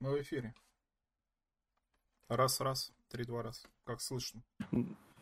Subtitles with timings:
[0.00, 0.54] Мы в эфире.
[2.28, 3.66] Раз, раз, три, два раз.
[3.84, 4.42] Как слышно?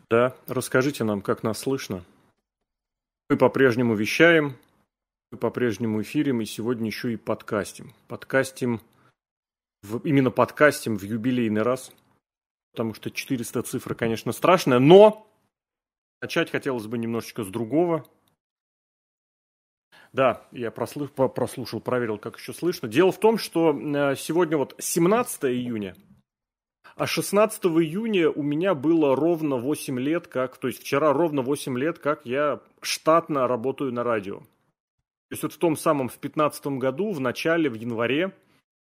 [0.09, 2.05] Да, расскажите нам, как нас слышно.
[3.29, 4.57] Мы по-прежнему вещаем,
[5.33, 7.93] мы по-прежнему эфирим, и сегодня еще и подкастим.
[8.07, 8.81] Подкастим,
[9.83, 11.93] в, именно подкастим в юбилейный раз,
[12.71, 15.27] потому что 400 цифра, конечно, страшная, но
[16.23, 18.07] начать хотелось бы немножечко с другого–
[20.13, 21.11] да, я прослуш...
[21.11, 22.89] прослушал, проверил, как еще слышно.
[22.89, 25.95] Дело в том, что э, сегодня вот 17 июня,
[26.97, 31.79] а 16 июня у меня было ровно 8 лет, как, то есть вчера ровно 8
[31.79, 34.41] лет, как я штатно работаю на радио.
[34.41, 38.33] То есть вот в том самом, в 15 году, в начале, в январе,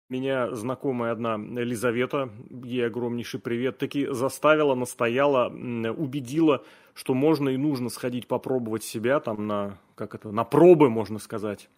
[0.10, 2.30] меня знакомая одна Елизавета,
[2.64, 9.48] ей огромнейший привет, таки заставила, настояла, убедила, что можно и нужно сходить попробовать себя там
[9.48, 11.70] на, как это, на пробы, можно сказать.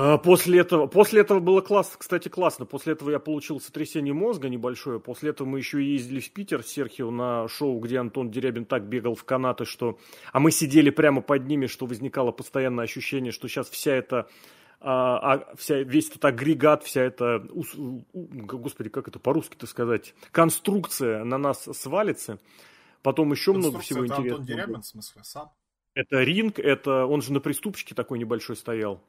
[0.00, 2.64] А после этого, после этого было классно, кстати, классно.
[2.66, 5.00] После этого я получил сотрясение мозга небольшое.
[5.00, 8.84] После этого мы еще ездили в Питер с Серхио на шоу, где Антон Дерябин так
[8.84, 9.98] бегал в канаты, что...
[10.32, 14.28] А мы сидели прямо под ними, что возникало постоянное ощущение, что сейчас вся эта
[14.80, 17.44] а, а вся, весь этот агрегат, вся эта,
[18.32, 22.38] господи, как это по-русски-то сказать, конструкция на нас свалится.
[23.02, 24.40] Потом еще много всего это интересного.
[24.40, 25.52] Антон Дерябин, в смысле, сам?
[25.94, 29.02] Это ринг, это он же на приступчике такой небольшой стоял.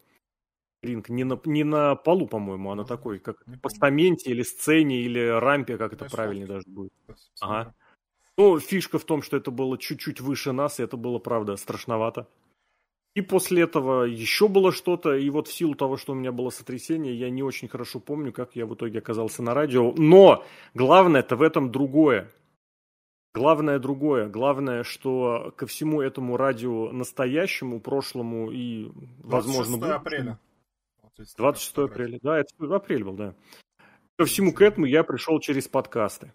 [0.81, 4.35] Ринг не на, не на полу, по-моему, а на такой, как не постаменте помню.
[4.35, 6.93] или сцене, или рампе, как это правильнее даже будет.
[7.41, 7.75] Ага.
[8.37, 12.27] Ну, фишка в том, что это было чуть-чуть выше нас, и это было, правда, страшновато.
[13.15, 16.51] И после этого еще было что-то, и вот в силу того, что у меня было
[16.51, 19.93] сотрясение, я не очень хорошо помню, как я в итоге оказался на радио.
[19.97, 22.31] Но главное это в этом другое.
[23.33, 24.27] Главное другое.
[24.29, 30.39] Главное, что ко всему этому радио настоящему, прошлому и, возможно, 26 апреля.
[31.37, 33.35] 26 апреля, да, это апрель был, да.
[34.17, 36.31] Ко всему к этому я пришел через подкасты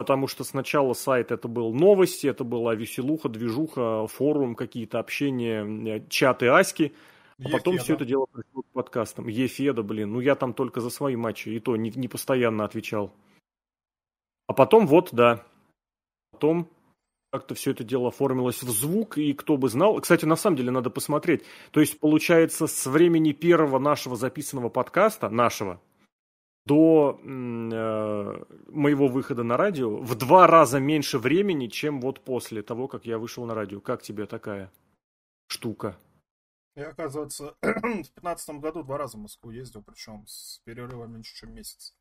[0.00, 6.06] потому что сначала сайт это был новости, это была веселуха, движуха, форум, какие-то общения, э,
[6.08, 6.94] чаты Аськи,
[7.36, 7.58] а Ефеда.
[7.58, 9.28] потом все это дело пришло к подкастам.
[9.28, 13.12] Ефеда, блин, ну я там только за свои матчи, и то не, не постоянно отвечал.
[14.46, 15.44] А потом вот, да,
[16.32, 16.66] потом
[17.30, 20.00] как-то все это дело оформилось в звук, и кто бы знал...
[20.00, 21.42] Кстати, на самом деле надо посмотреть.
[21.72, 25.78] То есть, получается, с времени первого нашего записанного подкаста, нашего,
[26.70, 32.86] до э, моего выхода на радио в два раза меньше времени, чем вот после того,
[32.86, 33.80] как я вышел на радио.
[33.80, 34.70] Как тебе такая
[35.48, 35.98] штука?
[36.76, 41.52] Я, оказывается, в пятнадцатом году два раза в Москву ездил, причем с перерывом меньше, чем
[41.52, 41.92] месяц.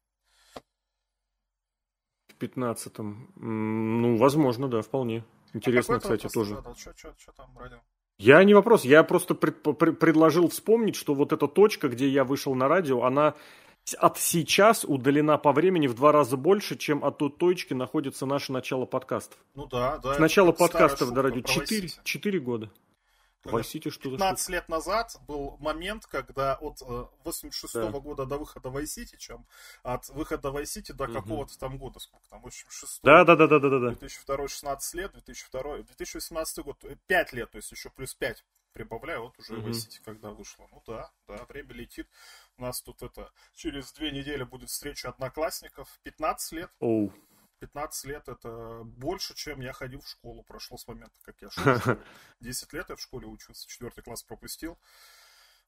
[2.27, 3.31] В пятнадцатом?
[3.37, 5.25] Ну, возможно, да, вполне.
[5.55, 6.61] Интересно, а кстати, тоже.
[6.77, 7.79] Что, что, что там радио?
[8.19, 12.23] Я не вопрос, я просто пред, пред, предложил вспомнить, что вот эта точка, где я
[12.23, 13.33] вышел на радио, она
[13.93, 18.51] от сейчас удалена по времени в два раза больше, чем от той точки находится наше
[18.51, 19.39] начало подкастов.
[19.55, 20.15] Ну да, да.
[20.15, 22.69] С начала подкастов до радио 4, 4 года.
[23.43, 26.81] Vice что 15 лет назад был момент, когда от
[27.23, 27.99] 86 -го да.
[27.99, 29.45] года до выхода City, чем
[29.81, 31.13] от выхода City до угу.
[31.13, 33.89] какого-то там года, сколько там, 86 Да, да, да, да, да, да.
[33.91, 39.39] 2002 16 лет, 2002, 2018 год, 5 лет, то есть еще плюс 5 прибавляю, вот
[39.39, 39.69] уже угу.
[39.69, 40.67] City когда вышло.
[40.71, 42.07] Ну да, да, время летит.
[42.59, 46.69] У нас тут это, через две недели будет встреча одноклассников, 15 лет.
[46.81, 47.13] Оу.
[47.59, 50.43] 15 лет это больше, чем я ходил в школу.
[50.43, 51.97] Прошло с момента, как я шел.
[52.41, 54.77] 10 лет я в школе учился, 4 класс пропустил.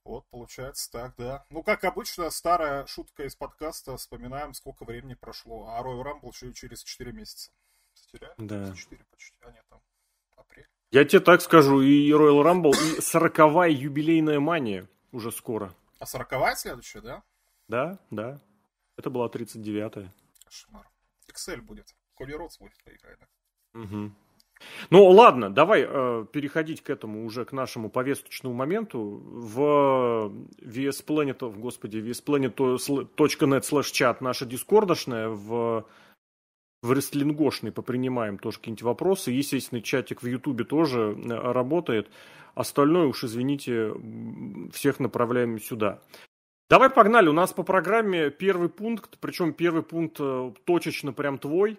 [0.03, 1.45] Вот, получается так, да.
[1.49, 3.95] Ну, как обычно, старая шутка из подкаста.
[3.95, 5.69] Вспоминаем, сколько времени прошло.
[5.69, 7.51] А Royal Rumble еще через 4 месяца.
[7.93, 8.75] Кстати, Да.
[8.75, 9.37] 4 почти.
[9.43, 9.81] А нет, там
[10.35, 10.67] апрель.
[10.91, 15.73] Я тебе так скажу, и Royal Rumble, и 40-я юбилейная мания уже скоро.
[16.01, 17.23] А 40-я следующая, да?
[17.67, 18.41] Да, да.
[18.97, 20.11] Это была 39-я.
[20.45, 20.89] Кошмар.
[21.31, 21.95] Excel будет.
[22.15, 23.79] Коли Ротс будет поиграть, да?
[23.79, 24.11] Угу.
[24.89, 29.21] Ну ладно, давай э, переходить к этому уже к нашему повесточному моменту.
[29.23, 35.85] В VS Planet, господи, VSPlanet.net slash чат наша дискордошная в
[36.81, 39.31] в рестлингошный попринимаем тоже какие-нибудь вопросы.
[39.31, 42.09] Естественно, чатик в Ютубе тоже э, работает.
[42.55, 43.93] Остальное уж, извините,
[44.73, 46.01] всех направляем сюда.
[46.69, 47.27] Давай погнали.
[47.27, 51.77] У нас по программе первый пункт, причем первый пункт э, точечно прям твой.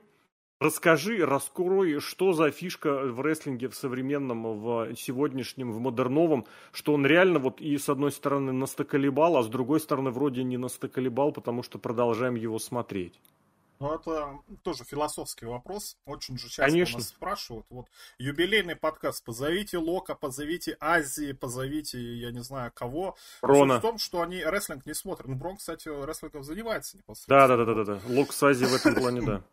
[0.61, 7.05] Расскажи, раскрой, что за фишка в рестлинге в современном, в сегодняшнем, в модерновом, что он
[7.05, 11.65] реально вот и с одной стороны настоколебал, а с другой стороны вроде не настоколебал, потому
[11.65, 13.19] что продолжаем его смотреть.
[13.83, 15.97] Ну, это тоже философский вопрос.
[16.07, 16.99] Очень же часто Конечно.
[16.99, 17.67] нас спрашивают.
[17.69, 19.25] Вот юбилейный подкаст.
[19.25, 23.17] Позовите Лока, позовите Азии, позовите, я не знаю, кого.
[23.41, 23.75] Рона.
[23.75, 25.27] Суть в том, что они рестлинг не смотрят.
[25.27, 27.49] Ну, Брон, кстати, рестлингом занимается непосредственно.
[27.49, 28.01] Да, да, да, да, да.
[28.07, 29.43] Лок Сази в этом плане, да.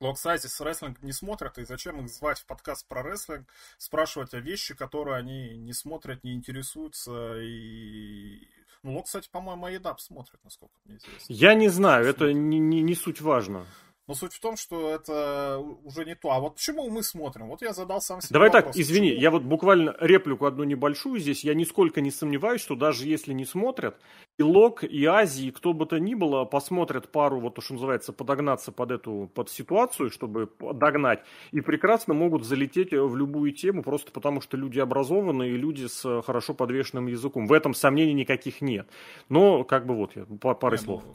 [0.00, 4.40] Локсайзи с рестлинг не смотрят, и зачем их звать в подкаст про рестлинг, спрашивать о
[4.40, 8.46] вещи, которые они не смотрят, не интересуются, и...
[8.84, 11.32] Ну, кстати, по-моему, Айдап смотрит, насколько мне известно.
[11.32, 13.66] Я не знаю, это не, не, не суть важно.
[14.06, 16.30] Но суть в том, что это уже не то.
[16.30, 17.48] А вот почему мы смотрим?
[17.48, 19.22] Вот я задал сам себе Давай вопрос, так, извини, почему?
[19.22, 21.42] я вот буквально реплику одну небольшую здесь.
[21.42, 23.96] Я нисколько не сомневаюсь, что даже если не смотрят,
[24.38, 28.12] и Лок, и Азии, кто бы то ни было, посмотрят пару, вот то, что называется,
[28.12, 31.22] подогнаться под эту под ситуацию, чтобы догнать,
[31.52, 36.22] и прекрасно могут залететь в любую тему, просто потому что люди образованные и люди с
[36.22, 37.46] хорошо подвешенным языком.
[37.46, 38.86] В этом сомнений никаких нет.
[39.30, 41.02] Но, как бы вот, я, по- парой Не, слов.
[41.06, 41.14] ну,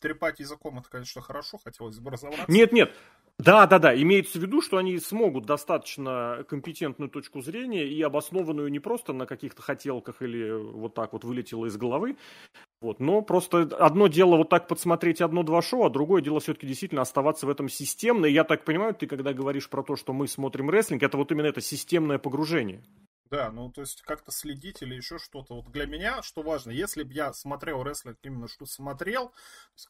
[0.00, 2.50] трепать языком это, конечно, хорошо, хотелось бы разобраться.
[2.50, 2.92] Нет, нет.
[3.38, 3.94] Да, да, да.
[3.94, 9.26] Имеется в виду, что они смогут достаточно компетентную точку зрения и обоснованную не просто на
[9.26, 12.16] каких-то хотелках или вот так вот вылетело из головы.
[12.80, 17.02] Вот, но просто одно дело вот так подсмотреть одно-два шоу, а другое дело все-таки действительно
[17.02, 18.26] оставаться в этом системно.
[18.26, 21.30] И я так понимаю, ты когда говоришь про то, что мы смотрим рестлинг, это вот
[21.30, 22.82] именно это системное погружение.
[23.30, 25.56] Да, ну то есть как-то следить или еще что-то.
[25.56, 29.34] Вот для меня, что важно, если бы я смотрел рестлинг именно что смотрел,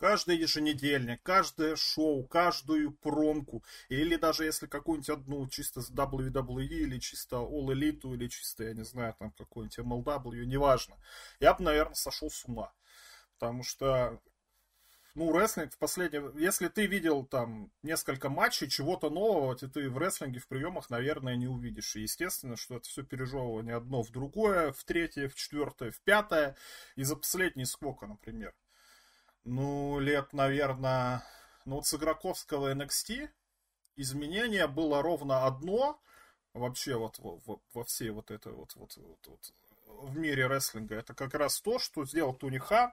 [0.00, 6.98] каждый еженедельник, каждое шоу, каждую промку, или даже если какую-нибудь одну чисто с WWE, или
[6.98, 10.96] чисто All Elite, или чисто, я не знаю, там какой-нибудь MLW, неважно,
[11.38, 12.72] я бы, наверное, сошел с ума.
[13.34, 14.20] Потому что
[15.18, 16.36] ну, рестлинг в последнем...
[16.38, 21.34] Если ты видел там несколько матчей, чего-то нового, ты, ты в рестлинге, в приемах, наверное,
[21.34, 21.96] не увидишь.
[21.96, 26.56] И естественно, что это все пережевывание одно в другое, в третье, в четвертое, в пятое.
[26.94, 28.54] И за последние сколько, например?
[29.42, 31.24] Ну, лет, наверное...
[31.64, 33.28] Ну, вот с игроковского NXT
[33.96, 36.00] изменение было ровно одно
[36.54, 39.52] вообще вот во, во, во всей вот это вот, вот, вот, вот
[40.00, 40.94] в мире рестлинга.
[40.94, 42.92] Это как раз то, что сделал Тони Хан,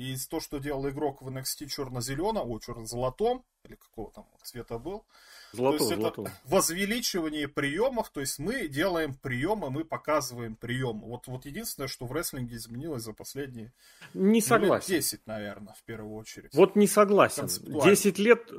[0.00, 5.04] и то, что делал игрок в NXT черно-зеленом, о, черно-золотом, или какого там цвета был.
[5.52, 6.22] Золото, то есть золото.
[6.22, 11.06] это возвеличивание приемов, то есть мы делаем приемы, мы показываем приемы.
[11.06, 13.74] Вот, вот единственное, что в рестлинге изменилось за последние
[14.14, 14.94] Не ну, согласен.
[14.94, 16.54] лет 10, наверное, в первую очередь.
[16.54, 17.40] Вот не согласен.
[17.40, 17.90] Концептуально.
[17.90, 18.50] 10 лет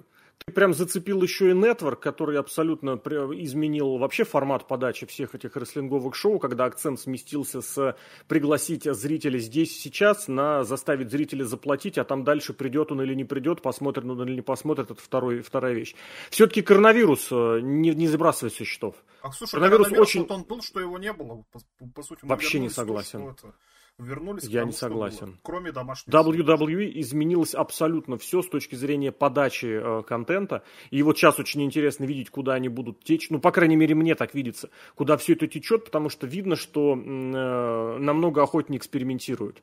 [0.45, 6.15] ты прям зацепил еще и нетворк, который абсолютно изменил вообще формат подачи всех этих рестлинговых
[6.15, 7.95] шоу, когда акцент сместился с
[8.27, 13.23] пригласить зрителя здесь сейчас на заставить зрителя заплатить, а там дальше придет он или не
[13.23, 15.95] придет, посмотрит он или не посмотрит, это второй, вторая вещь.
[16.29, 18.95] Все-таки коронавирус э, не, не сбрасывай со счетов.
[19.21, 21.43] А слушай, коронавирус коронавирус, очень- вот он был, что его не было.
[21.51, 21.59] По,
[21.93, 23.19] по сути, Вообще не согласен.
[23.19, 23.55] что это-
[23.99, 25.25] Вернулись к Я тому, не что согласен.
[25.25, 26.13] было, кроме домашних.
[26.13, 30.63] WWE изменилось абсолютно все с точки зрения подачи э, контента.
[30.89, 33.29] И вот сейчас очень интересно видеть, куда они будут течь.
[33.29, 36.93] Ну, по крайней мере, мне так видится, куда все это течет, потому что видно, что
[36.95, 39.61] э, намного охотнее экспериментируют.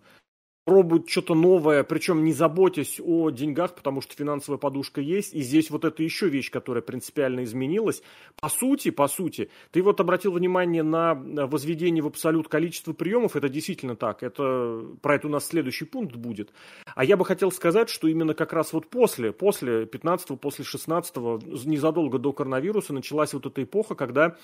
[0.68, 5.32] Пробуют что-то новое, причем не заботясь о деньгах, потому что финансовая подушка есть.
[5.32, 8.02] И здесь вот это еще вещь, которая принципиально изменилась.
[8.38, 13.34] По сути, по сути, ты вот обратил внимание на возведение в абсолют количества приемов.
[13.34, 14.22] Это действительно так.
[14.22, 16.52] Это, про это у нас следующий пункт будет.
[16.94, 21.40] А я бы хотел сказать, что именно как раз вот после, после 15-го, после 16-го,
[21.64, 24.36] незадолго до коронавируса началась вот эта эпоха, когда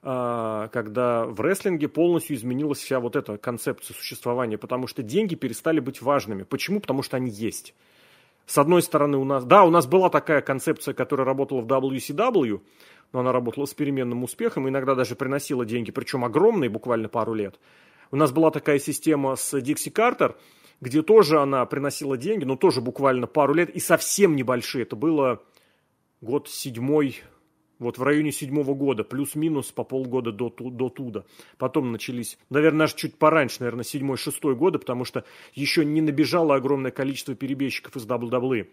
[0.00, 6.00] когда в рестлинге полностью изменилась вся вот эта концепция существования, потому что деньги перестали быть
[6.00, 6.44] важными.
[6.44, 6.80] Почему?
[6.80, 7.74] Потому что они есть.
[8.46, 12.62] С одной стороны, у нас, да, у нас была такая концепция, которая работала в WCW,
[13.12, 17.58] но она работала с переменным успехом, иногда даже приносила деньги, причем огромные, буквально пару лет.
[18.10, 20.36] У нас была такая система с Дикси Картер,
[20.80, 24.82] где тоже она приносила деньги, но тоже буквально пару лет, и совсем небольшие.
[24.82, 25.42] Это было
[26.20, 27.20] год седьмой,
[27.78, 31.24] вот в районе седьмого года, плюс-минус по полгода до, до туда.
[31.58, 36.90] Потом начались, наверное, аж чуть пораньше, наверное, седьмой-шестой годы, потому что еще не набежало огромное
[36.90, 38.68] количество перебежчиков из WWE.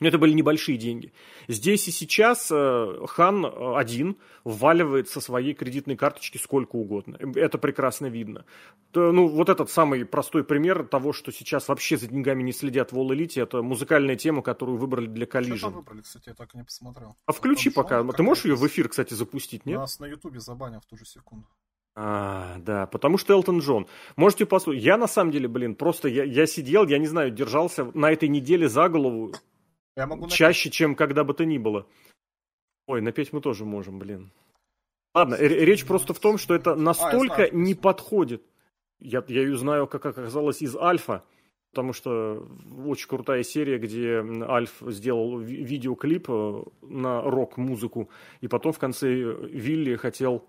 [0.00, 1.12] Но это были небольшие деньги.
[1.48, 7.16] Здесь и сейчас э, Хан э, один вваливает со своей кредитной карточки сколько угодно.
[7.36, 8.44] Это прекрасно видно.
[8.90, 12.92] То, ну, вот этот самый простой пример того, что сейчас вообще за деньгами не следят
[12.92, 15.70] в All Elite, это музыкальная тема, которую выбрали для Что Collision.
[15.70, 17.16] выбрали, кстати, я так и не посмотрел.
[17.26, 18.04] А включи Там пока.
[18.12, 19.78] Ты можешь ее в эфир, кстати, запустить, нет?
[19.78, 21.46] Нас на Ютубе забанят в ту же секунду.
[21.94, 23.86] А, да, потому что Элтон Джон.
[24.16, 24.82] Можете послушать.
[24.82, 28.28] Я на самом деле, блин, просто я, я сидел, я не знаю, держался на этой
[28.28, 29.34] неделе за голову
[29.96, 30.36] Я могу напеть.
[30.36, 31.86] чаще, чем когда бы то ни было.
[32.86, 34.32] Ой, напеть мы тоже можем, блин.
[35.14, 38.42] Ладно, речь просто в том, что это настолько знаю, не подходит.
[38.98, 41.24] Я, я ее знаю, как оказалось, из Альфа.
[41.72, 42.46] потому что
[42.86, 49.96] очень крутая серия, где Альф сделал видеоклип э, на рок-музыку, и потом в конце Вилли
[49.96, 50.46] хотел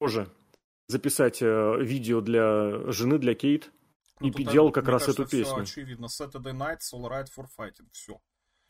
[0.00, 0.28] тоже
[0.88, 3.72] записать э, видео для жены, для Кейт,
[4.20, 5.62] ну, и делал как раз кажется, эту песню.
[5.62, 6.06] очевидно.
[6.06, 7.88] Saturday Night's All Right for Fighting.
[7.92, 8.20] Все.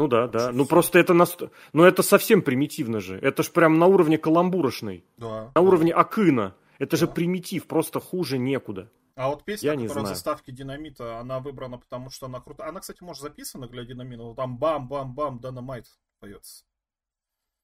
[0.03, 0.51] Ну да, да.
[0.51, 1.27] Ну просто это на...
[1.73, 3.19] Ну это совсем примитивно же.
[3.19, 5.05] Это ж прям на уровне каламбурошной.
[5.17, 5.53] Да.
[5.55, 6.57] На уровне Акына.
[6.81, 6.97] Это да.
[6.97, 8.91] же примитив, просто хуже некуда.
[9.15, 12.71] А вот песня, Я которая не заставки динамита, она выбрана, потому что она крутая.
[12.71, 14.35] Она, кстати, может записана для динамита.
[14.35, 15.87] Там бам-бам-бам, динамайт
[16.19, 16.65] поется.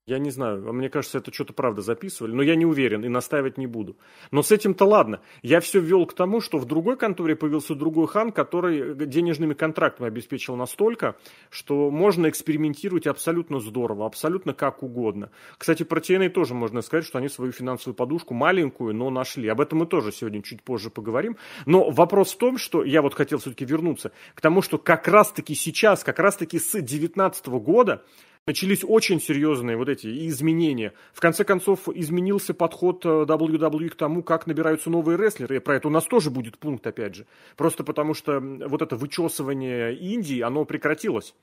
[0.09, 3.59] Я не знаю, мне кажется, это что-то правда записывали, но я не уверен и настаивать
[3.59, 3.99] не буду.
[4.31, 5.21] Но с этим-то ладно.
[5.43, 10.09] Я все ввел к тому, что в другой конторе появился другой хан, который денежными контрактами
[10.09, 11.17] обеспечил настолько,
[11.51, 15.31] что можно экспериментировать абсолютно здорово, абсолютно как угодно.
[15.59, 19.47] Кстати, про TNA тоже можно сказать, что они свою финансовую подушку маленькую, но нашли.
[19.49, 21.37] Об этом мы тоже сегодня чуть позже поговорим.
[21.67, 25.55] Но вопрос в том, что я вот хотел все-таки вернуться к тому, что как раз-таки
[25.55, 28.03] сейчас, как раз-таки с 2019 года
[28.49, 30.95] начались очень серьезные вот эти изменения.
[31.13, 35.57] В конце концов, изменился подход WWE э, к тому, как набираются новые рестлеры.
[35.57, 37.27] И про это у нас тоже будет пункт, опять же.
[37.57, 41.35] Просто потому что вот это вычесывание Индии, оно прекратилось.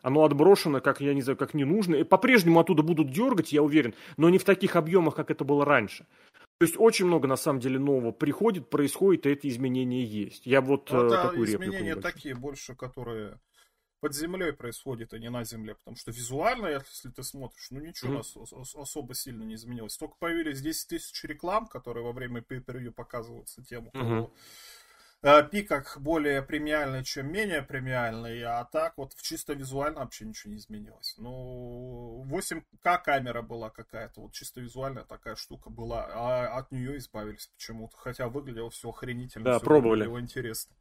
[0.00, 1.96] Оно отброшено, как, я не знаю, как не нужно.
[1.96, 5.64] И по-прежнему оттуда будут дергать, я уверен, но не в таких объемах, как это было
[5.64, 6.06] раньше.
[6.58, 10.46] То есть очень много на самом деле нового приходит, происходит, и эти изменения есть.
[10.46, 13.38] Я вот ну, это такую изменения такие больше, которые
[14.04, 15.76] под землей происходит, а не на земле.
[15.76, 18.82] Потому что визуально, если ты смотришь, ну ничего mm-hmm.
[18.82, 19.96] особо сильно не изменилось.
[19.96, 24.30] Только появились 10 тысяч реклам, которые во время pay показываются тем, у кого
[25.22, 25.48] mm-hmm.
[25.48, 31.14] пиках более премиальный, чем менее премиальный, а так вот чисто визуально вообще ничего не изменилось.
[31.16, 37.46] Ну, 8К камера была какая-то, вот чисто визуальная такая штука была, а от нее избавились
[37.56, 40.04] почему-то, хотя выглядело все охренительно, да, все пробовали.
[40.20, 40.76] интересно.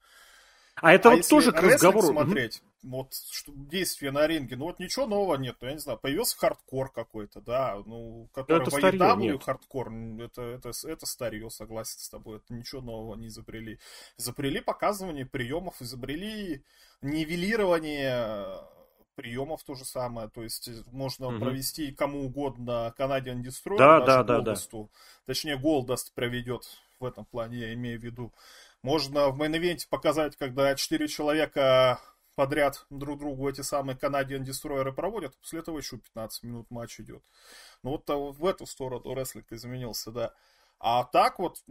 [0.76, 2.08] А это а вот тоже к разговору.
[2.08, 2.90] смотреть, mm-hmm.
[2.90, 6.38] вот что, действия на ринге, ну вот ничего нового нет, ну, я не знаю, появился
[6.38, 12.10] хардкор какой-то, да, ну, который это в AEW хардкор, это, это, это старье, согласен с
[12.10, 13.80] тобой, это ничего нового не изобрели.
[14.18, 16.64] Изобрели показывание приемов, изобрели
[17.02, 18.48] нивелирование
[19.16, 21.40] приемов то же самое, то есть можно mm-hmm.
[21.40, 24.56] провести кому угодно Canadian Destroyer, да, да, да, да.
[25.26, 28.34] точнее Голдаст проведет в этом плане, я имею в виду.
[28.84, 32.02] Можно в мейн-ивенте показать, когда четыре человека
[32.36, 37.24] подряд друг другу эти самые Canadian Destroyer проводят, после этого еще 15 минут матч идет.
[37.82, 40.34] Ну вот в эту сторону рестлинг изменился, да.
[40.80, 41.64] А так вот,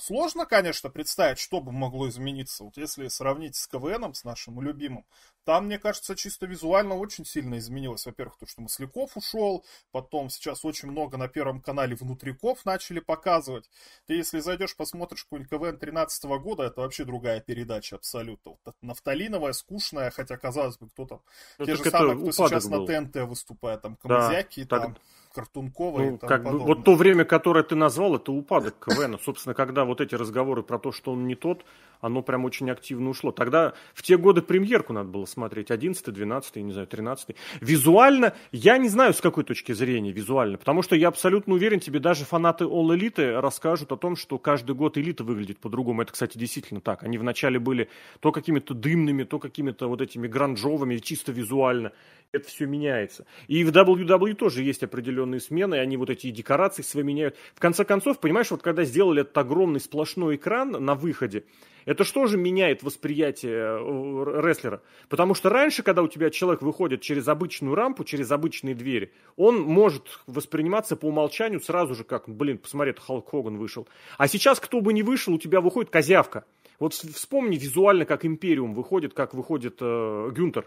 [0.00, 2.64] Сложно, конечно, представить, что бы могло измениться.
[2.64, 5.04] Вот если сравнить с КВНом, с нашим любимым,
[5.44, 8.06] там, мне кажется, чисто визуально очень сильно изменилось.
[8.06, 13.68] Во-первых, то, что Масляков ушел, потом сейчас очень много на Первом канале внутриков начали показывать.
[14.06, 18.52] Ты, если зайдешь, посмотришь какой-нибудь КВН 13 года, это вообще другая передача абсолютно.
[18.64, 21.20] Вот нафталиновая, скучная, хотя, казалось бы, кто там...
[21.58, 22.86] Ну, те же самые, кто сейчас был.
[22.86, 24.94] на ТНТ выступает, там, Камазяки, да, там...
[24.94, 25.02] Так
[25.34, 26.10] Картунковой.
[26.12, 29.18] Ну, как бы, вот то время, которое ты назвал, это упадок КВН.
[29.22, 31.64] Собственно, когда вот эти разговоры про то, что он не тот,
[32.00, 33.32] оно прям очень активно ушло.
[33.32, 38.78] Тогда в те годы премьерку надо было смотреть, 11 12 не знаю, 13 Визуально, я
[38.78, 42.64] не знаю, с какой точки зрения визуально, потому что я абсолютно уверен, тебе даже фанаты
[42.64, 46.02] All Elite расскажут о том, что каждый год Элита выглядит по-другому.
[46.02, 47.02] Это, кстати, действительно так.
[47.02, 47.88] Они вначале были
[48.20, 51.92] то какими-то дымными, то какими-то вот этими гранжовыми, чисто визуально.
[52.32, 53.26] Это все меняется.
[53.48, 57.36] И в WWE тоже есть определенные смены, и они вот эти декорации свои меняют.
[57.54, 61.44] В конце концов, понимаешь, вот когда сделали этот огромный сплошной экран на выходе,
[61.84, 64.82] это что же меняет восприятие э, рестлера?
[65.08, 69.60] Потому что раньше, когда у тебя человек выходит через обычную рампу, через обычные двери, он
[69.60, 73.88] может восприниматься по умолчанию сразу же как, блин, посмотри, это Халк Хоган вышел.
[74.18, 76.44] А сейчас, кто бы ни вышел, у тебя выходит козявка.
[76.78, 80.66] Вот вспомни визуально, как Империум выходит, как выходит э, Гюнтер.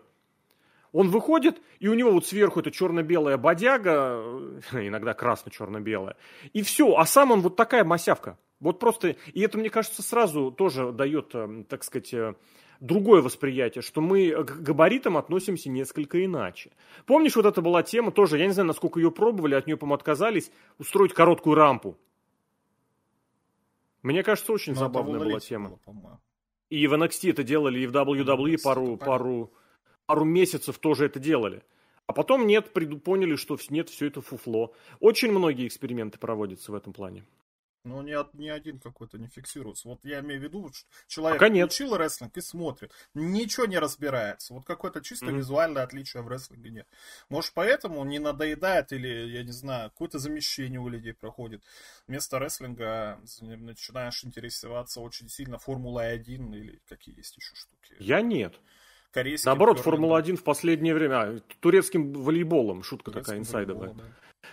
[0.93, 6.15] Он выходит, и у него вот сверху это черно-белая бодяга, э, иногда красно-черно-белая,
[6.53, 8.38] и все, а сам он вот такая масявка.
[8.63, 12.34] Вот просто, и это, мне кажется, сразу тоже дает, э, так сказать, э,
[12.79, 16.72] другое восприятие, что мы к габаритам относимся несколько иначе.
[17.05, 19.96] Помнишь, вот это была тема тоже, я не знаю, насколько ее пробовали, от нее, по-моему,
[19.96, 21.98] отказались, устроить короткую рампу.
[24.01, 25.77] Мне кажется, очень Но ну, забавная была тема.
[25.86, 26.22] Было,
[26.70, 29.51] и в NXT это делали, и в WWE пару, пару,
[30.05, 31.63] пару месяцев тоже это делали.
[32.08, 32.72] А потом нет,
[33.03, 34.74] поняли, что нет, все это фуфло.
[35.01, 37.25] Очень многие эксперименты проводятся в этом плане.
[37.83, 39.89] Ну, ни, ни один какой-то не фиксируется.
[39.89, 41.69] Вот я имею в виду, что человек Пока нет.
[41.69, 44.53] учил рестлинг и смотрит, ничего не разбирается.
[44.53, 45.37] Вот какое-то чисто mm-hmm.
[45.37, 46.87] визуальное отличие в рестлинге нет.
[47.27, 51.61] Может, поэтому не надоедает или, я не знаю, какое-то замещение у людей проходит.
[52.07, 57.95] Вместо рестлинга начинаешь интересоваться очень сильно Формулой 1 или какие есть еще штуки.
[57.99, 58.55] Я нет.
[59.11, 63.93] Корейским Наоборот, Формула-1 в последнее время, а, турецким волейболом, шутка турецким такая инсайдовая.
[63.93, 64.03] Да.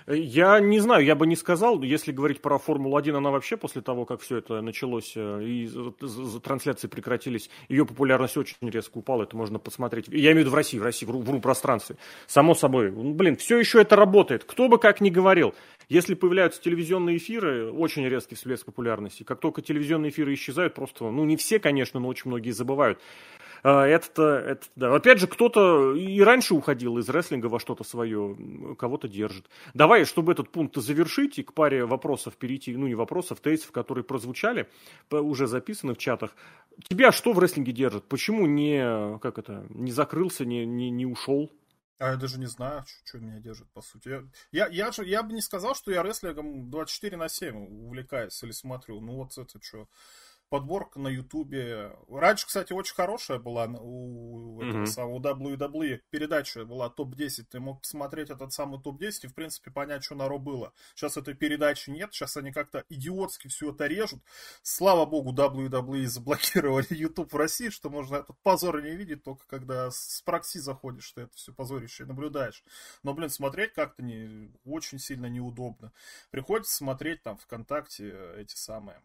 [0.06, 4.04] Я не знаю, я бы не сказал, если говорить про Формулу-1, она вообще после того,
[4.04, 5.70] как все это началось э, и
[6.42, 10.08] трансляции прекратились, ее популярность очень резко упала, это можно посмотреть.
[10.08, 11.96] Я имею в виду в России, в России, в ру-пространстве.
[12.26, 14.44] Само собой, ну, блин, все еще это работает.
[14.44, 15.54] Кто бы как ни говорил,
[15.88, 19.24] если появляются телевизионные эфиры, очень резкий всплеск популярности.
[19.24, 23.00] Как только телевизионные эфиры исчезают, просто, ну не все, конечно, но очень многие забывают.
[23.62, 24.94] А, это, это, да.
[24.94, 28.36] Опять же, кто-то и раньше уходил из рестлинга во что-то свое,
[28.78, 29.48] кого-то держит.
[29.74, 34.04] Давай, чтобы этот пункт завершить и к паре вопросов перейти, ну не вопросов, тейсов, которые
[34.04, 34.68] прозвучали,
[35.10, 36.34] уже записаны в чатах.
[36.88, 38.04] Тебя что в рестлинге держит?
[38.04, 41.50] Почему не, как это, не закрылся, не, не, не ушел?
[41.98, 44.08] А я даже не знаю, что, меня держит, по сути.
[44.08, 48.52] Я, я, я, я бы не сказал, что я рестлингом 24 на 7 увлекаюсь или
[48.52, 49.02] смотрю.
[49.02, 49.86] Ну вот это что
[50.50, 51.96] подборка на Ютубе.
[52.08, 54.86] Раньше, кстати, очень хорошая была у, mm-hmm.
[54.86, 56.00] самого WWE.
[56.10, 57.44] Передача была топ-10.
[57.50, 60.72] Ты мог посмотреть этот самый топ-10 и, в принципе, понять, что на Ро было.
[60.94, 62.12] Сейчас этой передачи нет.
[62.12, 64.20] Сейчас они как-то идиотски все это режут.
[64.62, 69.90] Слава богу, WWE заблокировали YouTube в России, что можно этот позор не видеть, только когда
[69.90, 72.64] с прокси заходишь, ты это все позорище наблюдаешь.
[73.04, 75.92] Но, блин, смотреть как-то не, очень сильно неудобно.
[76.30, 79.00] Приходится смотреть там ВКонтакте эти самые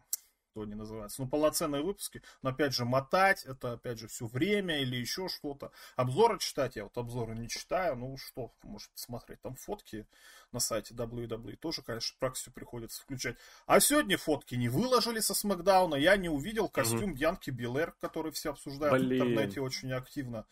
[0.56, 1.20] что они называются.
[1.20, 5.70] Ну, полноценные выпуски, но опять же мотать, это опять же все время или еще что-то.
[5.96, 10.06] Обзоры читать, я вот обзоры не читаю, ну что, может посмотреть, там фотки
[10.52, 13.36] на сайте WWE тоже, конечно, практику приходится включать.
[13.66, 17.18] А сегодня фотки не выложили со Смакдауна, я не увидел костюм угу.
[17.18, 19.10] Янки Билер, который все обсуждают Блин.
[19.10, 20.46] в интернете очень активно.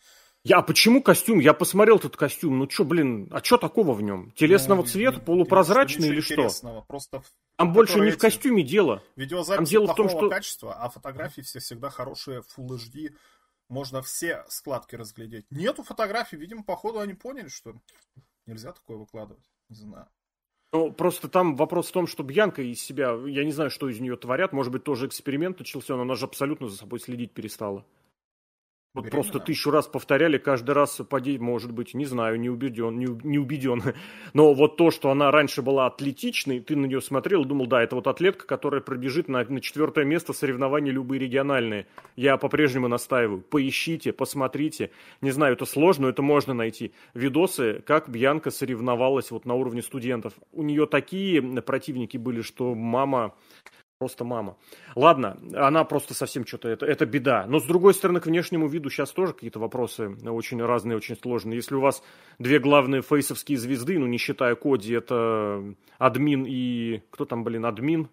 [0.45, 1.39] Я, а почему костюм?
[1.39, 2.59] Я посмотрел этот костюм.
[2.59, 4.31] Ну что, блин, а что такого в нем?
[4.35, 6.47] Телесного ну, цвета, полупрозрачный или что?
[6.87, 7.23] Просто
[7.55, 9.01] там больше не в костюме дело.
[9.15, 10.29] Видеозапись Там дело в том, что...
[10.29, 13.15] качества, а фотографии все всегда хорошие, Full HD.
[13.69, 15.47] Можно все складки разглядеть.
[15.49, 17.73] Нету фотографий, видимо, походу они поняли, что
[18.45, 19.49] нельзя такое выкладывать.
[19.69, 20.07] Не знаю.
[20.73, 23.99] Ну, просто там вопрос в том, что Бьянка из себя, я не знаю, что из
[23.99, 27.83] нее творят, может быть, тоже эксперимент начался, но она же абсолютно за собой следить перестала.
[28.95, 33.07] Вот просто тысячу раз повторяли, каждый раз поди, может быть, не знаю, не убеден, не,
[33.23, 33.83] не убеден.
[34.33, 37.83] Но вот то, что она раньше была атлетичной, ты на нее смотрел и думал, да,
[37.83, 41.87] это вот атлетка, которая пробежит на, на четвертое место соревнований любые региональные.
[42.15, 43.41] Я по-прежнему настаиваю.
[43.41, 44.91] Поищите, посмотрите.
[45.19, 46.93] Не знаю, это сложно, но это можно найти.
[47.13, 50.33] Видосы, как Бьянка соревновалась вот на уровне студентов.
[50.53, 53.33] У нее такие противники были, что мама
[53.97, 54.57] Просто мама.
[54.95, 57.45] Ладно, она просто совсем что-то, это, это беда.
[57.47, 61.55] Но с другой стороны, к внешнему виду сейчас тоже какие-то вопросы очень разные, очень сложные.
[61.55, 62.03] Если у вас
[62.37, 65.63] две главные фейсовские звезды, ну не считая Коди, это
[65.97, 67.03] админ и...
[67.09, 68.09] Кто там, блин, админ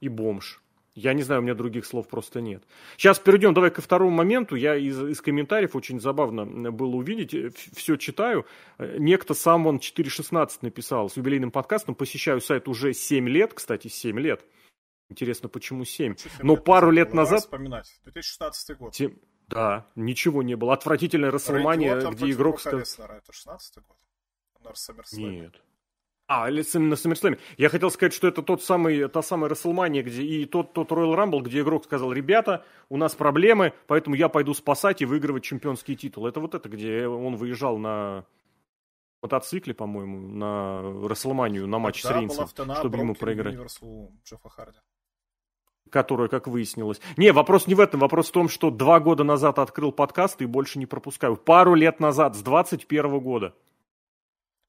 [0.00, 0.60] и бомж.
[0.96, 2.64] Я не знаю, у меня других слов просто нет.
[2.96, 4.56] Сейчас перейдем, давай ко второму моменту.
[4.56, 7.56] Я из, из комментариев очень забавно было увидеть.
[7.76, 8.46] Все читаю.
[8.78, 11.94] Некто сам он 4.16 написал с юбилейным подкастом.
[11.94, 14.44] Посещаю сайт уже 7 лет, кстати, 7 лет.
[15.10, 16.14] Интересно, почему 7?
[16.40, 17.40] Но пару лет назад...
[17.40, 18.00] вспоминать.
[18.04, 18.92] 2016 год.
[18.92, 19.18] Тем...
[19.48, 20.72] Да, ничего не было.
[20.72, 22.60] Отвратительная Расселмания, где игрок...
[22.60, 22.80] Сказал...
[22.80, 23.96] Это 16 год?
[24.62, 24.72] На
[25.18, 25.60] Нет.
[26.28, 27.40] А, на SummerSlam.
[27.56, 31.16] Я хотел сказать, что это тот самый, та самая Расселмания, где и тот, тот Royal
[31.16, 35.96] Rumble, где игрок сказал, ребята, у нас проблемы, поэтому я пойду спасать и выигрывать чемпионский
[35.96, 36.28] титул.
[36.28, 38.26] Это вот это, где он выезжал на
[39.22, 43.56] мотоцикле, по-моему, на Расселманию, на матч да, с Рейнсом, чтобы ему проиграть.
[44.24, 44.78] Джеффа Харди
[45.90, 47.00] которая, как выяснилось.
[47.16, 48.00] Не, вопрос не в этом.
[48.00, 51.36] Вопрос в том, что два года назад открыл подкаст и больше не пропускаю.
[51.36, 53.54] Пару лет назад, с 21 года.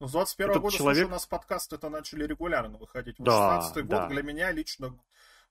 [0.00, 0.96] Ну, с 21 -го года, человек...
[0.96, 3.16] слушай, у нас подкасты это начали регулярно выходить.
[3.18, 4.00] Да, 16 да.
[4.00, 4.98] год для меня лично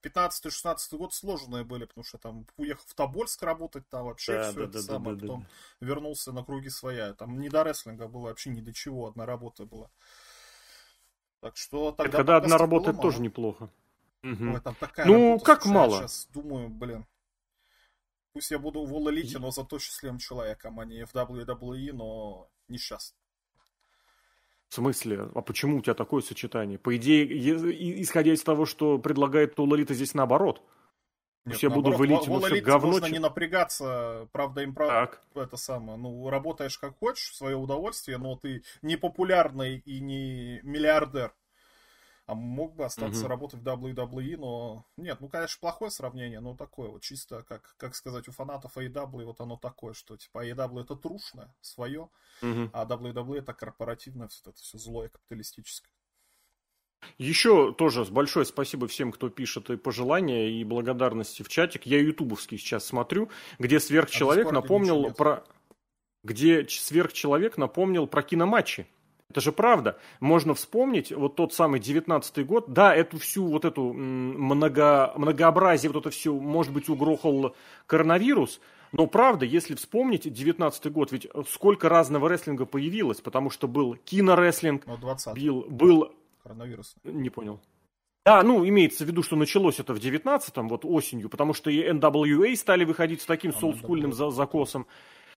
[0.03, 4.60] 15-16 год сложные были, потому что там уехал в Тобольск работать, там вообще да, все
[4.60, 5.41] да, это да, самое, да, потом
[5.79, 5.86] да.
[5.86, 7.13] вернулся на круги своя.
[7.13, 9.89] Там не до рестлинга было вообще ни до чего, одна работа была.
[11.39, 12.17] Так что тогда...
[12.17, 13.69] Когда одна работа, это тоже неплохо.
[14.23, 14.53] Угу.
[14.53, 16.01] Ой, там такая ну, работа, как мало.
[16.01, 17.05] Я сейчас думаю, блин,
[18.34, 22.77] пусть я буду в Elite, но зато счастливым человеком, а не в WWE, но не
[22.77, 23.15] сейчас.
[24.69, 25.29] В смысле?
[25.36, 26.79] А почему у тебя такое сочетание?
[26.79, 27.25] По идее,
[28.01, 30.62] исходя из того, что предлагает Elite, здесь наоборот.
[31.43, 32.91] Нет, я буду вылить в все говно.
[32.91, 35.97] Можно не напрягаться, правда, им правда это самое.
[35.97, 41.34] Ну, работаешь как хочешь, в свое удовольствие, но ты не популярный и не миллиардер.
[42.32, 43.28] А мог бы остаться угу.
[43.28, 47.94] работать в WWE, но нет, ну, конечно, плохое сравнение, но такое вот чисто, как, как
[47.94, 52.10] сказать, у фанатов AEW вот оно такое, что типа AEW это трушное, свое,
[52.41, 52.70] угу.
[52.72, 55.91] а WWE это корпоративное, все это все злое, капиталистическое.
[57.17, 61.86] Еще тоже большое спасибо всем, кто пишет и пожелания, и благодарности в чатик.
[61.86, 65.44] Я ютубовский сейчас смотрю, где сверхчеловек а напомнил про...
[66.24, 68.88] Где сверхчеловек напомнил про киноматчи.
[69.32, 69.98] Это же правда.
[70.20, 72.65] Можно вспомнить вот тот самый девятнадцатый год.
[72.67, 77.56] Да, эту всю вот эту много, многообразие, вот это все, может быть, угрохал
[77.88, 78.60] коронавирус.
[78.91, 84.86] Но правда, если вспомнить девятнадцатый год, ведь сколько разного рестлинга появилось, потому что был кинорестлинг,
[84.86, 84.98] ну,
[85.34, 86.12] был, был
[86.44, 86.94] коронавирус.
[87.06, 87.62] Не понял.
[88.26, 91.89] Да, ну, имеется в виду, что началось это в 19-м, вот осенью, потому что и
[91.89, 94.88] NWA стали выходить с таким солскульным за закосом.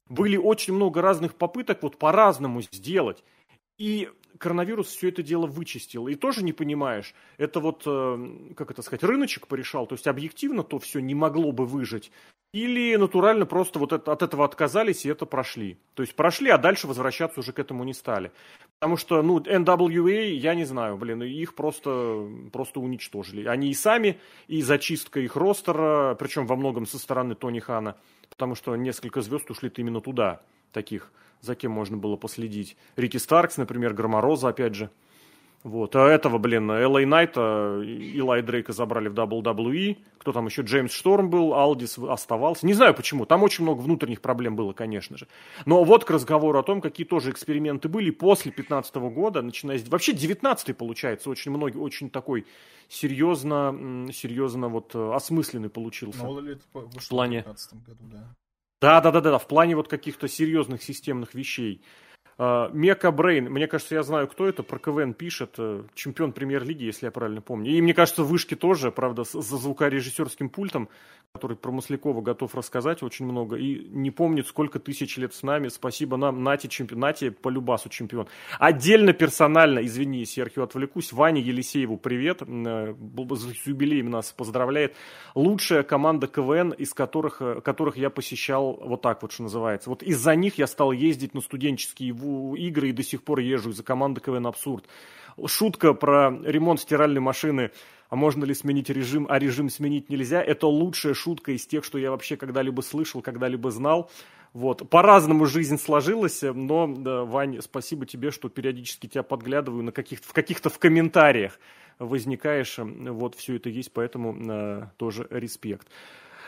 [0.08, 3.22] Были очень много разных попыток вот по-разному сделать.
[3.78, 4.08] И
[4.38, 6.08] коронавирус все это дело вычистил.
[6.08, 10.62] И тоже не понимаешь, это вот, э, как это сказать, рыночек порешал, то есть объективно
[10.62, 12.10] то все не могло бы выжить.
[12.52, 15.76] Или натурально просто вот от этого отказались и это прошли.
[15.94, 18.30] То есть прошли, а дальше возвращаться уже к этому не стали.
[18.78, 23.44] Потому что, ну, NWA, я не знаю, блин, их просто, просто уничтожили.
[23.46, 27.96] Они и сами, и зачистка их ростера, причем во многом со стороны Тони Хана,
[28.28, 30.40] потому что несколько звезд ушли именно туда,
[30.74, 31.10] таких
[31.40, 32.76] за кем можно было последить.
[32.96, 34.90] Рики Старкс, например, Громороза, опять же.
[35.62, 35.96] Вот.
[35.96, 39.96] А этого, блин, Элай Найта, Илай Дрейка забрали в WWE.
[40.18, 40.60] Кто там еще?
[40.60, 42.66] Джеймс Шторм был, Алдис оставался.
[42.66, 43.24] Не знаю почему.
[43.24, 45.26] Там очень много внутренних проблем было, конечно же.
[45.64, 49.88] Но вот к разговору о том, какие тоже эксперименты были после 15 года, начиная с...
[49.88, 51.30] Вообще 19 получается.
[51.30, 52.44] Очень многие, очень такой
[52.90, 56.24] серьезно, серьезно вот осмысленный получился.
[56.24, 57.40] Ну, в плане...
[57.40, 58.34] в 15 году, да.
[58.84, 61.80] Да, да, да, да, в плане вот каких-то серьезных системных вещей.
[62.36, 66.84] А, Мека Брейн, мне кажется, я знаю, кто это, про КВН пишет, э, чемпион премьер-лиги,
[66.84, 67.72] если я правильно помню.
[67.72, 70.88] И мне кажется, вышки тоже, правда, за звукорежиссерским пультом,
[71.32, 75.68] который про Маслякова готов рассказать очень много, и не помнит, сколько тысяч лет с нами.
[75.68, 77.52] Спасибо нам, Нати, чемпион, Нати по
[77.90, 78.28] чемпион.
[78.58, 84.94] Отдельно персонально, извини, Серхио, отвлекусь, Ване Елисееву привет, э, с юбилеем нас поздравляет.
[85.34, 89.90] Лучшая команда КВН, из которых, э, которых я посещал вот так вот, что называется.
[89.90, 92.12] Вот из-за них я стал ездить на студенческие
[92.56, 94.86] игры и до сих пор езжу из-за команды КВН Абсурд.
[95.46, 97.70] Шутка про ремонт стиральной машины,
[98.08, 101.98] а можно ли сменить режим, а режим сменить нельзя, это лучшая шутка из тех, что
[101.98, 104.10] я вообще когда-либо слышал, когда-либо знал.
[104.52, 104.88] Вот.
[104.88, 110.32] По-разному жизнь сложилась, но, да, Вань, спасибо тебе, что периодически тебя подглядываю на каких-то, в
[110.32, 111.58] каких-то в комментариях
[111.98, 112.76] возникаешь.
[112.78, 115.88] Вот все это есть, поэтому э, тоже респект.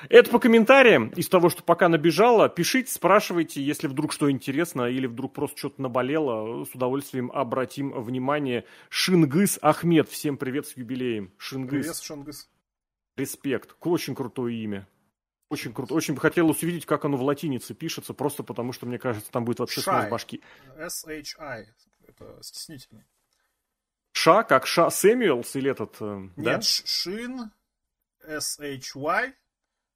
[0.08, 2.48] Это по комментариям из того, что пока набежало.
[2.48, 6.64] Пишите, спрашивайте, если вдруг что интересно или вдруг просто что-то наболело.
[6.64, 8.64] С удовольствием обратим внимание.
[8.88, 10.08] Шингыс Ахмед.
[10.08, 11.32] Всем привет с юбилеем.
[11.38, 11.70] Шингыс.
[11.70, 12.48] Привет, Шингыс.
[13.16, 13.76] Респект.
[13.80, 14.86] Очень крутое имя.
[15.48, 15.94] Очень круто.
[15.94, 19.44] Очень бы хотелось увидеть, как оно в латинице пишется, просто потому что, мне кажется, там
[19.44, 20.42] будет вообще снос башки.
[20.76, 21.66] S-H-I.
[22.08, 23.04] Это стеснительный.
[24.12, 26.60] Ша, как Ша Сэмюэлс или этот, э, Нет, да?
[26.62, 27.52] Шин,
[28.26, 29.34] S-H-Y,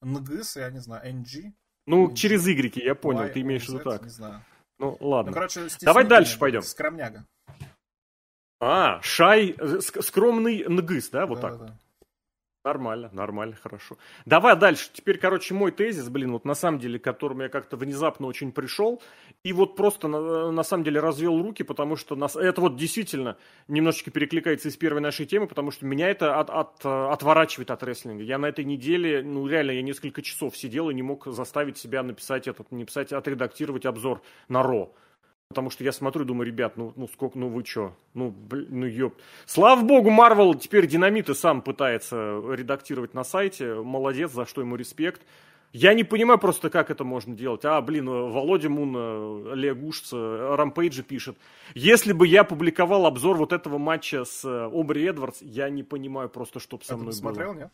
[0.03, 1.53] НГС, я не знаю, NG.
[1.87, 2.15] Ну, NG.
[2.15, 4.03] через Y, я понял, y, ты имеешь в виду так.
[4.03, 4.43] Не знаю.
[4.79, 5.31] Ну, ладно.
[5.31, 6.63] Ну, короче, Давай дальше пойдем.
[6.63, 7.27] Скромняга.
[8.61, 11.59] А, Шай, э, скромный НГС, да, вот да, так?
[11.59, 11.79] Да, да.
[12.63, 13.97] Нормально, нормально, хорошо.
[14.27, 14.91] Давай дальше.
[14.93, 18.53] Теперь, короче, мой тезис, блин, вот на самом деле, к которому я как-то внезапно очень
[18.53, 19.01] пришел,
[19.43, 23.39] и вот просто на, на самом деле развел руки, потому что нас, это вот действительно
[23.67, 28.25] немножечко перекликается из первой нашей темы, потому что меня это от, от, отворачивает от рестлинга.
[28.25, 32.03] Я на этой неделе, ну реально, я несколько часов сидел и не мог заставить себя
[32.03, 34.93] написать этот, не писать, отредактировать обзор на Ро.
[35.51, 37.97] Потому что я смотрю и думаю, ребят, ну, ну сколько, ну вы чё?
[38.15, 39.19] Ну, блин, ну ёп.
[39.47, 43.75] Слава богу, Марвел теперь динамиты сам пытается редактировать на сайте.
[43.75, 45.23] Молодец, за что ему респект.
[45.73, 47.65] Я не понимаю просто, как это можно делать.
[47.65, 51.37] А, блин, Володя Мун, Легушц, Рампейджи пишет.
[51.75, 56.61] Если бы я публиковал обзор вот этого матча с Обри Эдвардс, я не понимаю просто,
[56.61, 57.61] что бы со мной ты посмотрел, было.
[57.63, 57.73] нет?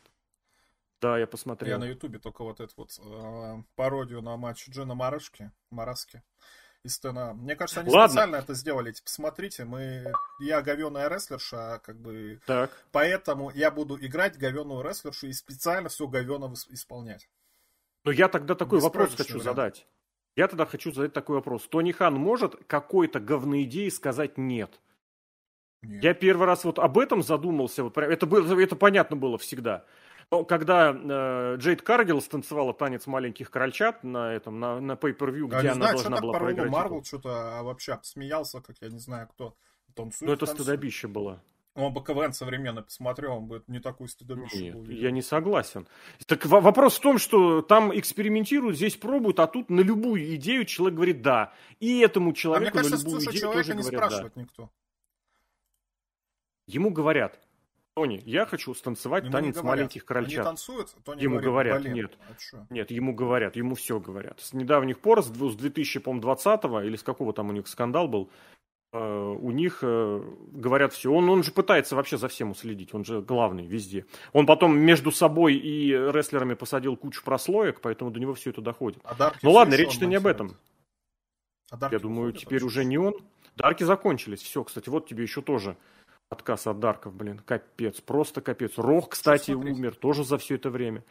[1.03, 1.75] Да, я посмотрел.
[1.75, 6.23] Я на Ютубе только вот эту вот э, пародию на матч Джона Марашки, Мараски
[6.87, 7.35] из Стена.
[7.35, 8.09] Мне кажется, они Ладно.
[8.09, 8.92] специально это сделали.
[8.92, 10.12] Типа, смотрите, мы...
[10.40, 12.40] Я говеная рестлерша, как бы...
[12.46, 12.70] Так.
[12.92, 17.29] Поэтому я буду играть говеную рестлершу и специально все говено исполнять.
[18.05, 19.44] Но я тогда такой вопрос хочу вариант.
[19.44, 19.87] задать.
[20.37, 21.66] Я тогда хочу задать такой вопрос.
[21.66, 24.81] Тони Хан может какой-то говной идеи сказать нет?
[25.83, 26.05] Нет.
[26.05, 27.85] Я первый раз вот об этом задумался.
[27.85, 29.85] Вот, это, было, это понятно было всегда.
[30.31, 35.69] Но когда э, Джейд Каргил станцевала танец маленьких крольчат на этом, на, на pay-per-view, где
[35.69, 36.71] она знаю, должна была проиграть.
[36.71, 39.57] Марвел что-то а вообще смеялся, как я не знаю кто.
[39.95, 40.67] Танцует, ну это танцует.
[40.67, 41.41] стыдобище было.
[41.75, 45.87] Он бы КВН современно посмотрел, он бы не такую стыдобищу Нет, я не согласен.
[46.25, 50.97] Так вопрос в том, что там экспериментируют, здесь пробуют, а тут на любую идею человек
[50.97, 51.53] говорит «да».
[51.79, 54.41] И этому человеку а мне кажется, на любую слушай, идею человека тоже не говорят «да».
[54.41, 54.71] никто.
[56.67, 57.46] Ему говорят
[57.97, 59.65] Тони, я хочу станцевать Ему танец говорят.
[59.65, 60.41] маленьких крольчат.
[60.41, 62.19] Они танцуют, Тони Ему говорит, говорят, «Блин, нет.
[62.29, 64.39] а чё?» Нет, ему говорят, ему все говорят.
[64.41, 68.29] С недавних пор, с дву- с 2020 или с какого там у них скандал был,
[68.93, 71.11] э, у них э, говорят все.
[71.11, 74.05] Он, он же пытается вообще за всем уследить, он же главный везде.
[74.35, 79.01] Он потом между собой и рестлерами посадил кучу прослоек, поэтому до него все это доходит.
[79.05, 80.55] А Ну ладно, речь-то не об этом.
[81.71, 82.67] А Я думаю, теперь вообще?
[82.67, 83.15] уже не он.
[83.57, 84.43] Дарки закончились.
[84.43, 85.79] Все, кстати, вот тебе еще тоже
[86.31, 87.41] отказ от Дарков, блин.
[87.45, 88.73] Капец, просто капец.
[88.77, 91.05] Рох, кстати, умер тоже за все это время.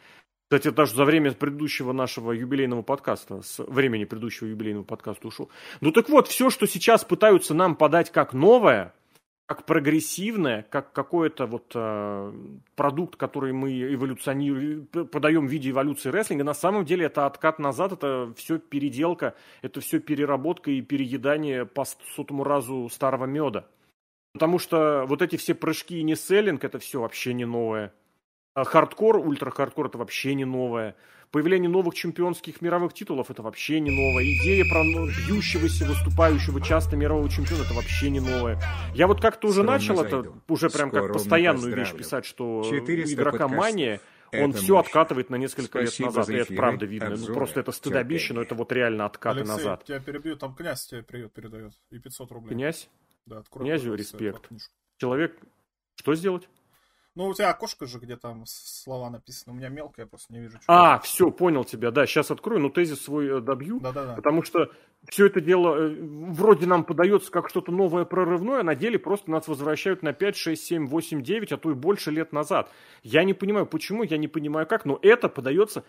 [0.48, 5.50] Кстати, даже за время предыдущего нашего юбилейного подкаста, с времени предыдущего юбилейного подкаста ушел.
[5.80, 8.94] Ну так вот, все, что сейчас пытаются нам подать как новое,
[9.46, 12.32] как прогрессивное, как какой-то вот э,
[12.76, 17.92] продукт, который мы эволюционируем, подаем в виде эволюции рестлинга, на самом деле это откат назад,
[17.92, 23.66] это все переделка, это все переработка и переедание по сотому разу старого меда.
[24.36, 27.94] Потому что вот эти все прыжки и не селлинг, это все вообще не новое.
[28.52, 30.94] А Хардкор, ультра-хардкор, это вообще не новое.
[31.30, 34.24] Появление новых чемпионских мировых титулов, это вообще не новое.
[34.24, 38.60] Идея про бьющегося, выступающего часто мирового чемпиона, это вообще не новое.
[38.94, 40.34] Я вот как-то уже Скромно начал это, зайду.
[40.48, 43.58] уже прям Скоро как постоянную вещь писать, что у 400 игрока подкастов.
[43.58, 44.00] мания,
[44.32, 46.26] он Это все откатывает на несколько лет Спасибо назад.
[46.26, 47.08] за И это правда видно.
[47.08, 49.84] Ну, обзоры, просто это стыдобище, но это вот реально откаты Алексей, назад.
[49.84, 51.72] тебя перебью, там князь тебе привет передает.
[51.90, 52.50] И 500 рублей.
[52.50, 52.88] Князь,
[53.26, 54.48] Да, открой, князю респект.
[54.98, 55.38] человек,
[55.96, 56.48] что сделать?
[57.16, 59.54] Ну, у тебя окошко же, где там слова написаны.
[59.54, 60.58] У меня мелко, я просто не вижу.
[60.68, 63.80] А, все, понял тебя, да, сейчас открою, но тезис свой э, добью.
[63.80, 64.14] Да-да-да.
[64.14, 64.70] Потому что
[65.08, 69.30] все это дело э, вроде нам подается как что-то новое, прорывное, а на деле просто
[69.30, 72.70] нас возвращают на 5, 6, 7, 8, 9, а то и больше лет назад.
[73.02, 75.84] Я не понимаю, почему, я не понимаю как, но это подается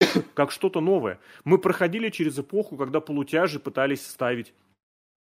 [0.34, 1.20] как что-то новое.
[1.44, 4.54] Мы проходили через эпоху, когда полутяжи пытались ставить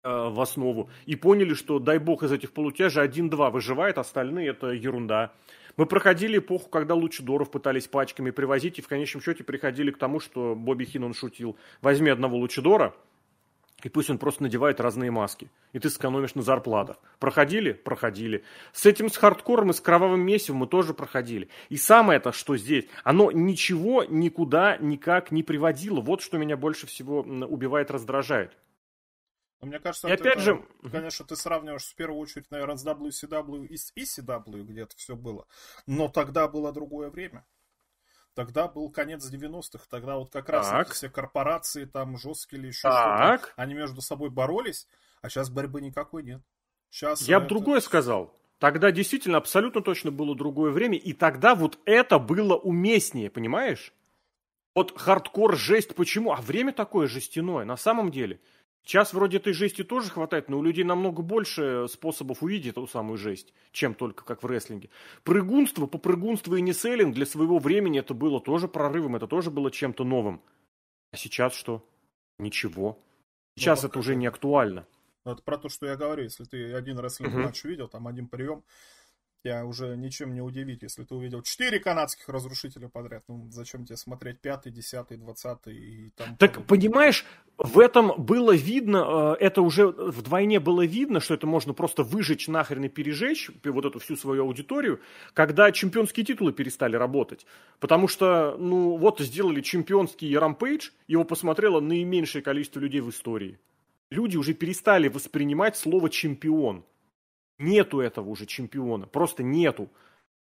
[0.08, 5.34] в основу и поняли, что, дай бог, из этих полутяжей один-два выживает, остальные это ерунда.
[5.76, 10.20] Мы проходили эпоху, когда лучидоров пытались пачками привозить, и в конечном счете приходили к тому,
[10.20, 11.56] что Бобби Хинон шутил.
[11.82, 12.96] Возьми одного лучидора,
[13.84, 15.52] и пусть он просто надевает разные маски.
[15.72, 16.98] И ты сэкономишь на зарплатах.
[17.20, 17.74] Проходили?
[17.74, 18.43] Проходили.
[18.74, 21.50] С этим, с хардкором и с кровавым месивом мы тоже проходили.
[21.70, 26.02] И самое это, что здесь, оно ничего никуда никак не приводило.
[26.02, 28.58] Вот что меня больше всего убивает, раздражает.
[29.60, 32.86] Но мне кажется, И это- опять же- конечно, ты сравниваешь в первую очередь, наверное, с
[32.86, 35.48] WCW и с ECW, где это все было.
[35.88, 37.46] Но тогда было другое время.
[38.36, 40.89] Тогда был конец 90-х, тогда вот как раз Так.
[40.91, 43.39] все корпорации там жесткие или еще Так.
[43.41, 44.88] что-то, они между собой боролись,
[45.22, 46.41] а сейчас борьбы никакой нет.
[46.91, 48.34] Сейчас Я бы это- другое сказал.
[48.60, 53.91] Тогда действительно абсолютно точно было другое время, и тогда вот это было уместнее, понимаешь?
[54.76, 56.32] Вот хардкор, жесть, почему?
[56.32, 58.39] А время такое жестяное, на самом деле.
[58.88, 63.17] Сейчас вроде этой жести тоже хватает, но у людей намного больше способов увидеть эту самую
[63.17, 64.89] жесть, чем только как в рестлинге.
[65.26, 70.06] Прыгунство, попрыгунство и неселлинг для своего времени это было тоже прорывом, это тоже было чем-то
[70.06, 70.41] новым.
[71.12, 71.86] А сейчас что?
[72.39, 72.97] Ничего.
[73.58, 74.88] Сейчас Ну, это уже не актуально.
[75.26, 76.23] Ну, Это про то, что я говорю.
[76.23, 78.63] Если ты один рестлинг матч увидел, там один прием,
[79.47, 80.83] тебя уже ничем не удивить.
[80.83, 86.10] Если ты увидел четыре канадских разрушителя подряд, ну зачем тебе смотреть пятый, десятый, двадцатый и
[86.15, 86.36] там...
[86.38, 87.25] Так, понимаешь,
[87.57, 92.47] в этом было видно, э, это уже вдвойне было видно, что это можно просто выжечь
[92.47, 94.99] нахрен и пережечь, вот эту всю свою аудиторию,
[95.33, 97.45] когда чемпионские титулы перестали работать.
[97.79, 103.60] Потому что, ну, вот сделали чемпионский рампейдж, его посмотрело наименьшее количество людей в истории.
[104.10, 106.86] Люди уже перестали воспринимать слово «чемпион».
[107.60, 109.89] Нету этого уже чемпиона, просто нету.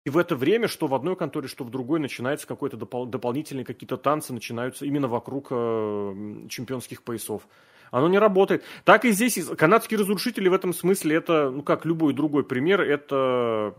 [0.07, 3.65] И в это время, что в одной конторе, что в другой, начинается какой-то допол- дополнительные
[3.67, 7.43] какие-то танцы, начинаются именно вокруг э, чемпионских поясов.
[7.91, 8.65] Оно не работает.
[8.85, 13.75] Так и здесь канадские разрушители в этом смысле это, ну как любой другой пример, это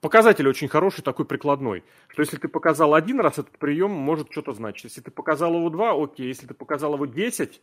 [0.00, 1.84] показатель очень хороший, такой прикладной.
[2.08, 4.84] Что если ты показал один раз этот прием, может что-то значить.
[4.84, 6.26] Если ты показал его два, окей.
[6.26, 7.60] Если ты показал его десять,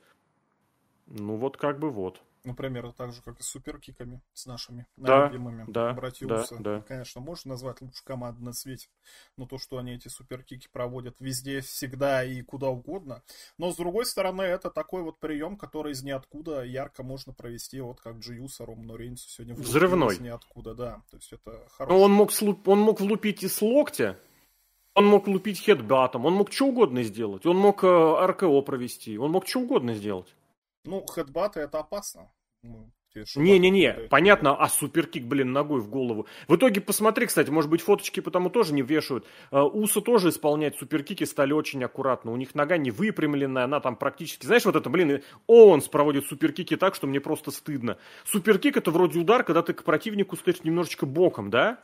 [1.07, 2.21] ну вот как бы вот.
[2.45, 6.81] Например, так же, как и с суперкиками, с нашими Да, любимыми да, братья да, да.
[6.81, 8.87] Конечно, можно назвать лучшей командой на свете.
[9.37, 13.23] Но то, что они эти суперкики проводят везде, всегда и куда угодно.
[13.57, 17.99] Но, с другой стороны, это такой вот прием, который из ниоткуда ярко можно провести, вот
[17.99, 20.13] как Джиуса, Роману Рейнсу сегодня Взрывной.
[20.15, 21.01] из ниоткуда, да.
[21.09, 21.97] То есть это Но хороший...
[21.97, 24.19] Ну, он мог, слу- он мог влупить и с локтя,
[24.93, 29.31] он мог лупить хедбатом, он мог что угодно сделать, он мог э, РКО провести, он
[29.31, 30.33] мог что угодно сделать.
[30.85, 32.31] Ну, хедбаты это опасно.
[32.61, 32.91] Ну,
[33.35, 36.27] Не-не-не, понятно, а суперкик, блин, ногой в голову.
[36.47, 39.25] В итоге, посмотри, кстати, может быть, фоточки потому тоже не вешают.
[39.51, 42.31] А, Усы тоже исполнять суперкики стали очень аккуратно.
[42.31, 44.45] У них нога не выпрямленная, она там практически...
[44.45, 47.97] Знаешь, вот это, блин, Оуэнс проводит суперкики так, что мне просто стыдно.
[48.25, 51.79] Суперкик это вроде удар, когда ты к противнику стоишь немножечко боком, да?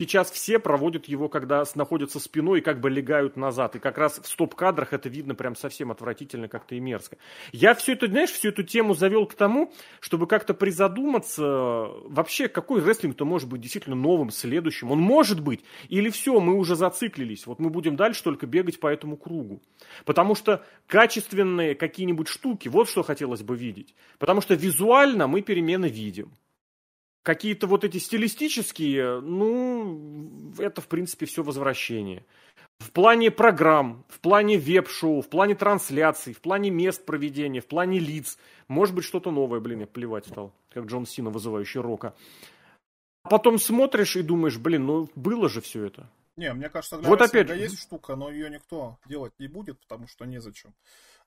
[0.00, 3.76] Сейчас все проводят его, когда находятся спиной и как бы легают назад.
[3.76, 7.18] И как раз в стоп-кадрах это видно прям совсем отвратительно как-то и мерзко.
[7.52, 12.82] Я все это, знаешь, всю эту тему завел к тому, чтобы как-то призадуматься, вообще, какой
[12.82, 14.90] рестлинг-то может быть действительно новым, следующим.
[14.90, 15.62] Он может быть.
[15.90, 17.46] Или все, мы уже зациклились.
[17.46, 19.60] Вот мы будем дальше только бегать по этому кругу.
[20.06, 23.94] Потому что качественные какие-нибудь штуки, вот что хотелось бы видеть.
[24.18, 26.32] Потому что визуально мы перемены видим.
[27.22, 32.24] Какие-то вот эти стилистические, ну, это, в принципе, все возвращение.
[32.78, 37.98] В плане программ, в плане веб-шоу, в плане трансляций, в плане мест проведения, в плане
[37.98, 38.38] лиц.
[38.68, 42.14] Может быть, что-то новое, блин, я плевать стал, как Джон Сина, вызывающий рока.
[43.22, 46.08] А потом смотришь и думаешь, блин, ну было же все это.
[46.36, 47.50] Не, мне кажется, для вот опять...
[47.50, 50.72] есть штука, но ее никто делать не будет, потому что незачем.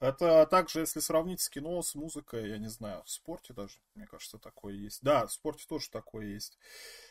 [0.03, 4.05] Это также, если сравнить с кино, с музыкой, я не знаю, в спорте даже, мне
[4.05, 5.01] кажется, такое есть.
[5.01, 6.57] Да, в спорте тоже такое есть.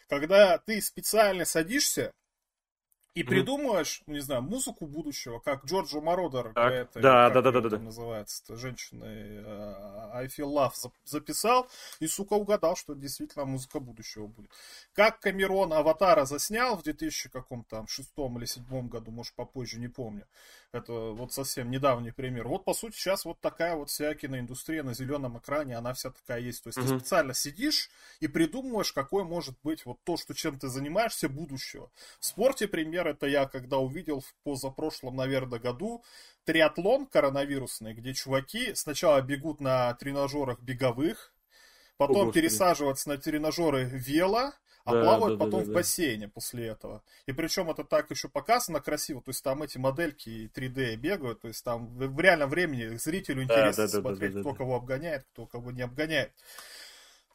[0.09, 2.13] Когда ты специально садишься
[3.15, 3.27] и mm-hmm.
[3.27, 8.57] придумываешь, не знаю, музыку будущего, как Джорджо Мородер, это, да, да, да, да, да, называется,
[8.57, 14.51] женщины uh, I Feel Love записал, и, сука, угадал, что действительно музыка будущего будет.
[14.93, 19.89] Как Камерон Аватара заснял в 2000 каком-то там шестом или седьмом году, может, попозже, не
[19.89, 20.27] помню.
[20.73, 22.49] Это вот совсем недавний пример.
[22.49, 26.41] Вот, по сути, сейчас вот такая вот вся киноиндустрия на зеленом экране, она вся такая
[26.41, 26.63] есть.
[26.63, 26.89] То есть mm-hmm.
[26.89, 31.91] ты специально сидишь и придумываешь, какое может быть вот то, что чем ты занимаешься будущего.
[32.19, 36.03] В спорте пример это я, когда увидел в позапрошлом, наверное, году
[36.45, 41.35] триатлон коронавирусный, где чуваки сначала бегут на тренажерах беговых,
[41.99, 44.53] потом О, пересаживаться на тренажеры вело,
[44.85, 46.33] а да, плавают да, потом да, да, в бассейне да.
[46.33, 47.03] после этого.
[47.27, 51.49] И причем это так еще показано красиво, то есть там эти модельки 3D бегают, то
[51.49, 54.77] есть там в реальном времени зрителю интересно да, да, смотреть, да, да, да, кто кого
[54.77, 56.33] обгоняет, кто кого не обгоняет.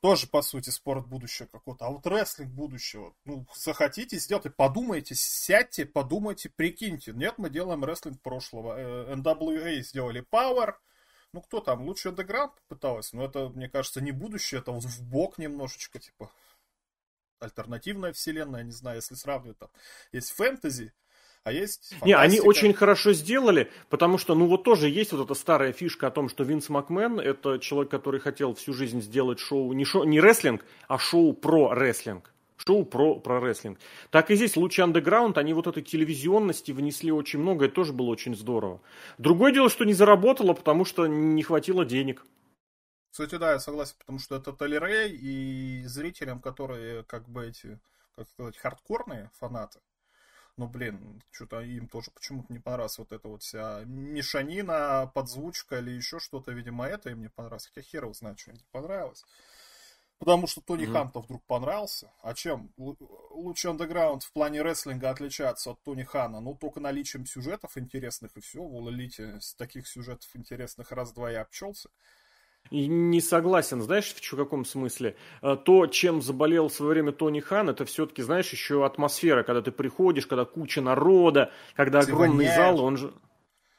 [0.02, 1.86] Тоже, по сути, спорт будущего какого-то.
[1.86, 3.16] А вот рестлинг будущего.
[3.26, 7.14] Ну, захотите, сделайте, подумайте, сядьте, подумайте, прикиньте.
[7.14, 8.76] Нет, мы делаем рестлинг прошлого.
[8.78, 10.76] Э, NWA сделали Power.
[11.34, 11.82] Ну, кто там?
[11.82, 13.12] Лучше Underground пыталась.
[13.12, 14.62] Но это, мне кажется, не будущее.
[14.62, 16.32] Это вот в бок немножечко, типа,
[17.40, 19.70] альтернативная вселенная, не знаю, если сравнивать там.
[20.12, 20.94] Есть фэнтези,
[21.44, 22.06] а есть фантастика.
[22.06, 26.08] Не, они очень хорошо сделали, потому что, ну вот тоже есть вот эта старая фишка
[26.08, 30.04] о том, что Винс Макмен это человек, который хотел всю жизнь сделать шоу, не, шоу,
[30.04, 32.34] не рестлинг, а шоу про рестлинг.
[32.58, 33.80] Шоу про, про рестлинг.
[34.10, 38.08] Так и здесь лучи андеграунд, они вот этой телевизионности внесли очень много, это тоже было
[38.08, 38.82] очень здорово.
[39.20, 42.26] Другое дело, что не заработало, потому что не хватило денег.
[43.18, 47.80] Кстати, да, я согласен, потому что это Толерей и зрителям, которые как бы эти,
[48.16, 49.80] как сказать, хардкорные фанаты,
[50.56, 55.90] ну, блин, что-то им тоже почему-то не понравилась вот эта вот вся мешанина, подзвучка или
[55.90, 57.66] еще что-то, видимо, это им не понравилось.
[57.74, 59.26] Хотя хер его знает, что им не понравилось.
[60.20, 60.92] Потому что Тони mm-hmm.
[60.92, 62.12] Хан-то вдруг понравился.
[62.22, 66.40] А чем лучший андеграунд в плане рестлинга отличается от Тони Хана?
[66.40, 68.62] Ну, только наличием сюжетов интересных и все.
[68.62, 71.90] В Элите с таких сюжетов интересных раз-два я обчелся.
[72.72, 75.16] Не согласен, знаешь, в каком смысле?
[75.42, 79.62] Э, то, чем заболел в свое время Тони Хан, это все-таки, знаешь, еще атмосфера, когда
[79.62, 82.56] ты приходишь, когда куча народа, когда ты огромный воняешь.
[82.56, 83.14] зал, он же...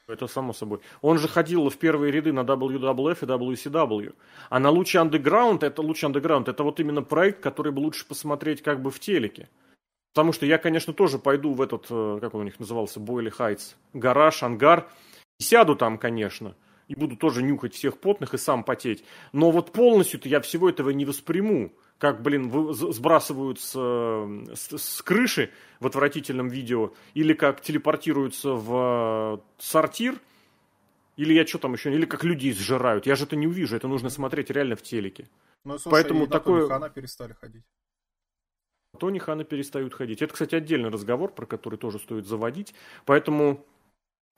[0.07, 0.79] Это само собой.
[1.01, 4.15] Он же ходил в первые ряды на WWF и WCW.
[4.49, 8.63] А на Луче Underground, это Луче Underground, это вот именно проект, который бы лучше посмотреть
[8.63, 9.49] как бы в телеке.
[10.15, 13.29] Потому что я, конечно, тоже пойду в этот, э, как он у них назывался, Бойли
[13.29, 14.89] Хайтс, гараж, ангар,
[15.39, 16.55] и сяду там, конечно
[16.89, 19.05] и буду тоже нюхать всех потных и сам потеть.
[19.31, 21.71] Но вот полностью-то я всего этого не восприму.
[21.99, 29.61] Как, блин, сбрасывают с, с, с крыши в отвратительном видео, или как телепортируются в э,
[29.61, 30.15] сортир,
[31.17, 33.05] или я что там еще, или как людей сжирают.
[33.05, 35.27] Я же это не увижу, это нужно смотреть реально в телеке.
[35.65, 36.61] Ну, слушай, Поэтому и такое...
[36.61, 37.63] Тони Хана перестали ходить.
[38.97, 40.21] Тони Хана перестают ходить.
[40.21, 42.73] Это, кстати, отдельный разговор, про который тоже стоит заводить.
[43.05, 43.65] Поэтому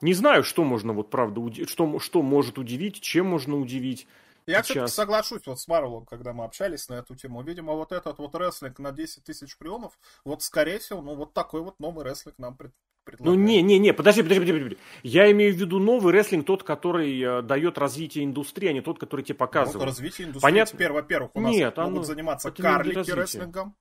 [0.02, 4.06] не знаю, что можно, вот правда, что, что может удивить, чем можно удивить.
[4.46, 7.42] Я, кстати, соглашусь вот с Марвелом, когда мы общались на эту тему.
[7.42, 11.62] Видимо, вот этот вот рестлинг на 10 тысяч приемов, вот, скорее всего, ну, вот такой
[11.62, 12.72] вот новый рестлинг нам пред,
[13.04, 13.38] предлагает.
[13.38, 14.78] Ну, не, не, не, подожди, подожди, подожди, подожди.
[15.04, 18.98] Я имею в виду новый рестлинг, тот, который э, дает развитие индустрии, а не тот,
[18.98, 19.78] который тебе показывает.
[19.78, 20.76] Вот развитие индустрии Понятно?
[20.76, 22.02] теперь, во-первых, у нас нет, могут оно...
[22.02, 23.76] заниматься карлики рестлингом,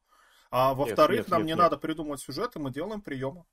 [0.52, 1.82] а во-вторых, нам не, нет, надо нет.
[1.82, 3.46] придумывать сюжеты, мы делаем приемы.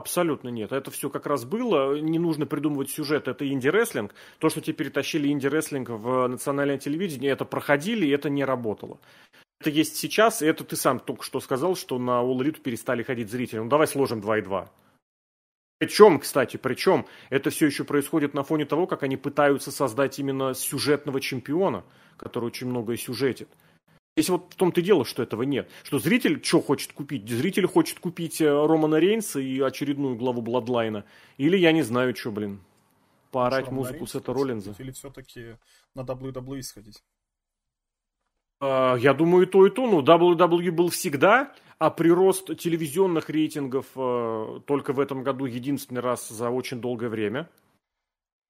[0.00, 0.72] Абсолютно нет.
[0.72, 2.00] Это все как раз было.
[2.00, 3.28] Не нужно придумывать сюжет.
[3.28, 4.14] Это инди-рестлинг.
[4.38, 8.98] То, что тебе перетащили инди-рестлинг в национальное телевидение, это проходили, и это не работало.
[9.60, 13.02] Это есть сейчас, и это ты сам только что сказал, что на All Elite перестали
[13.02, 13.58] ходить зрители.
[13.58, 14.70] Ну, давай сложим 2 и 2.
[15.76, 20.54] Причем, кстати, причем это все еще происходит на фоне того, как они пытаются создать именно
[20.54, 21.84] сюжетного чемпиона,
[22.16, 23.50] который очень многое сюжетит.
[24.20, 25.70] Если вот в том-то и дело, что этого нет.
[25.82, 27.26] Что зритель что хочет купить?
[27.26, 31.06] Зритель хочет купить э, Романа Рейнса и очередную главу Бладлайна.
[31.38, 32.60] Или я не знаю, что, блин.
[33.30, 34.74] Поорать что, музыку Сета Роллинза.
[34.78, 35.56] Или все-таки
[35.94, 37.02] на WWE сходить?
[38.62, 39.86] Uh, я думаю, и то, и то.
[39.86, 46.28] Ну, WWE был всегда, а прирост телевизионных рейтингов uh, только в этом году единственный раз
[46.28, 47.48] за очень долгое время.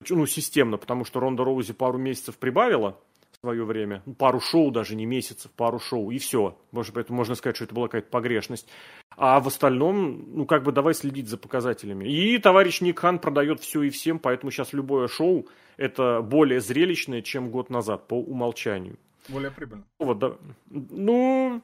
[0.08, 2.98] Ну, системно, потому что Ронда Роузи пару месяцев прибавила
[3.42, 4.02] свое время.
[4.06, 6.58] Ну, пару шоу даже, не месяцев, пару шоу, и все.
[6.72, 8.68] Может, поэтому можно сказать, что это была какая-то погрешность.
[9.16, 12.06] А в остальном, ну, как бы давай следить за показателями.
[12.06, 17.22] И товарищ Ник Хан продает все и всем, поэтому сейчас любое шоу это более зрелищное,
[17.22, 18.98] чем год назад, по умолчанию.
[19.28, 19.84] Более прибыльно.
[19.98, 20.36] Вот, да.
[20.68, 21.62] Ну,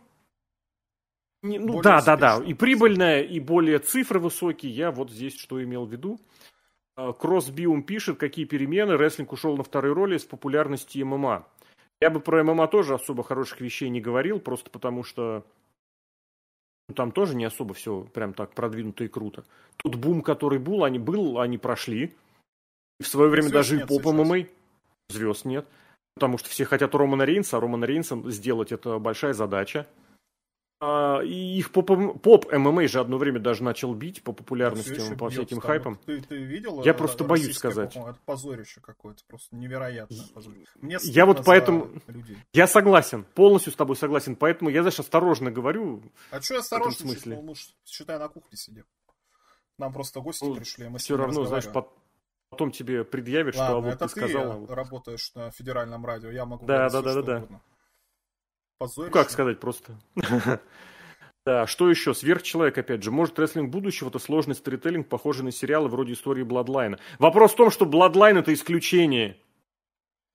[1.42, 2.42] не, ну да, да, да.
[2.44, 4.72] И прибыльное, и более цифры высокие.
[4.72, 6.18] Я вот здесь что имел в виду.
[6.96, 8.96] А, Кроссбиум пишет, какие перемены.
[8.96, 11.46] Рестлинг ушел на второй роли с популярности ММА.
[12.00, 15.44] Я бы про ММА тоже особо хороших вещей не говорил, просто потому что
[16.88, 19.44] ну, там тоже не особо все прям так продвинуто и круто.
[19.76, 22.14] Тут бум, который был, они был, они прошли.
[23.00, 24.46] В свое время Звезд даже и поп ММА.
[25.08, 25.66] Звезд нет.
[26.14, 29.86] Потому что все хотят Романа Рейнса, а Романа Рейнса сделать это большая задача.
[30.78, 35.16] А, и их поп, поп ММА же одно время даже начал бить по популярности, ну,
[35.16, 35.66] по всяким там.
[35.66, 35.98] хайпам.
[36.04, 36.82] Ты, ты видел?
[36.84, 37.96] Я просто боюсь сказать.
[37.96, 40.70] Это позорище какое-то, просто невероятное позорище.
[40.76, 41.88] Мне я вот поэтому...
[42.08, 42.36] Людей.
[42.52, 46.02] Я согласен, полностью с тобой согласен, поэтому я, знаешь, осторожно говорю.
[46.30, 46.92] А что осторожно?
[46.92, 47.40] В смысле?
[47.42, 47.54] Ну,
[47.86, 48.84] считай, на кухне сидим.
[49.78, 51.88] Нам просто гости ну, пришли, мы Все равно, знаешь, под,
[52.50, 54.60] потом тебе предъявят, Ладно, что а вот это ты, ты сказал.
[54.60, 54.70] Вот...
[54.70, 57.60] работаешь на федеральном радио, я могу да, да, да, да, да.
[58.78, 59.10] Позорище.
[59.14, 59.96] Ну, как сказать просто.
[61.46, 62.12] Да, что еще?
[62.12, 63.12] Сверхчеловек, опять же.
[63.12, 66.98] Может, рестлинг будущего– это сложный сторителлинг, похожий на сериалы вроде истории Бладлайна.
[67.20, 69.38] Вопрос в том, что Бладлайн– это исключение.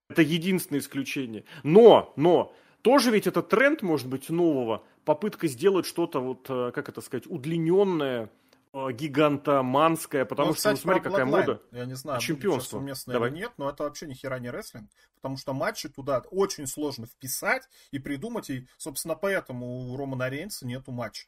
[0.09, 1.43] Это единственное исключение.
[1.63, 4.85] Но, но, тоже ведь это тренд, может быть, нового.
[5.03, 8.29] Попытка сделать что-то, вот, э, как это сказать, удлиненное,
[8.73, 11.61] гигантоманская, потому ну, что, кстати, ну, смотри, какая мода.
[11.71, 12.77] Я не знаю, чемпионство.
[12.77, 13.29] уместно Давай.
[13.29, 17.05] или нет, но это вообще ни хера не рестлинг, потому что матчи туда очень сложно
[17.05, 21.27] вписать и придумать, и, собственно, поэтому у Романа Рейнса нету матча,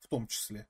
[0.00, 0.66] в том числе.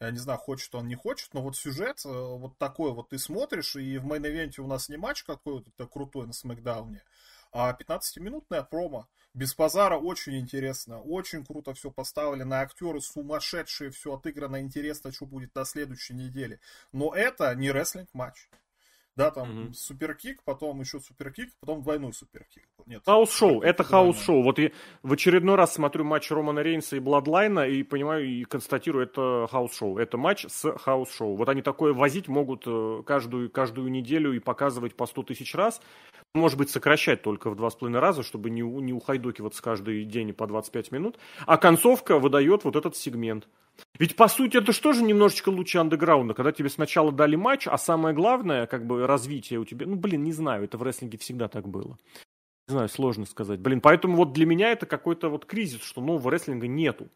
[0.00, 3.18] Я не знаю, хочет он, не хочет, но вот сюжет э, вот такой вот ты
[3.18, 7.02] смотришь, и в мейн-ивенте у нас не матч какой-то крутой на Смакдауне,
[7.50, 9.08] а 15-минутная промо.
[9.36, 15.26] Без базара очень интересно, очень круто все поставили, на актеры сумасшедшие, все отыграно, интересно, что
[15.26, 16.58] будет на следующей неделе.
[16.90, 18.48] Но это не рестлинг матч.
[19.16, 19.72] Да, там mm-hmm.
[19.72, 22.68] суперкик, потом еще суперкик, потом двойной суперкик.
[22.84, 23.02] Нет.
[23.06, 24.42] Хаус-шоу, это хаус-шоу.
[24.42, 24.70] Вот я
[25.02, 29.96] в очередной раз смотрю матч Романа Рейнса и Бладлайна и понимаю и констатирую, это хаус-шоу.
[29.96, 31.34] Это матч с хаус-шоу.
[31.34, 35.80] Вот они такое возить могут э, каждую, каждую неделю и показывать по 100 тысяч раз.
[36.34, 40.34] Может быть, сокращать только в два с половиной раза, чтобы не, не ухайдокиваться каждый день
[40.34, 41.18] по 25 минут.
[41.46, 43.48] А концовка выдает вот этот сегмент.
[43.98, 48.14] Ведь, по сути, это же немножечко лучше андеграунда, когда тебе сначала дали матч, а самое
[48.14, 49.86] главное, как бы, развитие у тебя...
[49.86, 51.98] Ну, блин, не знаю, это в рестлинге всегда так было.
[52.68, 53.60] Не знаю, сложно сказать.
[53.60, 57.08] Блин, поэтому вот для меня это какой-то вот кризис, что нового рестлинга нету.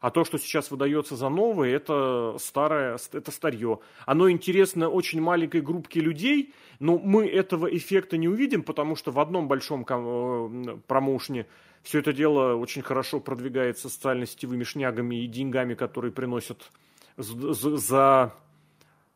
[0.00, 3.80] А то, что сейчас выдается за новое, это старое, это старье.
[4.04, 9.18] Оно интересно очень маленькой группке людей, но мы этого эффекта не увидим, потому что в
[9.18, 11.46] одном большом э, промоушне
[11.82, 16.70] все это дело очень хорошо продвигается социально-сетевыми шнягами и деньгами, которые приносят
[17.16, 18.34] за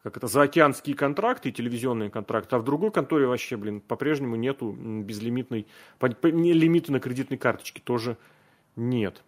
[0.03, 4.37] как это, за океанские контракты и телевизионные контракты, а в другой конторе вообще, блин, по-прежнему
[4.37, 5.67] нету безлимитной,
[6.01, 8.17] лимита на кредитной карточке тоже
[8.77, 9.23] нет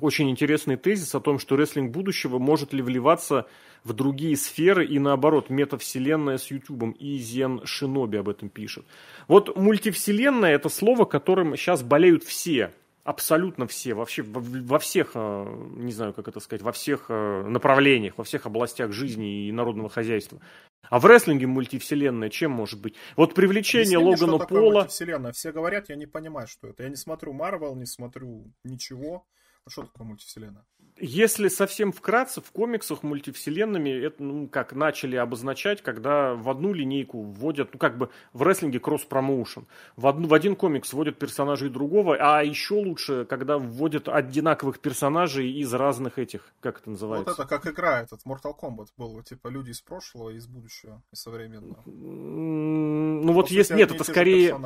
[0.00, 3.46] очень интересный тезис о том, что рестлинг будущего может ли вливаться
[3.84, 6.92] в другие сферы и наоборот, метавселенная с Ютубом.
[6.92, 8.84] И Зен Шиноби об этом пишет.
[9.28, 12.72] Вот мультивселенная это слово, которым сейчас болеют все.
[13.04, 17.42] Абсолютно все, вообще во, во всех, э, не знаю, как это сказать, во всех э,
[17.46, 20.40] направлениях, во всех областях жизни и народного хозяйства.
[20.88, 22.94] А в рестлинге мультивселенная чем может быть?
[23.14, 24.80] Вот привлечение Объясни Логана мне, что Пола...
[24.80, 25.32] мультивселенная.
[25.32, 26.84] Все говорят, я не понимаю, что это.
[26.84, 29.26] Я не смотрю Марвел, не смотрю ничего.
[29.66, 30.66] А что такое мультивселенная?
[30.98, 37.20] Если совсем вкратце, в комиксах мультивселенными это, ну, как начали обозначать, когда в одну линейку
[37.22, 39.66] вводят, ну, как бы в рестлинге кросс-промоушен.
[39.96, 45.50] В, одну, в один комикс вводят персонажей другого, а еще лучше, когда вводят одинаковых персонажей
[45.50, 47.30] из разных этих, как это называется?
[47.30, 51.16] Вот это как игра, этот Mortal Kombat был, типа люди из прошлого из будущего, и
[51.16, 51.82] современного.
[51.86, 54.56] Ну, вот есть, нет, это скорее...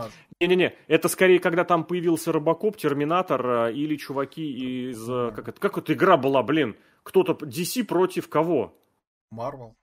[0.40, 5.08] Не-не-не, это скорее, когда там появился Робокоп, Терминатор э, или чуваки из...
[5.08, 5.34] Mm-hmm.
[5.34, 6.76] Как это, как это игра была, блин?
[7.02, 8.76] Кто-то DC против кого?
[9.32, 9.74] Marvel.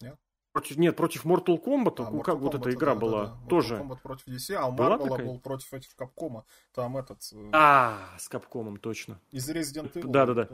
[0.00, 0.16] Нет?
[0.52, 3.36] Против, нет, против Mortal Kombat, а, Mortal как Kombat, вот эта игра да, была, да,
[3.42, 3.48] да.
[3.48, 3.74] тоже.
[3.74, 6.42] Mortal Kombat против DC, а у Marvel был против этих Capcom.
[6.74, 7.18] Там этот...
[7.32, 9.20] Э, а, с Capcom, точно.
[9.30, 10.08] Из Resident Evil.
[10.08, 10.48] Да-да-да.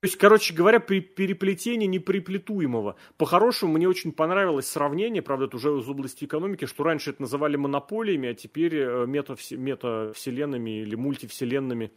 [0.00, 2.96] То есть, короче говоря, при переплетение неприплетуемого.
[3.16, 7.56] По-хорошему, мне очень понравилось сравнение, правда, это уже из области экономики, что раньше это называли
[7.56, 11.92] монополиями, а теперь э, метавселенными или мультивселенными.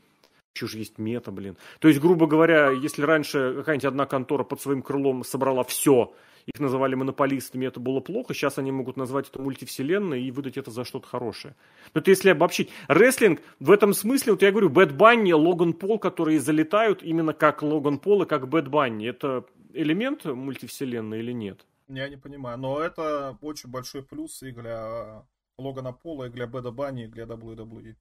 [0.56, 1.58] Еще же есть мета, блин.
[1.80, 6.14] То есть, грубо говоря, если раньше какая-нибудь одна контора под своим крылом собрала все,
[6.46, 10.72] их называли монополистами, это было плохо, сейчас они могут назвать это мультивселенной и выдать это
[10.72, 11.56] за что-то хорошее.
[11.94, 12.72] Но это если обобщить.
[12.88, 17.62] Рестлинг в этом смысле, вот я говорю, Бэд Банни, Логан Пол, которые залетают именно как
[17.62, 21.66] Логан Пол и как Бэд Банни, это элемент мультивселенной или нет?
[21.88, 25.26] Я не понимаю, но это очень большой плюс и для
[25.58, 27.96] Логана Пола, и для Бэда Банни, и для WWE.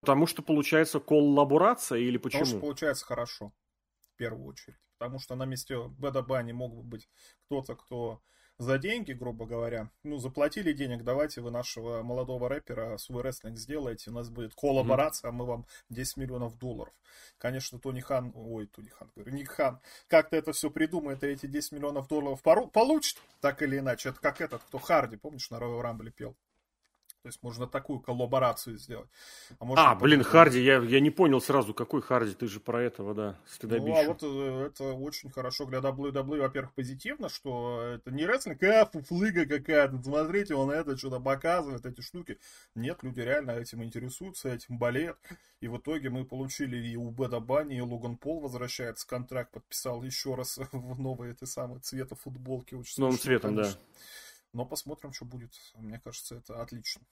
[0.00, 2.40] Потому что получается коллаборация или почему?
[2.40, 3.52] Потому что получается хорошо,
[4.00, 4.78] в первую очередь.
[4.98, 7.08] Потому что на месте Бэда Банни мог бы быть
[7.46, 8.20] кто-то, кто
[8.60, 14.10] за деньги, грубо говоря, ну, заплатили денег, давайте вы нашего молодого рэпера свой рестлинг сделаете,
[14.10, 16.92] у нас будет коллаборация, а мы вам 10 миллионов долларов.
[17.38, 21.46] Конечно, Тони Хан, ой, Тони Хан, говорю, Ник Хан, как-то это все придумает, и эти
[21.46, 24.10] 10 миллионов долларов получит, так или иначе.
[24.10, 26.36] Это как этот, кто Харди, помнишь, на Royal Rumble пел?
[27.22, 29.08] То есть можно такую коллаборацию сделать.
[29.58, 32.82] А, может, а блин, Харди, я, я не понял сразу, какой Харди, ты же про
[32.82, 33.88] этого, да, стыдобищу.
[33.88, 38.62] Ну, а вот э, это очень хорошо для WWE, во-первых, позитивно, что это не рестлинг,
[38.62, 42.38] а фуфлыга какая-то, смотрите, он это что-то показывает, эти штуки.
[42.74, 45.18] Нет, люди реально этим интересуются, этим болеют.
[45.60, 50.02] И в итоге мы получили и у Беда Банни, и Логан Пол возвращается, контракт подписал
[50.02, 52.74] еще раз в новые этой самые цвета футболки.
[52.74, 53.74] Очень Новым цветом, конечно.
[53.74, 54.00] да.
[54.52, 55.52] Но посмотрим, что будет.
[55.76, 57.02] Мне кажется, это отлично.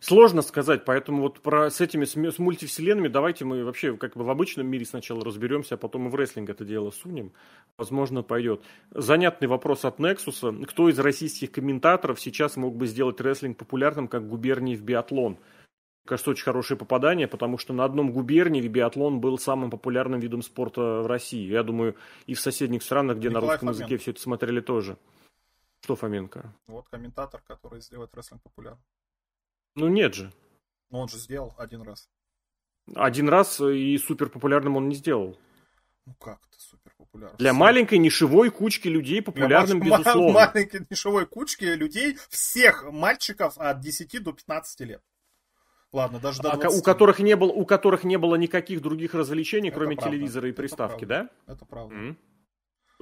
[0.00, 4.30] Сложно сказать, поэтому вот про, с этими с мультивселенными давайте мы вообще как бы в
[4.30, 7.32] обычном мире сначала разберемся, а потом и в рестлинг это дело сунем.
[7.78, 8.62] Возможно, пойдет.
[8.90, 10.64] Занятный вопрос от Nexus.
[10.66, 15.38] Кто из российских комментаторов сейчас мог бы сделать рестлинг популярным, как губернии в биатлон?
[16.06, 21.00] Кажется, очень хорошее попадание, потому что на одном губернии биатлон был самым популярным видом спорта
[21.02, 21.48] в России.
[21.48, 23.84] Я думаю, и в соседних странах, где Николай на русском Фоменко.
[23.84, 24.98] языке все это смотрели тоже.
[25.84, 26.50] Что Фоменко?
[26.66, 28.82] Вот комментатор, который сделает рестлинг популярным.
[29.74, 30.32] Ну нет же.
[30.88, 32.08] Но он же сделал один раз.
[32.94, 35.38] Один раз и супер популярным он не сделал.
[36.06, 37.36] Ну как это супер популярным?
[37.36, 40.32] Для маленькой нишевой кучки людей популярным, Для безусловно.
[40.32, 45.02] маленькой нишевой кучки людей, всех мальчиков от 10 до 15 лет.
[45.92, 46.64] Ладно, даже до 20.
[46.64, 50.16] А, у которых не было, у которых не было никаких других развлечений, это кроме правда.
[50.16, 51.52] телевизора и приставки, это да?
[51.52, 51.94] Это правда.
[51.94, 52.16] Mm-hmm.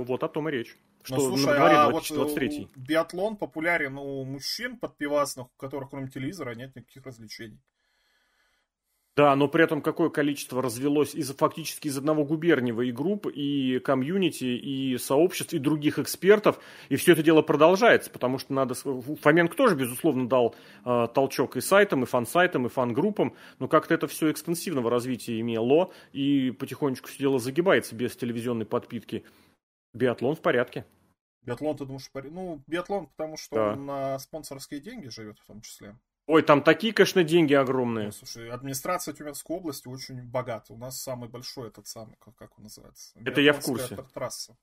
[0.02, 0.76] Ну вот о том и речь.
[1.04, 2.58] Что ну, слушай, а 2023.
[2.58, 7.60] вот биатлон популярен у мужчин подпивасных, у которых кроме телевизора нет никаких развлечений.
[9.14, 13.78] Да, но при этом какое количество развелось из фактически из одного губерниева и групп, и
[13.78, 18.74] комьюнити, и сообществ, и других экспертов, и все это дело продолжается, потому что надо...
[18.74, 24.08] Фоменко тоже, безусловно, дал э, толчок и сайтам, и фан-сайтам, и фан-группам, но как-то это
[24.08, 29.24] все экстенсивного развития имело, и потихонечку все дело загибается без телевизионной подпитки.
[29.92, 30.84] Биатлон в порядке.
[31.42, 32.34] Биатлон, ты думаешь, порядке?
[32.34, 33.72] Ну, биатлон, потому что да.
[33.72, 35.96] он на спонсорские деньги живет в том числе.
[36.26, 38.06] Ой, там такие, конечно, деньги огромные.
[38.06, 40.72] Ну, слушай, администрация Тюменской области очень богата.
[40.72, 43.12] У нас самый большой этот самый, как, как он называется?
[43.24, 43.96] Это я в курсе.
[44.14, 44.56] Трасса.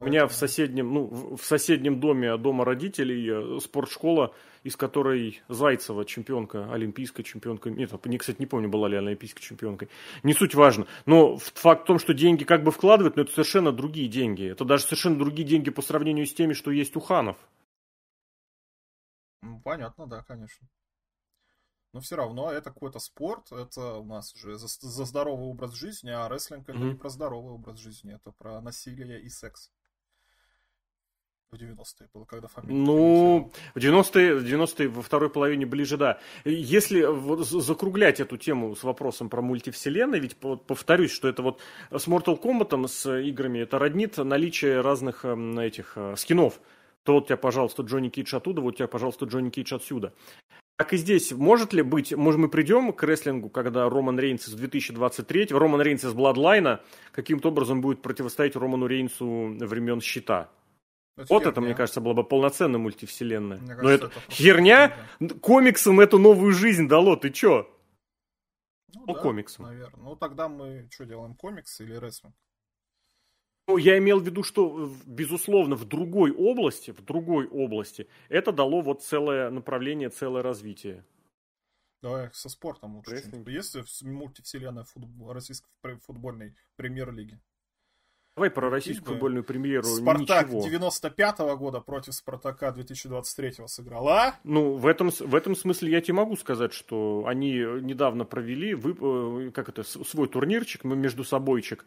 [0.00, 4.34] У меня в соседнем, ну, в соседнем доме дома родителей э, спортшкола,
[4.64, 7.70] из которой Зайцева чемпионка, олимпийская чемпионка.
[7.70, 9.88] Нет, не, кстати, не помню, была ли она олимпийской чемпионкой.
[10.22, 10.86] Не суть важно.
[11.06, 14.44] Но факт в том, что деньги как бы вкладывают, но это совершенно другие деньги.
[14.50, 17.36] Это даже совершенно другие деньги по сравнению с теми, что есть у ханов.
[19.42, 20.66] Ну, понятно, да, конечно.
[21.92, 26.10] Но все равно это какой-то спорт, это у нас уже за, за здоровый образ жизни,
[26.10, 26.90] а рестлинг это mm-hmm.
[26.90, 29.70] не про здоровый образ жизни, это про насилие и секс
[31.54, 32.74] в 90-е было, когда фамилия.
[32.74, 36.18] Ну, в 90-е, в 90-е во второй половине ближе, да.
[36.44, 42.06] Если вот закруглять эту тему с вопросом про мультивселенные, ведь повторюсь, что это вот с
[42.06, 46.60] Mortal Kombat, с играми, это роднит наличие разных эм, этих э, скинов.
[47.04, 50.12] То вот у тебя, пожалуйста, Джонни Кейдж оттуда, вот у тебя, пожалуйста, Джонни Кейдж отсюда.
[50.76, 54.54] Так и здесь, может ли быть, может мы придем к рестлингу, когда Роман Рейнс из
[54.54, 56.80] 2023, Роман Рейнс из Бладлайна
[57.12, 60.50] каким-то образом будет противостоять Роману Рейнсу времен Щита?
[61.16, 61.50] Это вот херня.
[61.52, 63.58] это, мне кажется, была бы полноценная мультивселенная.
[63.58, 65.28] Мне Но это, это херня да.
[65.40, 67.70] комиксам эту новую жизнь дало, ты чё?
[68.94, 69.66] Ну, ну да, комиксам.
[69.66, 70.04] Наверное.
[70.04, 72.34] Ну тогда мы что делаем, комиксы или рестлинг?
[73.66, 78.82] Ну, я имел в виду, что, безусловно, в другой области, в другой области, это дало
[78.82, 81.04] вот целое направление, целое развитие.
[82.02, 83.22] Давай со спортом лучше.
[83.46, 87.40] Есть мультивселенная футбол, российской футбольной премьер-лиги?
[88.36, 89.84] Давай про российскую футбольную премьеру.
[89.84, 90.88] Спартак ничего.
[90.88, 94.34] 95-го года против Спартака 2023-го сыграл, а?
[94.42, 99.46] Ну, в этом, в этом смысле я тебе могу сказать, что они недавно провели вы,
[99.46, 101.84] э, как это, свой турнирчик, мы между собойчик,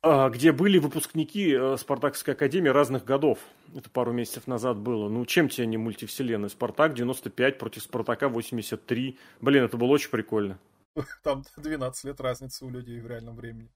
[0.00, 3.40] а, где были выпускники э, Спартакской академии разных годов.
[3.74, 5.08] Это пару месяцев назад было.
[5.08, 6.50] Ну, чем тебе не мультивселенная?
[6.50, 9.18] Спартак 95 против Спартака 83.
[9.40, 10.60] Блин, это было очень прикольно.
[11.24, 13.70] Там 12 лет разницы у людей в реальном времени.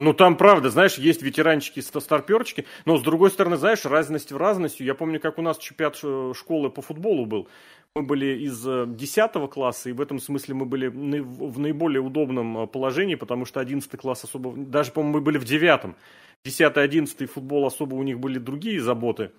[0.00, 4.86] Ну, там, правда, знаешь, есть ветеранчики, старперчики, но, с другой стороны, знаешь, разность в разностью.
[4.86, 7.48] Я помню, как у нас чемпионат э, школы по футболу был.
[7.94, 12.60] Мы были из 10 э, класса, и в этом смысле мы были в наиболее удобном
[12.60, 14.54] э, положении, потому что 11 класс особо...
[14.56, 15.94] Даже, по-моему, мы были в 9.
[16.46, 19.32] 10 11 футбол особо у них были другие заботы.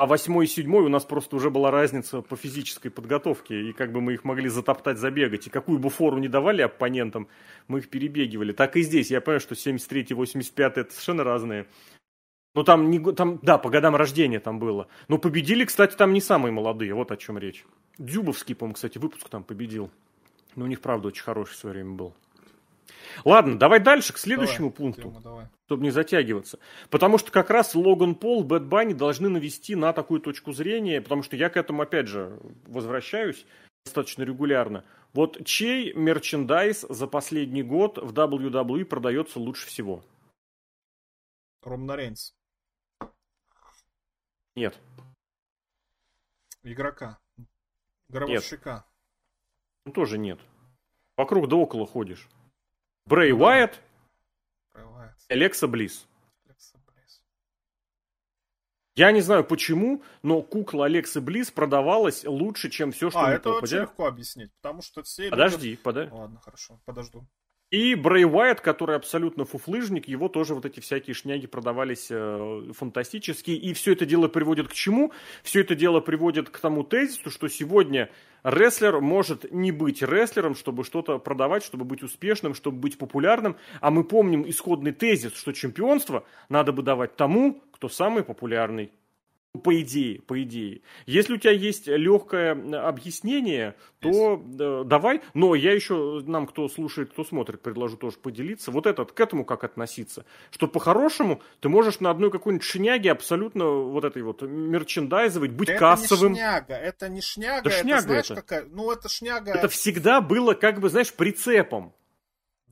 [0.00, 3.92] А восьмой и седьмой у нас просто уже была разница по физической подготовке, и как
[3.92, 5.46] бы мы их могли затоптать, забегать.
[5.46, 7.28] И какую бы фору не давали оппонентам,
[7.68, 8.52] мы их перебегивали.
[8.52, 9.10] Так и здесь.
[9.10, 11.66] Я понимаю, что 73 85 это совершенно разные.
[12.54, 14.88] Ну там, не, там, да, по годам рождения там было.
[15.08, 17.66] Но победили, кстати, там не самые молодые, вот о чем речь.
[17.98, 19.90] Дзюбовский, по-моему, кстати, выпуск там победил.
[20.56, 22.14] Но у них, правда, очень хороший в свое время был.
[23.24, 25.46] Ладно, давай дальше, к следующему давай, пункту, тема, давай.
[25.66, 26.58] чтобы не затягиваться.
[26.90, 31.22] Потому что как раз Логан Пол, Бэт Банни должны навести на такую точку зрения, потому
[31.22, 33.46] что я к этому, опять же, возвращаюсь
[33.84, 34.84] достаточно регулярно.
[35.12, 40.04] Вот чей мерчендайз за последний год в WWE продается лучше всего?
[41.62, 42.34] Ромна Рейнс.
[44.54, 44.78] Нет.
[46.62, 47.18] Игрока.
[48.08, 48.74] Гробовщика.
[48.74, 48.84] Нет.
[49.86, 50.38] Ну, тоже нет.
[51.16, 52.28] Вокруг да около ходишь.
[53.10, 53.82] Брей Уайт,
[55.28, 56.06] Алекса Близ.
[58.94, 63.50] Я не знаю почему, но кукла Алекса Близ продавалась лучше, чем все, что А, это
[63.50, 65.28] очень легко объяснить, потому что все...
[65.28, 66.12] Подожди, подожди.
[66.14, 67.26] Ладно, хорошо, подожду.
[67.70, 73.58] И Брей Уайт, который абсолютно фуфлыжник, его тоже вот эти всякие шняги продавались э, фантастические.
[73.58, 75.12] И все это дело приводит к чему?
[75.44, 78.10] Все это дело приводит к тому тезису, что сегодня
[78.42, 83.56] рестлер может не быть рестлером, чтобы что-то продавать, чтобы быть успешным, чтобы быть популярным.
[83.80, 88.90] А мы помним исходный тезис, что чемпионство надо бы давать тому, кто самый популярный.
[89.64, 90.82] По идее, по идее.
[91.06, 92.52] Если у тебя есть легкое
[92.86, 95.22] объяснение, то э, давай.
[95.34, 98.70] Но я еще нам, кто слушает, кто смотрит, предложу тоже поделиться.
[98.70, 100.24] Вот этот, к этому как относиться.
[100.52, 105.78] Что по-хорошему ты можешь на одной какой-нибудь шняге абсолютно вот этой вот мерчендайзовать, быть это
[105.80, 106.34] кассовым.
[106.34, 108.34] Это не шняга, это не шняга, да это, шняга знаешь, это.
[108.42, 108.64] какая...
[108.66, 109.50] Ну, это шняга...
[109.50, 111.92] Это всегда было, как бы, знаешь, прицепом.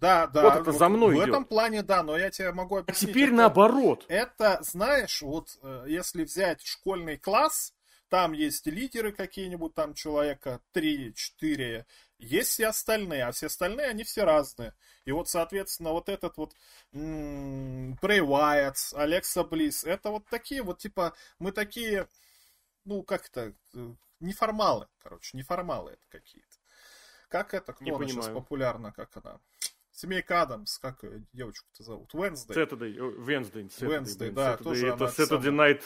[0.00, 0.42] Да, да.
[0.42, 1.28] Вот это за мной В идет.
[1.28, 3.08] этом плане, да, но я тебе могу объяснить.
[3.10, 4.04] А теперь это, наоборот.
[4.08, 7.74] Это, знаешь, вот э, если взять школьный класс,
[8.08, 11.84] там есть лидеры какие-нибудь, там человека 3-4,
[12.18, 14.72] есть все остальные, а все остальные, они все разные.
[15.04, 16.54] И вот, соответственно, вот этот вот
[16.92, 22.08] Брей Уайт, Алекса Близ, это вот такие вот, типа, мы такие,
[22.84, 26.48] ну, как это, э, неформалы, короче, неформалы это какие-то.
[27.28, 28.22] Как это, кто Не она понимаю.
[28.22, 29.38] сейчас популярна, как она?
[30.00, 32.14] Семейка Адамс, как девочку-то зовут?
[32.14, 32.54] Wednesday.
[32.54, 32.96] Saturday,
[33.26, 33.68] Wednesday.
[33.68, 35.82] Saturday, Wednesday, да, Saturday, тоже Это Saturday Night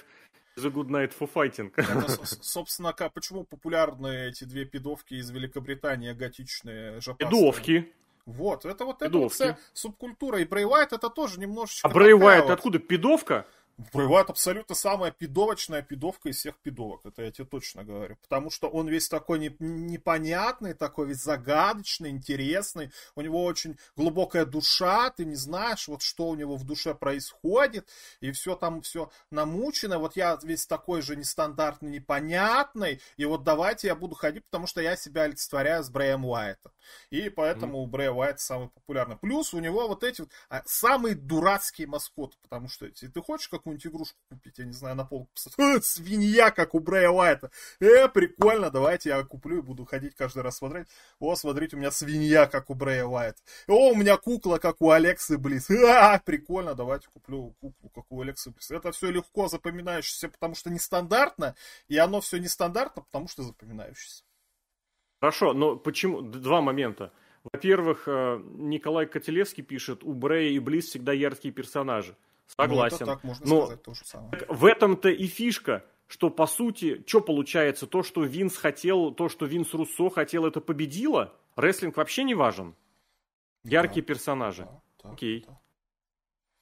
[0.54, 1.72] is a good night for fighting.
[1.74, 7.30] Это, собственно, почему популярны эти две пидовки из Великобритании, готичные, жопастые?
[7.30, 7.92] Пидовки.
[8.26, 9.32] Вот, это вот это вот
[9.72, 10.40] субкультура.
[10.40, 11.88] И Брей это тоже немножечко...
[11.88, 12.50] А Брей вот...
[12.50, 12.80] откуда?
[12.80, 13.46] Пидовка?
[13.92, 18.16] Бывает абсолютно самая пидовочная пидовка из всех пидовок, это я тебе точно говорю.
[18.22, 22.92] Потому что он весь такой не, непонятный, такой весь загадочный, интересный.
[23.14, 27.88] У него очень глубокая душа, ты не знаешь, вот что у него в душе происходит.
[28.20, 29.98] И все там все намучено.
[29.98, 33.00] Вот я весь такой же нестандартный, непонятный.
[33.16, 36.72] И вот давайте я буду ходить, потому что я себя олицетворяю с Брэем Уайтом.
[37.10, 37.82] И поэтому mm-hmm.
[37.82, 39.16] у Брэя Уайта самый популярный.
[39.16, 42.36] Плюс у него вот эти вот а, самые дурацкие маскоты.
[42.42, 45.84] Потому что ты хочешь какую какую-нибудь игрушку купить, я не знаю, на полку посмотреть.
[45.84, 47.50] Свинья, как у Брэя Уайта.
[47.78, 50.88] Э, прикольно, давайте я куплю и буду ходить каждый раз смотреть.
[51.20, 53.38] О, смотрите, у меня свинья, как у Брэя Уайта.
[53.68, 55.70] О, у меня кукла, как у Алексы Близ.
[55.70, 58.70] А, прикольно, давайте куплю куклу, как у Алексы Близ.
[58.72, 61.54] Это все легко запоминающееся, потому что нестандартно,
[61.86, 64.24] и оно все нестандартно, потому что запоминающееся.
[65.20, 66.20] Хорошо, но почему?
[66.20, 67.12] Два момента.
[67.44, 72.16] Во-первых, э, Николай Котелевский пишет, у Брея и Близ всегда яркие персонажи.
[72.56, 72.98] Согласен.
[73.00, 74.46] Ну, так можно но сказать, то же самое.
[74.48, 79.46] В этом-то и фишка, что по сути, что получается, то, что Винс хотел, то, что
[79.46, 81.34] Винс Руссо хотел, это победило?
[81.56, 82.74] Рестлинг вообще не важен?
[83.64, 84.62] Яркие да, персонажи.
[84.62, 85.44] Да, да, Окей.
[85.46, 85.52] Да.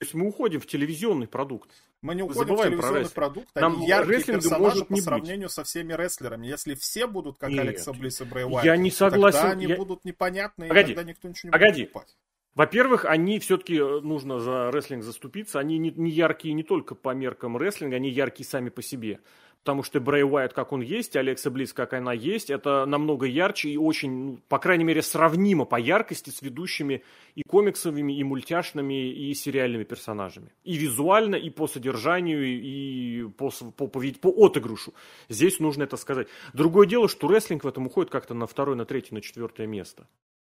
[0.01, 1.71] То есть мы уходим в телевизионный продукт.
[2.01, 5.53] Мы не уходим в телевизионный продукт, они Нам яркие персонажи может по сравнению быть.
[5.53, 6.47] со всеми рестлерами.
[6.47, 7.61] Если все будут как Нет.
[7.61, 9.39] Алекса Блисс и Брэй Уайт, я не согласен.
[9.39, 9.77] тогда они я...
[9.77, 10.93] будут непонятны, Погоди.
[10.93, 11.83] и тогда никто ничего не Погоди.
[11.83, 12.17] будет покупать.
[12.55, 17.15] Во-первых, они все-таки, э, нужно за рестлинг заступиться, они не, не яркие не только по
[17.15, 19.21] меркам рестлинга, они яркие сами по себе
[19.61, 23.71] потому что Брэй Уайт, как он есть, Алекса Близ, как она есть, это намного ярче
[23.71, 27.03] и очень, ну, по крайней мере, сравнимо по яркости с ведущими
[27.35, 30.53] и комиксовыми, и мультяшными, и сериальными персонажами.
[30.65, 34.95] И визуально, и по содержанию, и по, по, по, по отыгрышу.
[35.29, 36.29] Здесь нужно это сказать.
[36.55, 40.07] Другое дело, что рестлинг в этом уходит как-то на второе, на третье, на четвертое место.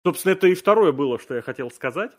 [0.06, 2.12] Собственно, это и второе было, что я хотел сказать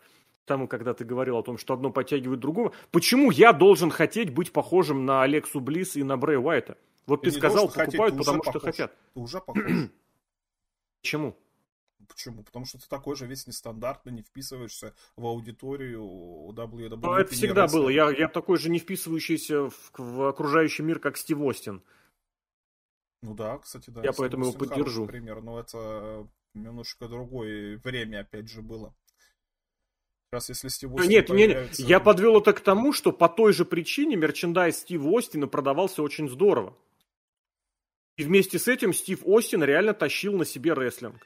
[0.45, 2.73] тому, когда ты говорил о том, что одно подтягивает другого.
[2.91, 6.77] Почему я должен хотеть быть похожим на Алексу Близ и на Брэй Уайта?
[7.05, 8.63] Вот ты, ты сказал, покупают, хотеть, потому что похож.
[8.63, 8.93] хотят.
[9.13, 9.63] Ты уже похож.
[11.01, 11.37] Почему?
[12.07, 12.43] Почему?
[12.43, 16.01] Потому что ты такой же весь нестандартный, не вписываешься в аудиторию
[16.53, 16.97] WWE.
[16.97, 17.89] Ну, это всегда было.
[17.89, 21.81] Я, я такой же не вписывающийся в, в окружающий мир, как Стив Остин.
[23.21, 24.01] Ну да, кстати, да.
[24.03, 25.05] Я поэтому его поддержу.
[25.05, 28.95] Пример, но это немножко другое время, опять же, было.
[30.31, 31.81] Раз если Стив Остин Нет, появляется...
[31.81, 36.03] нет, я подвел это к тому, что по той же причине мерчендайз Стива Остина продавался
[36.03, 36.77] очень здорово.
[38.15, 41.17] И вместе с этим Стив Остин реально тащил на себе рестлинг.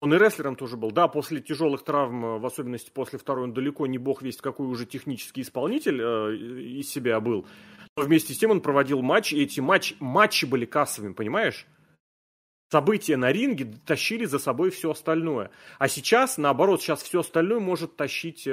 [0.00, 0.90] Он и рестлером тоже был.
[0.90, 4.86] Да, после тяжелых травм, в особенности после второй, он далеко не бог весть какой уже
[4.86, 7.46] технический исполнитель э, из себя был.
[7.96, 11.66] Но вместе с тем он проводил матчи, и эти матч, матчи были кассовыми, понимаешь?
[12.70, 15.50] События на ринге тащили за собой все остальное.
[15.78, 18.50] А сейчас, наоборот, сейчас все остальное может тащить э,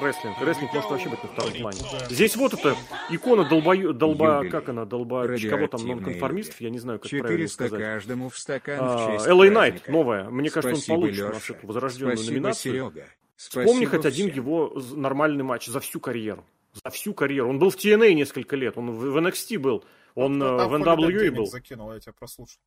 [0.00, 0.40] рестлинг.
[0.40, 1.78] Рестлинг может вообще быть на втором плане.
[2.08, 2.76] Здесь вот эта
[3.10, 3.76] икона долба...
[3.92, 5.26] долба как она, долба...
[5.52, 7.80] Кого там, нонконформистов, я не знаю, как правильно сказать.
[7.80, 10.30] каждому в стакан а, LA Knight, новая.
[10.30, 12.74] Мне кажется, он получит возрожденную Спасибо, номинацию.
[12.74, 13.08] Серега.
[13.36, 16.44] Вспомни хоть один его нормальный матч за всю карьеру.
[16.84, 17.48] За всю карьеру.
[17.50, 19.84] Он был в TNA несколько лет, он в NXT был.
[20.14, 21.46] Он э, в NWA был.
[21.46, 22.60] Закинул, я тебя прослушал.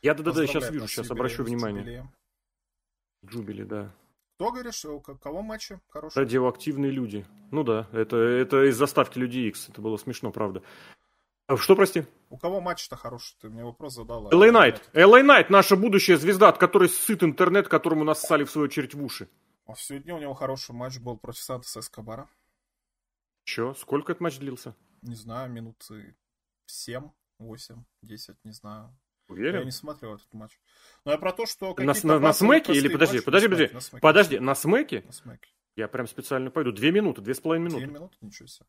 [0.00, 2.08] Я да-да-да, сейчас вижу, сейчас обращу внимание.
[3.24, 3.94] Джубили, да.
[4.34, 6.24] Кто, говоришь, у кого матчи хорошие?
[6.24, 7.24] Радиоактивные люди.
[7.52, 9.68] Ну да, это, это из заставки Люди X.
[9.68, 10.62] Это было смешно, правда.
[11.46, 12.04] А что, прости?
[12.30, 13.36] У кого матч-то хороший?
[13.40, 14.28] Ты мне вопрос задал.
[14.30, 14.80] LA Knight.
[14.94, 18.94] LA Knight, наша будущая звезда, от которой сыт интернет, которому нас ссали в свою очередь
[18.94, 19.28] в уши.
[19.66, 22.28] А сегодня у него хороший матч был против Сантоса Эскобара.
[23.44, 23.74] Че?
[23.74, 24.74] Сколько этот матч длился?
[25.02, 25.52] Не знаю,
[26.62, 28.94] минуты 7, 8, 10, не знаю.
[29.28, 29.60] Уверен?
[29.60, 30.58] Я не смотрел этот матч.
[31.04, 31.74] Но я про то, что...
[31.78, 35.02] На, на, на смеке или подожди, матчи, подожди, подожди, на подожди, на смеке?
[35.06, 35.48] На смеке.
[35.76, 36.72] Я прям специально пойду.
[36.72, 37.84] Две минуты, две с половиной минуты.
[37.86, 38.66] Две минуты, ничего себе.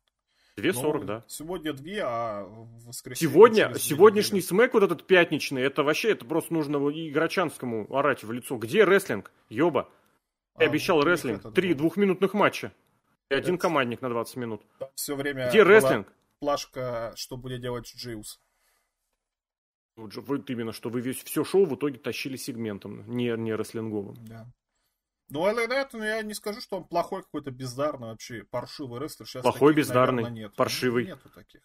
[0.56, 1.24] Две ну, сорок, да.
[1.26, 3.30] Сегодня две, а в воскресенье...
[3.30, 8.56] Сегодня, сегодняшний смэк вот этот пятничный, это вообще, это просто нужно игрочанскому орать в лицо.
[8.56, 9.32] Где рестлинг?
[9.48, 9.90] Ёба.
[10.58, 11.52] Я а, обещал рестлинг.
[11.52, 12.72] Три двухминутных матча.
[13.28, 14.62] И один командник на 20 минут.
[14.94, 15.48] Все время...
[15.50, 16.06] Где рестлинг?
[16.44, 18.38] Плашка, что будет делать Джиус.
[19.96, 23.54] Вот, же, вот именно, что вы весь все шоу в итоге тащили сегментом, не, не
[23.54, 24.16] рестлинговым.
[24.26, 24.46] Да.
[25.30, 29.26] Ну, LA ну, я не скажу, что он плохой какой-то бездарный вообще, паршивый рестлер.
[29.26, 30.56] Сейчас плохой, таких, бездарный, наверное, нет.
[30.56, 31.06] паршивый.
[31.06, 31.62] Нету таких.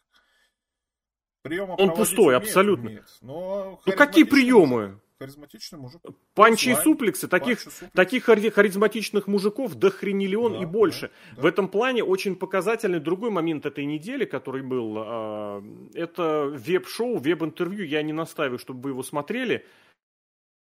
[1.41, 2.86] Приема он пустой, умеет, абсолютно.
[2.86, 5.01] Умеет, но ну, какие приемы?
[5.20, 6.01] Харизматичный мужик.
[6.34, 7.28] Панчи и суплексы.
[7.28, 7.91] Таких, суплекс.
[7.93, 11.07] таких харизматичных мужиков дохрениллион да, и больше.
[11.07, 11.41] Да, да.
[11.41, 14.95] В этом плане очень показательный другой момент этой недели, который был.
[14.97, 15.61] Э,
[15.93, 17.86] это веб-шоу, веб-интервью.
[17.86, 19.65] Я не настаиваю, чтобы вы его смотрели.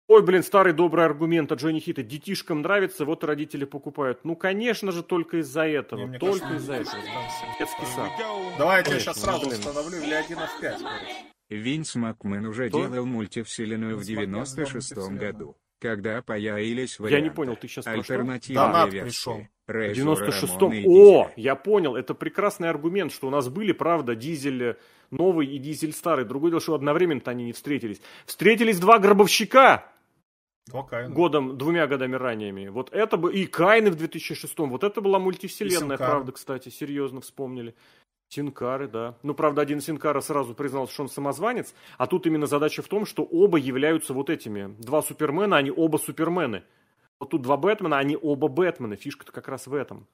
[0.08, 2.02] Ой, блин, старый добрый аргумент от Джонни Хита.
[2.02, 4.20] Детишкам нравится, вот и родители покупают.
[4.24, 6.06] Ну, конечно же, только из-за этого.
[6.06, 7.02] Не, только из-за этого.
[7.58, 8.10] Детский сад.
[8.56, 10.80] Давай я тебя сейчас сразу установлю или 1 в 5.
[11.48, 12.88] Винс Макмен уже Что?
[12.88, 17.16] делал мультивселенную в 96-м году, когда появились варианты.
[17.16, 19.50] Я не понял, ты сейчас альтернативные версии.
[19.66, 20.84] В 96-м.
[20.86, 24.76] О, я понял, это прекрасный аргумент, что у нас были, правда, дизель
[25.10, 26.24] новый и дизель старый.
[26.24, 28.00] Другое дело, что одновременно они не встретились.
[28.26, 29.92] Встретились два гробовщика.
[30.66, 31.14] Два Каина.
[31.14, 32.70] Годом, двумя годами ранее.
[32.70, 34.70] Вот это бы и Кайны в 2006-м.
[34.70, 37.74] Вот это была мультивселенная, правда, кстати, серьезно вспомнили.
[38.28, 39.16] Синкары, да.
[39.22, 43.06] Ну, правда, один Синкара сразу признался, что он самозванец, а тут именно задача в том,
[43.06, 44.74] что оба являются вот этими.
[44.78, 46.64] Два Супермена, они оба Супермены.
[47.18, 48.96] Вот тут два Бэтмена, они оба Бэтмены.
[48.96, 50.06] Фишка-то как раз в этом.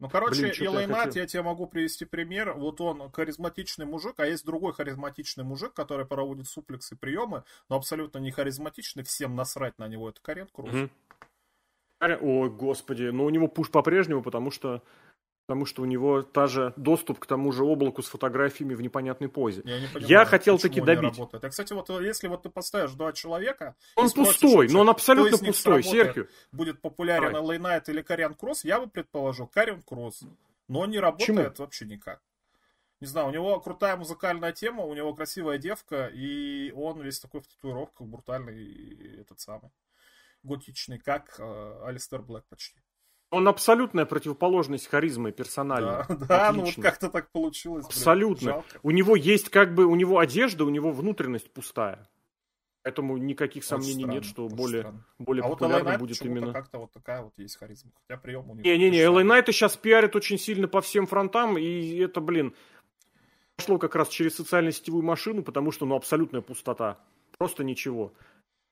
[0.00, 2.52] Ну, короче, Илай Найт, я тебе могу привести пример.
[2.54, 8.18] Вот он харизматичный мужик, а есть другой харизматичный мужик, который проводит суплексы приемы, но абсолютно
[8.18, 10.10] не харизматичный, всем насрать на него.
[10.10, 10.70] Это Карен Круз.
[10.70, 10.90] Угу.
[12.20, 14.82] Ой, господи, но у него пуш по-прежнему, потому что
[15.46, 19.28] потому что у него та же доступ к тому же облаку с фотографиями в непонятной
[19.28, 19.62] позе.
[19.64, 21.18] Я, не понимаю, я хотел таки добить.
[21.18, 23.76] А, кстати, вот если вот ты поставишь два человека...
[23.96, 26.26] Он пустой, но он абсолютно пустой, Серхио.
[26.52, 30.22] Будет популярен Лей Найт или Кариан Кросс, я бы предположил Кариан Кросс.
[30.68, 31.64] Но он не работает Почему?
[31.64, 32.22] вообще никак.
[33.00, 37.42] Не знаю, у него крутая музыкальная тема, у него красивая девка, и он весь такой
[37.42, 39.70] в татуировках, брутальный, этот самый,
[40.42, 42.83] готичный, как э, Алистер Блэк почти.
[43.30, 46.06] Он абсолютная противоположность харизмы персонально.
[46.08, 47.86] Да, да ну вот как-то так получилось.
[47.86, 48.52] Абсолютно.
[48.52, 52.08] Блин, у него есть как бы, у него одежда, у него внутренность пустая.
[52.84, 56.52] Поэтому никаких сомнений странно, нет, что более, более а популярно вот будет именно.
[56.52, 57.92] как-то вот такая вот есть харизма.
[57.94, 58.62] Хотя прием у него.
[58.62, 62.54] Не-не-не, Элай Найта сейчас пиарит очень сильно по всем фронтам, и это, блин,
[63.56, 66.98] пошло как раз через социально-сетевую машину, потому что, ну, абсолютная пустота.
[67.38, 68.12] Просто ничего.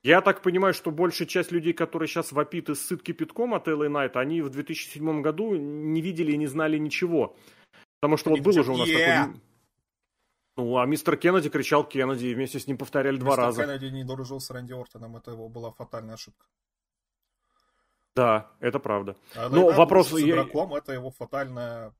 [0.03, 3.87] Я так понимаю, что большая часть людей, которые сейчас вопит и сыт кипятком от LA
[3.87, 7.37] Knight, они в 2007 году не видели и не знали ничего.
[8.01, 9.27] Потому что вот был уже у нас yeah.
[9.27, 9.41] такой...
[10.57, 13.65] Ну, а мистер Кеннеди кричал Кеннеди, и вместе с ним повторяли мистер два раза.
[13.65, 16.47] Кеннеди не дружил с Рэнди Ортоном, это его была фатальная ошибка.
[18.17, 19.17] Да, это правда.
[19.37, 20.09] А Но вопрос...
[20.09, 21.95] С игроком, это его фатальная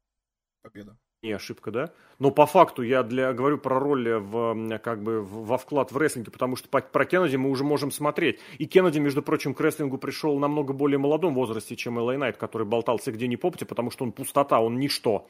[0.61, 1.93] победа не ошибка, да?
[2.18, 6.33] Но по факту я для, говорю про роль в, как бы, во вклад в рестлинге,
[6.33, 8.41] потому что по, про Кеннеди мы уже можем смотреть.
[8.59, 12.37] И Кеннеди, между прочим, к рестлингу пришел в намного более молодом возрасте, чем Элай Найт,
[12.37, 15.29] который болтался где ни попте, потому что он пустота, он ничто.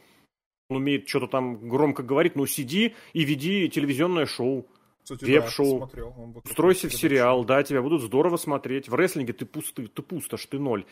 [0.70, 4.66] Он умеет что-то там громко говорить, ну сиди и веди телевизионное шоу.
[5.08, 5.90] Веб-шоу.
[5.94, 8.88] Да, Стройся в сериал, да, тебя будут здорово смотреть.
[8.88, 10.84] В рестлинге ты пустый, ты пустошь, ты ноль.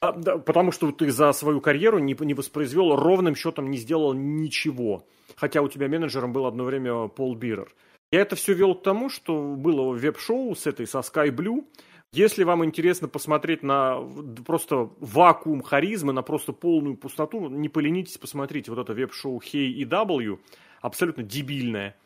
[0.00, 4.14] А, да, потому что ты за свою карьеру не, не воспроизвел, ровным счетом не сделал
[4.14, 5.06] ничего.
[5.36, 7.74] Хотя у тебя менеджером был одно время Пол Бирер.
[8.12, 11.64] Я это все вел к тому, что было веб-шоу с этой, со Sky Blue.
[12.12, 14.00] Если вам интересно посмотреть на
[14.46, 19.84] просто вакуум харизмы, на просто полную пустоту, не поленитесь, посмотрите вот это веб-шоу Hey и
[19.84, 20.38] W,
[20.80, 21.96] абсолютно дебильное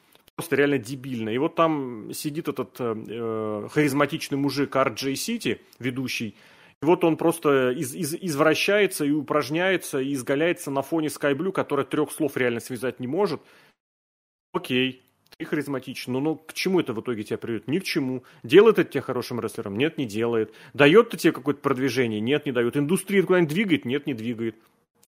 [0.41, 1.29] просто реально дебильно.
[1.29, 6.35] И вот там сидит этот э, харизматичный мужик RJ City, ведущий,
[6.83, 11.53] и вот он просто из, из, извращается и упражняется, и изгаляется на фоне Sky Blue,
[11.53, 13.43] который трех слов реально связать не может.
[14.55, 15.03] Окей,
[15.37, 17.69] ты харизматичен, но, но к чему это в итоге тебя приведет?
[17.69, 18.25] Ни к чему.
[18.43, 19.77] Делает это тебя хорошим рестлером?
[19.77, 20.55] Нет, не делает.
[20.73, 22.21] Дает это тебе какое-то продвижение?
[22.21, 22.79] Нет, не дает.
[22.79, 23.85] Индустрия куда-нибудь двигает?
[23.85, 24.57] Нет, не двигает.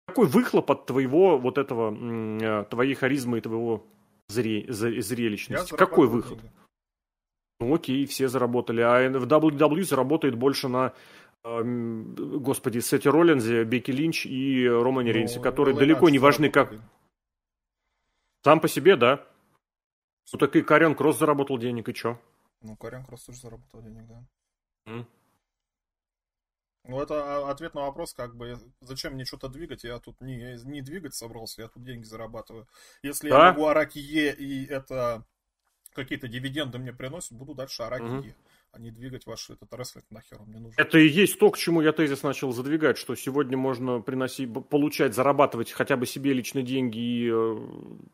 [0.07, 3.87] Какой выхлоп от твоего вот этого, э, твоей харизмы и твоего
[4.29, 5.75] зре, зрелищности.
[5.77, 6.39] Какой выход?
[6.41, 6.53] Деньги.
[7.61, 8.81] Ну окей, все заработали.
[8.81, 10.93] А в WWE заработает больше на
[11.45, 16.75] э, господи, Сети Роллинзе, Бекки Линч и Романе ну, Рейнсе, которые далеко не важны как...
[18.43, 19.27] Сам по себе, да.
[20.33, 22.19] Ну так и Карен Кросс заработал денег, и чё?
[22.61, 24.25] Ну, Карен Кросс тоже заработал денег, да.
[24.87, 25.07] Mm.
[26.87, 30.83] Ну, это ответ на вопрос, как бы, зачем мне что-то двигать, я тут не, не
[30.83, 32.69] двигать собрался, я тут деньги зарабатываю.
[33.03, 33.47] Если да?
[33.47, 35.25] я могу араки Е, и это
[35.95, 38.23] какие-то дивиденды мне приносят, буду дальше араки угу.
[38.27, 38.37] Е,
[38.73, 40.75] а не двигать ваш этот рестлинг нахер, он мне нужен.
[40.77, 45.15] Это и есть то, к чему я тезис начал задвигать, что сегодня можно приносить, получать,
[45.15, 47.57] зарабатывать хотя бы себе личные деньги и э,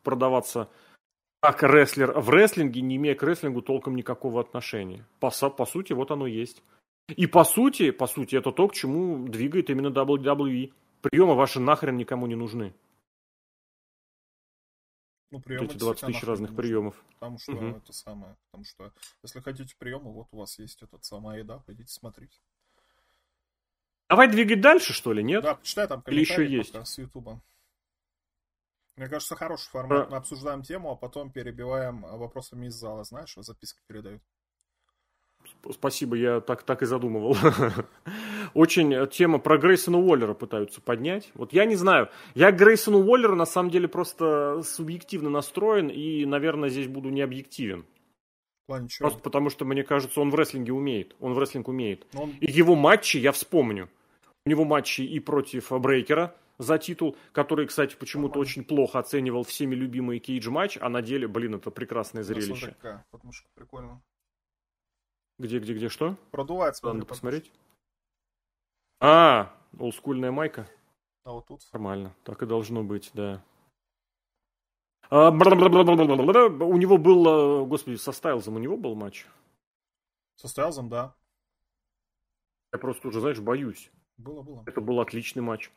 [0.03, 0.69] продаваться
[1.41, 5.07] как рестлер в рестлинге, не имея к рестлингу толком никакого отношения.
[5.19, 6.61] По, по сути, вот оно есть.
[7.17, 10.73] И по сути, по сути, это то, к чему двигает именно WWE.
[11.01, 12.73] Приемы ваши нахрен никому не нужны.
[15.31, 17.03] Ну, приемы эти 20 тысяч разных нужны, приемов.
[17.13, 17.65] Потому что угу.
[17.77, 18.35] это самое.
[18.45, 18.91] Потому что
[19.23, 22.41] если хотите приемы, вот у вас есть этот самая еда, пойдите смотреть.
[24.09, 25.41] Давай двигать дальше, что ли, нет?
[25.41, 26.75] Да, почитай там Или еще есть?
[26.75, 27.41] с Ютуба.
[28.97, 30.09] Мне кажется, хороший формат.
[30.11, 33.05] Мы обсуждаем тему, а потом перебиваем вопросами из зала.
[33.05, 34.21] Знаешь, записки передают.
[35.71, 37.37] Спасибо, я так, так и задумывал.
[38.53, 41.31] Очень тема про Грейсона Уоллера пытаются поднять.
[41.35, 42.09] Вот я не знаю.
[42.33, 47.21] Я к Грейсону Уоллеру на самом деле просто субъективно настроен и, наверное, здесь буду не
[47.21, 47.85] объективен.
[48.99, 51.15] Просто потому что, мне кажется, он в рестлинге умеет.
[51.19, 52.07] Он в рестлинг умеет.
[52.15, 52.31] Он...
[52.39, 53.89] И его матчи я вспомню.
[54.45, 59.75] У него матчи и против Брейкера за титул, который, кстати, почему-то очень плохо оценивал всеми
[59.75, 62.75] любимый кейдж матч, а на деле, блин, это прекрасное зрелище.
[63.55, 64.01] Прикольно.
[65.41, 66.15] Где, где, где, что?
[66.29, 66.99] Продувает, смотри.
[66.99, 67.51] Надо посмотреть.
[68.99, 70.67] А, олдскульная майка.
[71.23, 71.61] А вот тут?
[71.73, 73.43] Нормально, так и должно быть, да.
[75.09, 79.25] А, у него был, э, господи, со Стайлзом у него был матч?
[80.35, 81.15] Со Стайлзом, да.
[82.71, 83.89] Я просто уже, знаешь, боюсь.
[84.17, 84.63] Было, было.
[84.67, 85.71] Это был отличный матч.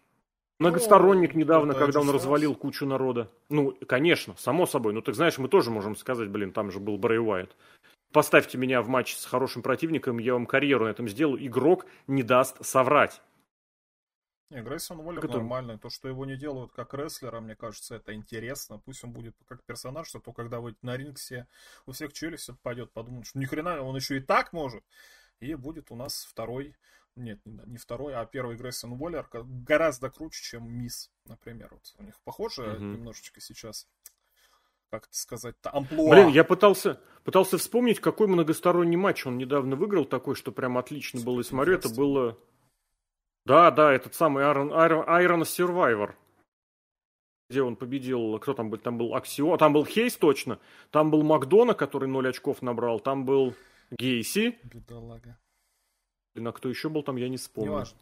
[0.59, 3.31] Многосторонник ну, недавно, когда он развалил кучу народа.
[3.49, 4.93] Ну, конечно, само собой.
[4.93, 7.57] Ну, так знаешь, мы тоже можем сказать, блин, там же был Брэй Уайт.
[8.15, 11.45] Поставьте меня в матч с хорошим противником, я вам карьеру на этом сделаю.
[11.45, 13.21] Игрок не даст соврать.
[14.51, 15.35] Не, Грейсон Уоллер это...
[15.39, 15.81] нормальный.
[15.81, 18.79] То, что его не делают как рестлера, мне кажется, это интересно.
[18.79, 21.49] Пусть он будет как персонаж, что то, когда выйдет на ринг, все,
[21.87, 24.85] у всех челюсть отпадет, подумают, что ни хрена, он еще и так может.
[25.41, 26.77] И будет у нас второй,
[27.17, 31.71] нет, не второй, а первый Грейсон Уоллер гораздо круче, чем Мисс, например.
[31.73, 32.85] Вот у них похоже угу.
[32.85, 33.89] немножечко сейчас
[34.95, 36.11] как это сказать-то, амплуа.
[36.11, 41.21] Блин, я пытался, пытался вспомнить, какой многосторонний матч он недавно выиграл, такой, что прям отлично
[41.21, 41.41] было.
[41.41, 42.39] И смотрю, это было...
[43.45, 46.15] Да, да, этот самый Iron, Iron, Iron Survivor.
[47.51, 48.79] Где он победил, кто там был?
[48.79, 53.25] Там был Аксио, там был Хейс точно, там был Макдона, который 0 очков набрал, там
[53.27, 53.55] был
[53.91, 54.59] Гейси.
[54.63, 55.39] Бедолага.
[56.35, 57.71] Блин, а кто еще был там, я не вспомню.
[57.73, 57.99] Неважно.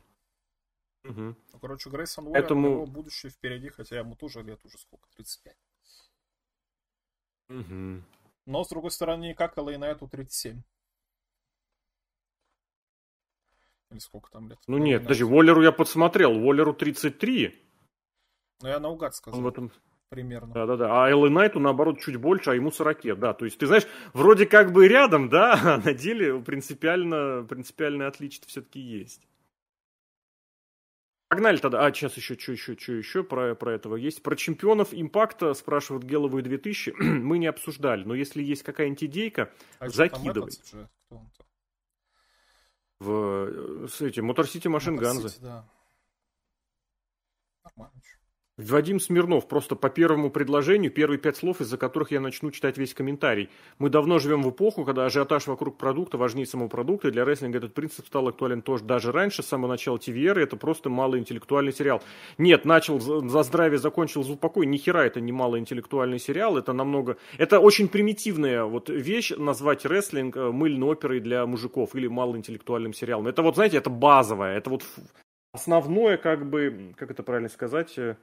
[1.04, 1.20] Угу.
[1.20, 2.70] Ну, короче, Грейсон Уоррен, Этому...
[2.70, 5.56] его будущее впереди, хотя ему тоже лет уже сколько, 35.
[7.60, 8.02] Угу.
[8.46, 10.62] Но, с другой стороны, как Элайнайту 37.
[13.90, 14.58] Или сколько там лет?
[14.66, 17.54] Ну нет, подожди, Воллеру я подсмотрел, Воллеру 33.
[18.62, 19.38] Ну я наугад сказал.
[19.38, 19.72] Он в этом...
[20.08, 20.52] Примерно.
[20.52, 21.04] Да-да-да.
[21.04, 23.32] А Элли Найту, наоборот, чуть больше, а ему 40, да.
[23.32, 28.44] То есть, ты знаешь, вроде как бы рядом, да, а на деле принципиально, принципиальное отличие
[28.46, 29.26] все-таки есть.
[31.32, 31.86] Погнали тогда.
[31.86, 34.22] А, сейчас еще, что еще, что еще про, про этого есть.
[34.22, 36.92] Про чемпионов импакта спрашивают Геловые 2000.
[37.00, 40.52] Мы не обсуждали, но если есть какая-нибудь идейка, а закидывай.
[42.98, 45.30] В, э, с этим, Мотор Сити Машин Ганзы.
[45.40, 45.66] Да.
[47.64, 48.02] Нормально.
[48.58, 52.92] Вадим Смирнов, просто по первому предложению, первые пять слов, из-за которых я начну читать весь
[52.92, 53.48] комментарий.
[53.78, 57.56] Мы давно живем в эпоху, когда ажиотаж вокруг продукта важнее самого продукта, и для рестлинга
[57.58, 62.02] этот принцип стал актуален тоже даже раньше, с самого начала TVR, это просто малоинтеллектуальный сериал.
[62.36, 67.16] Нет, начал за здравие, закончил за упокой, ни хера это не малоинтеллектуальный сериал, это намного...
[67.38, 73.28] Это очень примитивная вот вещь, назвать рестлинг э, мыльной оперой для мужиков или малоинтеллектуальным сериалом.
[73.28, 74.84] Это вот, знаете, это базовое, это вот
[75.52, 78.16] основное, как бы, как это правильно сказать, э,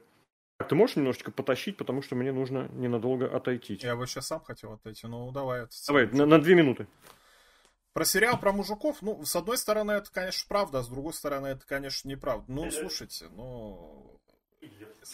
[0.64, 3.78] ты можешь немножечко потащить, потому что мне нужно ненадолго отойти.
[3.82, 5.66] Я бы сейчас сам хотел отойти, но давай.
[5.86, 6.86] Давай, на, на две минуты.
[7.92, 11.48] Про сериал про мужиков, ну, с одной стороны, это, конечно, правда, а с другой стороны,
[11.48, 12.44] это, конечно, неправда.
[12.52, 14.20] Ну, слушайте, ну,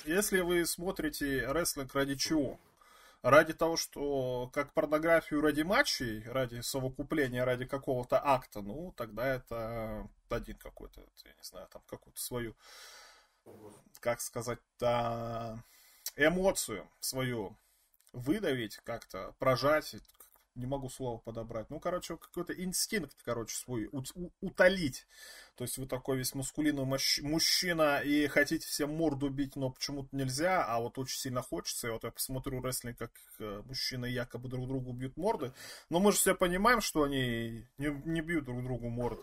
[0.04, 2.60] если вы смотрите рестлинг ради чего?
[3.22, 10.06] Ради того, что как порнографию ради матчей, ради совокупления, ради какого-то акта, ну, тогда это
[10.28, 12.54] один какой-то, я не знаю, там какую-то свою
[14.00, 15.62] как сказать-то,
[16.16, 17.56] эмоцию свою
[18.12, 19.96] выдавить как-то, прожать,
[20.56, 21.68] не могу слово подобрать.
[21.70, 23.90] Ну, короче, какой-то инстинкт, короче, свой
[24.40, 25.06] утолить.
[25.54, 30.08] То есть вы такой весь мускулинный мощ- мужчина и хотите всем морду бить, но почему-то
[30.16, 31.88] нельзя, а вот очень сильно хочется.
[31.88, 35.52] И вот я посмотрю рестлинг, как э, мужчины якобы друг другу бьют морды.
[35.90, 39.22] Но мы же все понимаем, что они не, не бьют друг другу морды.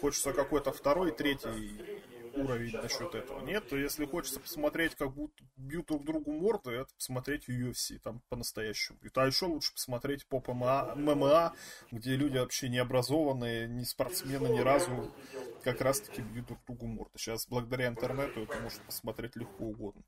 [0.00, 3.40] Хочется какой-то второй, третий уровень насчет этого.
[3.44, 8.22] Нет, то если хочется посмотреть, как будто бьют друг другу морды, это посмотреть UFC, там
[8.28, 8.98] по-настоящему.
[9.14, 11.54] А еще лучше посмотреть поп ММА, ММА,
[11.90, 15.14] где люди вообще не образованные, не спортсмены ни разу,
[15.62, 17.18] как раз таки бьют друг другу морды.
[17.18, 20.02] Сейчас благодаря интернету это можно посмотреть легко угодно.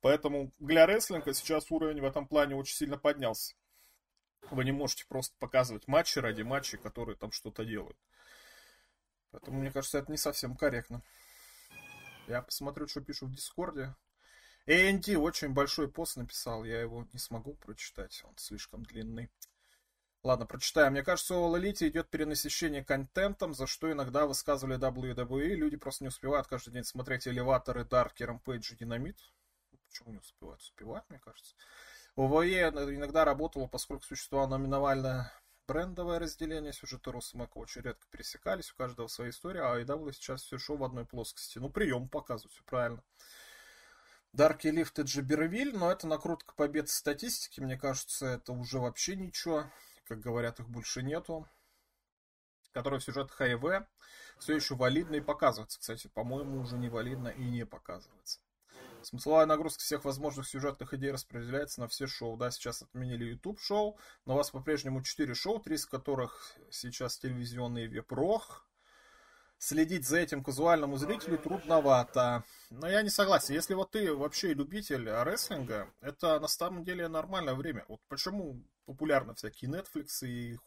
[0.00, 3.54] Поэтому для рестлинга сейчас уровень в этом плане очень сильно поднялся.
[4.50, 7.98] Вы не можете просто показывать матчи ради матчей, которые там что-то делают.
[9.32, 11.02] Поэтому, мне кажется, это не совсем корректно.
[12.26, 13.94] Я посмотрю, что пишут в Дискорде.
[14.66, 19.30] AND очень большой пост написал, я его не смогу прочитать, он слишком длинный.
[20.24, 20.92] Ладно, прочитаем.
[20.92, 25.54] Мне кажется, у Лолите идет перенасыщение контентом, за что иногда высказывали WWE.
[25.54, 29.16] Люди просто не успевают каждый день смотреть элеваторы, Дарки, и Динамит.
[29.86, 30.60] Почему не успевают?
[30.60, 31.54] Успевают, мне кажется.
[32.16, 35.32] ОВЕ иногда работало, поскольку существовало номинальное
[35.66, 40.58] брендовое разделение, сюжеты Росомака очень редко пересекались, у каждого своя история, а AEW сейчас все
[40.58, 41.58] шоу в одной плоскости.
[41.58, 43.02] Ну, прием показывают, все правильно.
[44.32, 49.64] Дарки Лифт и Джабервиль, но это накрутка побед статистики, мне кажется, это уже вообще ничего.
[50.06, 51.48] Как говорят, их больше нету.
[52.72, 53.86] Который сюжет ХВ
[54.38, 55.80] все еще валидно и показывается.
[55.80, 58.40] Кстати, по-моему, уже не валидно и не показывается.
[59.06, 62.36] Смысловая нагрузка всех возможных сюжетных идей распределяется на все шоу.
[62.36, 67.16] Да, сейчас отменили YouTube шоу, но у вас по-прежнему 4 шоу, три из которых сейчас
[67.16, 68.66] телевизионные вепрох.
[69.58, 72.42] Следить за этим казуальному зрителю трудновато.
[72.70, 73.54] Но я не согласен.
[73.54, 77.84] Если вот ты вообще любитель рестлинга, это на самом деле нормальное время.
[77.86, 80.58] Вот почему популярны всякие Netflix и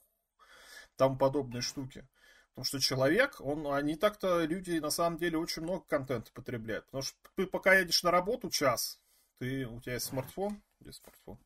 [0.96, 2.08] тому подобные штуки.
[2.50, 6.86] Потому что человек, он, они так-то, люди на самом деле очень много контента потребляют.
[6.86, 9.00] Потому что ты пока едешь на работу час,
[9.38, 11.38] ты, у тебя есть смартфон, где смартфон?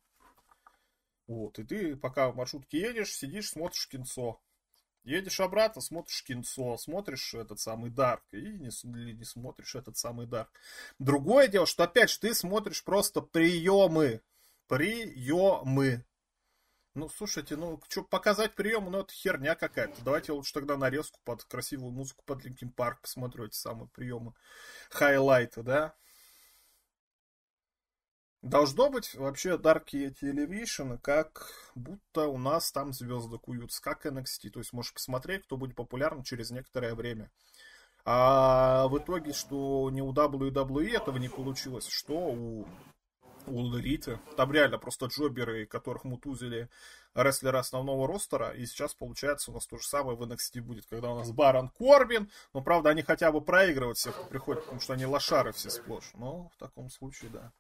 [1.28, 4.42] Вот, и ты пока в маршрутке едешь, сидишь, смотришь кинцо.
[5.04, 10.50] Едешь обратно, смотришь кинцо, смотришь этот самый Дарк, и не, не смотришь этот самый Дарк.
[10.98, 14.22] Другое дело, что опять же ты смотришь просто приемы.
[14.68, 16.06] Приемы.
[16.96, 20.04] Ну, слушайте, ну, что показать прием, ну, это херня какая-то.
[20.04, 24.34] Давайте лучше тогда нарезку под красивую музыку под Linkin Park посмотрю эти самые приемы.
[24.92, 25.96] Хайлайты, да?
[28.44, 34.52] Должно быть вообще Dark Television, как будто у нас там звезды куются, как NXT.
[34.52, 37.32] То есть можешь посмотреть, кто будет популярен через некоторое время.
[38.06, 42.68] А в итоге, что не у WWE этого не получилось, что у
[43.48, 44.20] у Риты.
[44.38, 46.70] Там реально просто джоберы, которых мутузили
[47.16, 48.50] рестлеры основного ростера.
[48.50, 51.70] И сейчас, получается, у нас то же самое в NXT будет, когда у нас Барон
[51.70, 52.30] Корбин.
[52.54, 56.12] Но, правда, они хотя бы проигрывают всех, кто приходит, потому что они лошары все сплошь.
[56.16, 57.52] Но в таком случае, да.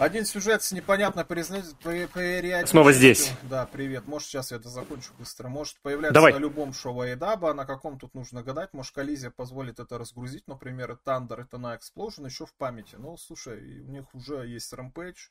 [0.00, 2.66] Один сюжет с непонятно периодичностью.
[2.66, 3.32] Снова здесь.
[3.42, 4.06] Да, привет.
[4.06, 5.48] Может, сейчас я это закончу быстро.
[5.48, 6.32] Может появляться Давай.
[6.32, 8.72] на любом шоу Айдаба, на каком тут нужно гадать.
[8.72, 10.48] Может, коллизия позволит это разгрузить.
[10.48, 12.96] Например, Thunder это на Explosion еще в памяти.
[12.98, 15.28] Ну, слушай, у них уже есть Rampage.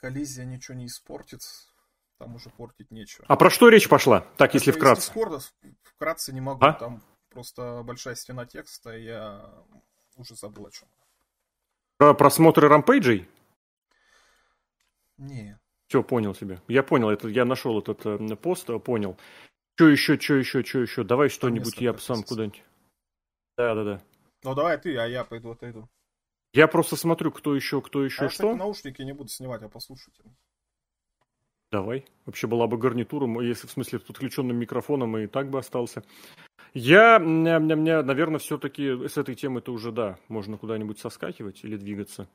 [0.00, 1.42] Коллизия ничего не испортит.
[2.18, 3.24] Там уже портить нечего.
[3.28, 4.26] А про что речь пошла?
[4.36, 5.06] Так, если Это из вкратце.
[5.06, 5.38] Дискорда,
[5.84, 6.64] вкратце не могу.
[6.64, 6.72] А?
[6.72, 9.48] Там просто большая стена текста, я
[10.16, 10.88] уже забыл о чем.
[11.96, 13.28] Про просмотры рампейджей?
[15.20, 15.58] Не.
[15.86, 16.60] Все, понял тебя.
[16.66, 19.18] Я понял, это, я нашел этот э, пост, э, понял.
[19.74, 21.04] Что еще, что еще, что еще?
[21.04, 22.62] Давай что-нибудь, я сам куда-нибудь.
[23.56, 24.02] Да, да, да.
[24.42, 25.88] Ну давай ты, а я пойду отойду.
[26.54, 28.44] Я просто смотрю, кто еще, кто еще а я, что.
[28.44, 30.22] кстати, наушники не буду снимать, а послушайте.
[31.70, 32.06] Давай.
[32.24, 36.02] Вообще была бы гарнитура, если в смысле подключенным микрофоном и так бы остался.
[36.72, 42.28] Я, мня, мня, наверное, все-таки с этой темы-то уже, да, можно куда-нибудь соскакивать или двигаться.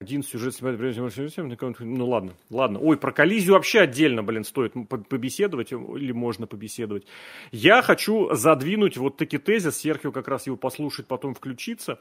[0.00, 2.78] Один сюжет ну ладно, ладно.
[2.80, 7.04] Ой, про коллизию вообще отдельно, блин, стоит побеседовать, э, или можно побеседовать.
[7.52, 12.00] Я хочу задвинуть вот таки тезис, Серхио как раз его послушать, потом включиться.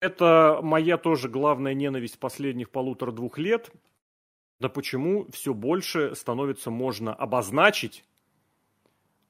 [0.00, 3.70] Это моя тоже главная ненависть последних полутора-двух лет.
[4.60, 8.04] Да почему все больше становится можно обозначить,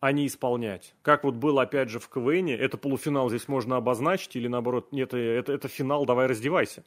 [0.00, 0.96] а не исполнять?
[1.02, 5.14] Как вот было опять же в КВН, это полуфинал здесь можно обозначить, или наоборот, нет,
[5.14, 6.82] это, это финал, давай раздевайся.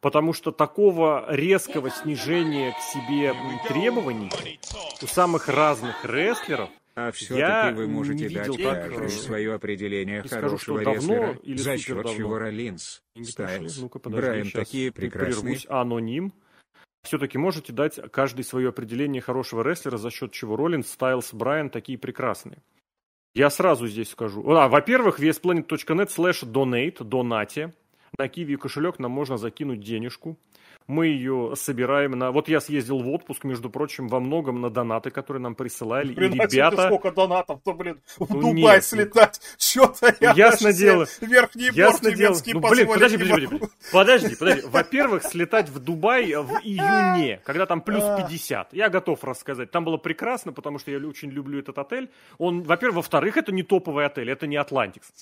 [0.00, 3.34] Потому что такого резкого снижения к себе
[3.66, 4.30] требований
[5.02, 10.28] у самых разных рестлеров А Я все-таки вы можете дать каждый э, свое определение и
[10.28, 12.14] скажу, что хорошего давно рестлера, или за счет давно.
[12.14, 13.02] чего Роллинс.
[13.20, 15.42] Стайлз, Брайан такие прекрасные.
[15.42, 15.66] прервусь.
[15.68, 16.32] Аноним.
[17.02, 21.98] Все-таки можете дать каждый свое определение хорошего рестлера, за счет чего Роллинс, Стайлз, Брайан такие
[21.98, 22.58] прекрасные.
[23.34, 24.48] Я сразу здесь скажу.
[24.50, 27.72] А, во-первых, vsplanet.net slash donate, донате.
[28.16, 30.38] На Киви кошелек нам можно закинуть денежку.
[30.88, 32.32] Мы ее собираем на...
[32.32, 36.12] Вот я съездил в отпуск, между прочим, во многом на донаты, которые нам присылали.
[36.12, 36.86] И Хрена себе, ребята...
[36.86, 39.38] сколько донатов-то, блин, в Ну, Дубай нет, слетать.
[39.58, 41.04] Что-то я ясно дело.
[41.20, 42.30] верхний Ясно дело.
[42.30, 43.66] немецкий Ну, блин, подожди, подожди, подожди.
[43.92, 44.66] Подожди, подожди.
[44.66, 48.22] Во-первых, слетать в Дубай в июне, когда там плюс А.
[48.22, 48.72] 50.
[48.72, 49.70] Я готов рассказать.
[49.70, 52.08] Там было прекрасно, потому что я очень люблю этот отель.
[52.38, 55.12] Он, во-первых, во-вторых, это не топовый отель, это не Атлантис.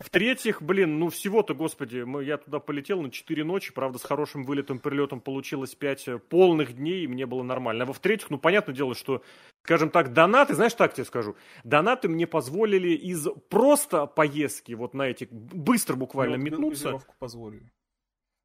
[0.00, 4.44] В-третьих, блин, ну всего-то, господи, мы, я туда полетел на 4 ночи, правда, с хорошим
[4.44, 7.84] вылетом, прилетом получилось 5 полных дней, и мне было нормально.
[7.84, 9.22] А во-вторых, ну, понятное дело, что,
[9.62, 15.02] скажем так, донаты, знаешь, так тебе скажу, донаты мне позволили из просто поездки вот на
[15.08, 17.70] эти, быстро буквально Ну, метнуться, позволю.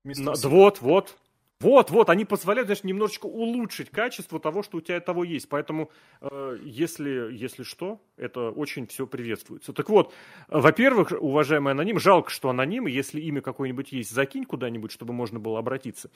[0.04, 1.18] Мистер да вот, вот.
[1.62, 5.50] Вот, вот, они позволяют, знаешь, немножечко улучшить качество того, что у тебя того есть.
[5.50, 5.92] Поэтому,
[6.22, 9.74] э, если, если что, это очень все приветствуется.
[9.74, 10.14] Так вот,
[10.48, 15.60] во-первых, уважаемый аноним, жалко, что аноним, если имя какое-нибудь есть, закинь куда-нибудь, чтобы можно было
[15.60, 16.10] обратиться.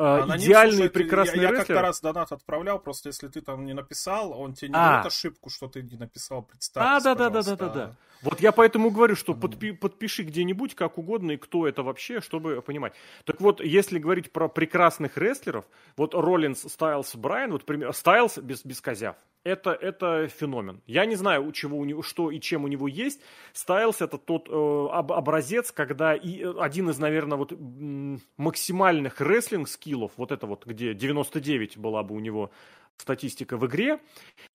[0.00, 1.66] Э, Аноним, идеальный слушай, ты- прекрасный я, я рестлер.
[1.66, 4.94] как-то раз донат отправлял, просто если ты там не написал, он тебе не А.
[4.94, 6.82] дает ошибку, что ты не написал, представь.
[6.86, 7.96] А, да, да, да, да, да, да.
[8.22, 12.60] Вот я поэтому говорю, что подпи- подпиши где-нибудь, как угодно, и кто это вообще, чтобы
[12.62, 12.92] понимать.
[13.24, 15.64] Так вот, если говорить про прекрасных рестлеров,
[15.96, 19.16] вот Роллинс, Стайлз, Брайан, вот пример, Стайлз без, без козяв.
[19.42, 20.82] Это, это феномен.
[20.86, 23.22] Я не знаю, у чего у него, что и чем у него есть.
[23.54, 27.52] Стайлз это тот э, об- образец, когда и э, один из, наверное, вот
[28.36, 32.50] максимальных рестлинг-скиллов, вот это вот, где 99 была бы у него
[32.98, 33.98] статистика в игре,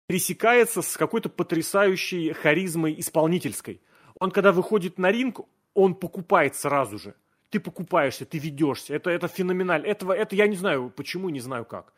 [0.07, 3.81] пересекается с какой-то потрясающей харизмой исполнительской.
[4.19, 5.41] Он, когда выходит на ринг,
[5.73, 7.15] он покупает сразу же.
[7.49, 8.93] Ты покупаешься, ты ведешься.
[8.93, 9.87] Это, это феноменально.
[9.87, 11.93] Этого, это я не знаю почему, не знаю как.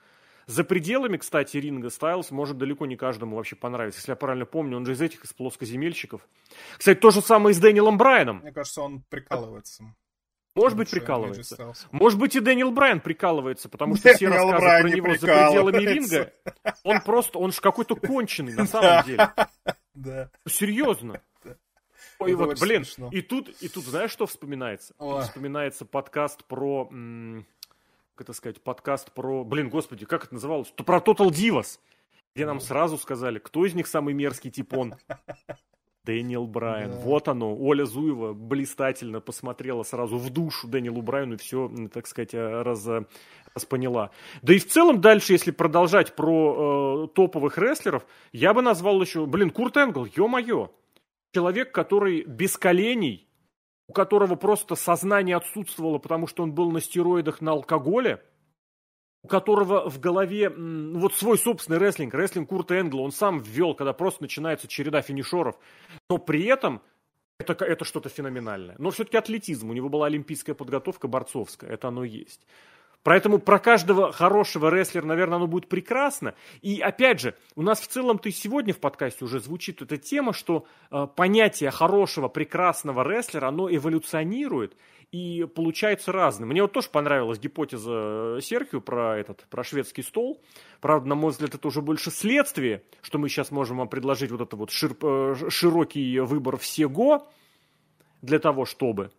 [0.47, 3.99] За пределами, кстати, ринга Стайлз может далеко не каждому вообще понравиться.
[3.99, 6.27] Если я правильно помню, он же из этих, из плоскоземельщиков.
[6.77, 8.37] Кстати, то же самое и с Дэниелом Брайаном.
[8.37, 9.93] Мне кажется, он прикалывается.
[10.55, 11.73] Может быть, прикалывается.
[11.91, 16.33] Может быть, и Дэниел Брайан прикалывается, потому что все рассказы про него за пределами ринга.
[16.83, 19.31] Он просто, он же какой-то конченый на самом деле.
[19.93, 20.31] Да.
[20.47, 21.21] Серьезно.
[22.19, 24.95] Ой, вот, блин, и тут, и тут, знаешь, что вспоминается?
[25.21, 26.89] Вспоминается подкаст про,
[28.21, 30.69] это сказать, подкаст про, блин, господи, как это называлось?
[30.69, 31.79] Про Total Divas,
[32.35, 34.95] где нам сразу сказали, кто из них самый мерзкий тип он.
[36.07, 36.91] Дэниел Брайан.
[36.91, 36.97] Да.
[36.99, 37.53] Вот оно.
[37.53, 42.87] Оля Зуева блистательно посмотрела сразу в душу Дэниелу Брайану и все, так сказать, э, раз,
[42.87, 43.03] э,
[43.53, 44.11] распоняла.
[44.41, 49.25] Да и в целом дальше, если продолжать про э, топовых рестлеров, я бы назвал еще,
[49.25, 50.71] блин, Курт Энгл, ё-моё.
[51.33, 53.26] Человек, который без коленей,
[53.87, 58.21] у которого просто сознание отсутствовало, потому что он был на стероидах, на алкоголе,
[59.23, 63.93] у которого в голове вот свой собственный рестлинг, рестлинг Курта Энгла, он сам ввел, когда
[63.93, 65.57] просто начинается череда финишеров,
[66.09, 66.81] но при этом
[67.39, 68.75] это, это что-то феноменальное.
[68.77, 72.45] Но все-таки атлетизм, у него была олимпийская подготовка борцовская, это оно есть.
[73.03, 76.35] Поэтому про каждого хорошего рестлера, наверное, оно будет прекрасно.
[76.61, 80.33] И опять же, у нас в целом-то и сегодня в подкасте уже звучит эта тема,
[80.33, 84.75] что э, понятие хорошего, прекрасного рестлера, оно эволюционирует
[85.11, 86.49] и получается разным.
[86.49, 90.41] Мне вот тоже понравилась гипотеза Серхио про этот, про шведский стол.
[90.81, 94.41] Правда, на мой взгляд, это уже больше следствие, что мы сейчас можем вам предложить вот
[94.41, 97.29] это вот шир, э, широкий выбор всего
[98.21, 99.11] для того, чтобы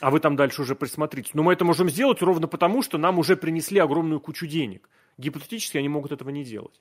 [0.00, 1.34] а вы там дальше уже присмотритесь.
[1.34, 4.88] Но мы это можем сделать ровно потому, что нам уже принесли огромную кучу денег.
[5.16, 6.80] Гипотетически они могут этого не делать.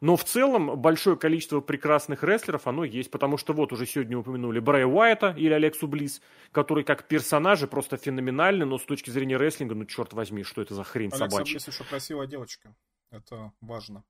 [0.00, 4.58] Но в целом большое количество прекрасных рестлеров оно есть, потому что вот уже сегодня упомянули
[4.58, 6.22] Брая Уайта или Алексу Близ,
[6.52, 10.74] которые как персонажи просто феноменальны, но с точки зрения рестлинга, ну черт возьми, что это
[10.74, 11.54] за хрень Алекса собачья.
[11.54, 12.74] Близ еще красивая девочка,
[13.10, 14.02] это важно.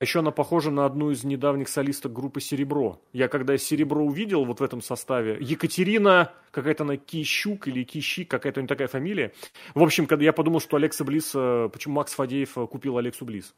[0.00, 3.02] Еще она похожа на одну из недавних солисток группы «Серебро».
[3.12, 8.62] Я когда «Серебро» увидел вот в этом составе, Екатерина, какая-то она Кищук или Кищи, какая-то
[8.62, 9.32] не такая фамилия.
[9.74, 13.24] В общем, когда я подумал, что Алекса Близ, э, почему Макс Фадеев э, купил Алексу
[13.24, 13.54] Близ.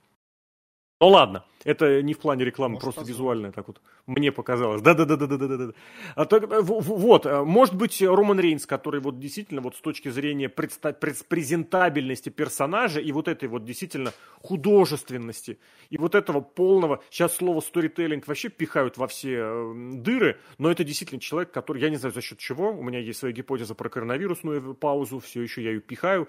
[1.00, 3.80] Ну ладно, это не в плане рекламы, может, просто визуально так вот.
[4.06, 4.82] Мне показалось.
[4.82, 5.72] Да-да-да-да-да-да.
[6.14, 10.10] А так, э, вот, э, может быть, Роман Рейнс, который вот действительно вот с точки
[10.10, 14.12] зрения предста- презентабельности персонажа и вот этой вот действительно
[14.42, 15.58] художественности
[15.88, 20.84] и вот этого полного, сейчас слово сторителлинг вообще пихают во все э, дыры, но это
[20.84, 23.88] действительно человек, который, я не знаю за счет чего, у меня есть своя гипотеза про
[23.88, 26.28] коронавирусную паузу, все еще я ее пихаю,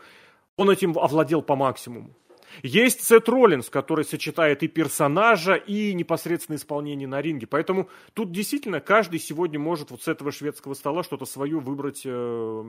[0.55, 2.15] он этим овладел по максимуму.
[2.63, 7.47] Есть Сет Роллинс, который сочетает и персонажа, и непосредственное исполнение на ринге.
[7.47, 12.65] Поэтому тут действительно каждый сегодня может вот с этого шведского стола что-то свое выбрать э,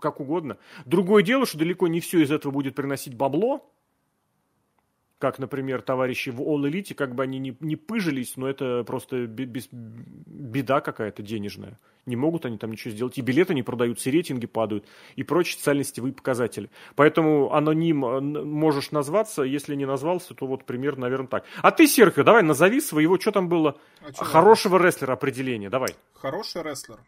[0.00, 0.58] как угодно.
[0.86, 3.70] Другое дело, что далеко не все из этого будет приносить бабло,
[5.22, 9.28] как, например, товарищи в All Elite, как бы они не, не пыжились, но это просто
[9.28, 11.78] без, беда какая-то денежная.
[12.06, 13.18] Не могут они там ничего сделать.
[13.18, 14.84] И билеты не продаются, и рейтинги падают,
[15.14, 16.70] и прочие социально-сетевые показатели.
[16.96, 21.44] Поэтому аноним э, можешь назваться, если не назвался, то вот примерно, наверное, так.
[21.62, 24.86] А ты, Серхио, давай назови своего, что там было, а хорошего это?
[24.86, 25.94] рестлера определение, давай.
[26.14, 26.98] Хороший рестлер?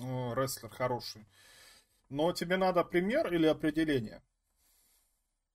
[0.00, 1.26] О, рестлер хороший.
[2.10, 4.22] Но тебе надо пример или определение?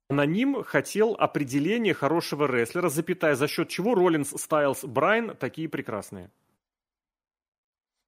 [0.07, 6.29] Аноним хотел определение хорошего рестлера, запятая, за счет чего Роллинс, Стайлз, Брайан такие прекрасные.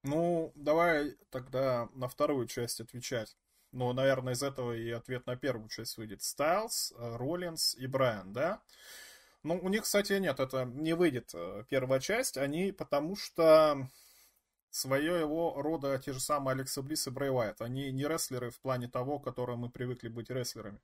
[0.04, 3.36] Ну, давай тогда на вторую часть отвечать.
[3.72, 6.22] Ну, наверное, из этого и ответ на первую часть выйдет.
[6.22, 8.62] Стайлз, Роллинс и Брайан, да?
[9.42, 12.36] Ну, у них, кстати, нет, это не выйдет э, первая часть.
[12.38, 13.88] Они потому что
[14.70, 17.52] свое его рода те же самые Алекса Блисс и Брэй.
[17.58, 20.80] Они не рестлеры в плане того, которые мы привыкли быть рестлерами.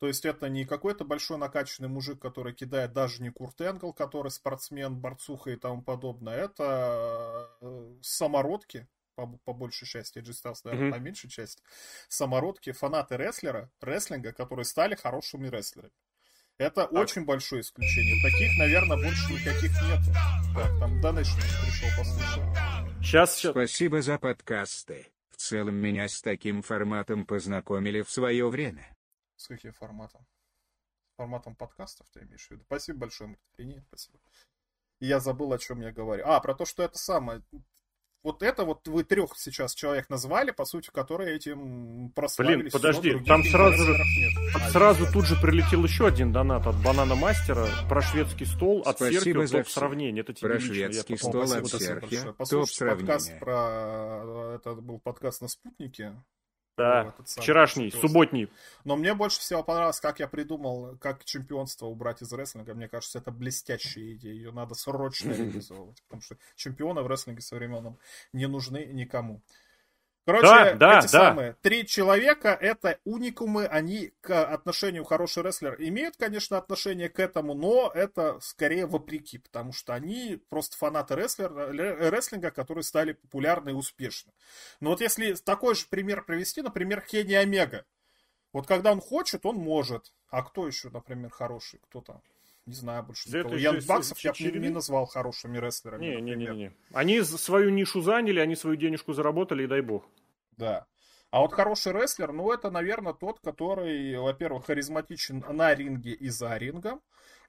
[0.00, 4.30] То есть это не какой-то большой накачанный мужик, который кидает даже не Курт Энгл, который
[4.30, 6.36] спортсмен, борцуха и тому подобное.
[6.36, 10.94] Это э, самородки, по, по большей части, Эджи Стайлс, наверное, mm-hmm.
[10.94, 11.62] по меньшей части,
[12.08, 15.92] самородки, фанаты рестлера, рестлинга, которые стали хорошими рестлерами.
[16.56, 16.92] Это так.
[16.92, 18.22] очень большое исключение.
[18.22, 20.00] Таких, наверное, больше никаких нет.
[20.54, 22.42] Так, там Даныч пришел, послушал.
[23.02, 23.52] Сейчас, сейчас.
[23.52, 25.08] Спасибо за подкасты.
[25.30, 28.94] В целом меня с таким форматом познакомили в свое время.
[29.40, 30.26] С каким форматом?
[31.16, 32.62] Форматом подкастов ты имеешь в виду?
[32.66, 33.82] Спасибо большое, Марtin.
[33.88, 34.18] Спасибо.
[35.00, 36.24] Я забыл, о чем я говорю.
[36.26, 37.42] А, про то, что это самое
[38.22, 42.70] вот это вот вы трех сейчас человек назвали, по сути, которые этим прославились.
[42.70, 43.96] Блин, подожди, там сразу же,
[44.54, 48.96] а, сразу тут же прилетел еще один донат от Банана Мастера про шведский стол от
[48.96, 50.20] Спасибо Серхио топ сравнение.
[50.20, 53.06] Это тебе про лично, шведский стол от Серхио топ сравнение.
[53.06, 54.52] Подкаст про...
[54.54, 56.14] Это был подкаст на Спутнике
[56.80, 58.50] Да, вчерашний, субботний.
[58.84, 62.74] Но мне больше всего понравилось, как я придумал, как чемпионство убрать из рестлинга.
[62.74, 64.32] Мне кажется, это блестящая идея.
[64.32, 66.02] Ее надо срочно реализовывать.
[66.04, 67.98] Потому что чемпионы в рестлинге современном
[68.32, 69.40] не нужны никому.
[70.26, 71.08] Короче, да, да, эти да.
[71.08, 77.54] самые три человека это уникумы, они к отношению хороший рестлер имеют, конечно, отношение к этому,
[77.54, 81.50] но это скорее вопреки, потому что они просто фанаты рестлер,
[82.10, 84.32] рестлинга, которые стали популярны и успешны.
[84.78, 87.84] Но вот если такой же пример привести, например, Кенни Омега.
[88.52, 90.12] Вот когда он хочет, он может.
[90.28, 91.80] А кто еще, например, хороший?
[91.88, 92.20] Кто там?
[92.70, 93.28] Не знаю больше.
[93.28, 96.06] Да Ян Баксов я бы не, назвал хорошими рестлерами.
[96.06, 96.72] Не, не, не, не.
[96.92, 100.04] Они свою нишу заняли, они свою денежку заработали, и дай бог.
[100.56, 100.86] Да.
[101.32, 106.56] А вот хороший рестлер, ну, это, наверное, тот, который, во-первых, харизматичен на ринге и за
[106.56, 107.00] рингом,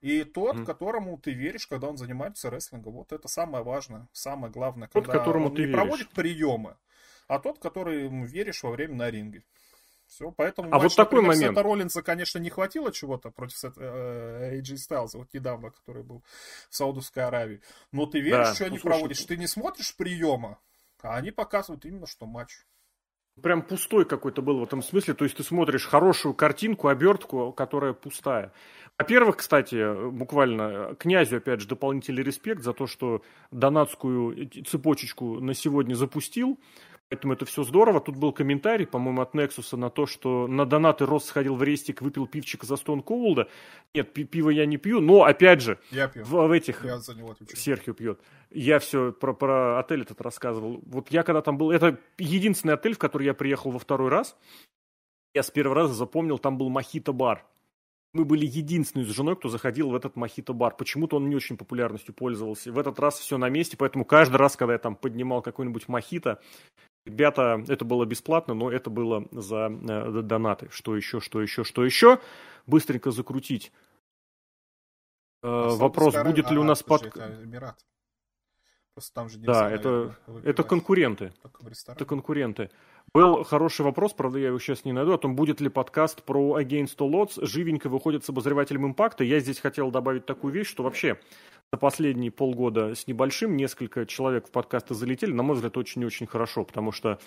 [0.02, 0.66] и тот, mm.
[0.66, 2.94] которому ты веришь, когда он занимается рестлингом.
[2.94, 4.88] Вот это самое важное, самое главное.
[4.88, 5.80] Тот, когда которому он ты не веришь.
[5.80, 6.78] проводит приемы,
[7.28, 9.44] а тот, который веришь во время на ринге.
[10.12, 11.56] Все, поэтому а матч, вот такой например, момент.
[11.56, 16.22] Сета Роллинса, конечно, не хватило чего-то против Сета, э, AJ Styles, вот недавно, который был
[16.70, 17.62] в Саудовской Аравии.
[17.94, 19.24] Но ты веришь, да, что ну, они слушай, проводишь.
[19.24, 20.60] Ты не смотришь приема,
[21.02, 22.66] а они показывают именно, что матч.
[23.42, 25.14] Прям пустой какой-то был в этом смысле.
[25.14, 28.52] То есть ты смотришь хорошую картинку, обертку, которая пустая.
[28.98, 35.96] Во-первых, кстати, буквально князю, опять же, дополнительный респект за то, что донатскую цепочечку на сегодня
[35.96, 36.60] запустил.
[37.12, 38.00] Поэтому это все здорово.
[38.00, 42.02] Тут был комментарий, по-моему, от Nexus на то, что на донаты Рос сходил в рестик,
[42.02, 43.50] выпил пивчик за Стон Коулда.
[43.94, 46.24] Нет, пиво я не пью, но, опять же, я пью.
[46.24, 46.86] В, в этих...
[46.86, 47.58] Я за него отвечаю.
[47.58, 48.22] Серхио пьет.
[48.50, 50.82] Я все про, про отель этот рассказывал.
[50.86, 51.72] Вот я когда там был...
[51.72, 54.38] Это единственный отель, в который я приехал во второй раз.
[55.34, 57.46] Я с первого раза запомнил, там был мохито-бар.
[58.14, 60.76] Мы были единственной с женой, кто заходил в этот мохито-бар.
[60.76, 62.72] Почему-то он не очень популярностью пользовался.
[62.72, 66.40] В этот раз все на месте, поэтому каждый раз, когда я там поднимал какой-нибудь мохито,
[67.04, 70.68] Ребята, это было бесплатно, но это было за э, донаты.
[70.70, 72.20] Что еще, что еще, что еще?
[72.68, 73.72] Быстренько закрутить.
[75.42, 77.12] Э, а вопрос, будет ли у нас под...
[78.94, 81.34] Просто там же да, это, это конкуренты.
[81.88, 82.70] Это конкуренты.
[83.14, 86.62] Был хороший вопрос, правда, я его сейчас не найду, о том, будет ли подкаст про
[86.62, 89.26] Against All Odds живенько выходит с обозревателем импакта.
[89.26, 91.20] Я здесь хотел добавить такую вещь, что вообще
[91.74, 96.64] за последние полгода с небольшим несколько человек в подкасты залетели, на мой взгляд, очень-очень хорошо,
[96.64, 97.20] потому что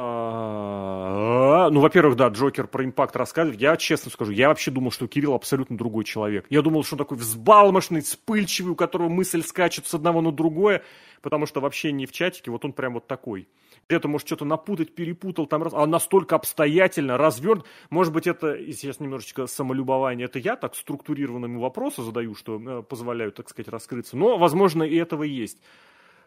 [0.00, 3.60] ну, во-первых, да, Джокер про импакт рассказывает.
[3.60, 6.46] Я честно скажу, я вообще думал, что Кирилл абсолютно другой человек.
[6.50, 10.84] Я думал, что он такой взбалмошный, вспыльчивый, у которого мысль скачет с одного на другое,
[11.20, 13.48] потому что вообще не в чатике, вот он прям вот такой
[13.88, 17.66] где-то, может, что-то напутать, перепутал, там, а настолько обстоятельно развернут.
[17.90, 23.32] Может быть, это, сейчас немножечко самолюбование, это я так структурированными вопросы задаю, что э, позволяю,
[23.32, 24.16] так сказать, раскрыться.
[24.16, 25.58] Но, возможно, и этого есть.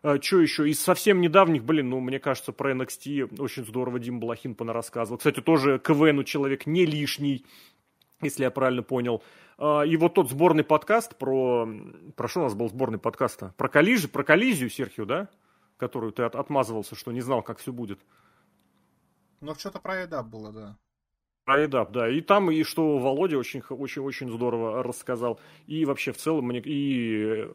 [0.04, 0.70] Э, что еще?
[0.70, 5.18] Из совсем недавних, блин, ну, мне кажется, про NXT очень здорово Дим Балахин понарассказывал.
[5.18, 7.46] Кстати, тоже КВНу человек не лишний,
[8.22, 9.24] если я правильно понял.
[9.58, 11.68] Э, и вот тот сборный подкаст про...
[12.16, 13.54] Про что у нас был сборный подкаст -то?
[13.54, 14.08] Про, коллизи...
[14.08, 15.30] про коллизию, Серхио, да?
[15.82, 18.00] которую ты от, отмазывался, что не знал, как все будет.
[19.42, 20.78] Ну, что-то про EDAP было, да.
[21.44, 22.08] Про EDAP, да.
[22.08, 25.40] И там, и что Володя очень-очень-очень здорово рассказал.
[25.66, 27.50] И вообще в целом, мне, и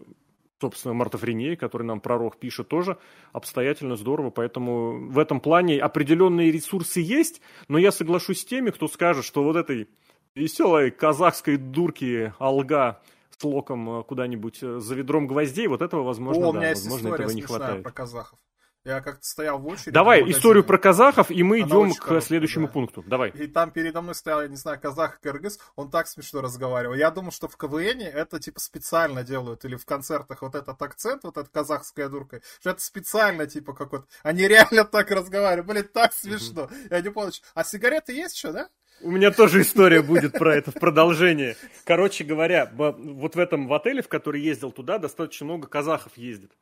[0.60, 2.98] собственно, Марта Фриней, который нам пророк пишет, тоже
[3.32, 4.30] обстоятельно здорово.
[4.30, 9.42] Поэтому в этом плане определенные ресурсы есть, но я соглашусь с теми, кто скажет, что
[9.42, 9.88] вот этой
[10.34, 16.58] веселой казахской дурки Алга с локом куда-нибудь за ведром гвоздей, вот этого, возможно, О, да,
[16.58, 17.82] у меня возможно, есть этого не хватает.
[17.82, 18.38] про казахов.
[18.86, 19.90] Я как-то стоял в очереди.
[19.90, 22.72] Давай историю про казахов, и мы Она идем к короткая, следующему да.
[22.72, 23.04] пункту.
[23.04, 23.30] Давай.
[23.30, 26.94] И там передо мной стоял, я не знаю, казах кыргыз, он так смешно разговаривал.
[26.94, 31.24] Я думал, что в КВН это типа специально делают, или в концертах вот этот акцент,
[31.24, 34.06] вот эта казахская дурка, что это специально типа какой-то.
[34.22, 35.66] Они реально так разговаривают.
[35.66, 36.62] Блин, так смешно.
[36.70, 36.86] Mm-hmm.
[36.92, 37.32] Я не понял.
[37.54, 38.68] А сигареты есть еще, да?
[39.00, 41.56] У меня тоже история будет про это в продолжение.
[41.84, 46.52] Короче говоря, вот в этом в отеле, в который ездил туда, достаточно много казахов ездит.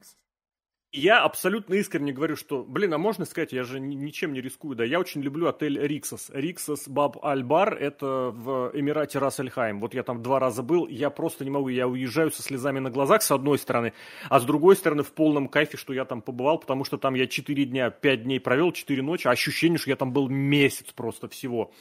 [0.96, 4.84] Я абсолютно искренне говорю, что, блин, а можно сказать, я же ничем не рискую, да,
[4.84, 6.30] я очень люблю отель Риксос.
[6.32, 9.80] Риксос Баб Аль-Бар, это в Эмирате Рассельхайм.
[9.80, 12.90] Вот я там два раза был, я просто не могу, я уезжаю со слезами на
[12.90, 13.92] глазах, с одной стороны,
[14.28, 17.26] а с другой стороны в полном кайфе, что я там побывал, потому что там я
[17.26, 21.28] 4 дня, 5 дней провел, 4 ночи, а ощущение, что я там был месяц просто
[21.28, 21.72] всего.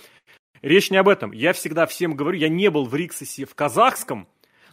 [0.64, 1.34] Речь не об этом.
[1.34, 4.28] Я всегда всем говорю, я не был в Риксосе в казахском,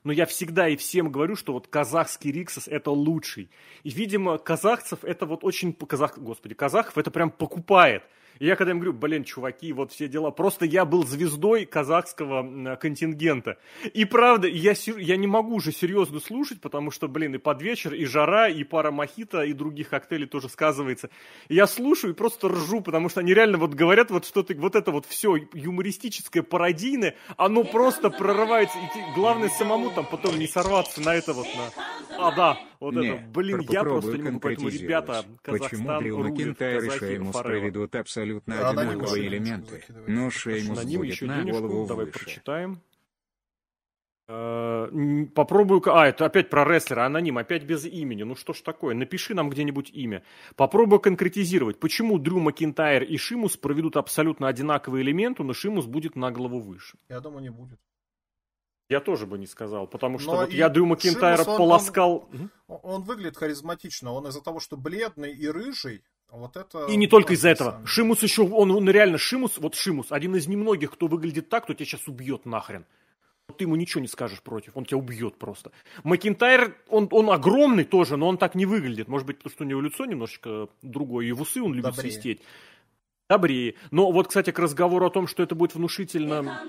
[0.05, 3.51] но я всегда и всем говорю, что вот казахский Риксос это лучший.
[3.83, 5.73] И, видимо, казахцев это вот очень...
[5.73, 8.03] Казах, господи, казахов это прям покупает.
[8.41, 10.31] И я когда им говорю, блин, чуваки, вот все дела.
[10.31, 13.59] Просто я был звездой казахского контингента.
[13.93, 17.93] И правда, я, я не могу уже серьезно слушать, потому что, блин, и под вечер,
[17.93, 21.11] и жара, и пара мохито, и других коктейлей тоже сказывается.
[21.49, 24.75] И я слушаю и просто ржу, потому что они реально вот говорят вот что-то, вот
[24.75, 28.79] это вот все юмористическое, пародийное, оно просто прорывается.
[28.79, 32.27] И главное самому там потом не сорваться на это вот на...
[32.27, 33.29] А, да, вот не, это.
[33.29, 38.57] Блин, я просто не могу, поэтому, ребята, Казахстан Почему Дрю Макинтайр и Шеймус проведут абсолютно
[38.57, 42.19] да, одинаковые элементы, но Шеймус будет на голову Давай выше.
[42.19, 42.81] прочитаем.
[44.33, 45.83] Э, попробую...
[45.93, 48.23] А, это опять про рестлера, аноним, опять без имени.
[48.23, 50.23] Ну что ж такое, напиши нам где-нибудь имя.
[50.55, 56.31] Попробую конкретизировать, почему Дрю Макинтайр и Шимус проведут абсолютно одинаковые элементы, но Шимус будет на
[56.31, 56.97] голову выше.
[57.09, 57.81] Я думаю, не будет.
[58.91, 62.29] Я тоже бы не сказал, потому что вот я Дрю Макинтайра Шимус, полоскал...
[62.33, 66.87] Он, он, он выглядит харизматично, он из-за того, что бледный и рыжий, вот это...
[66.87, 67.81] И не только из-за этого.
[67.87, 71.73] Шимус еще, он, он реально Шимус, вот Шимус, один из немногих, кто выглядит так, кто
[71.73, 72.85] тебя сейчас убьет нахрен
[73.57, 75.73] ты ему ничего не скажешь против, он тебя убьет просто.
[76.05, 79.09] Макинтайр, он, он огромный тоже, но он так не выглядит.
[79.09, 82.13] Может быть, потому что у него лицо немножечко другое, и в усы он любит Добрее.
[82.13, 82.43] свистеть.
[83.31, 83.77] Добрее.
[83.93, 86.61] Но вот, кстати, к разговору о том, что это будет внушительно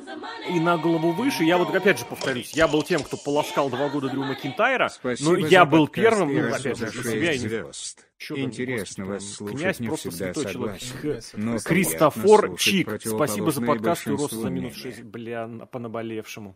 [0.48, 3.90] и на голову выше, я вот опять же повторюсь, я был тем, кто полоскал два
[3.90, 8.44] года Дрю Макинтайра, Спасибо но я был первым, ну, опять же, для себя не...
[8.44, 11.24] Интересно вас слушать, князь не просто всегда согласен.
[11.34, 16.56] Но Кристофор Чик, спасибо за подкаст и рост за минус 6, бля, по наболевшему.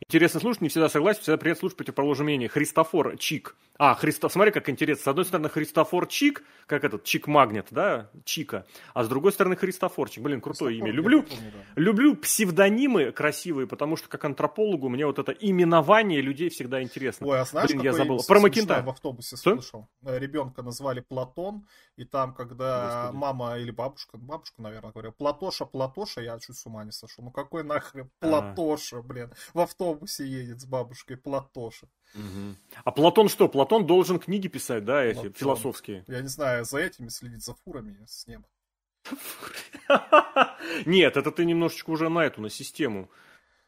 [0.00, 2.48] Интересно слушать, не всегда согласен, всегда приятно слушать противоположное мнение.
[2.48, 3.56] Христофор Чик.
[3.76, 4.28] А, Христо...
[4.28, 5.02] смотри, как интересно.
[5.04, 8.66] С одной стороны, Христофор Чик, как этот Чик-магнит, да, Чика.
[8.92, 10.22] А с другой стороны, Христофорчик.
[10.22, 10.96] Блин, крутое Христофор, имя.
[10.96, 11.80] Люблю, помню, да.
[11.80, 17.26] люблю псевдонимы красивые, потому что как антропологу мне вот это именование людей всегда интересно.
[17.26, 18.22] Ой, а знаешь, Блин, я забыл.
[18.26, 18.84] Про Макинтайр.
[18.84, 19.54] в автобусе Что?
[19.54, 19.88] слышал.
[20.04, 21.66] Э, Ребенка назвали Платон,
[21.96, 23.16] и там, когда Господи.
[23.16, 27.24] мама или бабушка, бабушка, наверное, говорила, Платоша, Платоша, я чуть с ума не сошел.
[27.24, 28.28] Ну какой нахрен а.
[28.28, 29.83] Платоша, блин, в автобусе
[30.18, 31.86] едет с бабушкой Платоша.
[32.14, 32.56] Угу.
[32.84, 33.48] А Платон что?
[33.48, 35.32] Платон должен книги писать, да, эти Платон.
[35.34, 36.04] философские?
[36.06, 38.44] Я не знаю, за этими следить, за фурами с неба.
[40.86, 43.10] Нет, это ты немножечко уже на эту, на систему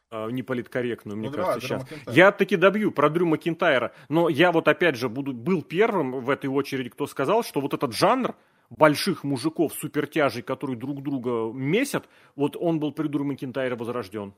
[0.09, 2.15] э, неполиткорректную, мне ну, кажется, давай, сейчас.
[2.15, 6.29] Я таки добью про Дрю Макинтайра, но я вот опять же буду, был первым в
[6.29, 8.35] этой очереди, кто сказал, что вот этот жанр
[8.69, 14.33] больших мужиков супертяжей, которые друг друга месят, вот он был при Дрю Макинтайре возрожден.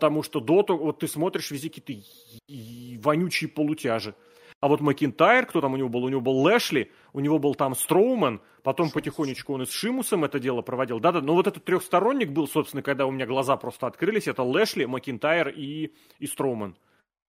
[0.00, 2.02] Потому что до того, вот ты смотришь везде какие-то
[3.06, 4.14] вонючие полутяжи.
[4.60, 6.04] А вот Макинтайр, кто там у него был?
[6.04, 8.94] У него был Лэшли, у него был там Строумен, потом Шимус.
[8.94, 11.00] потихонечку он и с Шимусом это дело проводил.
[11.00, 14.86] Да-да, но вот этот трехсторонник был, собственно, когда у меня глаза просто открылись, это Лэшли,
[14.86, 16.74] Макинтайр и, и Строумен.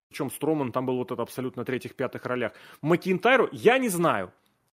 [0.07, 2.53] Причем Строумен там был вот это абсолютно третьих-пятых ролях.
[2.81, 4.31] Макинтайру я не знаю.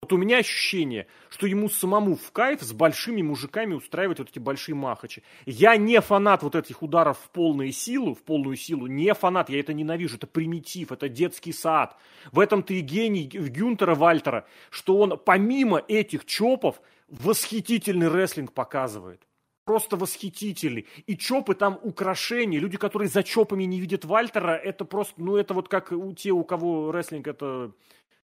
[0.05, 4.39] Вот у меня ощущение, что ему самому в кайф с большими мужиками устраивать вот эти
[4.39, 5.22] большие махачи.
[5.47, 9.59] Я не фанат вот этих ударов в полную силу, в полную силу, не фанат, я
[9.59, 11.97] это ненавижу, это примитив, это детский сад.
[12.32, 19.22] В этом-то и гений Гюнтера Вальтера, что он помимо этих чопов восхитительный рестлинг показывает
[19.64, 20.86] просто восхитительный.
[21.06, 22.60] И чопы там украшения.
[22.60, 26.32] Люди, которые за чопами не видят Вальтера, это просто, ну, это вот как у те,
[26.32, 27.72] у кого рестлинг это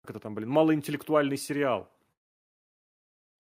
[0.03, 1.91] как это там, блин, малоинтеллектуальный сериал.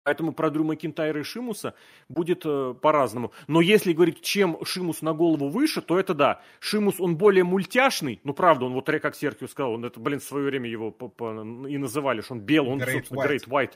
[0.04, 1.76] Поэтому про Дрю Макинтайра и Шимуса
[2.08, 3.32] будет э, по-разному.
[3.48, 6.42] Но если говорить, чем Шимус на голову выше, то это да.
[6.60, 8.20] Шимус, он более мультяшный.
[8.24, 11.06] Ну, правда, он вот, как Серхио сказал, он это, блин, в свое время его по
[11.06, 13.28] -по и называли, что он белый, он, Great собственно, White.
[13.28, 13.74] Great White.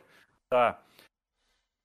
[0.50, 0.82] Да.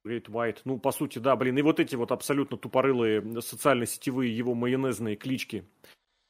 [0.07, 0.59] Great White.
[0.65, 1.59] Ну, по сути, да, блин.
[1.59, 5.65] И вот эти вот абсолютно тупорылые социально-сетевые его майонезные клички.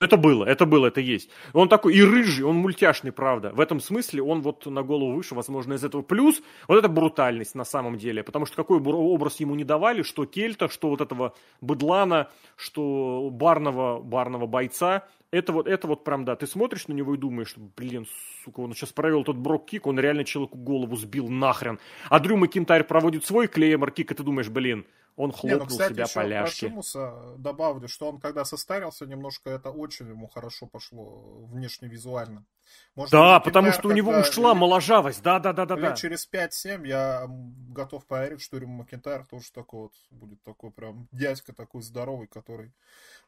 [0.01, 1.29] Это было, это было, это есть.
[1.53, 3.51] Он такой и рыжий, он мультяшный, правда.
[3.53, 6.03] В этом смысле он вот на голову выше, возможно, из этого.
[6.03, 8.23] Плюс вот эта брутальность на самом деле.
[8.23, 14.01] Потому что какой образ ему не давали, что Кельта, что вот этого быдлана, что барного,
[14.01, 15.05] барного бойца.
[15.33, 18.07] Это вот, это вот прям, да, ты смотришь на него и думаешь, блин,
[18.45, 21.81] сука, он сейчас провел тот брок-кик, он реально человеку голову сбил нахрен.
[22.09, 24.87] А Дрю Макинтайр проводит свой клеймор-кик, и ты думаешь, блин,
[25.19, 26.67] он хлопнул Не, ну, кстати, себя по ляжке.
[26.67, 32.47] Про Шимуса добавлю, что он когда состарился немножко, это очень ему хорошо пошло внешне визуально.
[32.95, 35.75] Может, да, потому что у него ушла моложавость, да, да, да, да.
[35.75, 35.97] Лет да.
[35.97, 41.53] через 5-7 я готов поверить, что Рим Макентайр тоже такой вот будет такой прям дядька
[41.53, 42.73] такой здоровый, который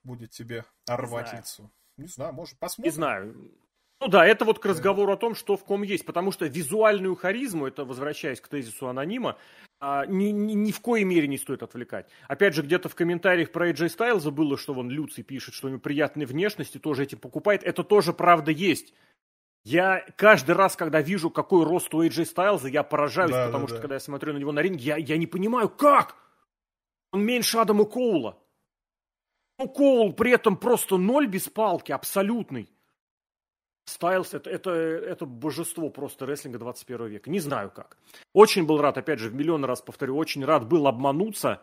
[0.04, 1.68] будет тебе орвать лицо.
[1.96, 2.88] Не знаю, может, посмотрим.
[2.88, 3.50] Не знаю.
[4.00, 7.14] Ну да, это вот к разговору о том, что в ком есть, потому что визуальную
[7.16, 9.36] харизму, это возвращаясь к тезису анонима,
[9.78, 12.08] а, ни, ни, ни в коей мере не стоит отвлекать.
[12.26, 15.70] Опять же, где-то в комментариях про AJ Styles было, что вон Люций пишет, что у
[15.70, 17.62] него приятной внешности, тоже этим покупает.
[17.62, 18.94] Это тоже правда есть.
[19.64, 23.68] Я каждый раз, когда вижу, какой рост у AJ Styles, я поражаюсь, да, потому да,
[23.68, 23.82] что да.
[23.82, 26.16] когда я смотрю на него на ринге, я, я не понимаю, как?
[27.12, 28.38] Он меньше Адама Коула.
[29.58, 32.70] Ну, Коул при этом просто ноль без палки, абсолютный.
[33.90, 37.30] Стайлс это, это, это божество просто рестлинга 21 века.
[37.30, 37.96] Не знаю как.
[38.32, 41.60] Очень был рад, опять же, в миллион раз повторю, очень рад был обмануться,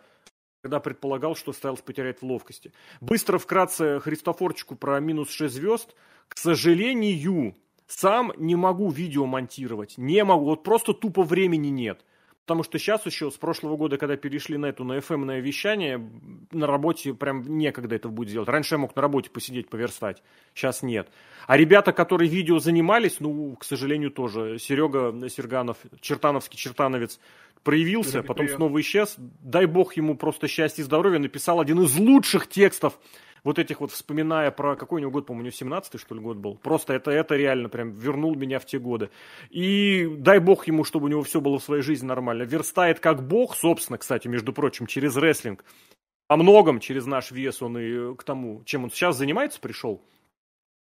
[0.61, 2.73] когда предполагал, что Стайлс потеряет в ловкости.
[2.99, 5.95] Быстро вкратце Христофорчику про минус 6 звезд.
[6.27, 7.55] К сожалению,
[7.87, 9.97] сам не могу видео монтировать.
[9.97, 10.45] Не могу.
[10.45, 12.03] Вот просто тупо времени нет.
[12.47, 16.09] Потому что сейчас еще, с прошлого года, когда перешли на эту, на fm вещание,
[16.53, 18.47] на работе прям некогда это будет делать.
[18.47, 20.23] Раньше я мог на работе посидеть, поверстать.
[20.55, 21.09] Сейчас нет.
[21.45, 24.59] А ребята, которые видео занимались, ну, к сожалению, тоже.
[24.59, 27.19] Серега Серганов, чертановский чертановец,
[27.63, 29.15] проявился, потом снова исчез.
[29.17, 31.19] Дай бог ему просто счастья и здоровья.
[31.19, 32.97] Написал один из лучших текстов
[33.47, 36.55] вот этих вот, вспоминая про какой у него год, по-моему, 17-й, что ли, год был.
[36.55, 39.09] Просто это, это реально прям вернул меня в те годы.
[39.49, 42.43] И дай бог ему, чтобы у него все было в своей жизни нормально.
[42.43, 45.63] Верстает как бог, собственно, кстати, между прочим, через рестлинг.
[46.27, 50.03] О многом через наш вес он и к тому, чем он сейчас занимается, пришел.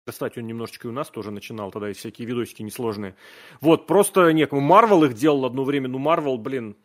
[0.05, 3.15] Кстати, он немножечко и у нас тоже начинал тогда, и всякие видосики несложные.
[3.61, 4.61] Вот, просто некому.
[4.61, 6.77] Марвел их делал одно время, ну Марвел, блин,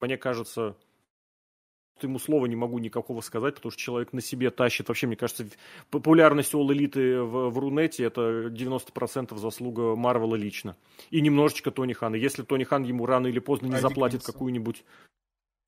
[0.00, 0.78] мне кажется,
[2.02, 4.88] ему слова не могу никакого сказать, потому что человек на себе тащит.
[4.88, 5.46] Вообще, мне кажется,
[5.90, 10.76] популярность All Elite в, в Рунете это 90% заслуга Марвела лично.
[11.10, 12.16] И немножечко Тони Хана.
[12.16, 14.84] Если Тони Хан ему рано или поздно не а заплатит какую-нибудь...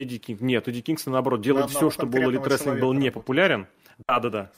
[0.00, 0.40] Эдди Кинг.
[0.40, 3.66] Нет, Эдди Кингстон, наоборот, делает все, чтобы All Elite Wrestling был не популярен.
[4.06, 4.52] Да-да-да.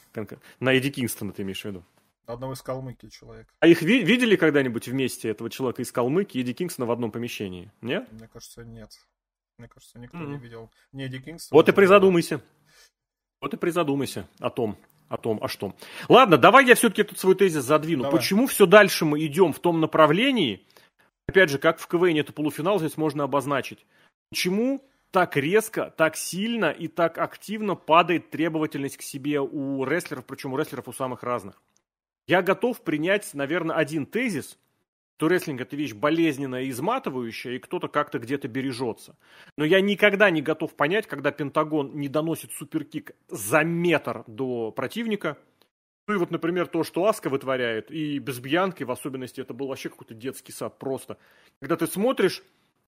[0.59, 1.83] На Эдди Кингстона ты имеешь в виду.
[2.27, 3.51] Одного из Калмыки человека.
[3.59, 7.11] А их ви- видели когда-нибудь вместе, этого человека из Калмыки и Эдди Кингстона в одном
[7.11, 7.73] помещении?
[7.81, 8.11] Нет?
[8.13, 8.91] Мне кажется, нет.
[9.61, 10.27] Мне кажется, никто mm-hmm.
[10.27, 10.71] не видел.
[10.93, 11.55] Не Эдди Кингстон.
[11.55, 12.41] Вот и призадумайся.
[13.43, 14.79] Вот и призадумайся о том,
[15.11, 15.77] о том, а что.
[16.09, 18.05] Ладно, давай я все-таки тут свой тезис задвину.
[18.05, 18.19] Давай.
[18.19, 20.67] Почему все дальше мы идем в том направлении,
[21.29, 23.85] опять же, как в КВН это полуфинал, здесь можно обозначить.
[24.31, 30.55] Почему так резко, так сильно и так активно падает требовательность к себе у рестлеров, причем
[30.55, 31.61] у рестлеров у самых разных?
[32.27, 34.57] Я готов принять, наверное, один тезис–
[35.21, 39.17] то рестлинг это вещь болезненная и изматывающая, и кто-то как-то где-то бережется.
[39.59, 45.37] Но я никогда не готов понять, когда Пентагон не доносит суперкик за метр до противника.
[46.09, 49.67] Ну и вот, например, то, что Аска вытворяет, и без Бьянки, в особенности, это был
[49.67, 51.19] вообще какой-то детский сад просто.
[51.61, 52.43] Когда ты смотришь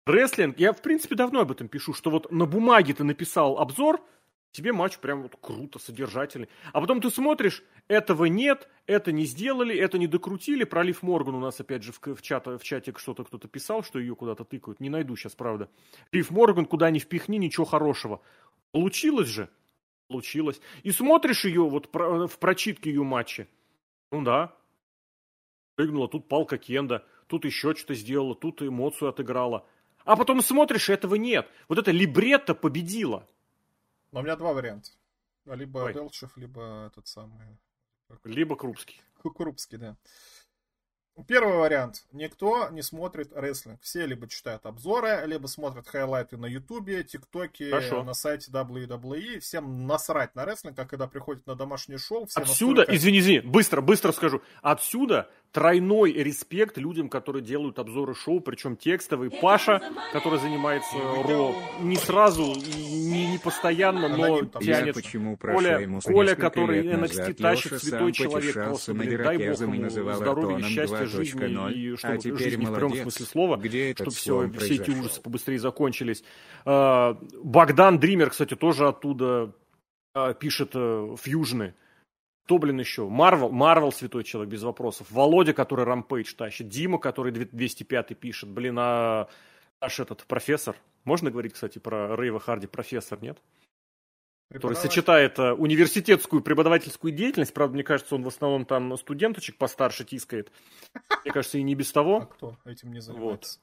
[0.05, 4.01] рестлинг, я, в принципе, давно об этом пишу, что вот на бумаге ты написал обзор–
[4.51, 6.49] тебе матч прям вот круто, содержательный.
[6.73, 10.63] А потом ты смотришь, этого нет, это не сделали, это не докрутили.
[10.63, 13.83] Про Лив Морган у нас, опять же, в, в, чата, в чате что-то кто-то писал,
[13.83, 14.79] что ее куда-то тыкают.
[14.79, 15.69] Не найду сейчас, правда.
[16.11, 18.21] Лив Морган, куда ни впихни, ничего хорошего.
[18.71, 19.49] Получилось же.
[20.07, 20.61] Получилось.
[20.83, 23.47] И смотришь ее вот в прочитке ее матча.
[24.11, 24.55] Ну да.
[25.75, 29.65] Прыгнула, тут палка Кенда, тут еще что-то сделала, тут эмоцию отыграла.
[30.05, 31.47] А потом смотришь, этого нет.
[31.67, 33.27] Вот это либретто победила.
[34.11, 34.89] Но у меня два варианта.
[35.45, 35.93] Либо Ой.
[35.93, 37.59] Белчев, либо этот самый...
[38.23, 39.01] Либо Крупский.
[39.21, 39.97] Крупский, да.
[41.25, 42.05] Первый вариант.
[42.11, 43.81] Никто не смотрит рестлинг.
[43.81, 47.71] Все либо читают обзоры, либо смотрят хайлайты на ютубе, тиктоке,
[48.03, 49.39] на сайте WWE.
[49.39, 52.27] Всем насрать на рестлинг, а когда приходят на домашнее шоу...
[52.27, 52.95] Все Отсюда, настолько...
[52.95, 54.43] извини, извини, быстро, быстро скажу.
[54.61, 59.31] Отсюда тройной респект людям, которые делают обзоры шоу, причем текстовые.
[59.31, 59.81] Паша,
[60.13, 64.95] который занимается Ро, не сразу, не, не постоянно, но тянет.
[64.95, 71.05] Почему Коля, Коля который NXT тащит, святой человек, просто, блин, дай бог ему здоровья, счастья,
[71.05, 75.21] жизни, и чтобы а жизнь в прямом смысле слова, Где чтобы все, все эти ужасы
[75.21, 76.23] побыстрее закончились.
[76.65, 79.53] А, Богдан Дример, кстати, тоже оттуда
[80.13, 81.73] а, пишет э, фьюжны.
[82.47, 83.09] Кто, блин, еще?
[83.09, 85.11] Марвел, Марвел святой человек, без вопросов.
[85.11, 86.69] Володя, который Рампейдж тащит.
[86.69, 88.49] Дима, который 205 пишет.
[88.49, 89.27] Блин, а
[89.81, 90.77] наш этот профессор.
[91.03, 93.37] Можно говорить, кстати, про Рейва Харди профессор, нет?
[94.49, 97.53] Который сочетает э, университетскую преподавательскую деятельность.
[97.53, 100.49] Правда, мне кажется, он в основном там студенточек постарше тискает.
[101.25, 102.19] Мне кажется, и не без того.
[102.19, 103.59] А кто этим не занимается?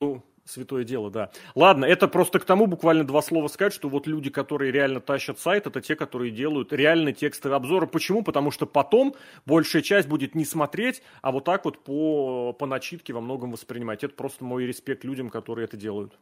[0.00, 0.14] Вот.
[0.14, 1.30] Ну, Святое дело, да.
[1.54, 5.38] Ладно, это просто к тому буквально два слова сказать, что вот люди, которые реально тащат
[5.38, 7.86] сайт, это те, которые делают реальные текстовые обзоры.
[7.86, 8.24] Почему?
[8.24, 9.14] Потому что потом
[9.46, 14.02] большая часть будет не смотреть, а вот так вот по, по начитке во многом воспринимать.
[14.02, 16.18] Это просто мой респект людям, которые это делают.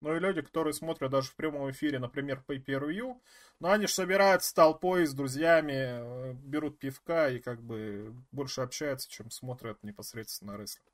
[0.00, 3.16] Ну и люди, которые смотрят даже в прямом эфире, например, Pay Per
[3.60, 9.10] ну они же собираются толпой с друзьями, э, берут пивка и как бы больше общаются,
[9.10, 10.86] чем смотрят непосредственно рестлинг.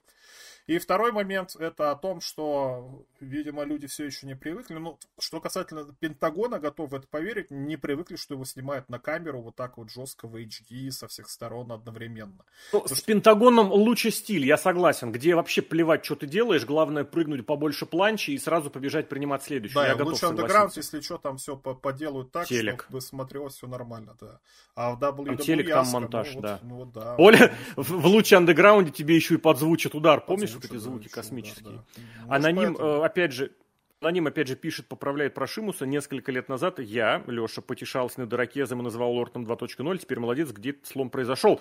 [0.66, 4.74] И второй момент это о том, что, видимо, люди все еще не привыкли.
[4.76, 9.42] Ну, что касательно Пентагона, готов в это поверить, не привыкли, что его снимают на камеру
[9.42, 12.46] вот так вот жестко в HD со всех сторон одновременно.
[12.72, 13.04] Ну, с что...
[13.04, 15.12] Пентагоном лучше стиль, я согласен.
[15.12, 19.82] Где вообще плевать, что ты делаешь, главное прыгнуть побольше планчи и сразу побежать принимать следующую.
[19.82, 22.84] Да, я готов лучше андеграунд, если что, там все поделают так, телек.
[22.84, 24.40] чтобы смотрелось все нормально, да.
[24.74, 26.58] А в WWE там телек, там монтаж, ну, да.
[26.62, 27.16] Вот, ну, вот, да.
[27.16, 31.82] Более, в, в луче андеграунде тебе еще и подзвучат удар, помнишь вот эти звуки космические?
[32.28, 33.02] Аноним, поэтому...
[33.02, 33.52] Э, опять же,
[34.00, 35.86] Аноним, опять же, пишет, поправляет про Шимуса.
[35.86, 39.98] Несколько лет назад я, Леша, потешался над Иракезом и называл Лортом 2.0.
[39.98, 41.60] Теперь молодец, где слом произошел.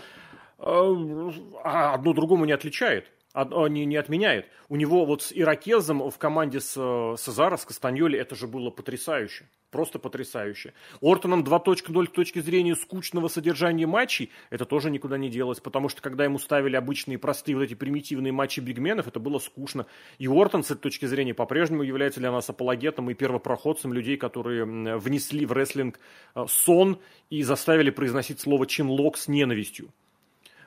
[0.60, 1.32] Э,
[1.64, 4.48] а одно другому не отличает не, не отменяет.
[4.70, 9.48] У него вот с Иракезом в команде с Сезаро, с Кастаньоли, это же было потрясающе.
[9.72, 10.74] Просто потрясающе.
[11.02, 16.00] Ортоном 2.0 с точки зрения скучного содержания матчей, это тоже никуда не делось, потому что
[16.00, 19.88] когда ему ставили обычные простые вот эти примитивные матчи бигменов, это было скучно.
[20.20, 24.64] И Ортон с этой точки зрения по-прежнему является для нас апологетом и первопроходцем людей, которые
[24.98, 26.00] внесли в рестлинг
[26.36, 27.00] э, сон
[27.32, 29.90] и заставили произносить слово чинлок с ненавистью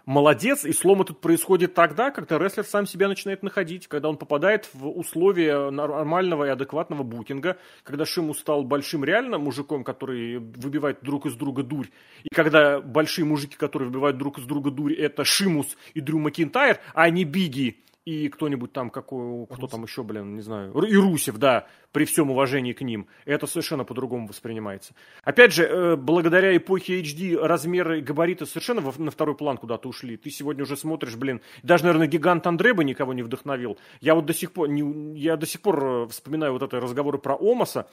[0.07, 4.71] молодец, и слом этот происходит тогда, когда рестлер сам себя начинает находить, когда он попадает
[4.73, 11.27] в условия нормального и адекватного букинга, когда Шиму стал большим реально мужиком, который выбивает друг
[11.27, 11.89] из друга дурь,
[12.23, 16.79] и когда большие мужики, которые выбивают друг из друга дурь, это Шимус и Дрю Макинтайр,
[16.95, 21.39] а не Биги и кто-нибудь там, какой, кто там еще, блин, не знаю, и Русев,
[21.39, 24.95] да, при всем уважении к ним, это совершенно по-другому воспринимается.
[25.25, 30.17] Опять же, э, благодаря эпохе HD размеры габариты совершенно на второй план куда-то ушли.
[30.17, 33.77] Ты сегодня уже смотришь, блин, даже, наверное, гигант Андре бы никого не вдохновил.
[34.01, 37.19] Я вот до сих пор, не, я до сих пор э, вспоминаю вот это разговоры
[37.19, 37.89] про Омаса.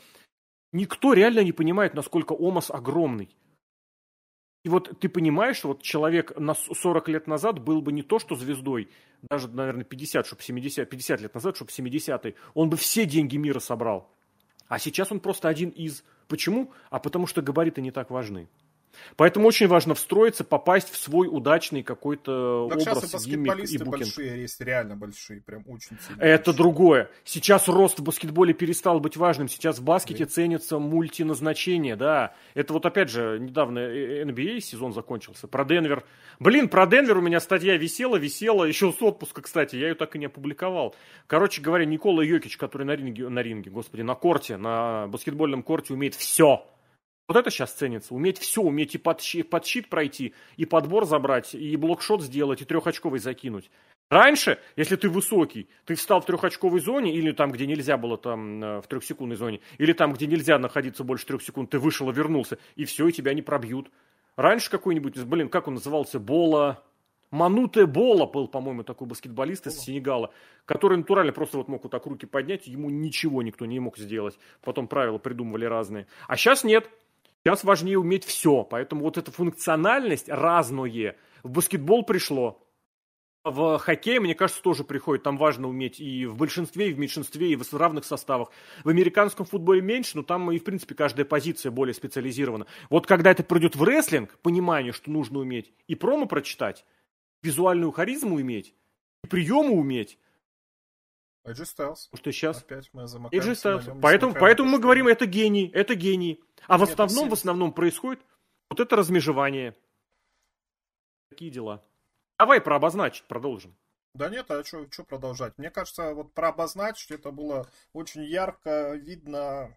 [0.72, 3.30] Никто реально не понимает, насколько Омас огромный.
[4.64, 8.18] И вот ты понимаешь, что вот человек на 40 лет назад был бы не то
[8.18, 8.90] что звездой,
[9.30, 13.60] даже, наверное, 50, чтобы 70, 50 лет назад, чтобы 70-й, он бы все деньги мира
[13.60, 14.10] собрал.
[14.68, 16.03] А сейчас он просто один из.
[16.30, 16.72] Почему?
[16.90, 18.48] А потому что габариты не так важны.
[19.15, 23.78] Поэтому очень важно встроиться, попасть в свой удачный какой-то так образ, сейчас и гиммик и
[23.78, 23.90] букинг.
[23.90, 26.22] большие есть, реально большие, прям очень сильно.
[26.22, 26.57] Это большие.
[26.57, 27.10] другое.
[27.24, 29.48] Сейчас рост в баскетболе перестал быть важным.
[29.48, 30.32] Сейчас в баскете да.
[30.32, 32.36] ценится мультиназначение, да.
[32.53, 35.48] Это вот опять же, недавно NBA сезон закончился.
[35.48, 36.03] Про Денвер.
[36.40, 40.15] Блин, про Денвер у меня статья висела, висела, еще с отпуска, кстати, я ее так
[40.15, 40.95] и не опубликовал.
[41.28, 45.94] Короче говоря, Никола Йокич, который на ринге, на ринге, господи, на корте, на баскетбольном корте
[45.94, 46.65] умеет все
[47.28, 48.14] вот это сейчас ценится.
[48.14, 52.66] Уметь все, уметь и под, под щит пройти, и подбор забрать, и блокшот сделать, и
[52.66, 53.70] трехочковый закинуть.
[54.10, 58.64] Раньше, если ты высокий, ты встал в трехочковой зоне, или там, где нельзя было там
[58.64, 62.14] э, в трехсекундной зоне, или там, где нельзя находиться больше трех секунд, ты вышел и
[62.14, 63.90] вернулся, и все, и тебя не пробьют.
[64.36, 66.84] Раньше какой-нибудь, блин, как он назывался, Бола,
[67.34, 70.32] Мануте Бола был, по-моему, такой баскетболист из Сенегала,
[70.66, 74.38] который натурально просто вот мог вот так руки поднять, ему ничего никто не мог сделать.
[74.62, 76.06] Потом правила придумывали разные.
[76.28, 76.88] А сейчас нет.
[77.45, 81.18] Сейчас важнее уметь все, поэтому вот эта функциональность разное.
[81.44, 82.64] В баскетбол пришло,
[83.44, 85.24] в хоккее, мне кажется, тоже приходит.
[85.24, 88.49] Там важно уметь и в большинстве, и в меньшинстве, и в равных составах.
[88.86, 92.65] В американском футболе меньше, но там и, в принципе, каждая позиция более специализирована.
[92.90, 96.86] Вот когда это придет в рестлинг, понимание, что нужно уметь и промо прочитать,
[97.41, 98.74] визуальную харизму иметь,
[99.26, 100.18] и приемы уметь,
[101.45, 102.10] AJ Styles.
[102.14, 102.61] Что сейчас?
[102.61, 103.99] Опять мы AJ Styles.
[104.02, 106.41] Поэтому, поэтому мы говорим, это гений, это гений.
[106.68, 108.22] А в основном, в основном происходит
[108.70, 109.76] вот это размежевание.
[111.30, 111.84] Такие дела.
[112.40, 113.76] Давай про обозначить продолжим.
[114.14, 115.57] Да нет, а что продолжать?
[115.57, 119.76] Мне кажется, вот про обозначить это было очень ярко видно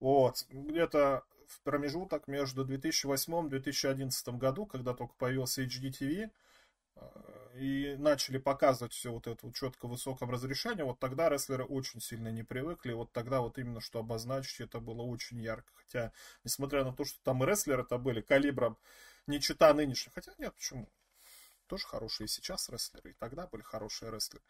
[0.00, 6.30] вот, где-то в промежуток между 2008 и 2011 году, когда только появился HDTV,
[7.54, 12.00] и начали показывать все вот это вот четко в высоком разрешении, вот тогда рестлеры очень
[12.00, 15.72] сильно не привыкли, вот тогда вот именно что обозначить это было очень ярко.
[15.74, 16.12] Хотя,
[16.42, 18.76] несмотря на то, что там и рестлеры-то были калибром
[19.26, 20.88] не чита нынешних, хотя нет, почему?
[21.66, 24.44] Тоже хорошие сейчас рестлеры, и тогда были хорошие рестлеры.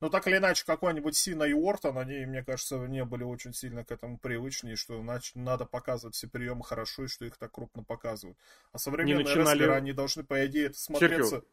[0.00, 3.84] Но так или иначе, какой-нибудь Сина и Уортон, они, мне кажется, не были очень сильно
[3.84, 7.82] к этому привычнее, что значит, надо показывать все приемы хорошо, и что их так крупно
[7.82, 8.38] показывают.
[8.70, 9.58] А современные начинали...
[9.58, 11.30] рестлеры, они должны, по идее, это смотреться...
[11.30, 11.46] Серхио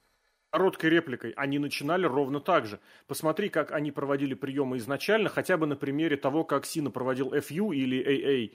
[0.50, 2.80] короткой репликой, они начинали ровно так же.
[3.08, 7.74] Посмотри, как они проводили приемы изначально, хотя бы на примере того, как Сина проводил FU
[7.74, 8.52] или AA.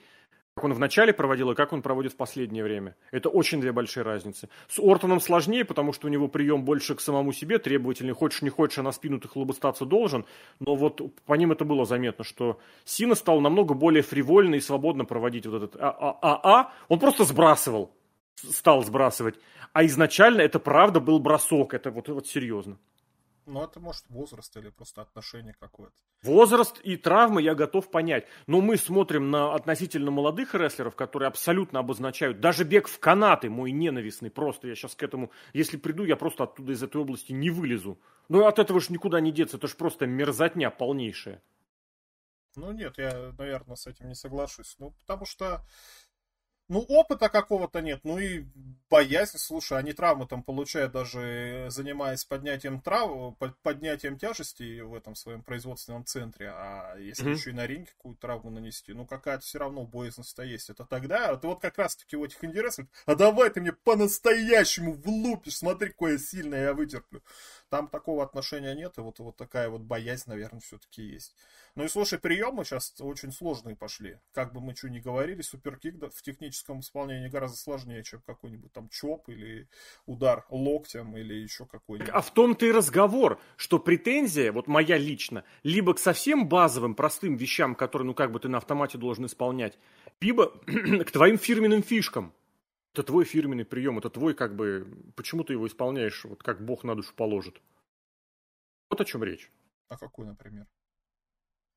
[0.55, 2.95] Как он вначале проводил и как он проводит в последнее время.
[3.11, 4.49] Это очень две большие разницы.
[4.67, 8.13] С Ортоном сложнее, потому что у него прием больше к самому себе, требовательный.
[8.13, 10.25] Хочешь, не хочешь, а на спину ты хлобыстаться должен.
[10.59, 15.05] Но вот по ним это было заметно, что Сина стал намного более фривольно и свободно
[15.05, 16.71] проводить вот этот ААА.
[16.87, 17.91] Он просто сбрасывал
[18.35, 19.35] стал сбрасывать.
[19.73, 22.77] А изначально это правда был бросок, это вот, вот серьезно.
[23.45, 25.95] Ну, это может возраст или просто отношение какое-то.
[26.21, 28.25] Возраст и травмы я готов понять.
[28.47, 32.39] Но мы смотрим на относительно молодых рестлеров, которые абсолютно обозначают.
[32.39, 34.31] Даже бег в канаты мой ненавистный.
[34.31, 35.29] Просто я сейчас к этому...
[35.51, 37.99] Если приду, я просто оттуда из этой области не вылезу.
[38.29, 39.57] Ну, от этого же никуда не деться.
[39.57, 41.41] Это же просто мерзотня полнейшая.
[42.55, 44.75] Ну нет, я, наверное, с этим не соглашусь.
[44.79, 45.65] Ну, потому что
[46.69, 48.45] ну, опыта какого-то нет, ну и
[48.89, 55.41] боязнь, слушай, они травмы там получают даже занимаясь поднятием трав, поднятием тяжести в этом своем
[55.41, 57.33] производственном центре, а если mm-hmm.
[57.33, 60.69] еще и на ринге какую-то травму нанести, ну какая-то все равно боязность-то есть.
[60.69, 64.93] Это тогда, а ты вот как раз-таки в этих интересах, а давай ты мне по-настоящему
[64.93, 67.21] влупишь, смотри, какое сильное я вытерплю.
[67.73, 71.35] Там такого отношения нет, и вот, вот такая вот боязнь, наверное, все-таки есть.
[71.73, 74.19] Ну и слушай, приемы сейчас очень сложные пошли.
[74.31, 78.89] Как бы мы что ни говорили, суперкик в техническом исполнении гораздо сложнее, чем какой-нибудь там
[78.89, 79.67] чоп или
[80.05, 82.13] удар локтем или еще какой-нибудь.
[82.13, 87.37] А в том-то и разговор, что претензия, вот моя лично, либо к совсем базовым, простым
[87.37, 89.79] вещам, которые, ну как бы ты на автомате должен исполнять,
[90.21, 92.35] либо к твоим фирменным фишкам.
[92.93, 94.87] Это твой фирменный прием, это твой как бы...
[95.15, 97.59] Почему ты его исполняешь, вот как Бог на душу положит?
[98.89, 99.51] Вот о чем речь.
[99.89, 100.67] А какой, например?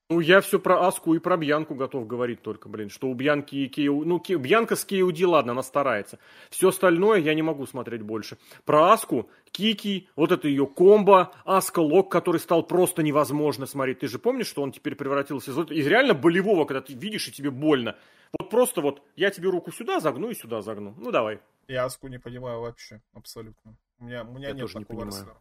[0.09, 3.57] Ну, я все про Аску и про Бьянку готов говорить только, блин, что у Бьянки
[3.57, 4.05] и Кио...
[4.05, 4.35] Ну, Ки...
[4.35, 6.21] Бьянка с Киуди, ладно, она старается.
[6.49, 8.39] Все остальное я не могу смотреть больше.
[8.65, 14.01] Про Аску, Кики, вот это ее комбо, Аска Лок, который стал просто невозможно смотреть.
[14.01, 17.33] Ты же помнишь, что он теперь превратился из, из реально болевого, когда ты видишь и
[17.33, 17.97] тебе больно.
[18.33, 20.95] Вот просто вот я тебе руку сюда загну и сюда загну.
[20.99, 21.41] Ну, давай.
[21.69, 23.77] Я Аску не понимаю вообще, абсолютно.
[23.99, 25.37] У меня, у меня я нет тоже такого не понимаю.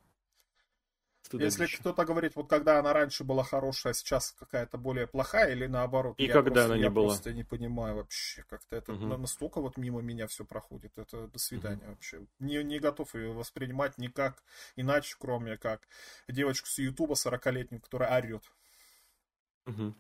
[1.33, 5.65] Если кто-то говорит, вот когда она раньше была хорошая, а сейчас какая-то более плохая, или
[5.65, 7.07] наоборот, и я когда просто, она не я была.
[7.07, 9.17] просто не понимаю вообще, как-то это угу.
[9.17, 11.91] настолько вот мимо меня все проходит, это до свидания угу.
[11.91, 12.25] вообще.
[12.39, 14.43] Не, не готов ее воспринимать никак
[14.75, 15.87] иначе, кроме как
[16.27, 18.43] девочку с Ютуба 40-летнюю, которая орет.
[19.65, 19.95] Угу.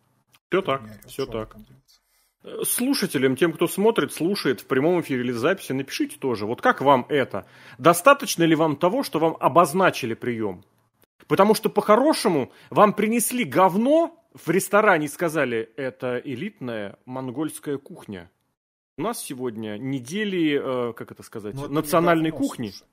[0.49, 1.55] Все так, орет, все так.
[1.55, 1.59] Э,
[2.63, 7.05] слушателям, тем, кто смотрит, слушает в прямом эфире или записи, напишите тоже, вот как вам
[7.09, 7.45] это?
[7.77, 10.63] Достаточно ли вам того, что вам обозначили прием?
[11.27, 18.29] Потому что по-хорошему вам принесли говно в ресторане и сказали, это элитная монгольская кухня.
[18.97, 22.69] У нас сегодня недели, э, как это сказать, Но национальной это кухни.
[22.69, 22.87] Слушай.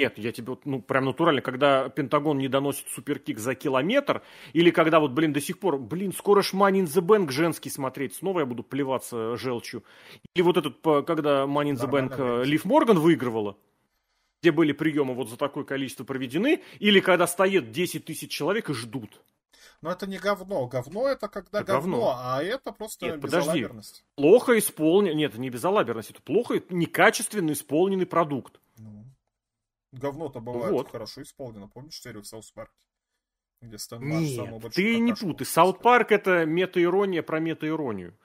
[0.00, 4.22] Нет, я тебе вот, ну, прям натурально, когда Пентагон не доносит суперкик за километр,
[4.54, 8.14] или когда вот, блин, до сих пор, блин, скоро ж in the Bank женский смотреть,
[8.14, 9.84] снова я буду плеваться желчью.
[10.34, 13.58] Или вот этот, когда in the Bank э, Лив Морган выигрывала
[14.42, 18.72] где были приемы вот за такое количество проведены, или когда стоит 10 тысяч человек и
[18.72, 19.20] ждут.
[19.82, 20.66] Но это не говно.
[20.66, 24.04] Говно это когда это говно, говно, а это просто Нет, безалаберность.
[24.16, 24.30] Подожди.
[24.30, 25.16] Плохо исполнен...
[25.16, 28.60] Нет, не безалаберность, это плохо, некачественно исполненный продукт.
[29.92, 30.90] Говно-то бывает вот.
[30.90, 31.68] хорошо исполнено.
[31.68, 32.74] Помнишь серию в Саус Парке?
[33.60, 35.46] Где Стэн Нет, ты не путай.
[35.46, 38.16] Саут Парк это мета-ирония про мета-иронию.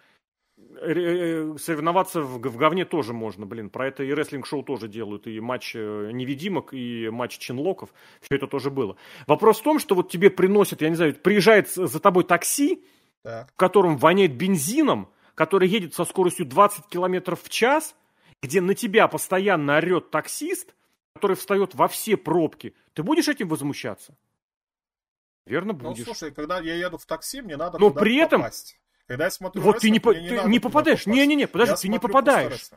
[0.57, 3.69] Э, соревноваться в, в говне тоже можно, блин.
[3.69, 7.93] Про это и рестлинг-шоу тоже делают, и матч э, невидимок, и матч чинлоков.
[8.21, 8.95] Все это тоже было.
[9.27, 12.85] Вопрос в том, что вот тебе приносят, я не знаю, приезжает за тобой такси,
[13.23, 13.51] так.
[13.51, 17.93] в котором воняет бензином, который едет со скоростью 20 километров в час,
[18.41, 20.73] где на тебя постоянно орет таксист,
[21.15, 22.75] который встает во все пробки.
[22.93, 24.17] Ты будешь этим возмущаться?
[25.45, 26.05] Верно, ну, будешь.
[26.05, 28.79] Ну, слушай, когда я еду в такси, мне надо Но при этом попасть.
[29.07, 31.05] Когда я смотрю Вот ты не, по, ты не попадаешь.
[31.05, 32.69] Не-не-не, подожди, я ты не попадаешь.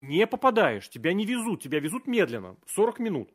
[0.00, 0.88] Не попадаешь.
[0.88, 1.62] Тебя не везут.
[1.62, 2.56] Тебя везут медленно.
[2.66, 3.30] 40 минут.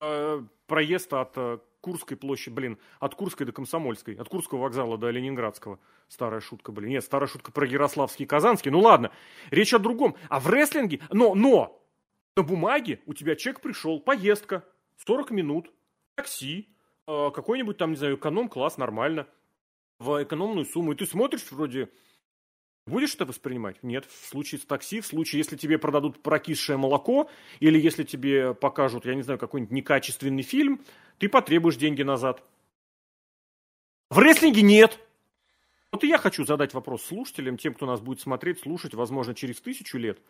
[0.00, 5.10] Э, проезд от э, Курской площади, блин, от Курской до Комсомольской, от Курского вокзала до
[5.10, 5.78] Ленинградского.
[6.08, 6.90] Старая шутка, блин.
[6.90, 8.70] Нет, старая шутка про Ярославский и Казанский.
[8.70, 9.12] Ну ладно,
[9.50, 10.16] речь о другом.
[10.30, 11.79] А в рестлинге, но, но,
[12.36, 14.64] на бумаге у тебя чек пришел, поездка,
[15.06, 15.70] 40 минут,
[16.14, 16.68] такси,
[17.06, 19.26] э, какой-нибудь там, не знаю, эконом-класс, нормально
[19.98, 21.90] в экономную сумму, и ты смотришь вроде,
[22.86, 23.82] будешь это воспринимать?
[23.82, 27.30] Нет, в случае с такси, в случае, если тебе продадут прокисшее молоко,
[27.60, 30.80] или если тебе покажут, я не знаю, какой-нибудь некачественный фильм,
[31.18, 32.42] ты потребуешь деньги назад.
[34.08, 34.98] В рестлинге нет.
[35.92, 39.60] Вот и я хочу задать вопрос слушателям, тем, кто нас будет смотреть, слушать, возможно, через
[39.60, 40.20] тысячу лет.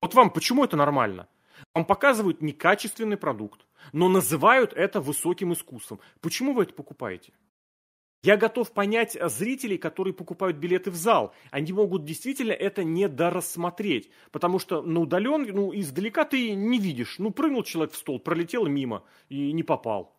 [0.00, 1.28] Вот вам почему это нормально?
[1.74, 6.00] Вам показывают некачественный продукт, но называют это высоким искусством.
[6.20, 7.32] Почему вы это покупаете?
[8.22, 11.32] Я готов понять зрителей, которые покупают билеты в зал.
[11.52, 17.20] Они могут действительно это не дорассмотреть, потому что на удален, ну, издалека ты не видишь.
[17.20, 20.15] Ну, прыгнул человек в стол, пролетел мимо и не попал.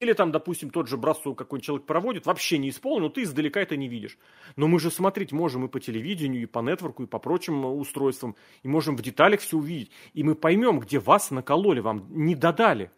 [0.00, 3.60] Или там, допустим, тот же бросок какой-нибудь человек проводит, вообще не исполнен, но ты издалека
[3.60, 4.16] это не видишь.
[4.56, 8.34] Но мы же смотреть можем и по телевидению, и по нетворку, и по прочим устройствам,
[8.62, 9.90] и можем в деталях все увидеть.
[10.14, 12.90] И мы поймем, где вас накололи, вам не додали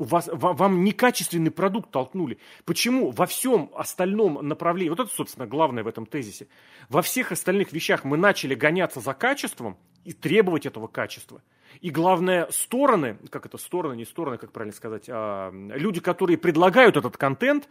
[0.00, 2.38] у вас, вам некачественный продукт толкнули.
[2.64, 6.46] Почему во всем остальном направлении, вот это, собственно, главное в этом тезисе,
[6.88, 11.42] во всех остальных вещах мы начали гоняться за качеством и требовать этого качества.
[11.80, 16.96] И главное, стороны, как это стороны, не стороны, как правильно сказать, а, люди, которые предлагают
[16.96, 17.68] этот контент,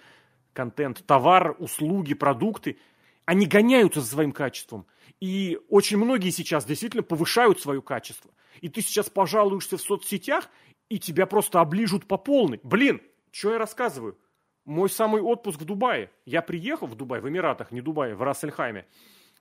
[0.54, 2.78] контент, товар, услуги, продукты,
[3.26, 4.88] Они гоняются за своим качеством.
[5.20, 8.32] И очень многие сейчас действительно повышают свое качество.
[8.60, 10.50] И ты сейчас пожалуешься в соцсетях,
[10.90, 12.60] и тебя просто оближут по полной.
[12.64, 13.02] Блин,
[13.32, 14.18] что я рассказываю?
[14.66, 16.10] Мой самый отпуск в Дубае.
[16.26, 18.88] Я приехал в Дубай, в Эмиратах, не Дубае, в Рассельхайме.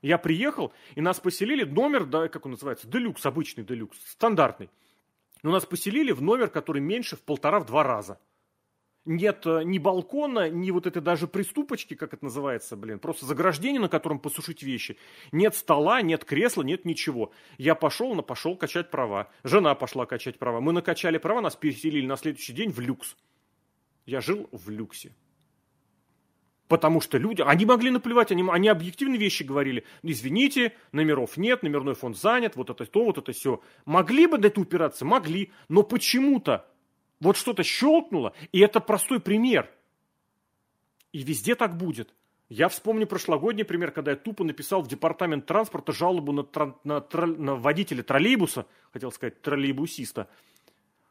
[0.00, 4.70] Я приехал, и нас поселили номер, да, как он называется, делюкс, обычный делюкс, стандартный.
[5.42, 8.18] Но нас поселили в номер, который меньше в полтора-в два раза.
[9.04, 13.80] Нет э, ни балкона, ни вот этой даже приступочки, как это называется, блин, просто заграждение,
[13.80, 14.98] на котором посушить вещи.
[15.32, 17.32] Нет стола, нет кресла, нет ничего.
[17.56, 19.30] Я пошел, на пошел качать права.
[19.44, 20.60] Жена пошла качать права.
[20.60, 23.16] Мы накачали права, нас переселили на следующий день в люкс.
[24.04, 25.14] Я жил в люксе.
[26.68, 29.84] Потому что люди, они могли наплевать, они, они объективные вещи говорили.
[30.02, 33.62] Извините, номеров нет, номерной фонд занят, вот это то, вот это все.
[33.86, 35.06] Могли бы до этого упираться?
[35.06, 35.50] Могли.
[35.68, 36.66] Но почему-то
[37.20, 39.70] вот что-то щелкнуло, и это простой пример.
[41.12, 42.14] И везде так будет.
[42.50, 47.26] Я вспомню прошлогодний пример, когда я тупо написал в департамент транспорта жалобу на, на, на,
[47.26, 50.28] на водителя троллейбуса, хотел сказать троллейбусиста,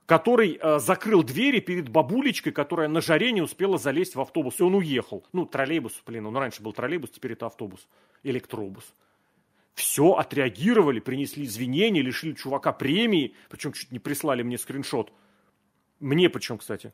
[0.07, 4.63] который э, закрыл двери перед бабулечкой, которая на жаре не успела залезть в автобус, и
[4.63, 5.25] он уехал.
[5.33, 7.87] Ну, троллейбус, блин, он раньше был троллейбус, теперь это автобус,
[8.23, 8.95] электробус.
[9.73, 15.11] Все отреагировали, принесли извинения, лишили чувака премии, причем чуть не прислали мне скриншот.
[15.99, 16.93] Мне причем, кстати.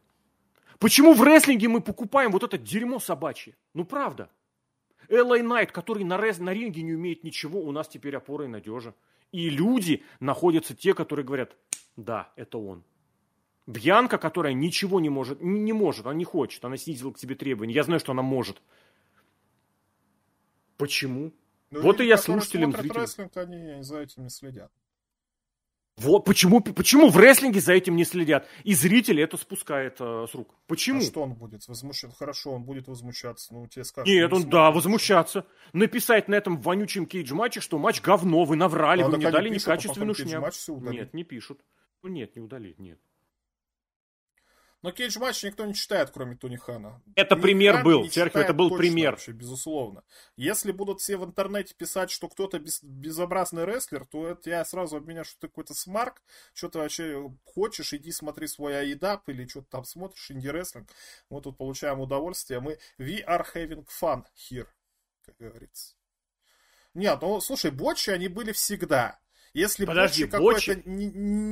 [0.80, 3.56] Почему в рестлинге мы покупаем вот это дерьмо собачье?
[3.76, 4.32] Ну, правда.
[5.08, 8.48] Элай Найт, который на, рез, на ринге не умеет ничего, у нас теперь опора и
[8.48, 8.96] надежа.
[9.32, 11.56] И люди находятся те, которые говорят,
[11.96, 12.84] да, это он.
[13.66, 17.74] Бьянка, которая ничего не может, не может, она не хочет, она снизила к тебе требования.
[17.74, 18.62] Я знаю, что она может.
[20.78, 21.32] Почему?
[21.72, 23.04] Ну, вот и я слушателям, зрителям.
[23.04, 24.72] рестлинг, они за этим не следят.
[25.96, 28.48] Вот почему, почему в рестлинге за этим не следят?
[28.64, 30.56] И зрители это спускает э, с рук.
[30.66, 31.00] Почему?
[31.00, 31.68] А что он будет?
[31.68, 32.18] Возмущаться?
[32.18, 33.54] Хорошо, он будет возмущаться.
[33.54, 34.08] Ну, тебе скажут.
[34.08, 34.52] Нет, не он, смотри.
[34.52, 35.46] да, возмущаться.
[35.72, 39.50] Написать на этом вонючем Cagematch е, что матч говно, вы наврали, А, вы мне дали
[39.50, 40.92] пишут, а некачественную потом шняпу.
[40.92, 41.62] Нет, не пишут.
[42.02, 43.00] Ну нет, не удалить, нет.
[44.84, 47.02] Но Cagematch никто не читает, кроме Тони Хана.
[47.16, 49.12] Это Тони пример был, Серхио, это был пример.
[49.12, 50.04] Вообще, безусловно.
[50.36, 54.98] Если будут все в интернете писать, что кто-то без- безобразный рестлер, то это я сразу
[54.98, 56.22] обменяю, что ты какой-то смарк,
[56.54, 60.90] что ты вообще хочешь, иди смотри свой айдап или что-то там смотришь, инди-рестлинг.
[61.30, 62.60] Мы тут получаем удовольствие.
[62.60, 64.68] Мы we are having fun here,
[65.26, 65.96] как говорится.
[66.94, 69.20] Нет, ну, слушай, бочи, они были всегда.
[69.54, 70.74] Если Подожди, бочи какое-то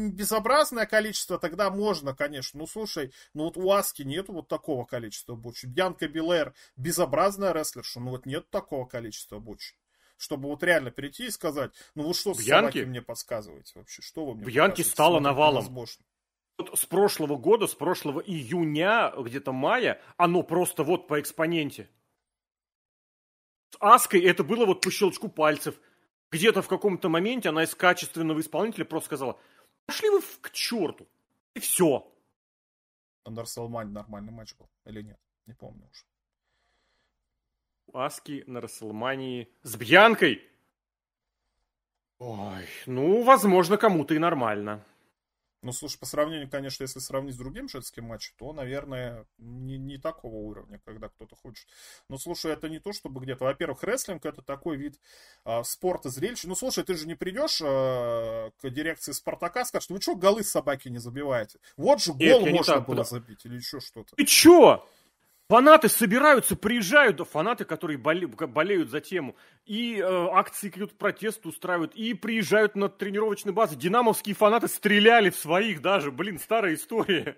[0.09, 2.59] безобразное количество, тогда можно, конечно.
[2.59, 5.67] Ну, слушай, ну вот у Аски нету вот такого количества бочи.
[5.67, 9.75] Бьянка Белэр безобразная рестлерша, ну вот нет такого количества бочи.
[10.17, 12.79] Чтобы вот реально прийти и сказать, ну вы что, Бьянки?
[12.79, 14.01] мне подсказываете вообще?
[14.01, 15.63] Что вы мне Бьянки Смотреть навалом.
[15.63, 16.05] невозможно.
[16.57, 21.87] Вот с прошлого года, с прошлого июня, где-то мая, оно просто вот по экспоненте.
[23.71, 25.75] С Аской это было вот по щелчку пальцев.
[26.31, 29.39] Где-то в каком-то моменте она из качественного исполнителя просто сказала,
[29.85, 31.07] пошли вы в- к черту.
[31.53, 32.07] И все.
[33.25, 35.19] На Расселмане нормальный матч был или нет?
[35.45, 36.05] Не помню уже.
[37.93, 40.47] Аски на Расселмании с Бьянкой.
[42.19, 44.85] Ой, ну, возможно, кому-то и нормально.
[45.61, 49.97] Ну, слушай, по сравнению, конечно, если сравнить с другим женским матчем, то, наверное, не, не
[49.99, 51.67] такого уровня, когда кто-то хочет.
[52.09, 53.43] Но, слушай, это не то, чтобы где-то...
[53.45, 54.99] Во-первых, рестлинг это такой вид
[55.45, 56.47] а, спорта, зрелища.
[56.47, 60.89] Ну, слушай, ты же не придешь а, к дирекции Спартака, скажешь, вы что, голы собаки
[60.89, 61.59] не забиваете?
[61.77, 63.03] Вот же Нет, гол я не можно так, было да.
[63.03, 64.15] забить или еще что-то.
[64.15, 64.83] Ты чё?
[65.51, 71.45] Фанаты собираются, приезжают, да, фанаты, которые боле- болеют за тему, и э, акции какие-то протест
[71.45, 73.75] устраивают, и приезжают на тренировочные базы.
[73.75, 77.37] Динамовские фанаты стреляли в своих даже, блин, старая история.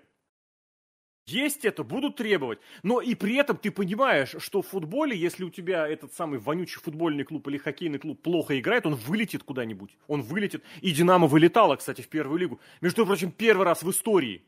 [1.26, 2.60] Есть это, будут требовать.
[2.84, 6.80] Но и при этом ты понимаешь, что в футболе, если у тебя этот самый вонючий
[6.80, 9.98] футбольный клуб или хоккейный клуб плохо играет, он вылетит куда-нибудь.
[10.06, 10.62] Он вылетит.
[10.82, 12.60] И Динамо вылетала, кстати, в первую лигу.
[12.80, 14.44] Между прочим, первый раз в истории.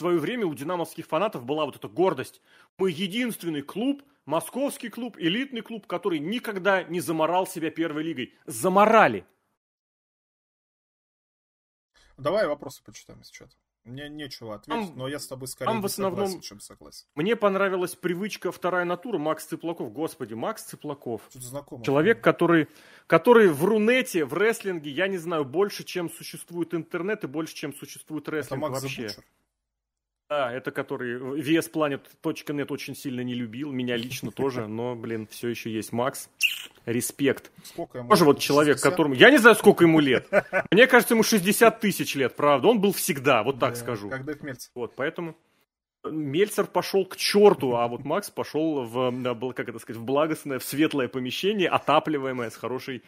[0.00, 2.40] В свое время у динамовских фанатов была вот эта гордость.
[2.78, 8.34] Мы единственный клуб, московский клуб, элитный клуб, который никогда не заморал себя первой лигой.
[8.46, 9.26] Заморали.
[12.16, 13.52] Давай вопросы почитаем из чата.
[13.84, 17.06] Мне нечего ответить, Там- но я с тобой скорее там в основном- согласен, чем согласен.
[17.14, 19.92] Мне понравилась привычка вторая натура Макс Цыплаков.
[19.92, 21.20] Господи, Макс Цыплаков.
[21.32, 21.84] Знакомое.
[21.84, 22.68] Человек, который,
[23.06, 27.74] который в рунете, в рестлинге, я не знаю, больше, чем существует интернет и больше, чем
[27.74, 29.08] существует Это рестлинг Макс вообще.
[29.10, 29.24] Забучер?
[30.30, 35.72] Да, это который VSPlanet.net очень сильно не любил, меня лично тоже, но, блин, все еще
[35.72, 36.30] есть Макс.
[36.86, 37.50] Респект.
[37.64, 38.08] Сколько ему?
[38.08, 38.90] Тоже вот человек, 60?
[38.92, 39.14] которому...
[39.14, 40.28] Я не знаю, сколько ему лет.
[40.70, 42.68] Мне кажется, ему 60 тысяч лет, правда.
[42.68, 44.08] Он был всегда, вот так Да, скажу.
[44.08, 44.70] Как Дэйв Мельцер.
[44.76, 45.36] Вот, поэтому...
[46.04, 50.64] Мельцер пошел к черту, а вот Макс пошел в, как это сказать, в благостное, в
[50.64, 53.02] светлое помещение, отапливаемое с хорошей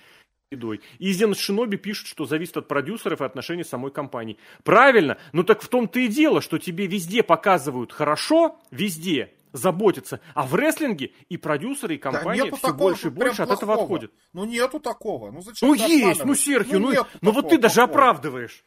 [0.52, 0.80] едой.
[0.98, 4.38] Изен Шиноби пишет, что зависит от продюсеров и отношений самой компании.
[4.62, 10.20] Правильно, ну так в том-то и дело, что тебе везде показывают хорошо, везде, заботятся.
[10.34, 14.12] А в рестлинге и продюсеры, и компании да все больше и больше от этого отходят.
[14.32, 15.30] Ну нету такого.
[15.30, 18.64] Ну зачем Ну есть, ну Серхио, ну, ну, ну вот ты даже оправдываешь.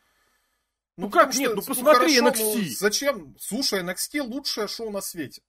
[0.97, 2.55] Ну, ну как что, нет, ну посмотри ну, хорошо, NXT.
[2.55, 3.35] Ну, зачем?
[3.37, 5.41] Слушай, NXT лучшее шоу на свете.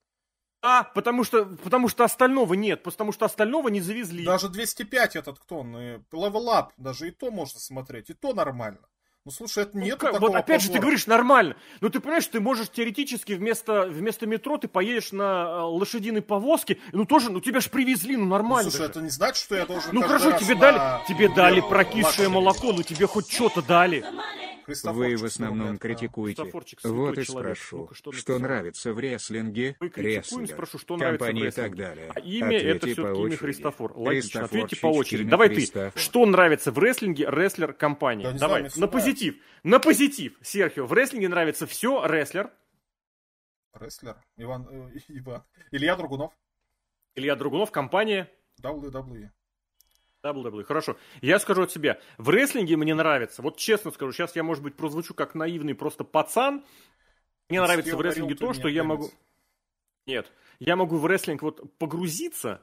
[0.62, 4.24] А, потому что, потому что остального нет, потому что остального не завезли.
[4.24, 8.80] Даже 205 этот кто он, Level Up, даже и то можно смотреть, и то нормально.
[9.26, 11.56] Ну, слушай, это нет ну, Вот опять же ты говоришь нормально.
[11.80, 16.78] Ну, ты понимаешь, ты можешь теоретически вместо, вместо метро ты поедешь на э, лошадиной повозке.
[16.92, 18.66] Ну, тоже, ну, тебя же привезли, ну, нормально.
[18.66, 18.90] Ну, слушай, же.
[18.90, 20.60] это не значит, что я должен Ну, хорошо, тебе на...
[20.60, 24.04] дали, тебе дали прокисшее молоко, ну, тебе хоть что-то дали.
[24.66, 26.44] Вы в основном критикуете.
[26.84, 31.48] Вот и спрошу, что, что нравится в рестлинге, Мы критикуем, спрошу, что нравится в рестлинге.
[31.48, 32.12] и так далее.
[32.14, 33.92] А имя это все-таки имя Христофор.
[33.96, 35.28] Логично, ответьте по очереди.
[35.28, 35.92] Давай ты.
[35.94, 38.32] Что нравится в рестлинге, рестлер, компания?
[38.32, 39.36] Давай, на позитив.
[39.62, 40.86] На позитив, Серхио.
[40.86, 42.50] В рестлинге нравится все, рестлер.
[43.74, 44.16] Рестлер?
[44.36, 45.42] Иван, э, Иван.
[45.70, 46.32] Илья Другунов.
[47.14, 48.30] Илья Другунов, компания.
[48.62, 49.30] WWE.
[50.30, 50.64] WWE.
[50.64, 50.96] Хорошо.
[51.20, 51.98] Я скажу от себя.
[52.18, 56.04] В рестлинге мне нравится, вот честно скажу, сейчас я, может быть, прозвучу как наивный просто
[56.04, 56.64] пацан.
[57.48, 59.10] Мне Ты нравится в рестлинге то, что я могу...
[60.06, 60.32] Нет.
[60.58, 62.62] Я могу в рестлинг вот погрузиться,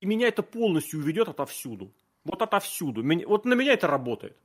[0.00, 1.92] и меня это полностью уведет отовсюду.
[2.24, 3.02] Вот отовсюду.
[3.26, 4.36] Вот на меня это работает.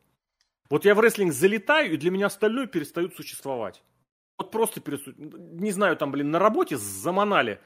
[0.69, 3.83] Вот я в рестлинг залетаю, и для меня остальное перестает существовать.
[4.37, 5.17] Вот просто перестают.
[5.17, 7.61] Не знаю, там, блин, на работе заманали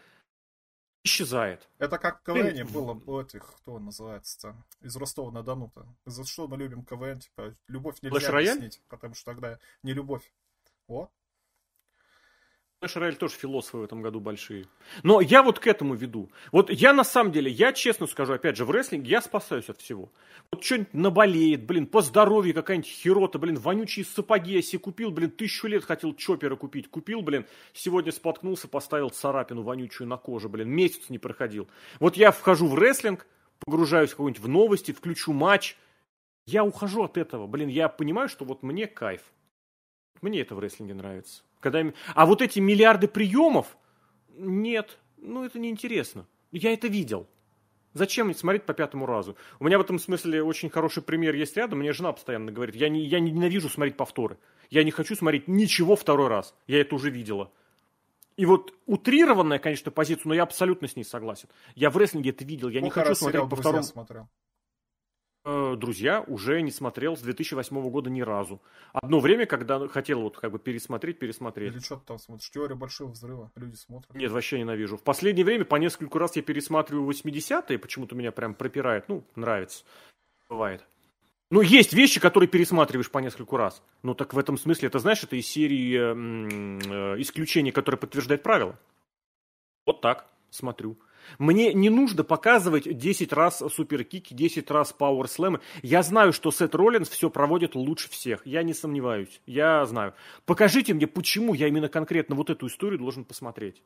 [1.03, 1.67] исчезает.
[1.77, 5.87] Это как КВН было у этих, кто он называется из Ростова-на-Дону-то.
[6.05, 10.33] За что мы любим КВН, типа, любовь нельзя объяснить, потому что тогда не любовь.
[10.87, 11.11] Вот.
[12.81, 14.65] Рояль тоже философы в этом году большие.
[15.03, 16.31] Но я вот к этому веду.
[16.53, 19.81] Вот я на самом деле, я честно скажу, опять же, в рестлинге я спасаюсь от
[19.81, 20.09] всего.
[20.49, 25.29] Вот что-нибудь наболеет, блин, по здоровью какая-нибудь херота, блин, вонючие сапоги я себе купил, блин,
[25.29, 26.89] тысячу лет хотел чопера купить.
[26.89, 31.67] Купил, блин, сегодня споткнулся, поставил царапину вонючую на коже, блин, месяц не проходил.
[31.99, 33.27] Вот я вхожу в рестлинг,
[33.59, 35.75] погружаюсь в какой-нибудь в новости, включу матч,
[36.45, 39.21] я ухожу от этого, блин, я понимаю, что вот мне кайф.
[40.21, 41.43] Мне это в рестлинге нравится.
[41.59, 41.83] Когда...
[42.15, 43.77] А вот эти миллиарды приемов,
[44.37, 46.25] нет, ну это неинтересно.
[46.51, 47.27] Я это видел.
[47.93, 49.35] Зачем смотреть по пятому разу?
[49.59, 51.79] У меня в этом смысле очень хороший пример есть рядом.
[51.79, 54.37] Мне жена постоянно говорит, я не, я не ненавижу смотреть повторы.
[54.69, 56.55] Я не хочу смотреть ничего второй раз.
[56.67, 57.51] Я это уже видела.
[58.37, 61.49] И вот утрированная, конечно, позиция, но я абсолютно с ней согласен.
[61.75, 63.83] Я в рестлинге это видел, я ну, не хочу смотреть по второму.
[63.83, 64.29] Смотрел.
[65.49, 68.61] Э, друзья, уже не смотрел с 2008 года ни разу.
[68.93, 71.73] Одно время, когда хотел вот как бы пересмотреть, пересмотреть.
[71.73, 72.51] Или что ты там смотришь?
[72.51, 73.51] Теория большого взрыва.
[73.55, 74.13] Люди смотрят.
[74.13, 74.97] Нет, вообще ненавижу.
[74.97, 79.09] В последнее время по нескольку раз я пересматриваю 80-е, почему-то меня прям пропирает.
[79.09, 79.83] Ну, нравится.
[80.49, 80.85] Бывает.
[81.49, 83.81] Ну, есть вещи, которые пересматриваешь по нескольку раз.
[84.03, 88.43] Ну, так в этом смысле, это знаешь, это из серии э, э, исключений, которые подтверждают
[88.43, 88.77] правила.
[89.87, 90.95] Вот так смотрю.
[91.37, 95.59] Мне не нужно показывать 10 раз суперкики, 10 раз пауэрслэмы.
[95.81, 98.45] Я знаю, что Сет Роллинс все проводит лучше всех.
[98.45, 99.41] Я не сомневаюсь.
[99.45, 100.13] Я знаю.
[100.45, 103.81] Покажите мне, почему я именно конкретно вот эту историю должен посмотреть.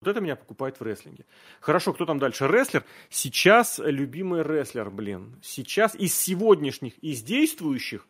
[0.00, 1.24] Вот это меня покупает в рестлинге.
[1.60, 2.46] Хорошо, кто там дальше?
[2.46, 2.84] Рестлер.
[3.08, 5.36] Сейчас любимый рестлер, блин.
[5.42, 8.06] Сейчас из сегодняшних, из действующих,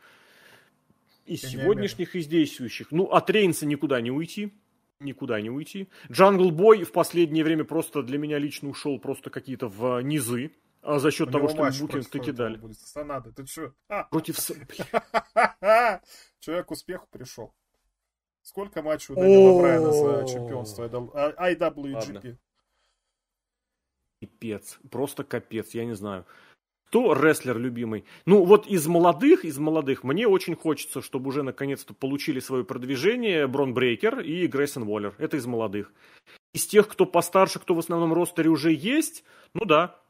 [1.26, 2.88] из сегодняшних, из действующих.
[2.90, 4.52] Ну, от Рейнса никуда не уйти
[5.00, 5.88] никуда не уйти.
[6.10, 10.52] Джангл Бой в последнее время просто для меня лично ушел просто какие-то в низы.
[10.82, 12.58] А за счет У того, что букинг таки дали.
[12.58, 12.78] Будет.
[12.78, 13.72] Санады, ты что?
[14.10, 14.38] Против...
[16.38, 17.52] Человек к успеху пришел.
[18.42, 22.38] Сколько матчей у Дэниела Брайана за чемпионство IWGP?
[24.20, 26.24] Капец, просто капец, я не знаю.
[26.88, 28.04] Кто рестлер любимый?
[28.26, 33.46] Ну, вот из молодых, из молодых, мне очень хочется, чтобы уже наконец-то получили свое продвижение
[33.48, 35.14] Брон Брейкер и Грейсон Уоллер.
[35.18, 35.92] Это из молодых.
[36.54, 40.00] Из тех, кто постарше, кто в основном ростере уже есть, ну да.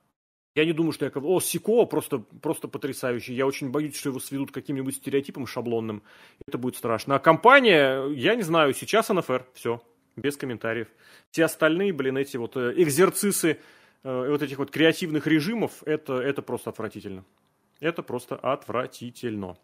[0.54, 1.12] Я не думаю, что я...
[1.14, 3.34] О, Сико просто, просто потрясающий.
[3.34, 6.02] Я очень боюсь, что его сведут каким-нибудь стереотипом шаблонным.
[6.46, 7.16] Это будет страшно.
[7.16, 9.46] А компания, я не знаю, сейчас НФР.
[9.52, 9.82] Все.
[10.16, 10.88] Без комментариев.
[11.30, 13.58] Все остальные, блин, эти вот э, экзерцисы
[14.04, 17.24] э, вот этих вот креативных режимов, это, это просто отвратительно.
[17.80, 19.56] Это просто отвратительно.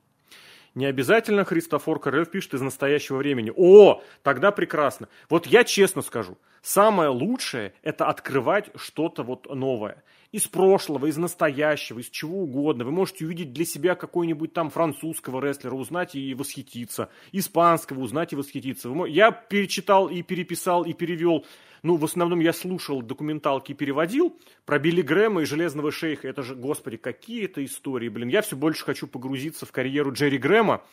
[0.75, 3.53] Не обязательно Христофор Королев пишет из настоящего времени.
[3.55, 5.09] О, тогда прекрасно.
[5.29, 10.03] Вот я честно скажу, Самое лучшее– это открывать что-то вот новое.
[10.33, 12.85] Из прошлого, из настоящего, из чего угодно.
[12.85, 17.11] Вы можете увидеть для себя какой-нибудь там французского рестлера, узнать и восхититься.
[17.33, 18.91] Испанского узнать и восхититься.
[19.07, 21.45] Я перечитал и переписал и перевел
[21.83, 26.29] ну, в основном я слушал документалки и переводил про Билли Грэма и Железного Шейха.
[26.29, 28.29] Это же, господи, какие это истории, блин.
[28.29, 30.85] Я все больше хочу погрузиться в карьеру Джерри Грэма.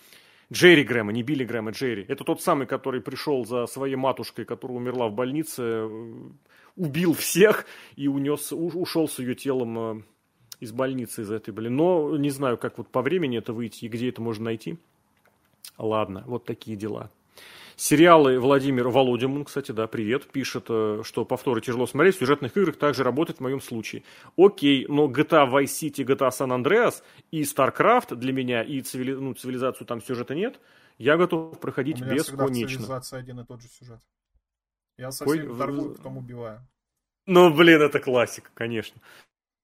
[0.52, 2.06] Джерри Грэма, не Билли Грэма, Джерри.
[2.08, 5.88] Это тот самый, который пришел за своей матушкой, которая умерла в больнице,
[6.80, 7.66] убил всех
[7.96, 10.02] и унес, ушел с ее телом э,
[10.60, 11.76] из больницы из этой, блин.
[11.76, 14.80] Но не знаю, как вот по времени это выйти и где это можно найти.
[15.78, 17.12] Ладно, вот такие дела.
[17.76, 22.78] Сериалы Владимир Володимир, кстати, да, привет, пишет, э, что повторы тяжело смотреть, в сюжетных играх
[22.78, 24.04] также работает в моем случае.
[24.38, 27.02] Окей, но GTA Vice City, GTA San Andreas
[27.32, 29.14] и StarCraft для меня, и цивили...
[29.14, 30.60] ну, цивилизацию там сюжета нет,
[30.98, 32.68] я готов проходить У меня бесконечно.
[32.68, 34.00] цивилизация один и тот же сюжет.
[34.98, 36.68] Я со всеми торгую, потом убиваю.
[37.30, 39.00] Ну, блин, это классика, конечно.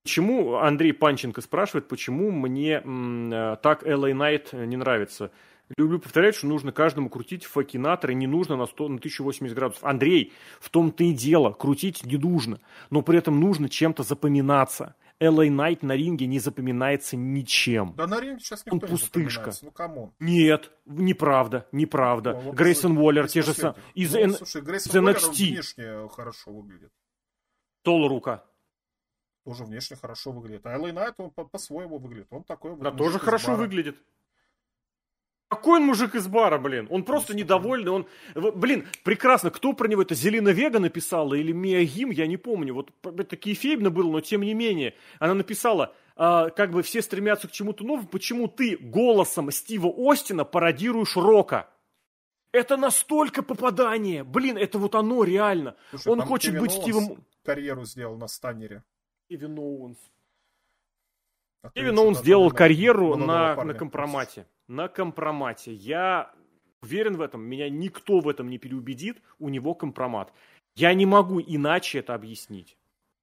[0.03, 5.31] Почему, Андрей Панченко спрашивает, почему мне м, э, так LA Knight не нравится?
[5.75, 9.83] Люблю повторять, что нужно каждому крутить факинатор, и не нужно на, 100, на 1080 градусов.
[9.83, 12.59] Андрей, в том-то и дело, крутить не нужно,
[12.91, 14.93] но при этом нужно чем-то запоминаться.
[15.19, 17.95] LA Knight на ринге не запоминается ничем.
[17.97, 19.51] Да на ринге сейчас никто Он пустышка.
[19.63, 20.13] Ну, камон.
[20.19, 22.33] Нет, неправда, неправда.
[22.33, 23.81] Ну, вот Грейсон Уоллер, те же самые.
[23.95, 25.47] Из, ну, слушай, Грейсон из NXT.
[25.49, 26.91] внешне хорошо выглядит.
[27.85, 28.43] Тол рука.
[29.45, 30.65] Тоже внешне хорошо выглядит.
[30.65, 32.27] А LA Knight, он по-своему выглядит.
[32.31, 33.57] Он такой Да, тоже хорошо бара.
[33.57, 33.95] выглядит.
[35.47, 36.87] Какой он мужик из бара, блин?
[36.89, 38.07] Он просто недовольный, он...
[38.33, 42.73] Блин, прекрасно, кто про него это, Зелина Вега написала или Мия Гим, я не помню.
[42.73, 44.95] Вот это кейфейбно было, но тем не менее.
[45.19, 50.43] Она написала, а, как бы все стремятся к чему-то новому, почему ты голосом Стива Остина
[50.43, 51.69] пародируешь Рока?
[52.51, 54.23] Это настолько попадание.
[54.23, 55.75] Блин, это вот оно реально.
[55.91, 57.23] Слушай, он хочет быть Стивом...
[57.45, 58.84] карьеру сделал на станере.
[59.30, 59.99] Кевин Оуэнс.
[61.61, 65.73] А Кевин Оуэнс сделал карьеру на, на компромате на компромате.
[65.73, 66.34] Я
[66.81, 70.34] уверен в этом, меня никто в этом не переубедит, у него компромат.
[70.76, 72.77] Я не могу иначе это объяснить.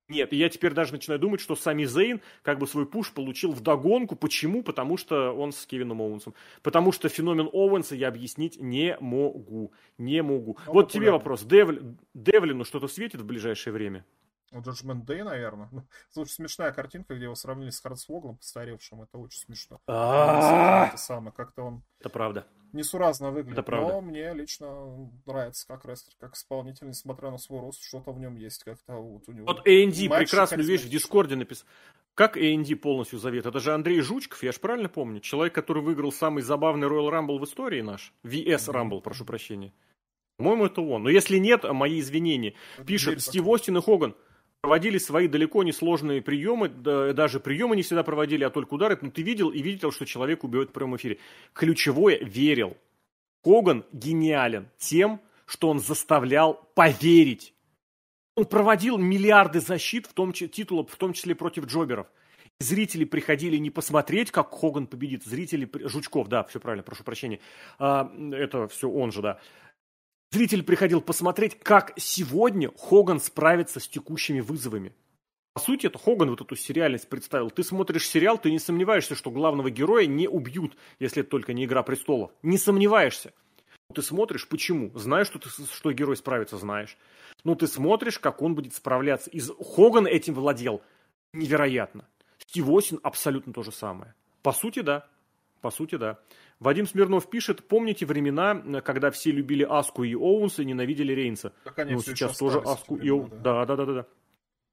[0.08, 3.52] Нет, и я теперь даже начинаю думать, что Сами Зейн как бы свой пуш получил
[3.52, 4.16] в догонку.
[4.16, 4.62] Почему?
[4.62, 6.34] Потому что он с Кевином Оуэнсом.
[6.62, 9.72] Потому что феномен Оуэнса я объяснить не могу.
[9.98, 10.58] Не могу.
[10.66, 11.42] Ну, вот тебе вопрос.
[11.44, 11.96] Девли...
[12.14, 14.04] Девлину что-то светит в ближайшее время?
[14.52, 15.68] Judgment Day, наверное.
[15.72, 19.02] Ну, слушай, смешная картинка, где его сравнили с Хардсвоглом, постаревшим.
[19.02, 19.80] Это очень смешно.
[19.86, 21.82] Это самое, как-то он...
[22.00, 22.46] Это правда.
[22.72, 23.58] Несуразно выглядит.
[23.58, 23.92] Это правда.
[23.94, 28.36] Но мне лично нравится как рестлер, как исполнитель, несмотря на свой рост, что-то в нем
[28.36, 28.64] есть.
[28.64, 29.46] Как-то вот у него...
[29.46, 31.66] Вот A&D прекрасную вещь в Дискорде написал.
[32.14, 33.46] Как A&D полностью зовет?
[33.46, 35.20] Это же Андрей Жучков, я же правильно помню?
[35.20, 38.12] Человек, который выиграл самый забавный Royal Rumble в истории наш.
[38.24, 39.72] VS Rumble, прошу прощения.
[40.38, 41.02] По-моему, это он.
[41.04, 42.54] Но если нет, мои извинения.
[42.86, 44.16] Пишет Стив Остин и Хоган
[44.62, 49.10] проводили свои далеко не сложные приемы, даже приемы не всегда проводили, а только удары, но
[49.10, 51.18] ты видел и видел, что человек убьет в прямом эфире.
[51.52, 52.76] Ключевое– верил.
[53.42, 57.54] Коган гениален тем, что он заставлял поверить.
[58.36, 62.06] Он проводил миллиарды защит, в том, титулов, в том числе против джоберов.
[62.60, 65.24] Зрители приходили не посмотреть, как Хоган победит.
[65.24, 65.68] Зрители...
[65.88, 67.40] Жучков, да, все правильно, прошу прощения.
[67.80, 69.40] А, это все он же, да.
[70.32, 74.94] Зритель приходил посмотреть, как сегодня Хоган справится с текущими вызовами.
[75.52, 77.50] По сути, это Хоган вот эту сериальность представил.
[77.50, 81.66] Ты смотришь сериал, ты не сомневаешься, что главного героя не убьют, если это только не
[81.66, 82.30] «Игра престолов».
[82.42, 83.34] Не сомневаешься.
[83.94, 84.90] Ты смотришь, почему?
[84.94, 86.96] Знаешь, что, ты, что герой справится, знаешь.
[87.44, 89.28] Но ты смотришь, как он будет справляться.
[89.28, 90.80] И Хоган этим владел
[91.34, 92.08] невероятно.
[92.38, 94.14] Стив Осин абсолютно то же самое.
[94.40, 95.06] По сути, да.
[95.60, 96.20] По сути, да.
[96.62, 101.52] Вадим Смирнов пишет, помните времена, когда все любили Аску и Оуэнса и ненавидели Рейнса?
[101.64, 103.36] Да, конечно, ну, сейчас тоже Аску и Оуэнса.
[103.36, 103.92] Да, да, да, да.
[103.92, 104.06] да.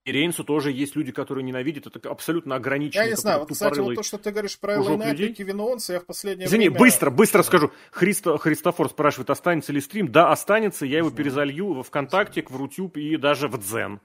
[0.05, 1.87] И Рейнсу тоже есть люди, которые ненавидят.
[1.87, 3.05] Это абсолютно ограниченный.
[3.05, 5.93] Я не знаю, вот, кстати, вот то, что ты говоришь про Элайна и Кевина Онса,
[5.93, 6.79] я в последнее Извини, время...
[6.79, 7.71] быстро, быстро скажу.
[7.91, 10.11] Христо, Христофор спрашивает, останется ли стрим?
[10.11, 10.85] Да, останется.
[10.85, 13.99] Я его перезалью в ВКонтакте, в Рутюб и даже в Дзен.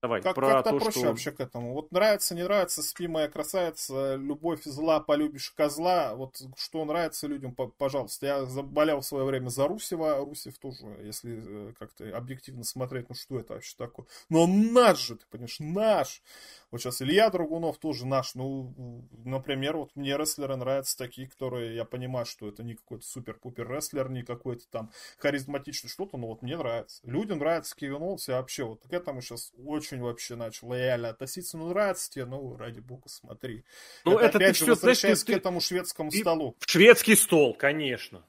[0.00, 1.08] Давай, как, про как-то то, проще что...
[1.08, 1.74] вообще к этому.
[1.74, 6.14] Вот нравится, не нравится, спи моя красавица, любовь зла, полюбишь козла.
[6.14, 8.26] Вот что нравится людям, пожалуйста.
[8.26, 10.18] Я заболел в свое время за Русева.
[10.18, 14.06] Русев тоже, если э, как-то объективно смотреть, ну что это вообще такое.
[14.28, 16.22] Но наш же, ты понимаешь, наш.
[16.70, 18.36] Вот сейчас Илья Драгунов тоже наш.
[18.36, 23.68] Ну, например, вот мне рестлеры нравятся такие, которые, я понимаю, что это не какой-то супер-пупер
[23.68, 27.00] рестлер, не какой-то там харизматичный что-то, но вот мне нравится.
[27.04, 31.56] Людям нравится Кевин Олс, я вообще вот к этому сейчас очень вообще начал лояльно относиться.
[31.56, 33.64] Ну, нравится тебе, ну, ради бога, смотри.
[34.04, 36.56] Ну, это, это опять ты же, все, возвращаясь знаешь, ты, к этому шведскому столу.
[36.66, 38.24] Шведский стол, конечно.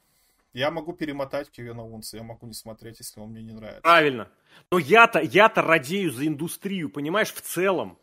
[0.54, 3.82] Я могу перемотать Кевина Унса, я могу не смотреть, если он мне не нравится.
[3.82, 4.30] Правильно.
[4.72, 8.00] Но я-то, я-то радею за индустрию, понимаешь, в целом.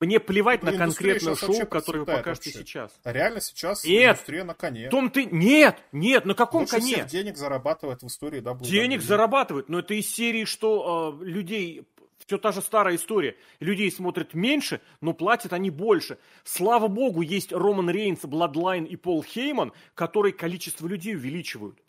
[0.00, 2.64] Мне плевать Ну, на конкретное шоу, которое вы покажете вообще.
[2.64, 2.90] сейчас.
[3.04, 4.12] А реально сейчас Нет.
[4.12, 4.88] индустрия на коне.
[4.88, 5.26] Том ты...
[5.26, 6.94] Нет, нет, на каком Лучше коне?
[6.94, 8.64] всех денег зарабатывает в истории WWE.
[8.64, 11.86] Денег зарабатывают, но это из серии, что э, людей
[12.30, 13.36] все та же старая история.
[13.58, 16.16] Людей смотрят меньше, но платят они больше.
[16.44, 21.82] Слава богу, есть Роман Рейнс, Бладлайн и Пол Хейман, которые количество людей увеличивают.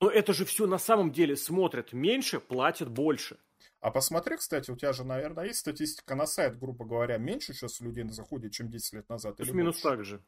[0.00, 3.36] Но это же все на самом деле смотрят меньше, платят больше.
[3.80, 7.80] А посмотри, кстати, у тебя же, наверное, есть статистика на сайт, грубо говоря, меньше сейчас
[7.80, 9.38] людей заходит, чем 10 лет назад?
[9.38, 10.22] Плюс-минус так же.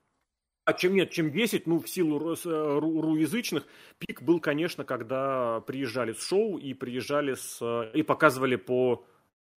[0.65, 3.67] А чем нет, чем 10, ну, в силу э, ру- руязычных,
[3.99, 7.59] пик был, конечно, когда приезжали с шоу и приезжали с...
[7.61, 9.05] э, и показывали по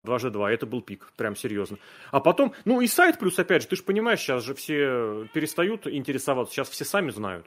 [0.06, 0.48] 2G2.
[0.48, 1.78] Это был пик, прям серьезно.
[2.12, 5.86] А потом, ну, и сайт плюс, опять же, ты же понимаешь, сейчас же все перестают
[5.88, 7.46] интересоваться, сейчас все сами знают.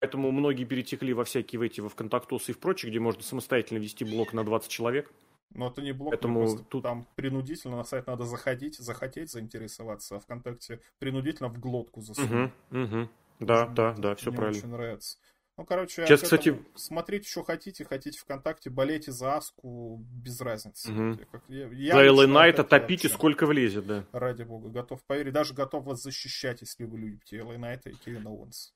[0.00, 3.78] Поэтому многие перетекли во всякие в эти, во ВКонтактосы и в прочее, где можно самостоятельно
[3.78, 5.10] вести блог на 20 человек.
[5.54, 10.20] Но это не блог, Поэтому тут- там принудительно на сайт надо заходить, захотеть заинтересоваться, а
[10.20, 12.52] ВКонтакте принудительно в глотку засунуть.
[12.70, 13.08] Угу, угу.
[13.40, 14.58] Да, Мне да, да, все не правильно.
[14.58, 15.18] очень нравится.
[15.56, 20.90] Ну, короче, Сейчас, кстати- смотрите, что хотите, хотите ВКонтакте, болейте за Аску, без разницы.
[20.90, 24.04] Я как- я- я За вот это топите вообще, сколько влезет, да.
[24.10, 28.30] Ради бога, готов поверить, даже готов вас защищать, если вы любите LA Knight и Кевина
[28.32, 28.72] Уонса.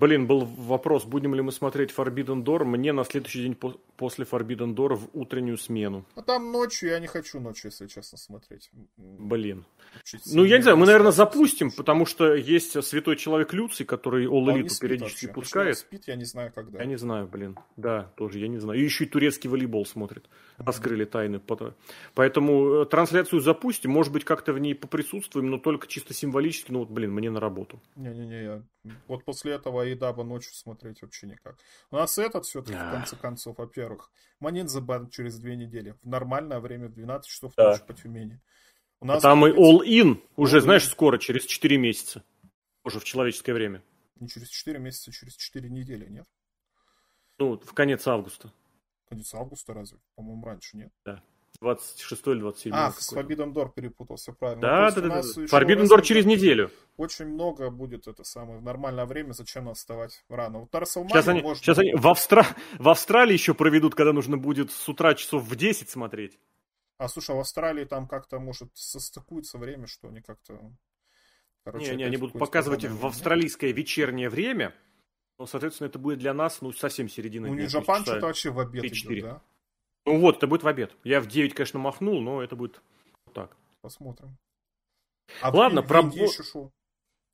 [0.00, 2.64] Блин, был вопрос, будем ли мы смотреть Forbidden Door.
[2.64, 6.06] Мне на следующий день по- после Forbidden Door в утреннюю смену.
[6.14, 8.70] А там ночью, я не хочу ночью, если честно, смотреть.
[8.96, 9.66] Блин.
[10.02, 14.24] чуть Ну, я не знаю, мы, наверное, запустим, потому что есть святой человек Люций, который
[14.26, 15.28] All Elite периодически вообще.
[15.28, 15.76] Почему пускает.
[15.78, 16.78] спит, я не знаю, когда.
[16.78, 17.58] Я не знаю, блин.
[17.76, 18.80] Да, тоже, я не знаю.
[18.80, 20.24] И еще и турецкий волейбол смотрит.
[20.64, 21.36] Раскрыли тайны.
[21.38, 21.74] Пото-
[22.14, 23.90] Поэтому э, трансляцию запустим.
[23.90, 26.70] Может быть, как-то в ней поприсутствуем, но только чисто символически.
[26.70, 27.80] Ну, вот, блин, мне на работу.
[27.96, 28.62] Не-не-не, я...
[29.08, 31.56] вот после этого и даба ночью смотреть вообще никак.
[31.90, 35.94] У нас этот все-таки, в конце концов, во-первых, Манин забан через две недели.
[36.02, 37.70] В нормальное время, в 12 часов Да.
[37.70, 38.40] ночи по Тюмени.
[39.00, 40.90] У нас Там и будет All In уже, All знаешь, In.
[40.90, 42.22] скоро, через 4 месяца.
[42.84, 43.82] Уже в человеческое время.
[44.16, 46.26] не через 4 месяца, через 4 недели, нет?
[47.38, 48.52] Ну, в конец августа.
[49.10, 49.98] Конец августа разве?
[50.14, 50.92] По-моему, раньше, нет?
[51.60, 52.72] 26 или 27.
[52.72, 54.62] А, с Forbidden Door перепутался, правильно.
[54.62, 55.22] Да, да, да, да.
[55.22, 55.44] да.
[55.44, 56.70] Forbidden Door через неделю.
[56.96, 60.60] Очень много будет это самое в нормальное время, зачем нас вставать рано.
[60.60, 62.46] Вот на Сейчас они, можно сейчас они в, Австра...
[62.78, 66.38] в Австралии еще проведут, когда нужно будет с утра часов в 10 смотреть.
[66.96, 70.60] А слушай, а в Австралии там как-то, может, состыкуется время, что они как-то...
[71.64, 74.74] Короче, Не, не, они будут показывать в австралийское вечернее время.
[75.40, 78.26] Но, соответственно, это будет для нас, ну, совсем середина Ну, не то есть Жапан что-то
[78.26, 78.88] вообще в обед 3-4.
[78.90, 79.42] идет, да?
[80.04, 80.92] Ну вот, это будет в обед.
[81.02, 82.82] Я в 9, конечно, махнул, но это будет
[83.24, 83.56] вот так.
[83.80, 84.36] Посмотрим.
[85.40, 86.70] А в Ладно, в про Индии бо- еще шо?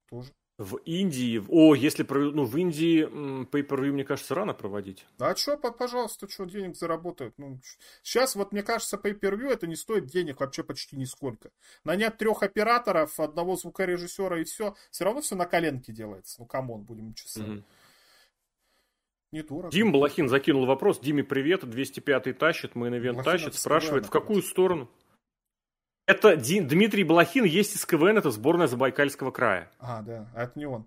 [0.09, 0.33] Тоже.
[0.59, 5.05] В Индии, о, если ну, в Индии м, pay-per-view, мне кажется, рано проводить.
[5.19, 7.35] А что, пожалуйста, что денег заработают?
[7.39, 7.59] Ну,
[8.05, 11.51] сейчас, вот мне кажется, pay-per-view это не стоит денег вообще почти нисколько.
[11.83, 16.37] Нанять трех операторов, одного звукорежиссера и все, все равно все на коленке делается.
[16.39, 17.65] Ну, come on, будем честны.
[19.37, 19.45] Мгм.
[19.45, 19.71] Недорого.
[19.71, 20.99] Дим Балахин закинул вопрос.
[21.01, 23.55] Диме привет, 205-й тащит, main event Балахин тащит.
[23.55, 24.89] Спрашивает, в какую сторону?
[26.07, 29.71] Это Ди- Дмитрий Балахин есть из КВН, это сборная Забайкальского края.
[29.81, 30.87] А, да, а это не он.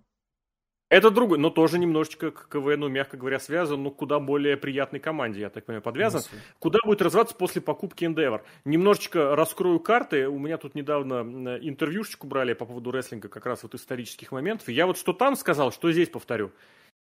[0.91, 5.41] Это другой, но тоже немножечко к КВНу, мягко говоря, связан, но куда более приятной команде,
[5.41, 6.21] я так понимаю, подвязан.
[6.21, 6.39] Мысли.
[6.57, 8.41] Куда будет развиваться после покупки Endeavor?
[8.65, 10.27] Немножечко раскрою карты.
[10.27, 14.67] У меня тут недавно м, интервьюшечку брали по поводу рестлинга как раз вот исторических моментов.
[14.69, 16.51] И я вот что там сказал, что здесь повторю.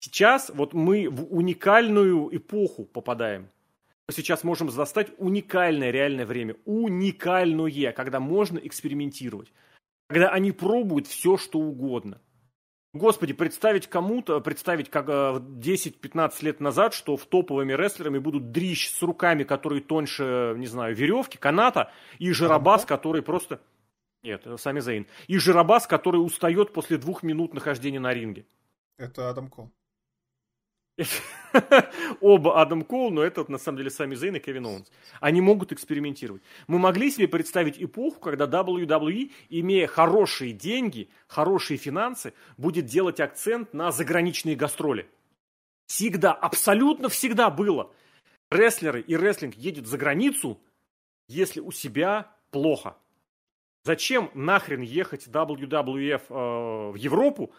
[0.01, 3.49] Сейчас вот мы в уникальную эпоху попадаем.
[4.07, 6.57] Мы сейчас можем застать уникальное реальное время.
[6.65, 9.53] Уникальное, когда можно экспериментировать.
[10.09, 12.21] Когда они пробуют все, что угодно.
[12.95, 18.91] Господи, представить кому-то, представить как э, 10-15 лет назад, что в топовыми рестлерами будут дрищ
[18.91, 23.61] с руками, которые тоньше, не знаю, веревки, каната, и жиробас, который просто...
[24.23, 25.07] Нет, э, Сами Зейн.
[25.27, 28.47] И жиробас, который устает после двух минут нахождения на ринге.
[28.97, 29.71] Это Адам Кол.
[32.21, 34.91] Оба Адам Коул, но это на самом деле сами Зейн и Кевин Оуэнс.
[35.21, 36.43] Они могут экспериментировать.
[36.67, 43.73] Мы могли себе представить эпоху, когда WWE, имея хорошие деньги, хорошие финансы, будет делать акцент
[43.73, 45.09] на заграничные гастроли.
[45.87, 47.93] Всегда, абсолютно всегда было.
[48.51, 50.61] Рестлеры и рестлинг едет за границу,
[51.29, 52.97] если у себя плохо.
[53.85, 57.53] Зачем нахрен ехать WWF э, в Европу,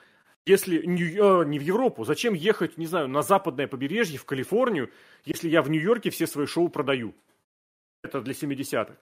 [0.49, 4.89] если Нью- э, не в Европу, зачем ехать, не знаю, на западное побережье, в Калифорнию,
[5.23, 7.13] если я в Нью-Йорке все свои шоу продаю?
[8.03, 8.97] Это для 70-х.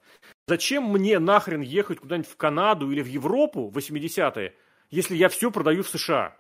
[0.48, 4.54] Зачем мне нахрен ехать куда-нибудь в Канаду или в Европу в 80-е,
[4.92, 6.36] если я все продаю в США?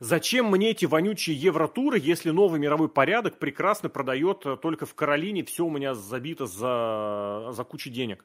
[0.00, 5.44] Зачем мне эти вонючие евротуры, если новый мировой порядок прекрасно продает э, только в Каролине,
[5.44, 8.24] все у меня забито за, за кучу денег?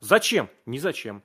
[0.00, 0.50] Зачем?
[0.66, 1.22] Не зачем.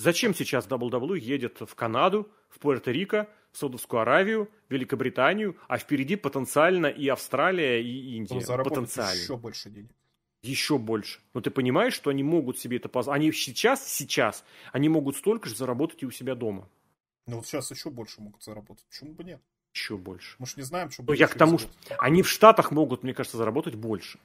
[0.00, 6.86] Зачем сейчас WWE едет в Канаду, в Пуэрто-Рико, в Саудовскую Аравию, Великобританию, а впереди потенциально
[6.86, 8.40] и Австралия, и Индия.
[8.64, 9.20] Потенциально.
[9.20, 9.90] еще больше денег.
[10.42, 11.20] Еще больше.
[11.34, 13.20] Но ты понимаешь, что они могут себе это позволить.
[13.20, 16.66] Они сейчас, сейчас, они могут столько же заработать и у себя дома.
[17.26, 18.86] Ну вот сейчас еще больше могут заработать.
[18.88, 19.42] Почему бы нет?
[19.74, 20.36] Еще больше.
[20.38, 21.08] Мы же не знаем, что будет.
[21.08, 21.68] Но я к тому, что
[21.98, 24.18] они в Штатах могут, мне кажется, заработать больше.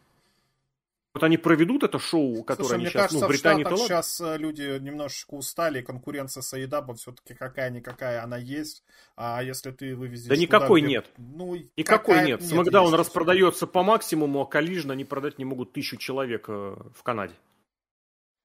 [1.15, 3.87] Вот они проведут это шоу, которое Слушай, они сейчас, кажется, ну, в Британии в Штатах
[3.87, 8.83] сейчас э, люди немножечко устали, конкуренция с Аидабом все-таки какая-никакая она есть.
[9.15, 10.27] А если ты вывезешь...
[10.27, 11.05] Да никакой туда, нет.
[11.15, 12.41] Ну, никакой нет.
[12.41, 12.43] нет.
[12.43, 17.35] Смакдаун распродается по максимуму, а Коллижн они продать не могут тысячу человек э, в Канаде.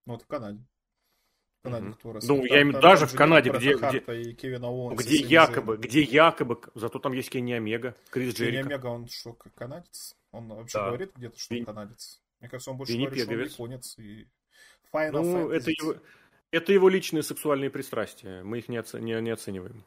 [0.07, 0.65] Ну, вот в Канаде.
[1.65, 1.95] Канаде, mm-hmm.
[1.95, 3.99] кто Ну, я имею даже в Канаде, где, где,
[4.95, 8.63] где якобы, где якобы, зато там есть Кенни Омега, Крис Джерика.
[8.63, 10.15] Кенни Омега, он что, канадец?
[10.31, 10.87] Он вообще да.
[10.87, 12.21] говорит где-то, что он канадец?
[12.41, 13.53] Мне кажется, он больше Винни говорит, Пеговец.
[13.53, 13.99] что он японец.
[13.99, 14.29] И...
[14.93, 15.97] Final ну, это его,
[16.51, 18.43] это его личные сексуальные пристрастия.
[18.43, 19.85] Мы их не, оце, не, не оцениваем.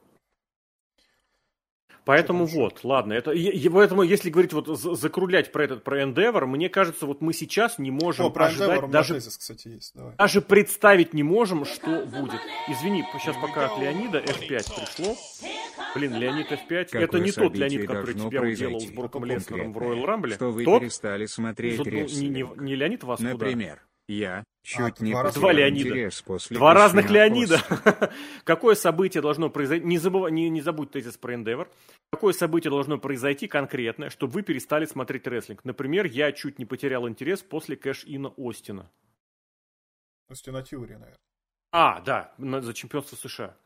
[2.06, 6.70] Поэтому вот, ладно, это, и, поэтому если говорить вот закруглять про этот про Endeavor, мне
[6.70, 9.94] кажется, вот мы сейчас не можем О, про ожидать Endeavor даже, тезис, кстати, есть.
[9.96, 10.14] Давай.
[10.18, 12.42] даже представить не можем, что будет.
[12.68, 15.16] Извини, сейчас пока от Леонида F5 пришло.
[15.96, 19.78] Блин, Леонид F5, Какое это не тот Леонид, который тебя уделал с Броком Леснером в
[19.78, 20.34] Royal Rumble.
[20.34, 20.82] Что вы тот?
[20.82, 23.76] перестали смотреть ну, не, не, не Леонид вас Например.
[23.76, 23.93] Куда?
[24.08, 26.10] Я чуть а, не два, два Леонида.
[26.26, 27.62] После два разных Леонида.
[28.44, 29.86] Какое событие должно произойти?
[29.86, 30.30] Не, забыв...
[30.32, 31.68] не, не забудь тезис про Endeavor.
[32.12, 35.64] Какое событие должно произойти конкретное, чтобы вы перестали смотреть рестлинг?
[35.64, 38.92] Например, я чуть не потерял интерес после кэш-ина Остина.
[40.30, 41.18] Остина Тьюри, наверное.
[41.72, 43.58] А, да, за чемпионство США.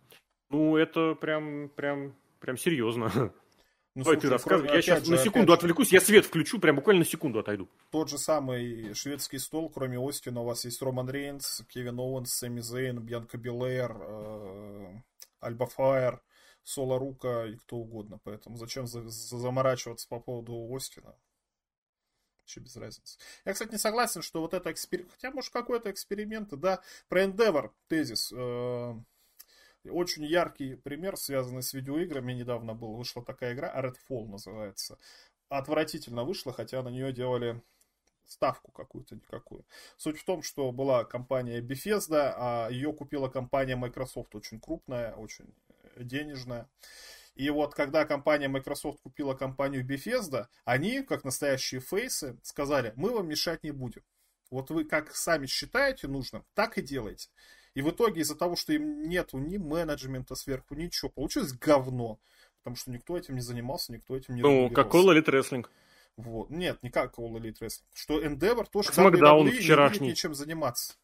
[0.49, 3.33] Ну, это прям, прям, прям серьезно.
[3.97, 4.75] Ну, Давай слушай, ты рассказывай.
[4.75, 7.67] Я сейчас же, на секунду же, отвлекусь, я свет включу, прям буквально на секунду отойду.
[7.89, 12.59] Тот же самый шведский стол, кроме Остина, у вас есть Роман Рейнс, Кевин Оуэнс, Сэмми
[12.59, 15.01] Зейн, Бьянка Белэр, э,
[15.39, 16.21] Альба Фаер,
[16.63, 18.19] Соло Рука и кто угодно.
[18.23, 21.15] Поэтому зачем за, за, заморачиваться по поводу Остина?
[22.37, 23.17] Вообще без разницы.
[23.45, 25.11] Я, кстати, не согласен, что вот это эксперимент...
[25.13, 26.81] Хотя, может, какой-то эксперимент, да.
[27.09, 28.31] Про Endeavor тезис.
[28.31, 28.93] Э,
[29.89, 34.97] очень яркий пример, связанный с видеоиграми, недавно был, вышла такая игра, Redfall называется.
[35.49, 37.61] Отвратительно вышла, хотя на нее делали
[38.25, 39.65] ставку какую-то никакую.
[39.97, 45.53] Суть в том, что была компания Bethesda, а ее купила компания Microsoft, очень крупная, очень
[45.95, 46.69] денежная.
[47.35, 53.27] И вот когда компания Microsoft купила компанию Bethesda, они, как настоящие фейсы, сказали, мы вам
[53.27, 54.03] мешать не будем.
[54.49, 57.29] Вот вы как сами считаете нужным, так и делайте.
[57.77, 62.17] И в итоге из-за того, что им нету ни менеджмента сверху, ничего, получилось говно.
[62.63, 65.63] Потому что никто этим не занимался, никто этим не Ну, как All Elite Wrestling.
[66.15, 66.49] Вот.
[66.49, 67.83] Нет, не как All Elite Wrestling.
[67.93, 70.07] Что Endeavor тоже Смакдаун вчерашний.
[70.07, 70.95] не ничем заниматься.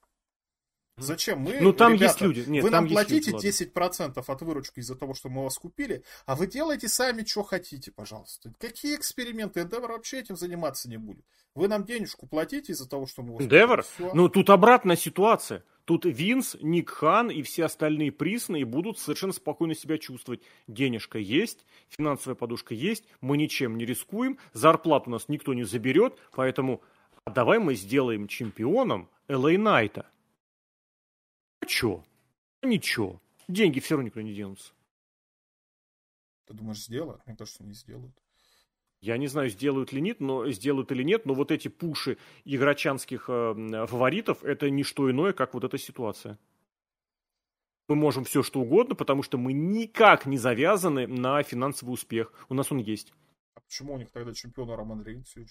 [0.98, 1.40] Зачем?
[1.40, 2.50] Мы, ну, там ребята, есть люди.
[2.50, 6.36] Нет, вы нам платите люди, 10% от выручки из-за того, что мы вас купили, а
[6.36, 8.54] вы делаете сами, что хотите, пожалуйста.
[8.60, 9.62] Какие эксперименты?
[9.62, 11.26] Endeavor вообще этим заниматься не будет.
[11.56, 13.86] Вы нам денежку платите из-за того, что мы вас Endeavor?
[14.14, 15.64] Ну, тут обратная ситуация.
[15.86, 20.42] Тут Винс, Ник Хан и все остальные присные будут совершенно спокойно себя чувствовать.
[20.68, 26.18] Денежка есть, финансовая подушка есть, мы ничем не рискуем, зарплату у нас никто не заберет,
[26.32, 26.82] поэтому
[27.26, 30.06] давай мы сделаем чемпионом Элей Найта.
[31.74, 32.04] Чё?
[32.62, 33.20] Ничего.
[33.48, 34.74] Деньги все равно никто не денутся.
[36.46, 37.26] Ты думаешь, сделают?
[37.26, 38.16] Мне кажется, не сделают.
[39.02, 43.26] Я не знаю, сделают ли нет, но сделают или нет, но вот эти пуши игрочанских
[43.28, 46.38] э, фаворитов это не что иное, как вот эта ситуация.
[47.88, 52.32] Мы можем все что угодно, потому что мы никак не завязаны на финансовый успех.
[52.50, 53.14] У нас он есть.
[53.56, 55.50] А почему у них тогда чемпион Роман Рейнсович?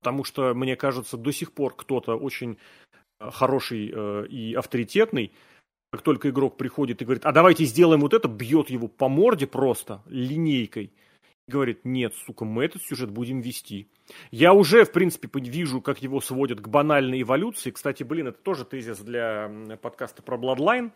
[0.00, 2.58] Потому что, мне кажется, до сих пор кто-то очень
[3.20, 5.32] хороший э, и авторитетный,
[5.90, 9.46] как только игрок приходит и говорит, а давайте сделаем вот это, бьет его по морде
[9.46, 10.92] просто линейкой.
[11.48, 13.88] И говорит, нет, сука, мы этот сюжет будем вести.
[14.30, 17.70] Я уже, в принципе, вижу, как его сводят к банальной эволюции.
[17.70, 20.90] Кстати, блин, это тоже тезис для подкаста про Bloodline.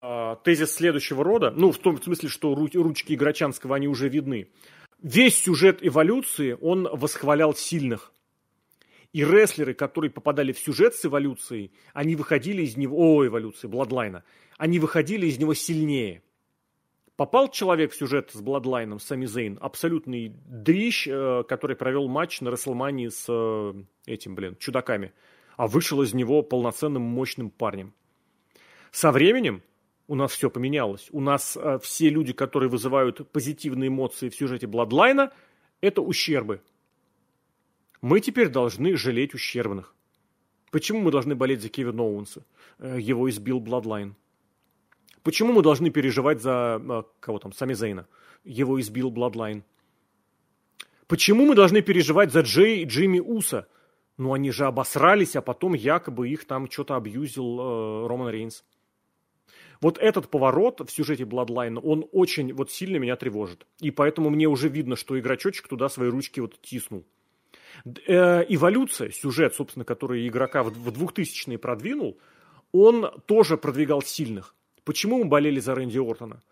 [0.00, 4.48] А, тезис следующего рода, ну, в том смысле, что ручки Игрочанского, они уже видны.
[5.00, 8.12] Весь сюжет эволюции, он восхвалял сильных.
[9.12, 14.22] И рестлеры, которые попадали в сюжет с эволюцией, они выходили из него, о, эволюции, Бладлайна,
[14.58, 16.22] они выходили из него сильнее.
[17.16, 22.50] Попал человек в сюжет с Бладлайном, Сами Зейн, абсолютный дрищ, э, который провел матч на
[22.50, 23.74] Расселмании с э,
[24.06, 25.12] этим, блин, чудаками,
[25.56, 27.92] а вышел из него полноценным мощным парнем.
[28.92, 29.62] Со временем
[30.06, 31.08] У нас все поменялось.
[31.12, 35.32] У нас э, все люди, которые вызывают позитивные эмоции в сюжете Бладлайна,
[35.80, 36.62] это ущербы.
[38.00, 39.94] Мы теперь должны жалеть ущербных.
[40.70, 42.44] Почему мы должны болеть за Кевина Оуэнса?
[42.78, 44.14] Э, его избил Bloodline.
[45.22, 48.06] Почему мы должны переживать за э, кого там, Сами Зейна?
[48.44, 49.64] Его избил Bloodline.
[51.06, 53.66] Почему мы должны переживать за Джей и Джимми Уса?
[54.16, 58.64] Ну, они же обосрались, а потом якобы их там что-то абьюзил э, Роман Рейнс.
[59.80, 63.66] Вот этот поворот в сюжете Bloodline, он очень вот сильно меня тревожит.
[63.80, 67.04] И поэтому мне уже видно, что игрочочек туда свои ручки вот тиснул.
[67.84, 72.18] Э, эволюция, сюжет, собственно, который игрока в 2000-е продвинул,
[72.72, 74.54] он тоже продвигал сильных.
[74.84, 76.42] Почему мы болели за Рэнди Ортона?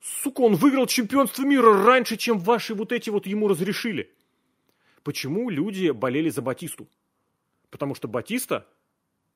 [0.00, 4.12] Сука, он выиграл чемпионство мира раньше, чем ваши вот эти вот ему разрешили.
[5.02, 6.88] Почему люди болели за Батисту?
[7.70, 8.66] Потому что Батиста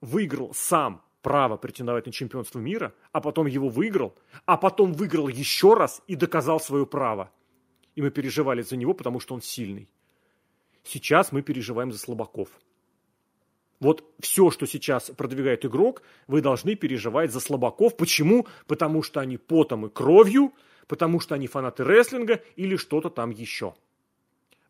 [0.01, 4.15] выиграл сам право претендовать на чемпионство мира, а потом его выиграл,
[4.47, 7.32] а потом выиграл еще раз и доказал свое право.
[7.97, 9.89] И мы переживали за него, потому что он сильный.
[10.89, 12.48] Сейчас мы переживаем за слабаков.
[13.78, 17.94] Вот все, что сейчас продвигает игрок, вы должны переживать за слабаков.
[17.94, 18.47] Почему?
[18.66, 20.55] Потому что они потом и кровью,
[20.86, 23.74] потому что они фанаты рестлинга или что-то там еще.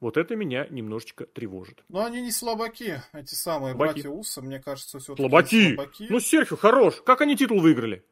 [0.00, 1.84] Вот это меня немножечко тревожит.
[1.88, 3.92] Но они не слабаки, эти самые слабаки.
[3.94, 5.74] братья Уса, мне кажется, все-таки слабаки.
[5.74, 6.06] слабаки.
[6.10, 7.00] Ну, Серхио, хорош.
[7.02, 8.04] Как они титул выиграли?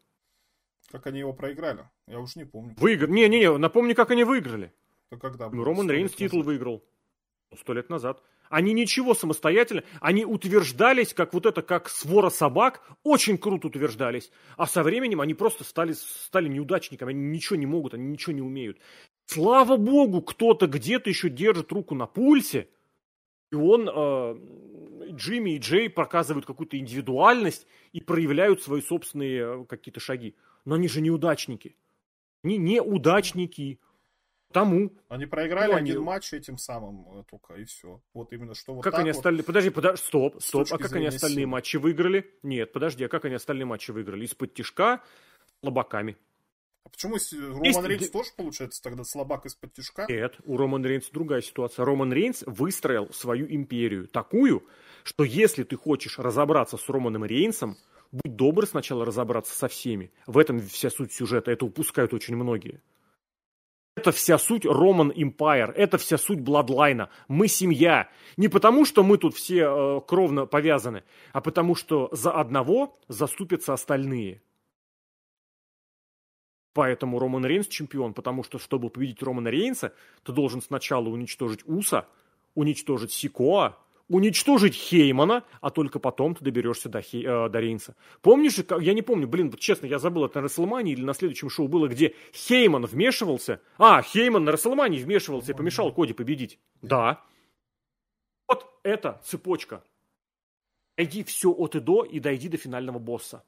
[0.93, 1.89] Как они его проиграли?
[2.07, 2.77] Я уж не помню.
[2.79, 3.11] Выиграли.
[3.11, 4.73] Не-не-не, напомни, как они выиграли.
[5.11, 5.51] То когда?
[5.51, 6.85] Ну, Роман Рейнс титул выиграл.
[7.57, 8.23] Сто лет назад.
[8.49, 14.31] Они ничего самостоятельно, они утверждались, как вот это, как свора собак, очень круто утверждались.
[14.57, 18.43] А со временем они просто стали, стали неудачниками, они ничего не могут, они ничего не
[18.43, 18.79] умеют.
[19.27, 22.69] Слава богу, кто-то где-то еще держит руку на пульсе,
[23.51, 24.37] и он, э,
[25.13, 30.35] Джимми и Джей показывают какую-то индивидуальность и проявляют свои собственные э, какие-то шаги.
[30.65, 31.77] Но они же неудачники.
[32.43, 33.81] Они неудачники.
[34.57, 34.93] Тому.
[35.09, 38.01] Они проиграли ну, один матч этим самым э, только, и все.
[38.15, 39.45] Вот именно что вот Как они вот, остальные...
[39.45, 40.67] Подожди, подожди, стоп, стоп.
[40.71, 41.49] А как они остальные сил.
[41.49, 42.35] матчи выиграли?
[42.43, 44.25] Нет, подожди, а как они остальные матчи выиграли?
[44.25, 45.03] Из-под тишка
[45.61, 46.17] слабаками.
[46.85, 47.17] А почему
[47.63, 50.07] Роман Рейнс тоже, получается, тогда слабак из-под тяжка?
[50.09, 51.85] Нет, у Роман Рейнс другая ситуация.
[51.85, 54.65] Роман Рейнс выстроил свою империю такую,
[55.03, 57.77] что если ты хочешь разобраться с Романом Рейнсом,
[58.13, 60.13] будь добр сначала разобраться со всеми.
[60.27, 62.81] В этом вся суть сюжета, это упускают очень многие.
[63.97, 67.09] Это вся суть Роман Empire, это вся суть Бладлайна.
[67.29, 68.11] Мы семья.
[68.37, 71.03] Не потому, что мы тут все э, кровно повязаны,
[71.33, 74.43] а потому, что за одного заступятся остальные.
[76.75, 79.95] Поэтому Роман Рейнс чемпион, потому что, чтобы победить Романа Рейнса,
[80.25, 82.07] ты должен сначала уничтожить Уса,
[82.55, 87.97] уничтожить Сикоа, уничтожить Хеймана, а только потом ты доберешься до, Хей, э, до Рейнса.
[88.23, 91.69] Помнишь, я не помню, блин, честно, я забыл, это на Расселмании или на следующем шоу
[91.69, 93.61] было, где Хейман вмешивался.
[93.79, 96.59] А, Хейман на Расселмании вмешивался и помешал Коди победить.
[96.83, 97.23] Да.
[98.49, 99.83] Вот это цепочка.
[100.97, 103.45] Найди все от и до и дойди до финального босса.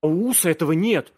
[0.00, 1.12] А у Уса этого нет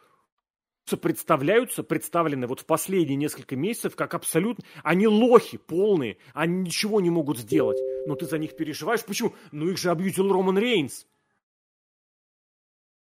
[0.97, 4.65] представляются, представлены вот в последние несколько месяцев как абсолютно...
[4.82, 7.78] Они лохи полные, они ничего не могут сделать.
[8.07, 9.05] Но ты за них переживаешь.
[9.05, 9.35] Почему?
[9.52, 11.07] Ну их же объютил Роман Рейнс.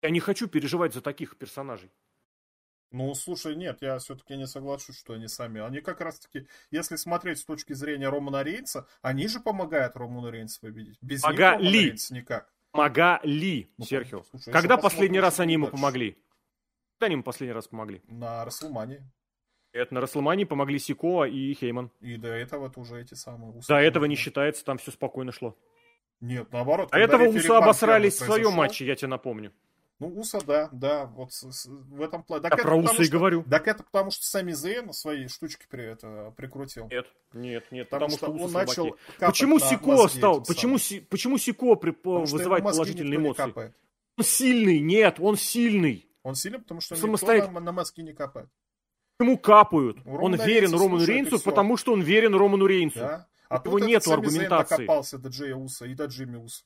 [0.02, 1.90] Я не хочу переживать за таких персонажей.
[2.92, 5.60] Ну, слушай, нет, я все-таки не соглашусь, что они сами.
[5.60, 10.60] Они как раз-таки, если смотреть с точки зрения Романа Рейнса, они же помогают Роману Рейнсу
[10.60, 10.96] победить.
[11.02, 11.62] Без Помогали.
[11.64, 12.52] них Роман Рейнс никак.
[12.70, 14.22] Помогали, ну, Серхио.
[14.30, 15.76] Слушай, Когда последний раз они ему дальше.
[15.76, 16.22] помогли?
[16.96, 18.00] Когда они ему последний раз помогли?
[18.08, 19.06] На Расселмане.
[19.72, 21.90] Это на Расселмане помогли Сикоа и Хейман.
[22.00, 23.68] И до этого тоже эти самые Усы.
[23.68, 25.54] До этого не считается, там все спокойно шло.
[26.20, 26.88] Нет, наоборот.
[26.92, 29.52] А этого Усы обосрались в своем матче, я тебе напомню.
[29.98, 32.42] Ну, Уса, да, да, вот с, с, в этом плане.
[32.42, 33.44] Так Я про Уса и говорю.
[33.44, 36.88] Так это потому, что сами Зейн свои штучки при это прикрутил.
[36.88, 41.36] Нет, нет, нет, потому, потому что, что он начал Почему Сико стал, почему, си, почему
[41.36, 43.74] Сико при, вызывает положительные эмоции?
[44.18, 46.05] Он сильный, нет, он сильный.
[46.26, 47.50] Он сильный, потому что Самостоятельно...
[47.50, 48.48] никто на, на мозги не капает.
[49.20, 49.98] Ему капают.
[50.04, 52.98] он верен Рейнса, Роману Рейнсу, потому что он верен Роману Рейнсу.
[52.98, 53.28] Да.
[53.48, 54.74] А У него нет аргументации.
[54.74, 56.64] докопался до Джея Уса и до Джимми Уса.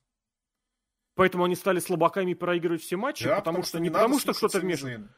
[1.15, 4.33] Поэтому они стали слабаками проигрывать все матчи, да, потому, потому что, что не потому что
[4.33, 5.15] кто-то вмешивается.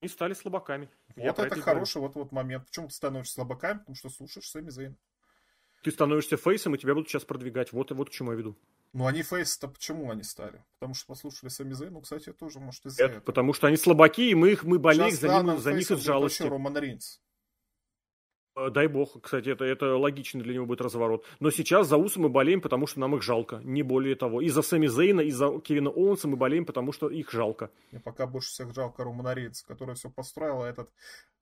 [0.00, 0.88] Они стали слабаками.
[1.14, 2.64] Вот Я это хороший вот, вот момент.
[2.64, 3.80] Почему ты становишься слабаками?
[3.80, 4.96] Потому что слушаешь Сами Зейн.
[5.82, 7.72] Ты становишься фейсом, и тебя будут сейчас продвигать.
[7.72, 8.56] Вот, вот к чему я веду.
[8.96, 10.64] Ну, они фейс-то почему они стали?
[10.78, 13.24] Потому что послушали сами Зей, ну, кстати, тоже, может, из-за это, этого.
[13.24, 16.44] Потому что они слабаки, и мы их мы болеем за, ним, за них из жалости.
[16.44, 17.20] Роман Рейнс.
[18.56, 21.26] Э, дай бог, кстати, это, это логичный для него будет разворот.
[21.40, 24.40] Но сейчас за Усы мы болеем, потому что нам их жалко, не более того.
[24.40, 27.70] И за Сами Зейна, и за Кевина Оуэнса мы болеем, потому что их жалко.
[27.90, 30.88] Мне пока больше всех жалко Романорейца, который все построил, а этот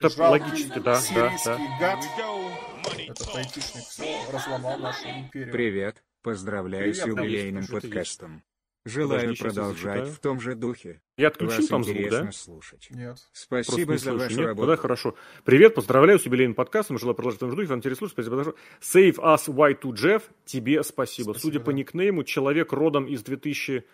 [0.00, 2.00] это жалкий логически, да, сирийский да, да.
[2.00, 5.52] гад, этот айтишник, все разломал нашу империю.
[5.52, 8.42] Привет, поздравляю Привет, с юбилейным подкастом.
[8.86, 11.00] Желаю продолжать в том же духе.
[11.16, 12.32] Я отключил Вас там звук, да?
[12.32, 12.88] слушать.
[12.90, 13.16] Нет.
[13.32, 14.46] Спасибо за вашу Нет?
[14.48, 14.68] работу.
[14.68, 15.14] Да, хорошо.
[15.44, 16.98] Привет, поздравляю с юбилейным подкастом.
[16.98, 17.68] Желаю продолжать в том же духе.
[17.68, 18.10] Вам интересует.
[18.10, 18.56] Спасибо большое.
[18.80, 20.22] Save us Y2 Jeff.
[20.44, 21.32] Тебе спасибо.
[21.32, 21.64] спасибо Судя да.
[21.64, 23.86] по никнейму, человек родом из 2009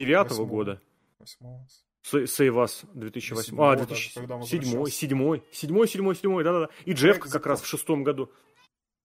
[0.00, 0.46] Восьмого.
[0.46, 0.82] года.
[1.18, 1.66] Восьмого.
[2.12, 3.60] Save Us 2008.
[3.60, 4.44] А, 2007.
[4.44, 6.68] Седьмой, седьмой, седьмой, седьмой, седьмой, да-да-да.
[6.84, 8.30] И Джефф как раз в шестом году.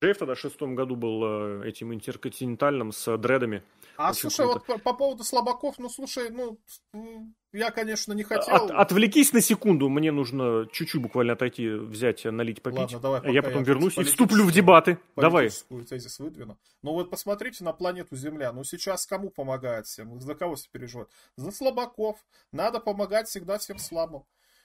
[0.03, 3.63] Джефф тогда в шестом году был э, этим интерконтинентальным с дредами.
[3.97, 4.53] А Очень слушай, круто.
[4.53, 6.59] вот по, по поводу слабаков, ну слушай, ну
[7.53, 8.55] я, конечно, не хотел.
[8.55, 12.79] От, отвлекись на секунду, мне нужно чуть-чуть буквально отойти, взять, налить, попить.
[12.79, 14.97] Ладно, давай, а я потом я вернусь и вступлю в дебаты.
[15.15, 15.51] Давай.
[15.87, 16.57] тезис выдвину.
[16.81, 18.51] Ну вот посмотрите на планету Земля.
[18.53, 20.19] Ну сейчас кому помогает всем?
[20.19, 21.11] За кого все переживают?
[21.35, 22.17] За слабаков.
[22.51, 24.23] Надо помогать всегда всем слабым.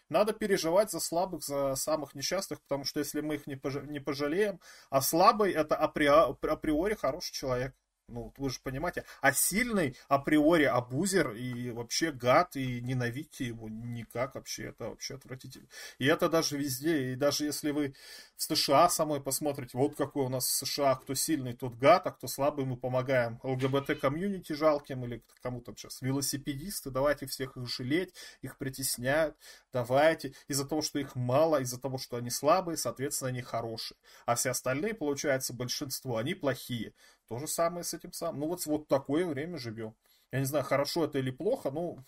[0.09, 3.57] Надо переживать за слабых, за самых несчастных, потому что если мы их не,
[4.01, 4.61] пожалеем,
[4.91, 7.75] а слабый это априори хороший человек.
[8.09, 14.37] Ну, вы же понимаете, а сильный априори абьюзер и вообще гад, и ненавидьте его никак
[14.37, 15.67] вообще, это вообще отвратительно.
[15.99, 17.95] И это даже везде, и даже если вы
[18.37, 22.13] в США самой посмотрите, вот какой у нас в США, кто сильный, тот гад, а
[22.13, 28.15] кто слабый, мы помогаем ЛГБТ-комьюнити жалким или кому там сейчас, велосипедисты, давайте всех их жалеть,
[28.41, 29.37] их притесняют,
[29.73, 33.99] давайте, из-за того, что их мало, из-за того, что они слабые, соответственно, они хорошие.
[34.27, 36.93] А все остальные, получается, большинство, они плохие.
[37.29, 38.41] То же самое с этим самым.
[38.41, 39.95] Ну вот, вот такое время живем.
[40.33, 41.99] Я не знаю, хорошо это или плохо, ну,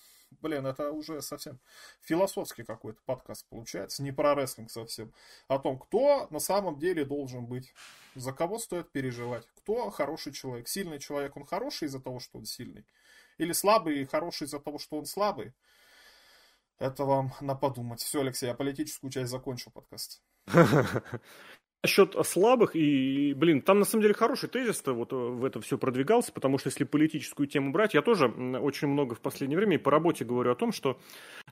[0.40, 1.60] блин, это уже совсем
[2.02, 5.12] философский какой-то подкаст получается, не про рестлинг совсем.
[5.46, 7.72] О том, кто на самом деле должен быть,
[8.14, 10.68] за кого стоит переживать, кто хороший человек.
[10.68, 12.84] Сильный человек, он хороший из-за того, что он сильный.
[13.38, 15.52] Или слабый и хороший из-за того, что он слабый.
[16.78, 18.00] Это вам на подумать.
[18.00, 20.22] Все, Алексей, я политическую часть закончил подкаст.
[21.84, 25.78] Насчет слабых, и, блин, там на самом деле хороший тезис-то вот э, в это все
[25.78, 29.78] продвигался, потому что если политическую тему брать, я тоже очень много в последнее время и
[29.78, 30.98] по работе говорю о том, что,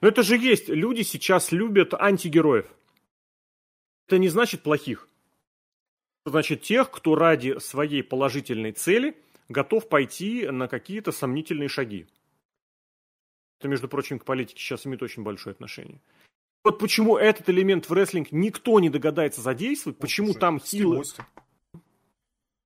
[0.00, 2.66] ну это же есть, люди сейчас любят антигероев.
[4.08, 5.08] Это не значит плохих.
[6.24, 9.16] Значит тех, кто ради своей положительной цели
[9.48, 12.08] готов пойти на какие-то сомнительные шаги.
[13.60, 16.00] Это, между прочим, к политике сейчас имеет очень большое отношение.
[16.66, 21.04] Вот почему этот элемент в рестлинг никто не догадается задействовать, почему Слушай, там хилы...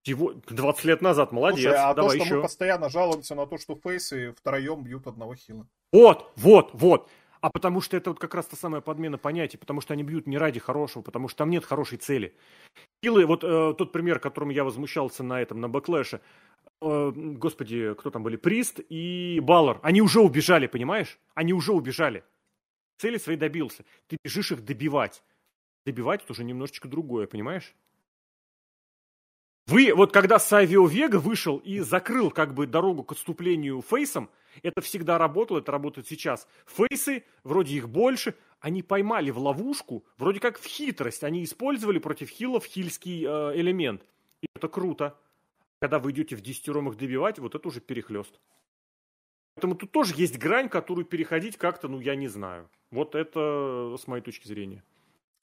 [0.07, 1.65] Его 20 лет назад, молодец.
[1.65, 2.37] Слушай, а Давай то, что еще.
[2.37, 5.69] мы постоянно жалуемся на то, что фейсы втроем бьют одного хила.
[5.93, 7.11] Вот, вот, вот.
[7.43, 10.27] А потому что это вот как раз та самая подмена понятий, потому что они бьют
[10.27, 12.35] не ради хорошего, потому что там нет хорошей цели.
[13.05, 16.23] Хилы, вот э, тот пример, которым я возмущался на этом, на бэклэше,
[16.81, 21.19] э, господи, кто там были, Прист и Балор, они уже убежали, понимаешь?
[21.35, 22.25] Они уже убежали
[23.01, 23.85] цели своей добился.
[24.07, 25.23] Ты бежишь их добивать.
[25.87, 27.75] Добивать это уже немножечко другое, понимаешь?
[29.67, 34.29] Вы, вот когда Савио Вега вышел и закрыл как бы дорогу к отступлению фейсом,
[34.63, 36.49] это всегда работало, это работает сейчас.
[36.67, 42.29] Фейсы, вроде их больше, они поймали в ловушку, вроде как в хитрость, они использовали против
[42.31, 44.05] хилов хильский э, элемент.
[44.43, 45.17] И это круто.
[45.81, 48.41] Когда вы идете в десятером их добивать, вот это уже перехлест.
[49.55, 52.71] Поэтому тут тоже есть грань, которую переходить как-то, ну, я не знаю.
[52.91, 54.83] Вот это с моей точки зрения.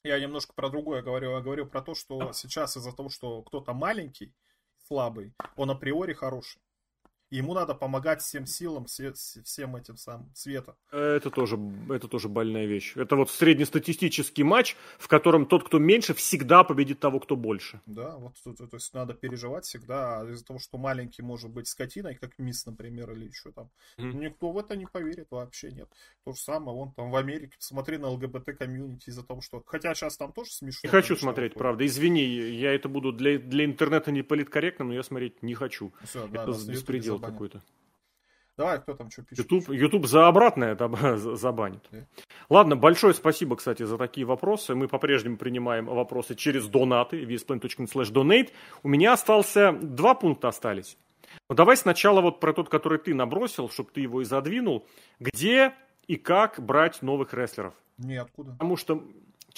[0.04, 1.32] Я немножко про другое говорю.
[1.32, 4.34] Я говорю про то, что сейчас из-за того, что кто-то маленький,
[4.86, 6.60] слабый, он априори хороший.
[7.30, 10.74] Ему надо помогать всем силам, всем этим самым цветом.
[10.90, 11.58] Это тоже,
[11.90, 12.96] это тоже больная вещь.
[12.96, 17.80] Это вот среднестатистический матч, в котором тот, кто меньше, всегда победит того, кто больше.
[17.84, 22.14] Да, вот то, то есть надо переживать всегда из-за того, что маленький может быть скотиной,
[22.14, 23.70] как мисс, например, или еще там.
[23.98, 24.14] Mm-hmm.
[24.14, 25.88] Никто в это не поверит вообще, нет.
[26.24, 29.62] То же самое, вон там в Америке, посмотри на ЛГБТ-комьюнити из-за того, что...
[29.66, 30.80] Хотя сейчас там тоже смешно.
[30.84, 31.58] Не хочу смотреть, выходит.
[31.58, 31.86] правда.
[31.86, 35.92] Извини, я это буду для, для интернета не политкорректно, но я смотреть не хочу.
[36.04, 37.34] Все, да, это беспредел забанят.
[37.34, 37.62] какой-то.
[38.58, 39.44] Давай, кто там что пишет?
[39.50, 40.76] YouTube, YouTube за обратное
[41.16, 41.88] забанит.
[42.50, 44.74] Ладно, большое спасибо, кстати, за такие вопросы.
[44.74, 48.50] Мы по-прежнему принимаем вопросы через донаты, vsplanet.net slash donate.
[48.82, 50.98] У меня остался, два пункта остались.
[51.48, 54.86] Ну, давай сначала вот про тот, который ты набросил, чтобы ты его и задвинул.
[55.20, 55.74] Где
[56.08, 57.74] и как брать новых рестлеров?
[57.98, 58.52] Ниоткуда.
[58.52, 59.04] Потому что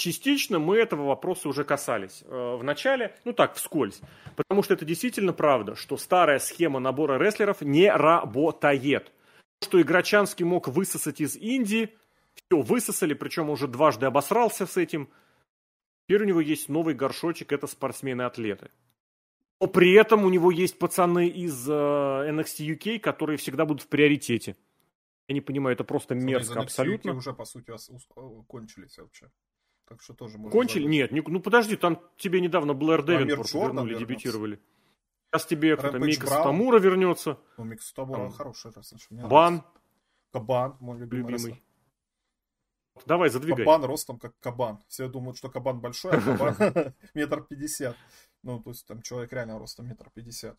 [0.01, 4.01] Частично мы этого вопроса уже касались э, в начале, ну так, вскользь.
[4.35, 9.13] Потому что это действительно правда, что старая схема набора рестлеров не работает.
[9.63, 11.91] Что Играчанский мог высосать из Индии,
[12.33, 15.11] все высосали, причем уже дважды обосрался с этим.
[16.09, 18.71] Теперь у него есть новый горшочек, это спортсмены-атлеты.
[19.61, 23.89] Но при этом у него есть пацаны из э, NXT UK, которые всегда будут в
[23.89, 24.57] приоритете.
[25.29, 27.13] Я не понимаю, это просто мерзко абсолютно.
[27.13, 27.71] уже, по сути,
[28.49, 29.29] кончились вообще.
[29.91, 30.83] Так что тоже можно Кончили?
[30.83, 30.93] Забыть.
[30.93, 34.61] Нет, не, ну подожди, там тебе недавно Блэр Дэвенпорт вернули, дебютировали.
[35.33, 37.41] Сейчас тебе кто-то Мика Стамура вернется.
[37.59, 38.31] Ну, Мика Стамура там...
[38.31, 38.95] хороший раз.
[39.11, 39.65] Бан.
[40.33, 41.33] Кабан, мой любимый.
[41.33, 41.65] любимый.
[43.05, 43.65] Давай, задвигай.
[43.65, 44.79] Кабан ростом как кабан.
[44.87, 47.97] Все думают, что кабан большой, а кабан метр пятьдесят.
[48.45, 50.57] Ну, то есть там человек реально ростом метр пятьдесят.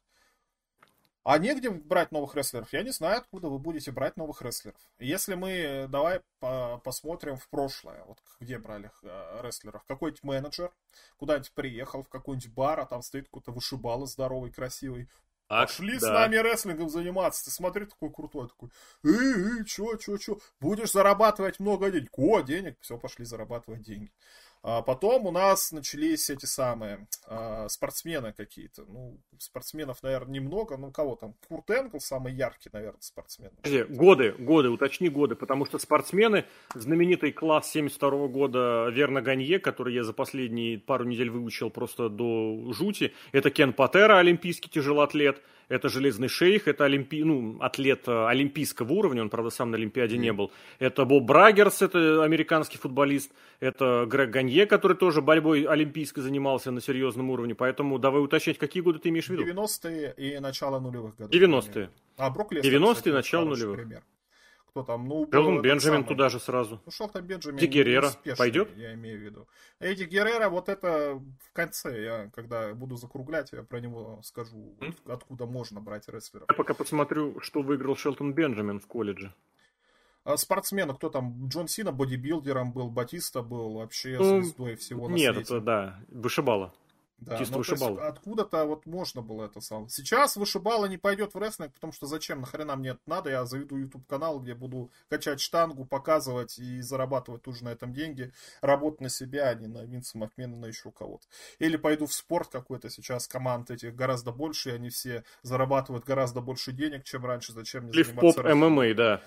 [1.24, 2.74] А негде брать новых рестлеров.
[2.74, 4.82] Я не знаю, откуда вы будете брать новых рестлеров.
[4.98, 9.84] Если мы, давай по посмотрим в прошлое, вот где брали э, рестлеров.
[9.86, 10.72] Какой-нибудь менеджер
[11.18, 15.10] куда-нибудь приехал в какой-нибудь бар, а там стоит какой-то вышибало здоровый, красивый.
[15.48, 16.00] Так, Пошли да.
[16.00, 17.44] с нами рестлингом заниматься.
[17.44, 18.70] Ты смотри, такой крутой, такой,
[19.04, 22.18] эй, эй, чё, чё, чё, будешь зарабатывать много денег.
[22.18, 24.12] О, денег, все, пошли зарабатывать деньги.
[24.64, 28.86] А потом у нас начались эти самые а, спортсмены какие-то.
[28.86, 30.78] Ну, спортсменов, наверное, немного.
[30.78, 31.34] Ну, кого там?
[31.48, 33.52] Курт Энкл самый яркий, наверное, спортсмен.
[33.90, 35.36] Годы, годы, уточни годы.
[35.36, 41.32] Потому что спортсмены, знаменитый класс 72 года Верна Ганье, который я за последние пару недель
[41.32, 47.24] выучил просто до жути, это Кен Патера, олимпийский тяжелоатлет, это Железный Шейх, это олимпи...
[47.24, 50.52] ну, атлет э, олимпийского уровня, он, правда, сам на Олимпиаде не был.
[50.80, 53.32] Это Боб Брагерс, это американский футболист.
[53.62, 57.56] Это Грег Ганье, который тоже борьбой олимпийской занимался на серьезном уровне.
[57.56, 59.46] Поэтому давай уточнять, какие годы ты имеешь в виду?
[59.46, 61.34] 90-е и начало нулевых годов.
[61.34, 61.90] 90-е.
[62.18, 63.78] А Брок 90-е, начало нулевых.
[63.78, 64.04] Пример
[64.72, 65.28] кто там, ну...
[65.32, 66.08] Шелтон Бенджамин самый...
[66.08, 66.82] туда же сразу.
[66.86, 67.58] Ну, Шелтон Бенджамин...
[67.58, 68.70] Эдди Геррера пойдет?
[68.78, 69.48] Я имею в виду.
[69.80, 75.12] Эдди Геррера, вот это в конце, я когда буду закруглять, я про него скажу, mm?
[75.12, 76.48] откуда можно брать рестлеров.
[76.50, 79.34] Я пока посмотрю, что выиграл Шелтон Бенджамин в колледже.
[80.24, 81.48] А спортсмены, кто там?
[81.48, 85.54] Джон Сина бодибилдером был, Батиста был вообще ну, звездой всего на нет, свете.
[85.54, 86.74] Нет, это да, вышибала.
[87.22, 88.00] Да, Чисто ну.
[88.00, 89.88] Откуда-то вот можно было это сам.
[89.90, 93.78] Сейчас вышибала не пойдет в рестлинг, потому что зачем, нахрена мне это надо, я заведу
[93.78, 99.10] YouTube канал, где буду качать штангу, показывать и зарабатывать тоже на этом деньги, работать на
[99.10, 101.28] себя, а не на Винса Макмена, на еще кого-то.
[101.60, 106.42] Или пойду в спорт какой-то, сейчас команд этих гораздо больше, и они все зарабатывают гораздо
[106.42, 109.22] больше денег, чем раньше, зачем мне Или заниматься в поп ММА, да.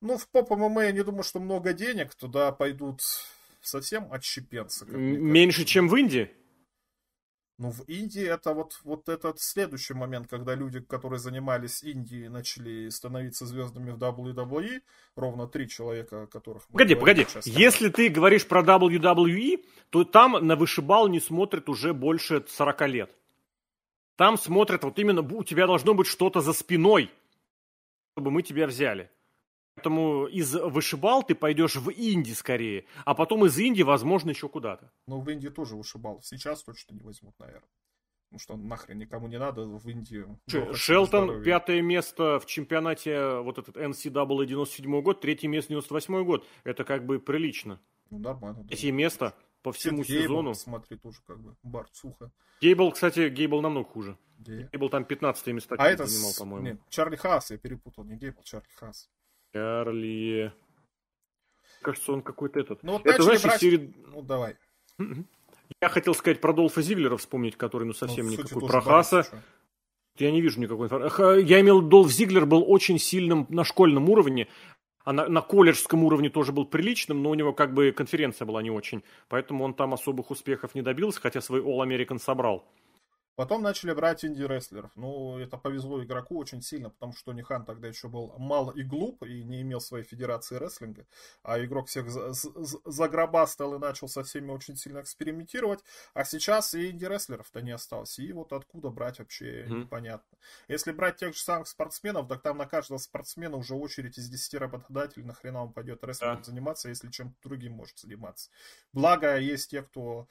[0.00, 3.02] Ну, в поп ММА я не думаю, что много денег, туда пойдут
[3.60, 4.86] совсем отщепенцы.
[4.86, 6.30] Меньше, чем в Индии?
[7.58, 12.88] Ну, в Индии это вот, вот этот следующий момент, когда люди, которые занимались Индией, начали
[12.88, 14.80] становиться звездами в WWE,
[15.16, 16.68] ровно три человека, которых...
[16.68, 22.44] Погоди, погоди, если ты говоришь про WWE, то там на вышибал не смотрят уже больше
[22.46, 23.16] 40 лет.
[24.14, 27.10] Там смотрят, вот именно у тебя должно быть что-то за спиной,
[28.12, 29.10] чтобы мы тебя взяли.
[29.78, 34.90] Поэтому из вышибал ты пойдешь в Инди скорее, а потом из Инди, возможно, еще куда-то.
[35.06, 36.20] Ну, в Индии тоже вышибал.
[36.20, 37.68] Сейчас точно не возьмут, наверное.
[38.28, 40.40] Потому что нахрен никому не надо в Индию.
[40.74, 46.44] Шелтон пятое место в чемпионате, вот этот NCAA 97 год, третье место 98 год.
[46.64, 47.78] Это как бы прилично.
[48.10, 48.64] Ну, нормально.
[48.64, 48.74] Да.
[48.74, 49.32] Эти места
[49.62, 50.54] по всему Гейбл, сезону.
[50.54, 52.32] смотри, тоже как бы барцуха.
[52.60, 54.18] Гейбл, кстати, Гейбл намного хуже.
[54.38, 54.68] Где?
[54.72, 56.66] Гейбл там 15 место а это занимал, по-моему.
[56.66, 59.08] Нет, Чарли Хас, я перепутал, не Гейбл, Чарли Хас.
[59.52, 60.52] Чарли...
[61.82, 62.82] Кажется, он какой-то этот.
[62.82, 63.60] Ну, вот это, знаешь, брать...
[63.60, 63.94] серии...
[64.08, 64.56] Ну, давай.
[65.80, 68.66] Я хотел сказать про Долфа Зиглера вспомнить, который, ну, совсем ну, никакой.
[68.66, 69.26] Про Хаса.
[70.18, 71.44] Я не вижу никакой информации.
[71.44, 74.48] Я имел Долф Зиглер был очень сильным на школьном уровне,
[75.04, 78.60] а на, на колледжском уровне тоже был приличным, но у него как бы конференция была
[78.62, 79.04] не очень.
[79.28, 82.66] Поэтому он там особых успехов не добился, хотя свой All American собрал.
[83.38, 84.90] Потом начали брать инди-рестлеров.
[84.96, 89.22] Ну, это повезло игроку очень сильно, потому что Нихан тогда еще был мал и глуп,
[89.22, 91.06] и не имел своей федерации рестлинга.
[91.44, 95.84] А игрок всех загробастал и начал со всеми очень сильно экспериментировать.
[96.14, 98.18] А сейчас и инди-рестлеров-то не осталось.
[98.18, 99.82] И вот откуда брать вообще mm-hmm.
[99.82, 100.36] непонятно.
[100.66, 104.54] Если брать тех же самых спортсменов, так там на каждого спортсмена уже очередь из 10
[104.54, 106.44] работодателей, нахрена он пойдет рестлингом yeah.
[106.44, 108.50] заниматься, если чем-то другим может заниматься.
[108.92, 110.26] Благо, есть те, кто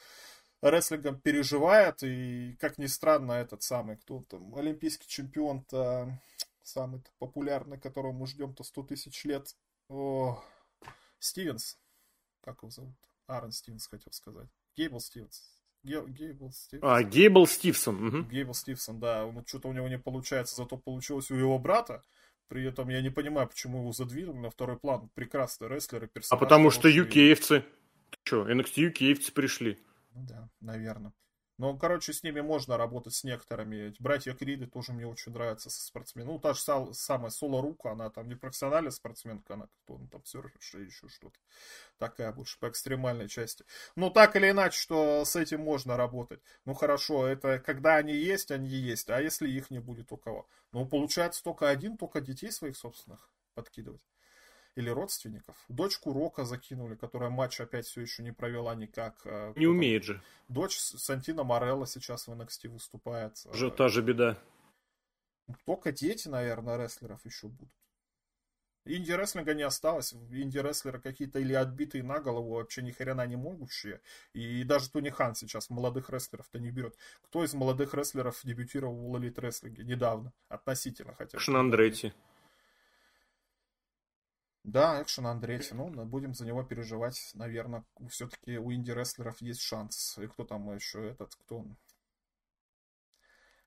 [0.61, 6.19] рестлингом переживает, и, как ни странно, этот самый, кто там, олимпийский чемпион-то,
[6.63, 9.55] самый -то популярный, которого мы ждем-то 100 тысяч лет,
[9.89, 10.43] о,
[11.19, 11.77] Стивенс,
[12.41, 12.95] как его зовут?
[13.27, 14.47] Аарон Стивенс, хотел сказать.
[14.75, 15.41] Гейбл Стивенс.
[15.83, 16.83] Гейбл Стивенс.
[16.83, 18.07] А, Гейбл Стивсон.
[18.07, 18.29] Угу.
[18.29, 19.25] Гейбл Стивсон, да.
[19.25, 22.03] Ну, что-то у него не получается, зато получилось у его брата.
[22.47, 25.09] При этом я не понимаю, почему его задвинули на второй план.
[25.13, 26.41] Прекрасный рестлер и персонаж.
[26.41, 27.65] А потому что юкеевцы.
[28.23, 29.77] Что, NXT юкеевцы пришли.
[30.17, 31.13] Да, наверное.
[31.59, 33.91] Но, короче, с ними можно работать с некоторыми.
[33.97, 36.33] Братья Криды тоже мне очень нравятся со спортсменами.
[36.33, 36.61] Ну, та же
[36.93, 41.39] самая Соло Рука, она там не профессиональная спортсменка, она кто ну, там серферша еще что-то.
[41.97, 43.65] Такая больше по экстремальной части.
[43.95, 46.41] Ну, так или иначе, что с этим можно работать.
[46.65, 49.09] Ну, хорошо, это когда они есть, они есть.
[49.09, 50.47] А если их не будет у кого?
[50.73, 54.03] Ну, получается, только один, только детей своих собственных подкидывать
[54.77, 55.55] или родственников.
[55.69, 59.15] Дочку Рока закинули, которая матч опять все еще не провела никак.
[59.25, 60.21] А, не умеет же.
[60.49, 63.41] Дочь Сантина Морелла сейчас в NXT выступает.
[63.53, 64.37] Же та же беда.
[65.65, 67.73] Только дети, наверное, рестлеров еще будут.
[68.85, 70.13] Инди-рестлинга не осталось.
[70.13, 73.99] Инди-рестлеры какие-то или отбитые на голову, вообще ни хрена не могущие.
[74.33, 76.95] И даже Тони Хан сейчас молодых рестлеров-то не берет.
[77.23, 80.31] Кто из молодых рестлеров дебютировал в Elite рестлинге недавно?
[80.49, 81.43] Относительно хотя бы.
[81.43, 82.13] Шин Андретти.
[84.67, 85.73] Да, экшен Андретти.
[85.73, 87.31] Ну, будем за него переживать.
[87.35, 90.17] Наверное, все-таки у инди-рестлеров есть шанс.
[90.17, 91.77] И кто там еще этот, кто он?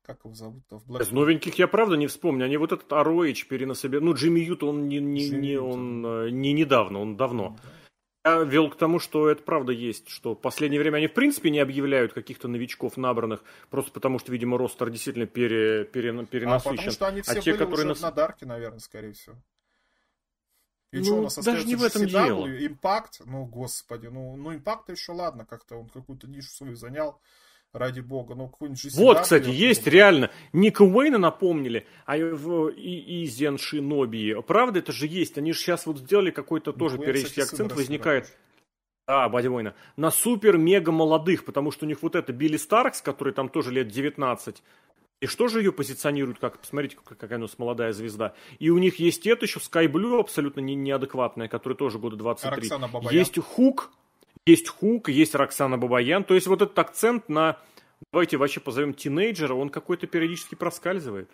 [0.02, 0.78] Как его зовут-то?
[0.78, 1.02] В Black...
[1.02, 2.44] Из новеньких я правда не вспомню.
[2.44, 3.96] Они вот этот ROH переносили.
[3.96, 7.56] Ну, Джимми Ют, он не, не, не, он, э, не недавно, он давно.
[8.24, 8.32] Да.
[8.32, 11.48] Я вел к тому, что это правда есть, что в последнее время они в принципе
[11.48, 16.72] не объявляют каких-то новичков набранных, просто потому что, видимо, ростер действительно пере, пере, перенасыщен.
[16.72, 18.02] А потому что они все а те, были которые уже нас...
[18.02, 19.36] на Дарке, наверное, скорее всего.
[20.92, 22.66] И ну, что у нас даже не в этом GCW, дело.
[22.66, 27.20] Импакт, ну, господи, ну, ну, импакт еще ладно, как-то он какую-то нишу свою занял,
[27.72, 28.96] ради бога, ну, какой-нибудь GCW.
[28.96, 29.92] Вот, кстати, есть он...
[29.92, 35.52] реально, Ника Уэйна напомнили, а в, и, и Зен Шиноби, правда, это же есть, они
[35.52, 38.36] же сейчас вот сделали какой-то тоже Уэйн, периодический кстати, акцент возникает.
[39.06, 39.74] А, Бади Война.
[39.96, 43.88] На супер-мега молодых, потому что у них вот это Билли Старкс, который там тоже лет
[43.88, 44.62] 19,
[45.20, 48.34] и что же ее позиционируют, как, посмотрите, какая у нас молодая звезда.
[48.58, 52.70] И у них есть это еще Sky Blue, абсолютно не, неадекватная, которая тоже года 23.
[53.10, 53.90] Есть Хук,
[54.46, 56.24] есть Хук, есть Роксана Бабаян.
[56.24, 57.60] То есть вот этот акцент на,
[58.12, 61.30] давайте вообще позовем тинейджера, он какой-то периодически проскальзывает.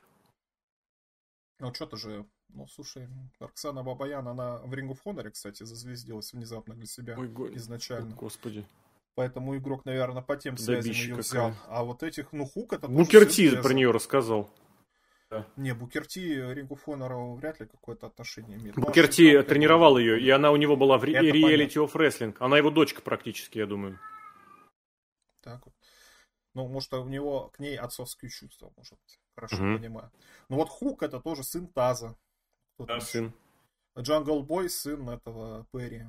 [1.61, 3.09] Ну, что-то же, ну, слушай,
[3.39, 8.15] Роксана Бабаян, она в Ring of Honor, кстати, зазвездилась внезапно для себя Ой, изначально.
[8.15, 8.67] О, господи.
[9.17, 11.55] Поэтому игрок, наверное, по тем связям ее взял.
[11.69, 12.87] А вот этих, ну, Хук это...
[12.87, 14.51] Букер Ти про нее рассказал.
[15.31, 15.47] Да.
[15.57, 18.77] Не, Букер Ти Ring of Honor у вряд ли какое-то отношение имеет.
[18.77, 22.37] Букер Ти тренировал ее, и она у него была в Reality of wrestling.
[22.41, 23.99] Она его дочка практически, я думаю.
[25.41, 25.75] Так вот.
[26.55, 29.19] Ну, может, у него к ней отцовские чувства, может быть.
[29.35, 29.79] Хорошо угу.
[29.79, 30.11] понимаю.
[30.51, 32.15] Ну вот Хук это тоже сын Таза.
[32.79, 33.33] Да, сын.
[33.99, 36.05] Джангл Бой сын этого Перри.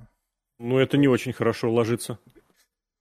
[0.60, 2.19] Ну, это не очень хорошо ложится.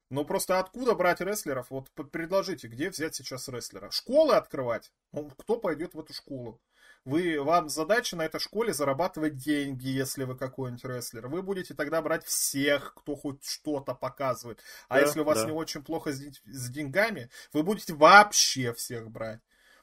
[0.09, 1.67] Но просто откуда брать рестлеров?
[1.71, 3.91] Вот предложите, где взять сейчас рестлера?
[3.91, 4.93] Школы открывать?
[5.13, 6.61] Ну, кто пойдет в эту школу?
[7.05, 11.29] Вы, вам задача на этой школе зарабатывать деньги, если вы какой-нибудь рестлер.
[11.29, 14.61] Вы будете тогда брать всех, кто хоть что-то показывает.
[14.89, 15.47] А да, если у вас да.
[15.47, 19.41] не очень плохо с, с деньгами, вы будете вообще всех брать.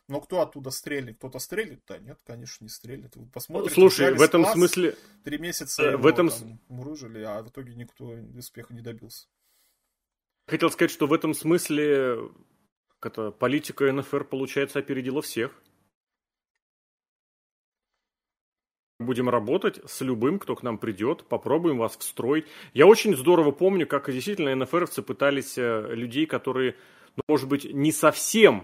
[0.10, 1.18] Но кто оттуда стрельнет?
[1.18, 1.82] Кто-то стрелит?
[1.88, 3.16] Да нет, конечно, не стрелит.
[3.16, 3.74] Вы посмотрите.
[3.74, 4.98] Слушай, в этом класс, смысле...
[5.24, 6.30] Три месяца э, в этом...
[6.30, 8.06] там, мурыжили, а в итоге никто
[8.38, 9.28] успеха не добился.
[10.54, 12.30] Хотел сказать, что в этом смысле
[13.02, 15.60] это, политика НФР, получается, опередила всех.
[19.00, 22.46] Будем работать с любым, кто к нам придет, попробуем вас встроить.
[22.76, 26.76] Я очень здорово помню, как действительно НФРовцы пытались э, людей, которые,
[27.16, 28.64] ну, может быть, не совсем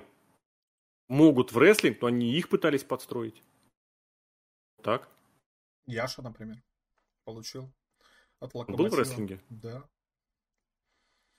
[1.08, 3.42] могут в рестлинг, но они их пытались подстроить.
[4.84, 5.10] Так?
[5.88, 6.62] Яша, например,
[7.26, 7.74] получил
[8.40, 8.90] от Локомотива.
[8.90, 9.42] Был в рестлинге?
[9.50, 9.90] Да.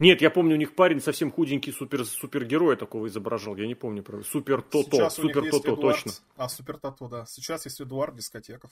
[0.01, 3.55] Нет, я помню, у них парень совсем худенький супер, супергероя такого изображал.
[3.57, 5.11] Я не помню, про Супер Тото.
[5.11, 6.13] Супер Тото, точно.
[6.37, 7.27] А, Супер Тото, да.
[7.27, 8.71] Сейчас есть Эдуард Дискотеков.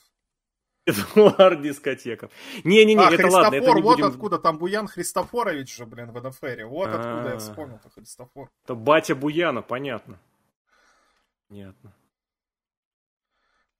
[0.86, 2.32] Эдуард Дискотеков.
[2.65, 3.57] Не-не-не, а, это Христофор, ладно.
[3.57, 4.07] Это не вот будем...
[4.07, 6.65] откуда, там Буян Христофорович же, блин, в НФРе.
[6.65, 7.39] Вот откуда я а.
[7.39, 8.50] вспомнил-то Христофор.
[8.65, 10.18] Это батя Буяна, понятно.
[11.48, 11.92] Понятно.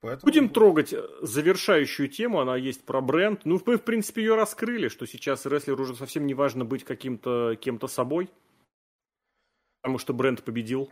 [0.01, 0.31] Поэтому...
[0.31, 3.45] Будем трогать э, завершающую тему, она есть про бренд.
[3.45, 7.57] Ну, мы, в принципе, ее раскрыли, что сейчас рестлеру уже совсем не важно быть каким-то
[7.61, 8.31] кем-то собой,
[9.83, 10.91] потому что бренд победил.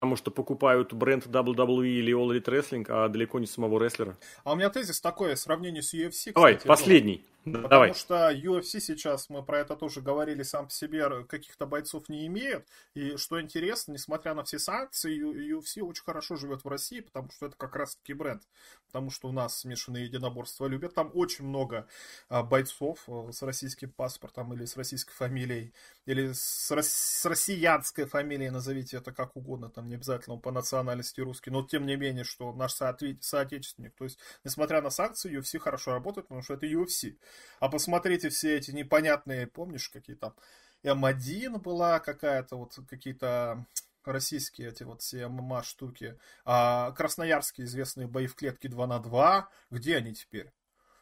[0.00, 4.18] Потому что покупают бренд WWE или All Elite Wrestling, а далеко не самого рестлера.
[4.42, 6.34] А у меня тезис такое, сравнение с UFC, кстати.
[6.34, 7.24] Давай, последний.
[7.44, 7.92] Потому Давай.
[7.92, 12.66] что UFC сейчас, мы про это тоже говорили, сам по себе каких-то бойцов не имеет.
[12.94, 15.14] И что интересно, несмотря на все санкции,
[15.52, 18.42] UFC очень хорошо живет в России, потому что это как раз-таки бренд.
[18.86, 20.94] Потому что у нас смешанные единоборства любят.
[20.94, 21.86] Там очень много
[22.30, 25.74] а, бойцов а, с российским паспортом или с российской фамилией,
[26.06, 31.50] или с, с россиянской фамилией, назовите это как угодно, там не обязательно по национальности русский,
[31.50, 33.94] но тем не менее, что наш соотечественник.
[33.96, 37.18] То есть, несмотря на санкции, UFC хорошо работает, потому что это UFC.
[37.60, 40.34] А посмотрите все эти непонятные, помнишь, какие там
[40.82, 43.66] М1 была какая-то, вот какие-то
[44.04, 49.48] российские эти вот все ММА штуки, а красноярские известные бои в клетке 2 на 2,
[49.70, 50.52] где они теперь?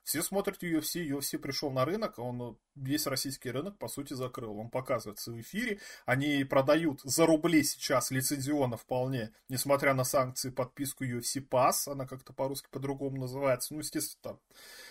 [0.02, 4.58] Все смотрят UFC, UFC пришел на рынок, он весь российский рынок, по сути, закрыл.
[4.58, 11.04] Он показывается в эфире, они продают за рубли сейчас лицензионно вполне, несмотря на санкции, подписку
[11.04, 13.74] UFC Pass, она как-то по-русски по-другому называется.
[13.74, 14.40] Ну, естественно, там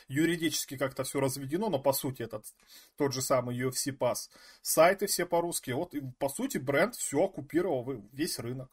[0.08, 2.42] юридически как-то все разведено, но по сути это
[2.96, 4.30] тот же самый UFC Pass.
[4.62, 5.72] Сайты все по-русски.
[5.72, 8.70] Вот, и, по сути, бренд все оккупировал весь рынок.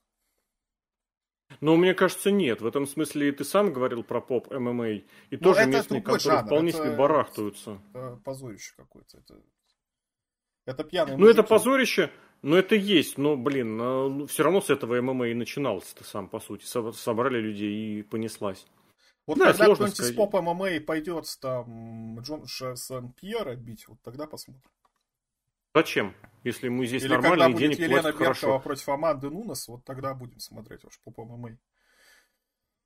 [1.60, 2.60] Но мне кажется, нет.
[2.60, 4.90] В этом смысле ты сам говорил про поп ММА.
[4.90, 6.46] И ну, тоже местные, которые жанр.
[6.46, 7.80] вполне себе барахтаются.
[7.92, 9.18] Это позорище какое-то.
[9.18, 9.34] Это,
[10.66, 12.10] это пьяные Ну, это позорище,
[12.42, 13.18] но это есть.
[13.18, 16.64] Но, блин, а, ну, все равно с этого ММА и начиналось ты сам, по сути.
[16.64, 18.66] Собрали людей и понеслась.
[19.26, 24.26] Вот да, когда кто-нибудь из поп ММА пойдет там Джон Сан Пьера бить, вот тогда
[24.26, 24.62] посмотрим.
[25.78, 26.12] Зачем?
[26.42, 30.40] Если мы здесь Или нормальные когда будет Елена Беркова против Аманды Нунес, вот тогда будем
[30.40, 31.56] смотреть ваш поп ММА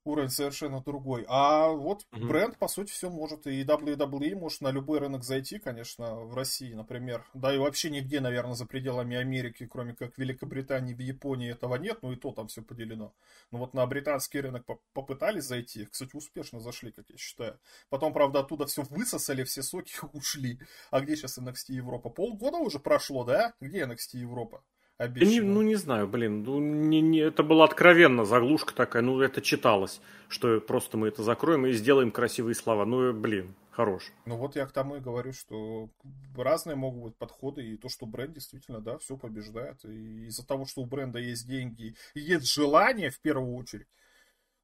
[0.04, 1.24] уровень совершенно другой.
[1.28, 2.26] А вот mm-hmm.
[2.26, 3.46] бренд, по сути, все может.
[3.46, 7.24] И WWE может на любой рынок зайти, конечно, в России, например.
[7.34, 11.98] Да и вообще нигде, наверное, за пределами Америки, кроме как Великобритании, в Японии этого нет,
[12.02, 13.12] ну и то там все поделено.
[13.50, 17.58] Но вот на британский рынок попытались зайти, кстати, успешно зашли, как я считаю.
[17.88, 20.58] Потом, правда, оттуда все высосали, все соки ушли.
[20.90, 22.10] А где сейчас NXT Европа?
[22.10, 23.54] Полгода уже прошло, да?
[23.60, 24.62] Где NXT Европа?
[25.08, 26.42] Не, ну, не знаю, блин.
[26.42, 29.02] Ну, не, не, это была откровенно заглушка такая.
[29.02, 32.84] Ну, это читалось, что просто мы это закроем и сделаем красивые слова.
[32.84, 34.12] Ну, блин, хорош.
[34.26, 35.88] Ну, вот я к тому и говорю, что
[36.36, 37.62] разные могут быть подходы.
[37.66, 39.84] И то, что бренд действительно, да, все побеждает.
[39.84, 43.88] И из-за того, что у бренда есть деньги и есть желание, в первую очередь,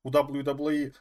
[0.04, 0.94] у WWE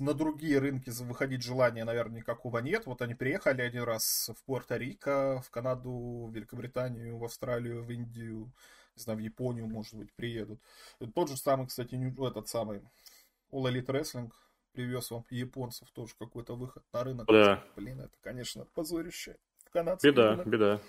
[0.00, 2.86] на другие рынки выходить желания, наверное, никакого нет.
[2.86, 8.52] Вот они приехали один раз в Пуэрто-Рико, в Канаду, в Великобританию, в Австралию, в Индию,
[8.96, 10.60] не знаю, в Японию, может быть, приедут.
[11.14, 11.94] Тот же самый, кстати,
[12.26, 12.82] этот самый
[13.50, 14.30] All Elite Wrestling
[14.72, 17.26] привез вам японцев тоже какой-то выход на рынок.
[17.26, 17.64] Да.
[17.76, 19.36] Блин, это, конечно, позорище.
[19.72, 20.46] В беда, рынок.
[20.46, 20.80] беда.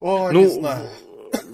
[0.00, 0.88] О, ну, не знаю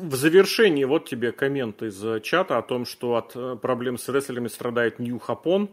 [0.08, 4.48] в завершении вот тебе коммент из чата о том, что от э, проблем с рестлерами
[4.48, 5.70] страдает Нью Хапон.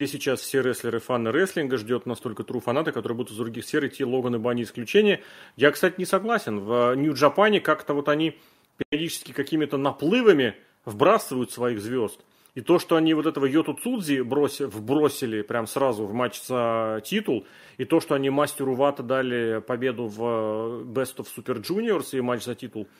[0.00, 3.84] И сейчас все рестлеры фаны рестлинга ждет настолько тру фанаты, которые будут из других сфер
[3.86, 5.22] идти, Логан и Бани исключение.
[5.56, 6.60] Я, кстати, не согласен.
[6.60, 8.38] В Нью-Джапане как-то вот они
[8.76, 12.20] периодически какими-то наплывами вбрасывают своих звезд.
[12.54, 17.02] И то, что они вот этого Йоту Цудзи бросили, вбросили прям сразу в матч за
[17.04, 22.16] титул, и то, что они мастеру Вата дали победу в э, Best of Super Juniors
[22.16, 22.88] и матч за титул–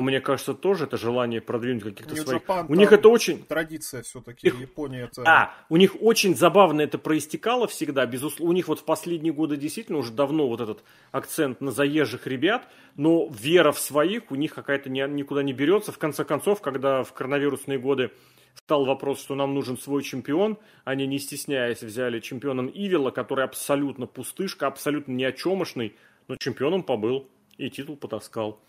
[0.00, 2.42] мне кажется, тоже это желание продвинуть каких-то своих.
[2.42, 4.46] Japan, у них это очень традиция все-таки.
[4.46, 4.60] Их...
[4.60, 5.22] Япония это.
[5.24, 8.06] А, у них очень забавно это проистекало всегда.
[8.06, 12.26] Безусловно, у них вот в последние годы действительно уже давно вот этот акцент на заезжих
[12.26, 15.92] ребят, но вера в своих у них какая-то ни, никуда не берется.
[15.92, 18.10] В конце концов, когда в коронавирусные годы
[18.56, 24.06] стал вопрос, что нам нужен свой чемпион, они не стесняясь взяли чемпионом Ивила, который абсолютно
[24.06, 25.96] пустышка, абсолютно ни о чемошный,
[26.28, 28.60] но чемпионом побыл и титул потаскал.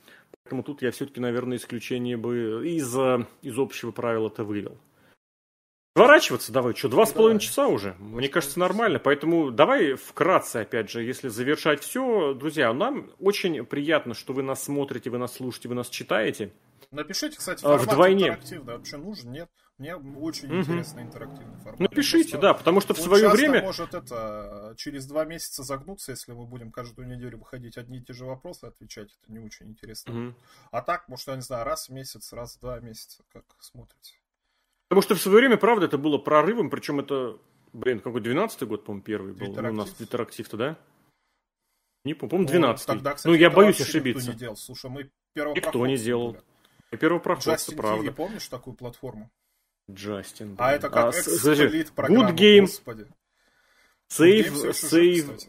[0.43, 4.77] Поэтому тут я все-таки, наверное, исключение бы из, э, из общего правила-то вывел.
[5.95, 7.95] Сворачиваться давай, что, два с половиной часа уже?
[7.99, 8.97] Мне кажется, нормально.
[8.97, 12.33] Поэтому давай вкратце, опять же, если завершать все.
[12.33, 16.53] Друзья, нам очень приятно, что вы нас смотрите, вы нас слушаете, вы нас читаете.
[16.91, 18.27] Напишите, кстати, а, формат Вдвойне.
[18.27, 18.73] интерактивный.
[18.73, 19.49] Вообще нужен, нет?
[19.81, 20.59] Мне очень угу.
[20.59, 21.79] интересный интерактивный формат.
[21.79, 23.63] Напишите, да, потому что в свое время...
[23.63, 28.13] может это через два месяца загнуться, если мы будем каждую неделю выходить одни и те
[28.13, 29.09] же вопросы отвечать.
[29.19, 30.27] Это не очень интересно.
[30.27, 30.35] Угу.
[30.69, 34.13] А так, может, я не знаю, раз в месяц, раз в два месяца, как смотрите.
[34.87, 37.39] Потому что в свое время, правда, это было прорывом, причем это,
[37.73, 39.47] блин, какой 12-й год, по-моему, первый был.
[39.47, 40.77] Ну, у нас интерактив-то, да?
[42.05, 44.21] Не помню, по-моему, 12 ну, тогда, кстати, Ну, я боюсь ошибиться.
[44.21, 44.55] Никто не делал.
[44.57, 46.37] Слушай, мы Никто не делал.
[46.91, 48.11] И первопроходцы, правда.
[48.11, 49.31] TV, помнишь такую платформу?
[49.93, 50.55] Джастин.
[50.57, 52.61] А это как а, эксплит программа, Good Game.
[52.61, 53.07] Господи.
[54.11, 55.39] Save, Save.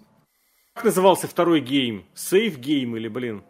[0.75, 2.07] Как назывался второй гейм?
[2.15, 3.45] Save Game или, блин?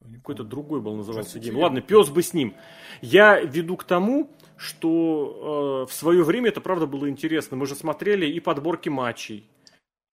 [0.00, 1.58] Какой-то другой был назывался гейм.
[1.58, 2.54] Ладно, пес бы с ним.
[3.00, 7.56] Я веду к тому, что э, в свое время это правда было интересно.
[7.56, 9.48] Мы же смотрели и подборки матчей,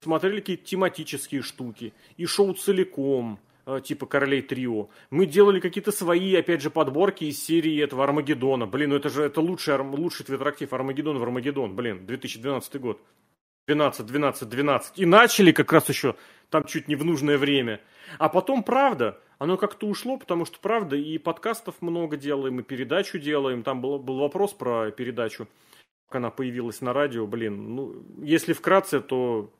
[0.01, 3.39] смотрели какие-то тематические штуки, и шоу целиком,
[3.83, 4.89] типа Королей Трио.
[5.09, 8.65] Мы делали какие-то свои, опять же, подборки из серии этого Армагеддона.
[8.65, 11.75] Блин, ну это же это лучший, лучший твиттерактив Армагеддон в Армагеддон.
[11.75, 13.01] Блин, 2012 год.
[13.67, 14.99] 12, 12, 12.
[14.99, 16.15] И начали как раз еще
[16.49, 17.81] там чуть не в нужное время.
[18.17, 23.19] А потом, правда, оно как-то ушло, потому что, правда, и подкастов много делаем, и передачу
[23.19, 23.63] делаем.
[23.63, 25.49] Там был, был вопрос про передачу,
[26.07, 27.27] как она появилась на радио.
[27.27, 29.51] Блин, ну, если вкратце, то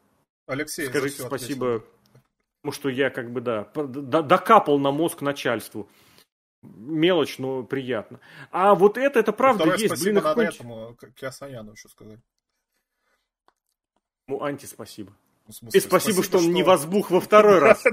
[0.48, 1.76] Алексей, скажите спасибо.
[1.76, 1.97] Ответил
[2.68, 5.90] потому что я как бы, да, докапал на мозг начальству.
[6.62, 8.20] Мелочь, но приятно.
[8.52, 9.96] А вот это, это правда Второе есть.
[9.96, 12.20] Спасибо блин, надо этому Киасаяну еще сказать.
[14.28, 15.14] Ну, анти спасибо.
[15.46, 16.52] Ну, смысле, И спасибо, спасибо, что он что...
[16.52, 17.84] не возбух во второй раз.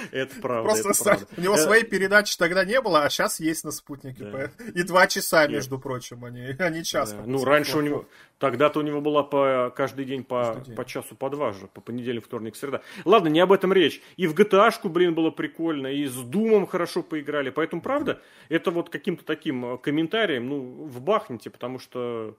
[0.12, 0.64] Это правда.
[0.64, 1.26] Просто это правда.
[1.36, 4.24] у него э, своей передачи тогда не было, а сейчас есть на спутнике.
[4.24, 4.50] Да.
[4.74, 7.12] И два часа, между прочим, они, они час.
[7.12, 7.22] Да.
[7.26, 8.06] Ну, раньше у него,
[8.38, 10.76] тогда-то у него была по каждый день по, каждый день.
[10.76, 12.82] по часу, по два же, по понедельник, вторник, среда.
[13.04, 14.00] Ладно, не об этом речь.
[14.16, 17.50] И в GTA-шку, блин, было прикольно, и с Думом хорошо поиграли.
[17.50, 22.36] Поэтому, правда, это вот каким-то таким э, комментарием, ну, вбахните, потому что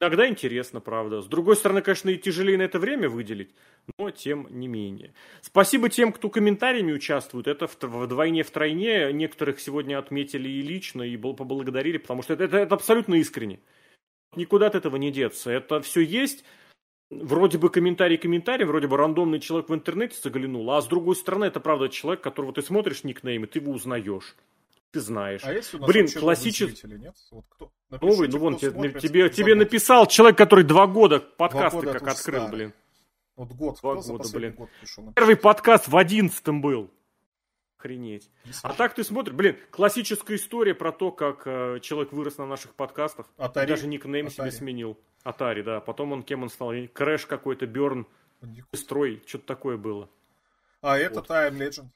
[0.00, 1.20] Иногда интересно, правда.
[1.20, 3.50] С другой стороны, конечно, и тяжелее на это время выделить,
[3.98, 5.12] но тем не менее.
[5.40, 7.48] Спасибо тем, кто комментариями участвует.
[7.48, 9.12] Это вдвойне, втройне.
[9.12, 13.58] Некоторых сегодня отметили и лично, и поблагодарили, потому что это, это, это абсолютно искренне.
[14.36, 15.50] Никуда от этого не деться.
[15.50, 16.44] Это все есть.
[17.10, 21.46] Вроде бы комментарий комментарий, вроде бы рандомный человек в интернете заглянул, а с другой стороны,
[21.46, 24.36] это правда человек, которого ты смотришь никнейм, и ты его узнаешь
[24.90, 25.42] ты знаешь.
[25.44, 26.86] А есть у нас Блин, классический...
[26.86, 27.14] нет?
[27.30, 27.72] Вот кто?
[27.90, 31.98] Напишите, Новый, ну вон, тебе, тебе, тебе написал человек, который два года подкасты два года
[31.98, 32.50] как открыл, старый.
[32.50, 32.74] блин.
[33.36, 34.52] Вот год, два кто года, блин.
[34.54, 36.90] Год пришел, Первый подкаст в одиннадцатом был.
[37.78, 38.28] Охренеть.
[38.62, 42.74] А так ты смотришь, блин, классическая история про то, как э, человек вырос на наших
[42.74, 43.26] подкастах.
[43.36, 43.68] Атари.
[43.68, 44.50] Даже никнейм Атари.
[44.50, 44.98] себе сменил.
[45.22, 45.80] Атари, да.
[45.80, 46.72] Потом он кем он стал?
[46.92, 48.06] Крэш какой-то, Берн,
[48.74, 50.10] Строй, что-то такое было.
[50.80, 51.30] А это вот.
[51.30, 51.90] I'm Legend.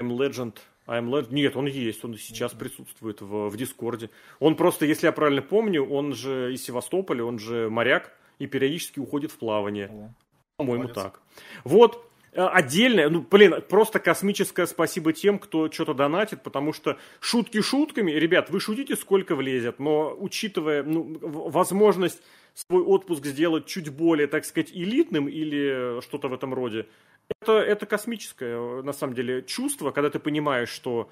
[0.00, 0.58] I'm Legend.
[0.86, 1.26] I'm.
[1.30, 4.10] Нет, он есть, он сейчас присутствует в, в Дискорде.
[4.38, 8.98] Он просто, если я правильно помню, он же из Севастополя, он же моряк и периодически
[8.98, 9.86] уходит в плавание.
[9.86, 10.08] Mm-hmm.
[10.56, 11.02] По-моему, Молодец.
[11.02, 11.20] так.
[11.64, 17.60] Вот, э, отдельное, ну, блин, просто космическое спасибо тем, кто что-то донатит, потому что шутки
[17.60, 22.22] шутками, ребят, вы шутите, сколько влезет, но учитывая ну, возможность
[22.54, 26.86] свой отпуск сделать чуть более, так сказать, элитным или что-то в этом роде,
[27.28, 31.10] это, это космическое, на самом деле, чувство, когда ты понимаешь, что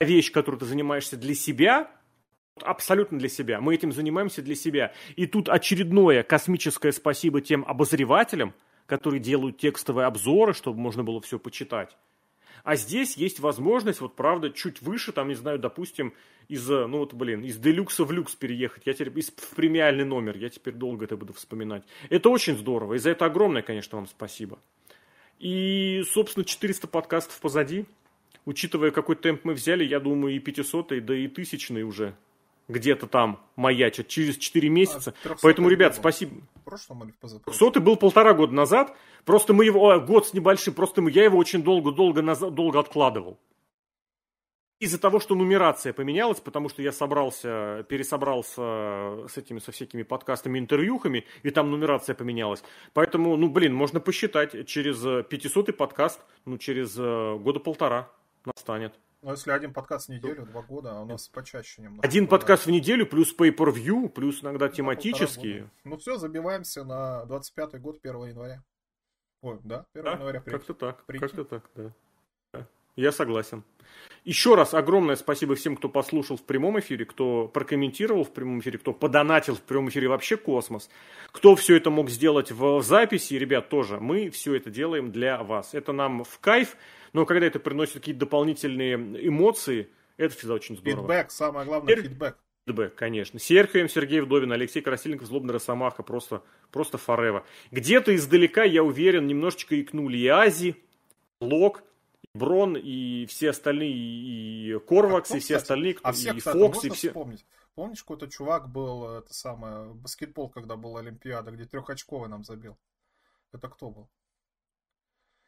[0.00, 1.90] вещь, которой ты занимаешься для себя,
[2.60, 3.60] абсолютно для себя.
[3.60, 4.92] Мы этим занимаемся для себя.
[5.16, 8.54] И тут очередное космическое спасибо тем обозревателям,
[8.86, 11.96] которые делают текстовые обзоры, чтобы можно было все почитать.
[12.64, 16.14] А здесь есть возможность, вот правда, чуть выше, там, не знаю, допустим,
[16.46, 20.36] из, ну вот, блин, из делюкса в люкс переехать, я теперь, из, в премиальный номер,
[20.36, 21.82] я теперь долго это буду вспоминать.
[22.08, 24.60] Это очень здорово, и за это огромное, конечно, вам спасибо.
[25.42, 27.84] И, собственно, 400 подкастов позади.
[28.44, 32.14] Учитывая, какой темп мы взяли, я думаю, и 500, да и 1000 уже
[32.68, 35.14] где-то там маячат через 4 месяца.
[35.24, 36.36] А, Поэтому, ребят, спасибо.
[36.54, 37.52] В прошлом или в?
[37.52, 38.96] Сотый был полтора года назад.
[39.24, 43.38] Просто мы его, год с небольшим, просто мы, я его очень долго-долго долго откладывал
[44.82, 50.58] из-за того, что нумерация поменялась, потому что я собрался, пересобрался с этими, со всякими подкастами,
[50.58, 52.64] интервьюхами, и там нумерация поменялась.
[52.92, 58.10] Поэтому, ну, блин, можно посчитать, через 500 подкаст, ну, через э, года полтора
[58.44, 58.92] настанет.
[59.22, 62.04] Ну, если один подкаст в неделю, два года, а у нас почаще немного.
[62.04, 65.70] Один подкаст в неделю, плюс pay-per-view, плюс иногда тематические.
[65.84, 68.64] Ну все, забиваемся на 25 год, 1 января.
[69.42, 70.40] Ой, да, 1 да, января.
[70.40, 71.92] Как-то так, как-то так, да.
[72.96, 73.64] Я согласен.
[74.24, 78.78] Еще раз огромное спасибо всем, кто послушал в прямом эфире, кто прокомментировал в прямом эфире,
[78.78, 80.88] кто подонатил в прямом эфире вообще космос,
[81.32, 83.98] кто все это мог сделать в записи, ребят, тоже.
[83.98, 85.74] Мы все это делаем для вас.
[85.74, 86.76] Это нам в кайф,
[87.12, 91.02] но когда это приносит какие-то дополнительные эмоции, это всегда очень здорово.
[91.02, 92.04] Фидбэк, самое главное, Фер...
[92.04, 92.38] фидбэк.
[92.66, 93.40] Фидбэк, конечно.
[93.40, 97.44] Серхием, Сергей Вдовин, Алексей Красильников, Злобный Росомаха, просто, просто форева.
[97.72, 100.76] Где-то издалека, я уверен, немножечко икнули и Ази,
[101.40, 101.82] Лок,
[102.34, 106.38] Брон и все остальные, и Корвакс, а и все кстати, остальные, кто, а всех, и
[106.38, 107.08] кстати, Фокс, и все.
[107.08, 107.44] Вспомнить?
[107.74, 112.78] Помнишь, какой-то чувак был, это самое, баскетбол, когда была Олимпиада, где трехочковый нам забил?
[113.52, 114.10] Это кто был?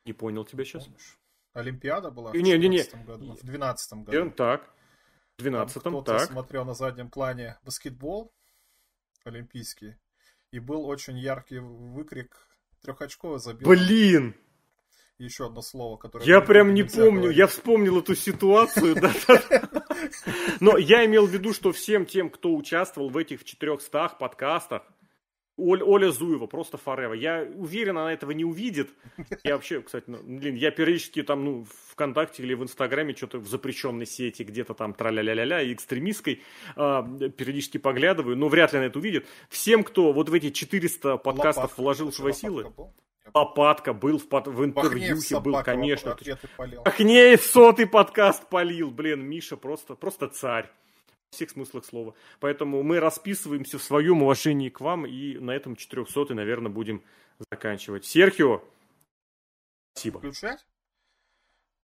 [0.04, 0.84] Не понял тебя сейчас.
[0.84, 1.18] Помнишь?
[1.54, 2.84] Олимпиада была в не, не, не.
[3.06, 4.30] году, в 12 году.
[4.32, 4.70] Так,
[5.38, 6.28] в 12 Там кто-то так.
[6.30, 8.32] смотрел на заднем плане баскетбол
[9.24, 9.96] олимпийский,
[10.50, 12.36] и был очень яркий выкрик
[12.82, 13.66] трехочковый забил.
[13.68, 14.34] Блин!
[15.18, 16.24] Еще одно слово, которое...
[16.24, 17.38] Я прям не помню, говорить.
[17.38, 18.96] я вспомнил эту ситуацию.
[20.60, 24.82] Но я имел в виду, что всем тем, кто участвовал в этих 400 подкастах,
[25.56, 27.14] Оля Зуева, просто форева.
[27.14, 28.90] Я уверен, она этого не увидит.
[29.44, 33.46] Я вообще, кстати, ну, блин, я периодически там, ну, ВКонтакте или в Инстаграме что-то в
[33.46, 36.42] запрещенной сети, где-то там траля-ля-ля-ля и экстремистской
[36.74, 39.26] э, периодически поглядываю, но вряд ли она это увидит.
[39.48, 42.64] Всем, кто вот в эти 400 подкастов Лопатка, вложил свои силы...
[42.76, 42.92] Был?
[43.32, 46.16] Лопатка был в, под, в интервьюхе, был, конечно.
[46.84, 50.70] Ахнеев сотый подкаст полил, блин, Миша просто, просто царь.
[51.30, 52.14] всех смыслах слова.
[52.40, 57.02] Поэтому мы расписываемся в своем уважении к вам, и на этом 400 наверное, будем
[57.50, 58.04] заканчивать.
[58.04, 58.62] Серхио,
[59.94, 60.18] спасибо.
[60.18, 60.64] Включать?